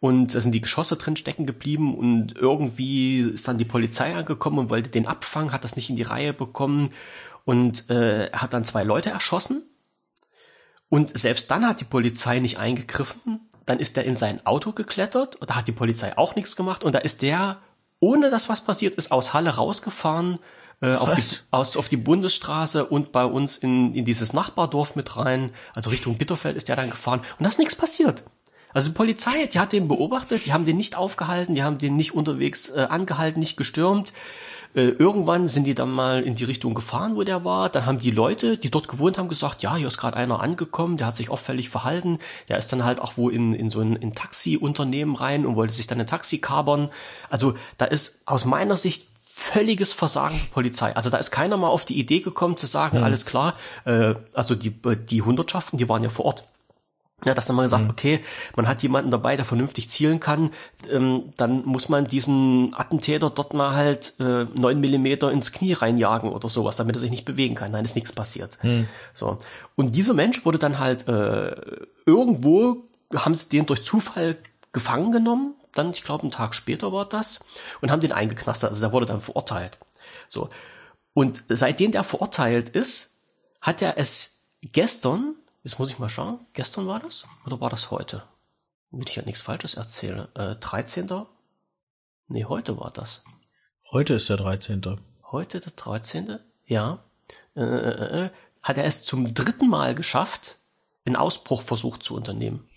Und 0.00 0.34
da 0.34 0.40
sind 0.40 0.52
die 0.52 0.60
Geschosse 0.60 0.96
drin 0.96 1.16
stecken 1.16 1.46
geblieben 1.46 1.96
und 1.96 2.36
irgendwie 2.36 3.20
ist 3.20 3.48
dann 3.48 3.56
die 3.56 3.64
Polizei 3.64 4.14
angekommen 4.14 4.58
und 4.58 4.68
wollte 4.70 4.90
den 4.90 5.06
abfangen, 5.06 5.50
hat 5.50 5.64
das 5.64 5.76
nicht 5.76 5.88
in 5.88 5.96
die 5.96 6.02
Reihe 6.02 6.34
bekommen 6.34 6.90
und 7.46 7.88
äh, 7.88 8.30
hat 8.32 8.52
dann 8.52 8.64
zwei 8.64 8.84
Leute 8.84 9.10
erschossen. 9.10 9.62
Und 10.90 11.16
selbst 11.18 11.50
dann 11.50 11.66
hat 11.66 11.80
die 11.80 11.86
Polizei 11.86 12.38
nicht 12.38 12.58
eingegriffen. 12.58 13.48
Dann 13.66 13.78
ist 13.78 13.96
er 13.96 14.04
in 14.04 14.14
sein 14.14 14.44
Auto 14.46 14.72
geklettert 14.72 15.36
und 15.36 15.50
da 15.50 15.56
hat 15.56 15.68
die 15.68 15.72
Polizei 15.72 16.16
auch 16.16 16.36
nichts 16.36 16.56
gemacht 16.56 16.84
und 16.84 16.94
da 16.94 16.98
ist 16.98 17.22
der, 17.22 17.58
ohne 18.00 18.30
dass 18.30 18.48
was 18.48 18.62
passiert 18.62 18.94
ist, 18.96 19.10
aus 19.10 19.32
Halle 19.32 19.50
rausgefahren 19.50 20.38
äh, 20.80 20.94
auf, 20.94 21.14
die, 21.14 21.22
aus, 21.50 21.76
auf 21.76 21.88
die 21.88 21.96
Bundesstraße 21.96 22.84
und 22.84 23.12
bei 23.12 23.24
uns 23.24 23.56
in, 23.56 23.94
in 23.94 24.04
dieses 24.04 24.32
Nachbardorf 24.32 24.96
mit 24.96 25.16
rein, 25.16 25.50
also 25.74 25.90
Richtung 25.90 26.18
Bitterfeld 26.18 26.56
ist 26.56 26.68
der 26.68 26.76
dann 26.76 26.90
gefahren 26.90 27.20
und 27.38 27.44
da 27.44 27.48
ist 27.48 27.58
nichts 27.58 27.76
passiert. 27.76 28.24
Also 28.72 28.88
die 28.88 28.94
Polizei, 28.94 29.46
die 29.46 29.60
hat 29.60 29.72
den 29.72 29.86
beobachtet, 29.86 30.46
die 30.46 30.52
haben 30.52 30.64
den 30.64 30.76
nicht 30.76 30.96
aufgehalten, 30.96 31.54
die 31.54 31.62
haben 31.62 31.78
den 31.78 31.94
nicht 31.96 32.12
unterwegs 32.12 32.70
äh, 32.70 32.86
angehalten, 32.90 33.38
nicht 33.38 33.56
gestürmt. 33.56 34.12
Äh, 34.74 34.88
irgendwann 34.88 35.46
sind 35.46 35.64
die 35.64 35.74
dann 35.74 35.90
mal 35.90 36.22
in 36.22 36.34
die 36.34 36.44
Richtung 36.44 36.74
gefahren, 36.74 37.16
wo 37.16 37.22
der 37.22 37.44
war. 37.44 37.68
Dann 37.68 37.86
haben 37.86 37.98
die 37.98 38.10
Leute, 38.10 38.56
die 38.56 38.70
dort 38.70 38.88
gewohnt 38.88 39.18
haben, 39.18 39.28
gesagt, 39.28 39.62
ja, 39.62 39.76
hier 39.76 39.86
ist 39.86 39.98
gerade 39.98 40.16
einer 40.16 40.40
angekommen, 40.40 40.96
der 40.96 41.06
hat 41.06 41.16
sich 41.16 41.30
auffällig 41.30 41.70
verhalten. 41.70 42.18
Der 42.48 42.58
ist 42.58 42.72
dann 42.72 42.84
halt 42.84 43.00
auch 43.00 43.16
wo 43.16 43.28
in, 43.28 43.54
in 43.54 43.70
so 43.70 43.80
ein 43.80 43.96
in 43.96 44.14
Taxi-Unternehmen 44.14 45.14
rein 45.14 45.46
und 45.46 45.56
wollte 45.56 45.74
sich 45.74 45.86
dann 45.86 46.00
ein 46.00 46.06
Taxi 46.06 46.38
kabern. 46.38 46.90
Also 47.30 47.54
da 47.78 47.84
ist 47.84 48.22
aus 48.26 48.44
meiner 48.44 48.76
Sicht 48.76 49.06
völliges 49.22 49.92
Versagen 49.92 50.38
der 50.38 50.52
Polizei. 50.52 50.94
Also 50.94 51.10
da 51.10 51.16
ist 51.18 51.30
keiner 51.30 51.56
mal 51.56 51.68
auf 51.68 51.84
die 51.84 51.98
Idee 51.98 52.20
gekommen 52.20 52.56
zu 52.56 52.66
sagen, 52.66 52.98
mhm. 52.98 53.04
alles 53.04 53.26
klar, 53.26 53.54
äh, 53.84 54.14
also 54.32 54.54
die, 54.54 54.70
die 54.70 55.22
Hundertschaften, 55.22 55.78
die 55.78 55.88
waren 55.88 56.02
ja 56.02 56.08
vor 56.08 56.24
Ort. 56.24 56.44
Ja, 57.24 57.32
dass 57.32 57.46
dann 57.46 57.56
mal 57.56 57.62
gesagt, 57.62 57.84
mhm. 57.84 57.90
okay, 57.90 58.20
man 58.56 58.68
hat 58.68 58.82
jemanden 58.82 59.10
dabei, 59.10 59.36
der 59.36 59.44
vernünftig 59.44 59.88
zielen 59.88 60.20
kann, 60.20 60.50
ähm, 60.90 61.32
dann 61.36 61.64
muss 61.64 61.88
man 61.88 62.06
diesen 62.06 62.74
Attentäter 62.74 63.30
dort 63.30 63.54
mal 63.54 63.74
halt 63.74 64.14
äh, 64.18 64.44
neun 64.52 64.78
äh, 64.78 64.80
Millimeter 64.80 65.30
ins 65.30 65.52
Knie 65.52 65.72
reinjagen 65.72 66.30
oder 66.30 66.48
sowas, 66.48 66.76
damit 66.76 66.96
er 66.96 67.00
sich 67.00 67.10
nicht 67.10 67.24
bewegen 67.24 67.54
kann. 67.54 67.72
Nein, 67.72 67.84
ist 67.84 67.94
nichts 67.94 68.12
passiert. 68.12 68.58
Mhm. 68.62 68.88
So. 69.14 69.38
Und 69.76 69.94
dieser 69.94 70.12
Mensch 70.12 70.44
wurde 70.44 70.58
dann 70.58 70.78
halt 70.78 71.08
äh, 71.08 71.54
irgendwo, 72.04 72.88
haben 73.14 73.34
sie 73.34 73.48
den 73.48 73.66
durch 73.66 73.84
Zufall 73.84 74.36
gefangen 74.72 75.12
genommen, 75.12 75.54
dann, 75.72 75.92
ich 75.92 76.04
glaube, 76.04 76.22
einen 76.22 76.30
Tag 76.30 76.54
später 76.54 76.92
war 76.92 77.08
das, 77.08 77.40
und 77.80 77.90
haben 77.90 78.00
den 78.00 78.12
eingeknastet. 78.12 78.70
Also 78.70 78.80
der 78.80 78.92
wurde 78.92 79.06
dann 79.06 79.20
verurteilt. 79.20 79.78
So. 80.28 80.50
Und 81.14 81.44
seitdem 81.48 81.92
der 81.92 82.04
verurteilt 82.04 82.68
ist, 82.70 83.18
hat 83.60 83.82
er 83.82 83.98
es 83.98 84.42
gestern, 84.62 85.36
jetzt 85.64 85.78
muss 85.78 85.90
ich 85.90 85.98
mal 85.98 86.08
schauen, 86.08 86.38
gestern 86.52 86.86
war 86.86 87.00
das? 87.00 87.24
Oder 87.46 87.60
war 87.60 87.70
das 87.70 87.90
heute? 87.90 88.22
Damit 88.90 89.10
ich 89.10 89.16
ja 89.16 89.22
nichts 89.24 89.42
Falsches 89.42 89.74
erzähle. 89.74 90.28
Äh, 90.34 90.56
13. 90.56 91.26
Nee, 92.28 92.44
heute 92.44 92.78
war 92.78 92.92
das. 92.92 93.24
Heute 93.90 94.14
ist 94.14 94.28
der 94.28 94.36
13. 94.36 95.00
Heute 95.32 95.60
der 95.60 95.72
13. 95.72 96.38
Ja. 96.66 97.02
Äh, 97.56 97.62
äh, 97.62 98.24
äh, 98.24 98.30
hat 98.62 98.78
er 98.78 98.84
es 98.84 99.04
zum 99.04 99.34
dritten 99.34 99.68
Mal 99.68 99.94
geschafft, 99.94 100.58
einen 101.04 101.16
Ausbruchversuch 101.16 101.98
zu 101.98 102.14
unternehmen. 102.14 102.68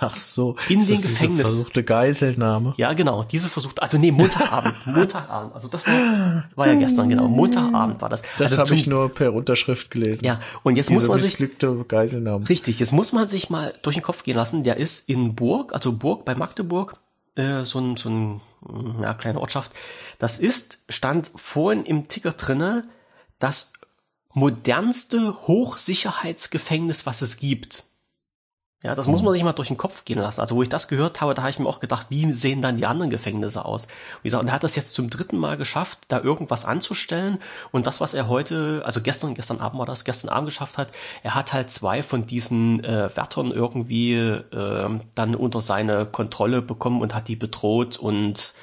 Ach 0.00 0.16
so. 0.16 0.56
In 0.68 0.86
den 0.86 1.00
Gefängnis. 1.00 1.42
Versuchte 1.42 1.82
Geiselnahme. 1.82 2.74
Ja, 2.76 2.92
genau. 2.92 3.24
Diese 3.24 3.48
versucht, 3.48 3.80
also 3.80 3.96
nee, 3.96 4.12
Montagabend. 4.12 4.74
Montagabend. 4.86 5.54
Also 5.54 5.68
das 5.68 5.86
war, 5.86 6.44
war 6.54 6.66
ja 6.66 6.74
gestern, 6.74 7.08
genau. 7.08 7.26
Montagabend 7.26 8.00
war 8.02 8.10
das. 8.10 8.22
Das 8.38 8.52
also 8.52 8.58
habe 8.58 8.74
ich 8.74 8.86
nur 8.86 9.08
per 9.08 9.32
Unterschrift 9.32 9.90
gelesen. 9.90 10.24
Ja, 10.24 10.40
und 10.62 10.76
jetzt 10.76 10.90
Diese 10.90 11.00
muss 11.00 11.08
man 11.08 11.20
sich. 11.20 11.38
Geiselnahme. 11.88 12.48
Richtig, 12.48 12.80
jetzt 12.80 12.92
muss 12.92 13.12
man 13.12 13.28
sich 13.28 13.48
mal 13.48 13.72
durch 13.82 13.96
den 13.96 14.02
Kopf 14.02 14.24
gehen 14.24 14.36
lassen. 14.36 14.62
Der 14.62 14.76
ist 14.76 15.08
in 15.08 15.34
Burg, 15.34 15.72
also 15.72 15.92
Burg 15.92 16.26
bei 16.26 16.34
Magdeburg, 16.34 16.98
äh, 17.36 17.64
so 17.64 17.78
ein, 17.80 17.96
so 17.96 18.10
ein, 18.10 18.40
ja, 19.00 19.14
kleine 19.14 19.40
Ortschaft. 19.40 19.72
Das 20.18 20.38
ist, 20.38 20.80
stand 20.90 21.30
vorhin 21.34 21.84
im 21.84 22.08
Ticker 22.08 22.32
drinne, 22.32 22.88
das 23.38 23.72
modernste 24.34 25.34
Hochsicherheitsgefängnis, 25.46 27.06
was 27.06 27.22
es 27.22 27.38
gibt. 27.38 27.84
Ja, 28.82 28.94
das 28.96 29.06
mhm. 29.06 29.12
muss 29.12 29.22
man 29.22 29.32
sich 29.32 29.44
mal 29.44 29.52
durch 29.52 29.68
den 29.68 29.76
Kopf 29.76 30.04
gehen 30.04 30.18
lassen. 30.18 30.40
Also 30.40 30.56
wo 30.56 30.62
ich 30.62 30.68
das 30.68 30.88
gehört 30.88 31.20
habe, 31.20 31.34
da 31.34 31.42
habe 31.42 31.50
ich 31.50 31.58
mir 31.58 31.68
auch 31.68 31.80
gedacht, 31.80 32.08
wie 32.10 32.30
sehen 32.32 32.62
dann 32.62 32.76
die 32.76 32.86
anderen 32.86 33.10
Gefängnisse 33.10 33.64
aus? 33.64 33.86
Wie 34.22 34.28
gesagt, 34.28 34.42
und 34.42 34.48
er 34.48 34.54
hat 34.54 34.64
das 34.64 34.74
jetzt 34.74 34.94
zum 34.94 35.08
dritten 35.08 35.38
Mal 35.38 35.56
geschafft, 35.56 35.98
da 36.08 36.20
irgendwas 36.20 36.64
anzustellen. 36.64 37.38
Und 37.70 37.86
das, 37.86 38.00
was 38.00 38.14
er 38.14 38.28
heute, 38.28 38.82
also 38.84 39.00
gestern, 39.00 39.34
gestern 39.34 39.60
Abend 39.60 39.78
war 39.78 39.86
das, 39.86 40.04
gestern 40.04 40.30
Abend 40.30 40.48
geschafft 40.48 40.78
hat, 40.78 40.90
er 41.22 41.34
hat 41.34 41.52
halt 41.52 41.70
zwei 41.70 42.02
von 42.02 42.26
diesen 42.26 42.82
äh, 42.84 43.14
Wärtern 43.14 43.52
irgendwie 43.52 44.14
äh, 44.14 45.00
dann 45.14 45.34
unter 45.36 45.60
seine 45.60 46.06
Kontrolle 46.06 46.60
bekommen 46.60 47.02
und 47.02 47.14
hat 47.14 47.28
die 47.28 47.36
bedroht 47.36 47.98
und 47.98 48.54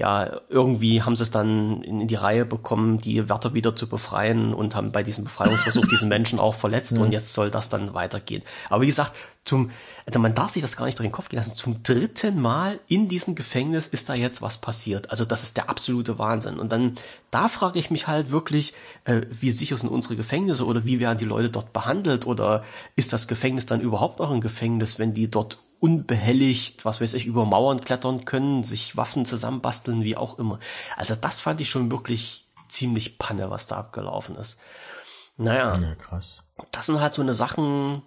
ja, 0.00 0.40
irgendwie 0.48 1.02
haben 1.02 1.14
sie 1.14 1.24
es 1.24 1.30
dann 1.30 1.82
in, 1.82 2.08
die 2.08 2.14
Reihe 2.14 2.46
bekommen, 2.46 3.02
die 3.02 3.28
Wärter 3.28 3.52
wieder 3.52 3.76
zu 3.76 3.86
befreien 3.86 4.54
und 4.54 4.74
haben 4.74 4.92
bei 4.92 5.02
diesem 5.02 5.24
Befreiungsversuch 5.24 5.86
diesen 5.90 6.08
Menschen 6.08 6.38
auch 6.38 6.54
verletzt 6.54 6.96
mhm. 6.96 7.02
und 7.02 7.12
jetzt 7.12 7.34
soll 7.34 7.50
das 7.50 7.68
dann 7.68 7.92
weitergehen. 7.92 8.42
Aber 8.70 8.80
wie 8.80 8.86
gesagt, 8.86 9.12
zum, 9.44 9.70
also 10.06 10.20
man 10.20 10.34
darf 10.34 10.50
sich 10.50 10.62
das 10.62 10.76
gar 10.76 10.84
nicht 10.84 10.98
durch 10.98 11.08
den 11.08 11.12
Kopf 11.12 11.28
gehen 11.28 11.38
lassen. 11.38 11.56
Zum 11.56 11.82
dritten 11.82 12.40
Mal 12.40 12.78
in 12.88 13.08
diesem 13.08 13.34
Gefängnis 13.34 13.86
ist 13.86 14.08
da 14.08 14.14
jetzt 14.14 14.42
was 14.42 14.58
passiert. 14.58 15.10
Also 15.10 15.24
das 15.24 15.42
ist 15.42 15.56
der 15.56 15.70
absolute 15.70 16.18
Wahnsinn. 16.18 16.58
Und 16.58 16.70
dann, 16.72 16.94
da 17.30 17.48
frage 17.48 17.78
ich 17.78 17.90
mich 17.90 18.06
halt 18.06 18.30
wirklich, 18.30 18.74
äh, 19.04 19.22
wie 19.30 19.50
sicher 19.50 19.76
sind 19.76 19.88
unsere 19.88 20.16
Gefängnisse 20.16 20.66
oder 20.66 20.84
wie 20.84 21.00
werden 21.00 21.18
die 21.18 21.24
Leute 21.24 21.50
dort 21.50 21.72
behandelt 21.72 22.26
oder 22.26 22.64
ist 22.96 23.12
das 23.12 23.28
Gefängnis 23.28 23.66
dann 23.66 23.80
überhaupt 23.80 24.18
noch 24.18 24.30
ein 24.30 24.40
Gefängnis, 24.40 24.98
wenn 24.98 25.14
die 25.14 25.30
dort 25.30 25.58
unbehelligt, 25.80 26.84
was 26.84 27.00
weiß 27.00 27.14
ich, 27.14 27.24
über 27.24 27.46
Mauern 27.46 27.80
klettern 27.80 28.26
können, 28.26 28.62
sich 28.62 28.96
Waffen 28.96 29.24
zusammenbasteln, 29.24 30.04
wie 30.04 30.16
auch 30.16 30.38
immer. 30.38 30.60
Also 30.96 31.14
das 31.14 31.40
fand 31.40 31.60
ich 31.62 31.70
schon 31.70 31.90
wirklich 31.90 32.46
ziemlich 32.68 33.18
Panne, 33.18 33.50
was 33.50 33.66
da 33.66 33.78
abgelaufen 33.78 34.36
ist. 34.36 34.60
Naja, 35.38 35.74
ja, 35.80 35.94
krass. 35.94 36.44
das 36.70 36.86
sind 36.86 37.00
halt 37.00 37.14
so 37.14 37.22
eine 37.22 37.32
Sachen, 37.32 38.02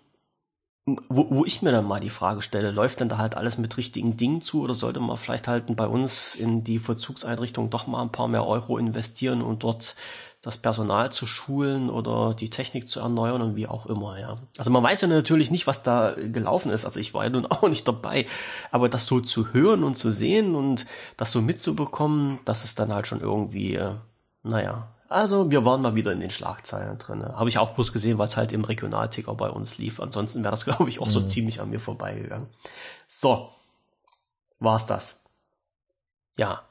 wo, 0.85 1.27
wo 1.30 1.45
ich 1.45 1.61
mir 1.61 1.72
dann 1.72 1.85
mal 1.85 2.01
die 2.01 2.10
Frage 2.10 2.41
stelle, 2.41 2.72
läuft 2.72 2.99
denn 2.99 3.10
da 3.10 3.18
halt 3.18 3.35
alles 3.38 3.57
mit 3.57 3.77
richtigen 3.77 4.18
Dingen 4.18 4.41
zu 4.41 4.61
oder 4.61 4.73
sollte 4.73 4.99
man 4.99 5.15
vielleicht 5.18 5.47
halt 5.47 5.73
bei 5.76 5.88
uns 5.88 6.35
in 6.35 6.64
die 6.64 6.80
Vollzugseinrichtung 6.80 7.69
doch 7.69 7.88
mal 7.88 8.01
ein 8.01 8.11
paar 8.11 8.27
mehr 8.27 8.45
Euro 8.45 8.77
investieren 8.77 9.41
und 9.41 9.64
dort 9.64 9.95
das 10.41 10.57
Personal 10.57 11.10
zu 11.10 11.26
schulen 11.26 11.89
oder 11.89 12.34
die 12.34 12.49
Technik 12.49 12.89
zu 12.89 12.99
erneuern 12.99 13.41
und 13.41 13.55
wie 13.55 13.65
auch 13.65 13.85
immer, 13.85 14.19
ja. 14.19 14.38
Also 14.57 14.72
man 14.72 14.84
weiß 14.84 14.99
ja 14.99 15.07
natürlich 15.07 15.51
nicht, 15.51 15.68
was 15.68 15.84
da 15.84 16.15
gelaufen 16.18 16.69
ist. 16.69 16.84
Also 16.84 16.99
ich 16.99 17.14
war 17.14 17.23
ja 17.23 17.30
nun 17.30 17.45
auch 17.49 17.69
nicht 17.69 17.88
dabei. 17.88 18.26
Aber 18.69 18.89
das 18.89 19.05
so 19.05 19.22
zu 19.22 19.53
hören 19.53 19.85
und 19.85 19.95
zu 19.95 20.11
sehen 20.11 20.53
und 20.53 20.85
das 21.15 21.31
so 21.31 21.41
mitzubekommen, 21.41 22.39
das 22.43 22.65
ist 22.65 22.77
dann 22.77 22.93
halt 22.93 23.07
schon 23.07 23.22
irgendwie, 23.22 23.76
äh, 23.76 23.93
naja. 24.43 24.92
Also 25.14 25.52
wir 25.52 25.64
waren 25.64 25.81
mal 25.81 25.94
wieder 25.94 26.11
in 26.11 26.19
den 26.19 26.31
Schlagzeilen 26.31 26.98
drin. 26.98 27.23
Habe 27.23 27.48
ich 27.48 27.60
auch 27.60 27.76
bloß 27.76 27.94
gesehen, 27.94 28.18
weil 28.18 28.26
es 28.26 28.35
halt 28.35 28.52
im 28.52 28.64
Regionalticker 28.64 29.35
bei 29.35 29.49
uns 29.49 29.77
lief. 29.77 29.99
Ansonsten 29.99 30.44
wäre 30.44 30.52
das, 30.52 30.65
glaube 30.65 30.90
ich, 30.90 30.99
auch 30.99 31.10
so 31.10 31.19
mhm. 31.19 31.27
ziemlich 31.27 31.61
an 31.61 31.69
mir 31.69 31.80
vorbeigegangen. 31.80 32.48
So, 33.07 33.49
war's 34.60 34.85
das. 34.85 35.23
Ja, 36.38 36.64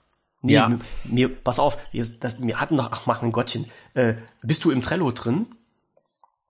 Nee, 0.44 0.54
ja. 0.54 0.76
mir, 1.04 1.32
pass 1.32 1.60
auf, 1.60 1.78
wir, 1.92 2.04
das, 2.04 2.42
wir 2.42 2.60
hatten 2.60 2.74
noch, 2.74 2.90
ach, 2.90 3.06
mach 3.06 3.22
ein 3.22 3.30
Gottchen. 3.30 3.70
Äh, 3.94 4.14
bist 4.42 4.64
du 4.64 4.72
im 4.72 4.82
Trello 4.82 5.12
drin? 5.12 5.46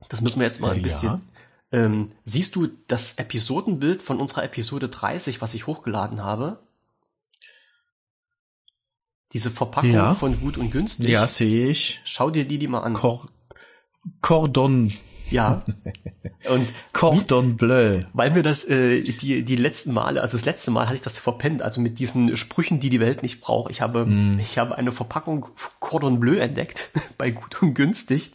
Das 0.08 0.22
müssen 0.22 0.40
wir 0.40 0.46
jetzt 0.46 0.62
mal 0.62 0.72
ein 0.72 0.80
bisschen. 0.80 1.20
Ja. 1.72 1.84
Ähm, 1.84 2.12
siehst 2.24 2.56
du 2.56 2.68
das 2.88 3.18
Episodenbild 3.18 4.02
von 4.02 4.18
unserer 4.18 4.44
Episode 4.44 4.88
30, 4.88 5.42
was 5.42 5.52
ich 5.52 5.66
hochgeladen 5.66 6.24
habe? 6.24 6.58
Diese 9.32 9.50
Verpackung 9.50 9.92
ja. 9.92 10.14
von 10.14 10.40
gut 10.40 10.58
und 10.58 10.70
günstig. 10.70 11.08
Ja, 11.08 11.26
sehe 11.26 11.68
ich. 11.68 12.00
Schau 12.04 12.30
dir 12.30 12.44
die 12.44 12.58
die 12.58 12.68
mal 12.68 12.80
an. 12.80 12.94
Cor 12.94 13.26
Cordon. 14.20 14.92
Ja. 15.30 15.62
Und 16.50 16.72
Cordon 16.92 17.56
Bleu. 17.56 18.00
Weil 18.12 18.32
mir 18.32 18.42
das 18.42 18.64
äh, 18.64 19.00
die 19.00 19.44
die 19.44 19.56
letzten 19.56 19.92
Male, 19.92 20.20
also 20.20 20.36
das 20.36 20.44
letzte 20.44 20.70
Mal 20.70 20.86
hatte 20.86 20.96
ich 20.96 21.02
das 21.02 21.18
verpennt, 21.18 21.62
also 21.62 21.80
mit 21.80 21.98
diesen 21.98 22.36
Sprüchen, 22.36 22.80
die 22.80 22.90
die 22.90 23.00
Welt 23.00 23.22
nicht 23.22 23.40
braucht. 23.40 23.70
Ich 23.70 23.80
habe 23.80 24.04
mm. 24.04 24.38
ich 24.40 24.58
habe 24.58 24.76
eine 24.76 24.92
Verpackung 24.92 25.46
Cordon 25.78 26.20
Bleu 26.20 26.38
entdeckt 26.38 26.90
bei 27.18 27.30
gut 27.30 27.62
und 27.62 27.74
günstig 27.74 28.32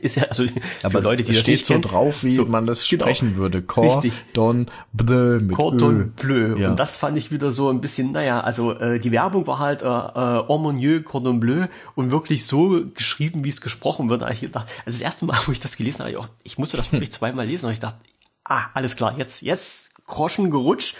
ist 0.00 0.16
ja 0.16 0.24
also 0.24 0.44
aber 0.82 1.00
Leute, 1.00 1.22
die 1.22 1.32
das 1.32 1.42
steht 1.42 1.54
nicht 1.54 1.66
so 1.66 1.74
kennen, 1.74 1.82
drauf, 1.82 2.24
wie 2.24 2.30
so, 2.30 2.46
man 2.46 2.66
das 2.66 2.88
genau, 2.88 3.04
sprechen 3.04 3.36
würde. 3.36 3.62
Cordon 3.62 4.70
bleu 4.92 5.40
mit 5.40 5.56
Cordon 5.56 6.12
bleu. 6.12 6.56
Ja. 6.56 6.70
Und 6.70 6.80
das 6.80 6.96
fand 6.96 7.16
ich 7.16 7.30
wieder 7.30 7.52
so 7.52 7.70
ein 7.70 7.80
bisschen, 7.80 8.12
naja, 8.12 8.40
also 8.40 8.72
äh, 8.72 8.98
die 8.98 9.12
Werbung 9.12 9.46
war 9.46 9.58
halt 9.58 9.82
äh, 9.82 9.86
äh, 9.86 9.88
Ormonieux 9.88 11.04
Cordon 11.04 11.38
bleu 11.38 11.66
und 11.94 12.10
wirklich 12.10 12.46
so 12.46 12.82
geschrieben, 12.94 13.44
wie 13.44 13.50
es 13.50 13.60
gesprochen 13.60 14.08
wird. 14.08 14.22
Ich 14.32 14.50
dachte, 14.50 14.68
also 14.84 14.98
das 14.98 15.00
erste 15.00 15.26
Mal, 15.26 15.38
wo 15.46 15.52
ich 15.52 15.60
das 15.60 15.76
gelesen 15.76 16.00
habe, 16.00 16.10
ich, 16.10 16.16
auch, 16.16 16.28
ich 16.42 16.58
musste 16.58 16.76
das 16.76 16.90
wirklich 16.90 17.12
zweimal 17.12 17.46
lesen, 17.46 17.66
aber 17.66 17.72
ich 17.72 17.80
dachte, 17.80 17.98
ah, 18.44 18.64
alles 18.74 18.96
klar, 18.96 19.14
jetzt 19.18 19.42
jetzt 19.42 19.94
Groschen 20.06 20.50
gerutscht. 20.50 20.96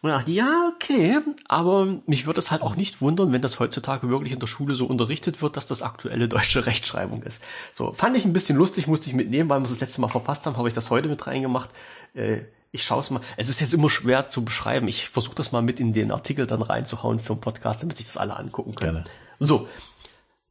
Und 0.00 0.10
dachte, 0.10 0.30
ja, 0.30 0.70
okay, 0.72 1.18
aber 1.48 1.98
mich 2.06 2.26
würde 2.26 2.38
es 2.38 2.52
halt 2.52 2.62
auch 2.62 2.76
nicht 2.76 3.00
wundern, 3.00 3.32
wenn 3.32 3.42
das 3.42 3.58
heutzutage 3.58 4.08
wirklich 4.08 4.32
in 4.32 4.38
der 4.38 4.46
Schule 4.46 4.74
so 4.74 4.86
unterrichtet 4.86 5.42
wird, 5.42 5.56
dass 5.56 5.66
das 5.66 5.82
aktuelle 5.82 6.28
deutsche 6.28 6.66
Rechtschreibung 6.66 7.22
ist. 7.24 7.42
So, 7.72 7.92
fand 7.92 8.16
ich 8.16 8.24
ein 8.24 8.32
bisschen 8.32 8.56
lustig, 8.56 8.86
musste 8.86 9.10
ich 9.10 9.16
mitnehmen, 9.16 9.50
weil 9.50 9.58
wir 9.58 9.64
es 9.64 9.70
das 9.70 9.80
letzte 9.80 10.00
Mal 10.00 10.08
verpasst 10.08 10.46
haben, 10.46 10.56
habe 10.56 10.68
ich 10.68 10.74
das 10.74 10.90
heute 10.90 11.08
mit 11.08 11.26
reingemacht. 11.26 11.70
Äh, 12.14 12.42
ich 12.70 12.84
schaue 12.84 13.00
es 13.00 13.10
mal. 13.10 13.22
Es 13.36 13.48
ist 13.48 13.60
jetzt 13.60 13.74
immer 13.74 13.90
schwer 13.90 14.28
zu 14.28 14.44
beschreiben. 14.44 14.86
Ich 14.88 15.08
versuche 15.08 15.34
das 15.34 15.52
mal 15.52 15.62
mit 15.62 15.80
in 15.80 15.92
den 15.92 16.12
Artikel 16.12 16.46
dann 16.46 16.62
reinzuhauen 16.62 17.18
für 17.18 17.32
einen 17.32 17.40
Podcast, 17.40 17.82
damit 17.82 17.96
sich 17.96 18.06
das 18.06 18.18
alle 18.18 18.36
angucken 18.36 18.74
können. 18.74 19.02
Gerne. 19.02 19.10
So, 19.40 19.68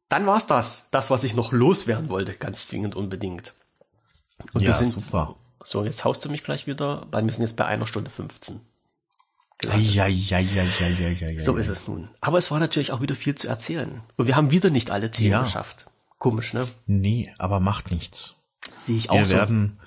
dann 0.10 0.26
war's 0.26 0.48
das. 0.48 0.88
Das, 0.92 1.10
was 1.10 1.24
ich 1.24 1.36
noch 1.36 1.52
loswerden 1.52 2.10
wollte, 2.10 2.34
ganz 2.34 2.68
zwingend 2.68 2.96
unbedingt. 2.96 3.54
Und 4.54 4.62
ja, 4.62 4.68
wir 4.68 4.74
sind, 4.74 4.92
super. 4.92 5.36
So, 5.64 5.86
jetzt 5.86 6.06
haust 6.06 6.26
du 6.26 6.30
mich 6.30 6.44
gleich 6.44 6.68
wieder, 6.68 7.08
weil 7.12 7.24
wir 7.24 7.32
sind 7.32 7.44
jetzt 7.44 7.56
bei 7.56 7.66
einer 7.66 7.88
Stunde 7.88 8.10
15. 8.10 8.60
Ja, 9.64 9.76
ja, 9.76 10.08
ja, 10.08 10.40
ja, 10.40 10.64
ja, 10.64 11.10
ja, 11.10 11.30
ja. 11.30 11.44
So 11.44 11.56
ist 11.56 11.68
es 11.68 11.88
nun. 11.88 12.10
Aber 12.22 12.38
es 12.38 12.52
war 12.52 12.60
natürlich 12.60 12.92
auch 12.92 13.02
wieder 13.02 13.16
viel 13.16 13.36
zu 13.36 13.48
erzählen. 13.48 14.02
Und 14.16 14.28
wir 14.28 14.36
haben 14.36 14.52
wieder 14.52 14.70
nicht 14.70 14.92
alle 14.92 15.10
Themen 15.10 15.32
ja. 15.32 15.44
geschafft. 15.44 15.88
Komisch, 16.20 16.54
ne? 16.54 16.68
Nee, 16.86 17.34
aber 17.40 17.60
macht 17.60 17.92
nichts. 17.92 18.36
Sehe 18.80 18.98
ich 18.98 19.10
auch 19.10 19.16
wir 19.16 19.26
so. 19.26 19.36
Werden, 19.36 19.80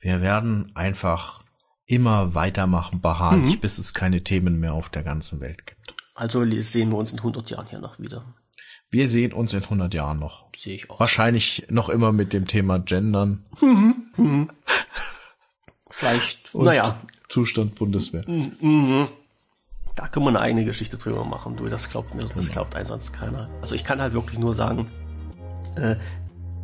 wir 0.00 0.20
werden 0.22 0.72
einfach 0.74 1.42
immer 1.86 2.34
weitermachen, 2.34 3.00
beharrlich, 3.00 3.56
mhm. 3.56 3.60
bis 3.60 3.78
es 3.78 3.94
keine 3.94 4.24
Themen 4.24 4.58
mehr 4.58 4.74
auf 4.74 4.88
der 4.88 5.02
ganzen 5.02 5.40
Welt 5.40 5.66
gibt. 5.66 5.94
Also 6.14 6.44
sehen 6.62 6.90
wir 6.90 6.98
uns 6.98 7.12
in 7.12 7.18
100 7.18 7.50
Jahren 7.50 7.66
hier 7.68 7.78
noch 7.78 7.98
wieder. 7.98 8.34
Wir 8.90 9.08
sehen 9.08 9.32
uns 9.32 9.54
in 9.54 9.62
100 9.62 9.94
Jahren 9.94 10.18
noch. 10.18 10.46
Sehe 10.56 10.74
ich 10.74 10.90
auch. 10.90 11.00
Wahrscheinlich 11.00 11.66
noch 11.70 11.88
immer 11.88 12.12
mit 12.12 12.32
dem 12.32 12.46
Thema 12.46 12.78
Gendern. 12.78 13.44
Mhm. 13.60 13.96
Mhm. 14.18 14.50
Vielleicht, 15.92 16.54
Und 16.54 16.64
naja. 16.64 16.98
Zustand 17.28 17.74
Bundeswehr. 17.74 18.24
Mhm, 18.26 18.56
mhm. 18.60 19.08
Da 19.94 20.08
können 20.08 20.24
wir 20.24 20.30
eine 20.30 20.40
eigene 20.40 20.64
Geschichte 20.64 20.96
drüber 20.96 21.24
machen, 21.24 21.54
du. 21.56 21.68
Das 21.68 21.90
glaubt 21.90 22.14
mir, 22.14 22.22
das 22.22 22.32
genau. 22.32 22.52
glaubt 22.52 22.74
ein 22.74 22.86
sonst 22.86 23.12
keiner. 23.12 23.50
Also 23.60 23.74
ich 23.74 23.84
kann 23.84 24.00
halt 24.00 24.14
wirklich 24.14 24.38
nur 24.38 24.54
sagen, 24.54 24.90
äh, 25.76 25.96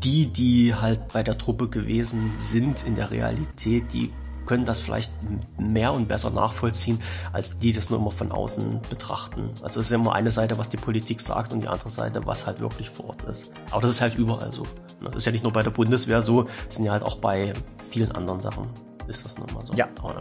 die, 0.03 0.27
die 0.27 0.75
halt 0.75 1.13
bei 1.13 1.23
der 1.23 1.37
Truppe 1.37 1.69
gewesen 1.69 2.33
sind 2.39 2.87
in 2.87 2.95
der 2.95 3.11
Realität, 3.11 3.93
die 3.93 4.11
können 4.47 4.65
das 4.65 4.81
vielleicht 4.81 5.13
mehr 5.59 5.93
und 5.93 6.09
besser 6.09 6.31
nachvollziehen, 6.31 6.99
als 7.35 7.59
die 7.59 7.73
das 7.73 7.91
nur 7.91 7.99
immer 7.99 8.11
von 8.11 8.33
außen 8.33 8.81
betrachten. 8.89 9.51
Also 9.63 9.81
es 9.81 9.89
ist 9.89 9.93
immer 9.93 10.15
eine 10.15 10.31
Seite, 10.31 10.57
was 10.57 10.71
die 10.71 10.79
Politik 10.79 11.21
sagt 11.21 11.53
und 11.53 11.61
die 11.61 11.69
andere 11.69 11.91
Seite, 11.91 12.25
was 12.25 12.47
halt 12.47 12.61
wirklich 12.61 12.89
vor 12.89 13.09
Ort 13.11 13.25
ist. 13.25 13.53
Aber 13.71 13.83
das 13.83 13.91
ist 13.91 14.01
halt 14.01 14.15
überall 14.15 14.53
so. 14.53 14.67
Das 15.03 15.17
ist 15.17 15.27
ja 15.27 15.33
nicht 15.33 15.45
nur 15.45 15.53
bei 15.53 15.63
der 15.63 15.71
Bundeswehr 15.71 16.23
so, 16.23 16.45
das 16.67 16.77
sind 16.77 16.87
ja 16.87 16.93
halt 16.93 17.03
auch 17.03 17.19
bei 17.19 17.53
vielen 17.91 18.11
anderen 18.13 18.41
Sachen 18.41 18.69
ist 19.09 19.25
das 19.25 19.37
nun 19.37 19.47
mal 19.55 19.65
so. 19.67 19.73
Ja. 19.75 19.89
Aber, 20.03 20.21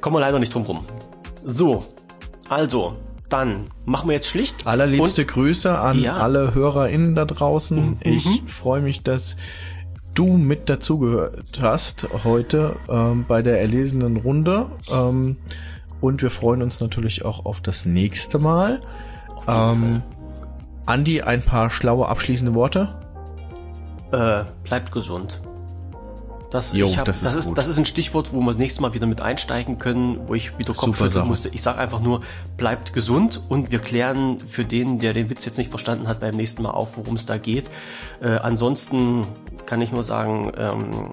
kommen 0.00 0.16
wir 0.16 0.20
leider 0.20 0.38
nicht 0.38 0.54
drum 0.54 0.64
rum. 0.64 0.84
So, 1.44 1.84
also, 2.48 2.96
dann 3.28 3.66
machen 3.84 4.08
wir 4.08 4.14
jetzt 4.14 4.28
schlicht. 4.28 4.66
Allerliebste 4.66 5.22
und, 5.22 5.28
Grüße 5.28 5.78
an 5.78 5.98
ja. 5.98 6.16
alle 6.16 6.54
HörerInnen 6.54 7.14
da 7.14 7.24
draußen. 7.24 7.76
Mhm. 7.76 7.96
Ich 8.02 8.42
freue 8.46 8.80
mich, 8.80 9.02
dass 9.02 9.36
du 10.14 10.34
mit 10.34 10.68
dazugehört 10.68 11.60
hast 11.60 12.06
heute 12.24 12.76
ähm, 12.88 13.24
bei 13.26 13.42
der 13.42 13.60
erlesenen 13.60 14.16
Runde. 14.16 14.66
Ähm, 14.90 15.36
und 16.00 16.22
wir 16.22 16.30
freuen 16.30 16.62
uns 16.62 16.80
natürlich 16.80 17.24
auch 17.24 17.44
auf 17.44 17.60
das 17.60 17.86
nächste 17.86 18.38
Mal. 18.38 18.82
Ähm, 19.48 20.02
Andi, 20.86 21.22
ein 21.22 21.42
paar 21.42 21.70
schlaue 21.70 22.08
abschließende 22.08 22.54
Worte? 22.54 22.94
Äh, 24.12 24.44
bleibt 24.64 24.92
gesund. 24.92 25.40
Das, 26.54 26.72
jo, 26.72 26.96
hab, 26.96 27.04
das, 27.04 27.20
das, 27.20 27.34
ist, 27.34 27.52
das 27.54 27.66
ist 27.66 27.78
ein 27.78 27.84
Stichwort, 27.84 28.32
wo 28.32 28.38
wir 28.38 28.46
das 28.46 28.58
nächste 28.58 28.80
Mal 28.80 28.94
wieder 28.94 29.08
mit 29.08 29.20
einsteigen 29.20 29.80
können, 29.80 30.20
wo 30.28 30.34
ich 30.36 30.56
wieder 30.56 30.72
Kopfschütteln 30.72 31.26
musste. 31.26 31.48
Ich 31.48 31.62
sage 31.62 31.80
einfach 31.80 31.98
nur, 31.98 32.20
bleibt 32.56 32.92
gesund 32.92 33.42
und 33.48 33.72
wir 33.72 33.80
klären 33.80 34.38
für 34.38 34.64
den, 34.64 35.00
der 35.00 35.14
den 35.14 35.28
Witz 35.30 35.44
jetzt 35.44 35.58
nicht 35.58 35.70
verstanden 35.70 36.06
hat, 36.06 36.20
beim 36.20 36.36
nächsten 36.36 36.62
Mal 36.62 36.70
auf, 36.70 36.96
worum 36.96 37.16
es 37.16 37.26
da 37.26 37.38
geht. 37.38 37.68
Äh, 38.20 38.36
ansonsten 38.36 39.26
kann 39.66 39.82
ich 39.82 39.90
nur 39.90 40.04
sagen, 40.04 40.52
ähm, 40.56 41.10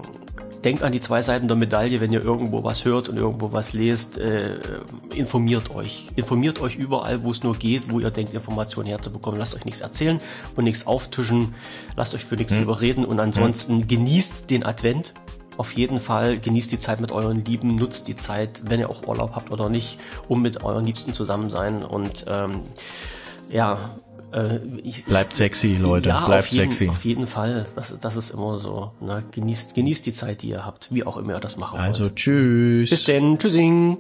denkt 0.64 0.84
an 0.84 0.92
die 0.92 1.00
zwei 1.00 1.22
Seiten 1.22 1.48
der 1.48 1.58
Medaille, 1.58 2.02
wenn 2.02 2.12
ihr 2.12 2.24
irgendwo 2.24 2.64
was 2.64 2.86
hört 2.86 3.10
und 3.10 3.18
irgendwo 3.18 3.52
was 3.52 3.74
lest, 3.74 4.18
äh, 4.18 4.60
informiert 5.14 5.74
euch. 5.74 6.08
Informiert 6.16 6.62
euch 6.62 6.76
überall, 6.76 7.24
wo 7.24 7.32
es 7.32 7.44
nur 7.44 7.56
geht, 7.56 7.84
wo 7.92 8.00
ihr 8.00 8.12
denkt, 8.12 8.34
Informationen 8.34 8.88
herzubekommen. 8.88 9.40
Lasst 9.40 9.56
euch 9.56 9.66
nichts 9.66 9.82
erzählen 9.82 10.20
und 10.56 10.64
nichts 10.64 10.88
auftischen. 10.88 11.56
Lasst 11.96 12.16
euch 12.16 12.26
für 12.26 12.36
nichts 12.36 12.56
hm. 12.56 12.64
überreden 12.64 13.06
und 13.06 13.20
ansonsten 13.20 13.82
hm. 13.82 13.88
genießt 13.88 14.50
den 14.50 14.66
Advent 14.66 15.14
auf 15.58 15.74
jeden 15.74 16.00
Fall 16.00 16.40
genießt 16.40 16.72
die 16.72 16.80
Zeit 16.80 17.02
mit 17.02 17.12
euren 17.12 17.44
Lieben, 17.44 17.76
nutzt 17.76 18.08
die 18.08 18.16
Zeit, 18.16 18.64
wenn 18.66 18.80
ihr 18.80 18.90
auch 18.90 19.06
Urlaub 19.06 19.36
habt 19.36 19.52
oder 19.52 19.70
nicht, 19.70 20.00
um 20.28 20.42
mit 20.42 20.64
euren 20.64 20.86
Liebsten 20.86 21.14
zusammen 21.14 21.50
sein 21.50 21.84
und 21.84 22.26
ähm, 22.28 22.62
ja, 23.50 23.96
äh, 24.32 24.60
ich, 24.84 25.06
bleibt 25.06 25.36
sexy, 25.36 25.74
Leute, 25.74 26.10
ja, 26.10 26.26
bleibt 26.26 26.46
auf 26.46 26.52
jeden, 26.52 26.72
sexy. 26.72 26.90
Auf 26.90 27.06
jeden 27.06 27.28
Fall, 27.28 27.66
das, 27.76 27.98
das 28.00 28.16
ist 28.16 28.32
immer 28.32 28.58
so. 28.58 28.92
Ne? 29.00 29.24
Genießt, 29.32 29.76
genießt 29.76 30.06
die 30.06 30.14
Zeit, 30.14 30.42
die 30.42 30.50
ihr 30.50 30.66
habt, 30.66 30.94
wie 30.94 31.04
auch 31.04 31.18
immer 31.18 31.34
ihr 31.34 31.40
das 31.40 31.58
machen 31.58 31.80
also, 31.80 32.00
wollt. 32.00 32.12
Also 32.12 32.16
tschüss. 32.16 32.90
Bis 32.90 33.04
denn, 33.06 33.38
tschüssing. 33.38 33.98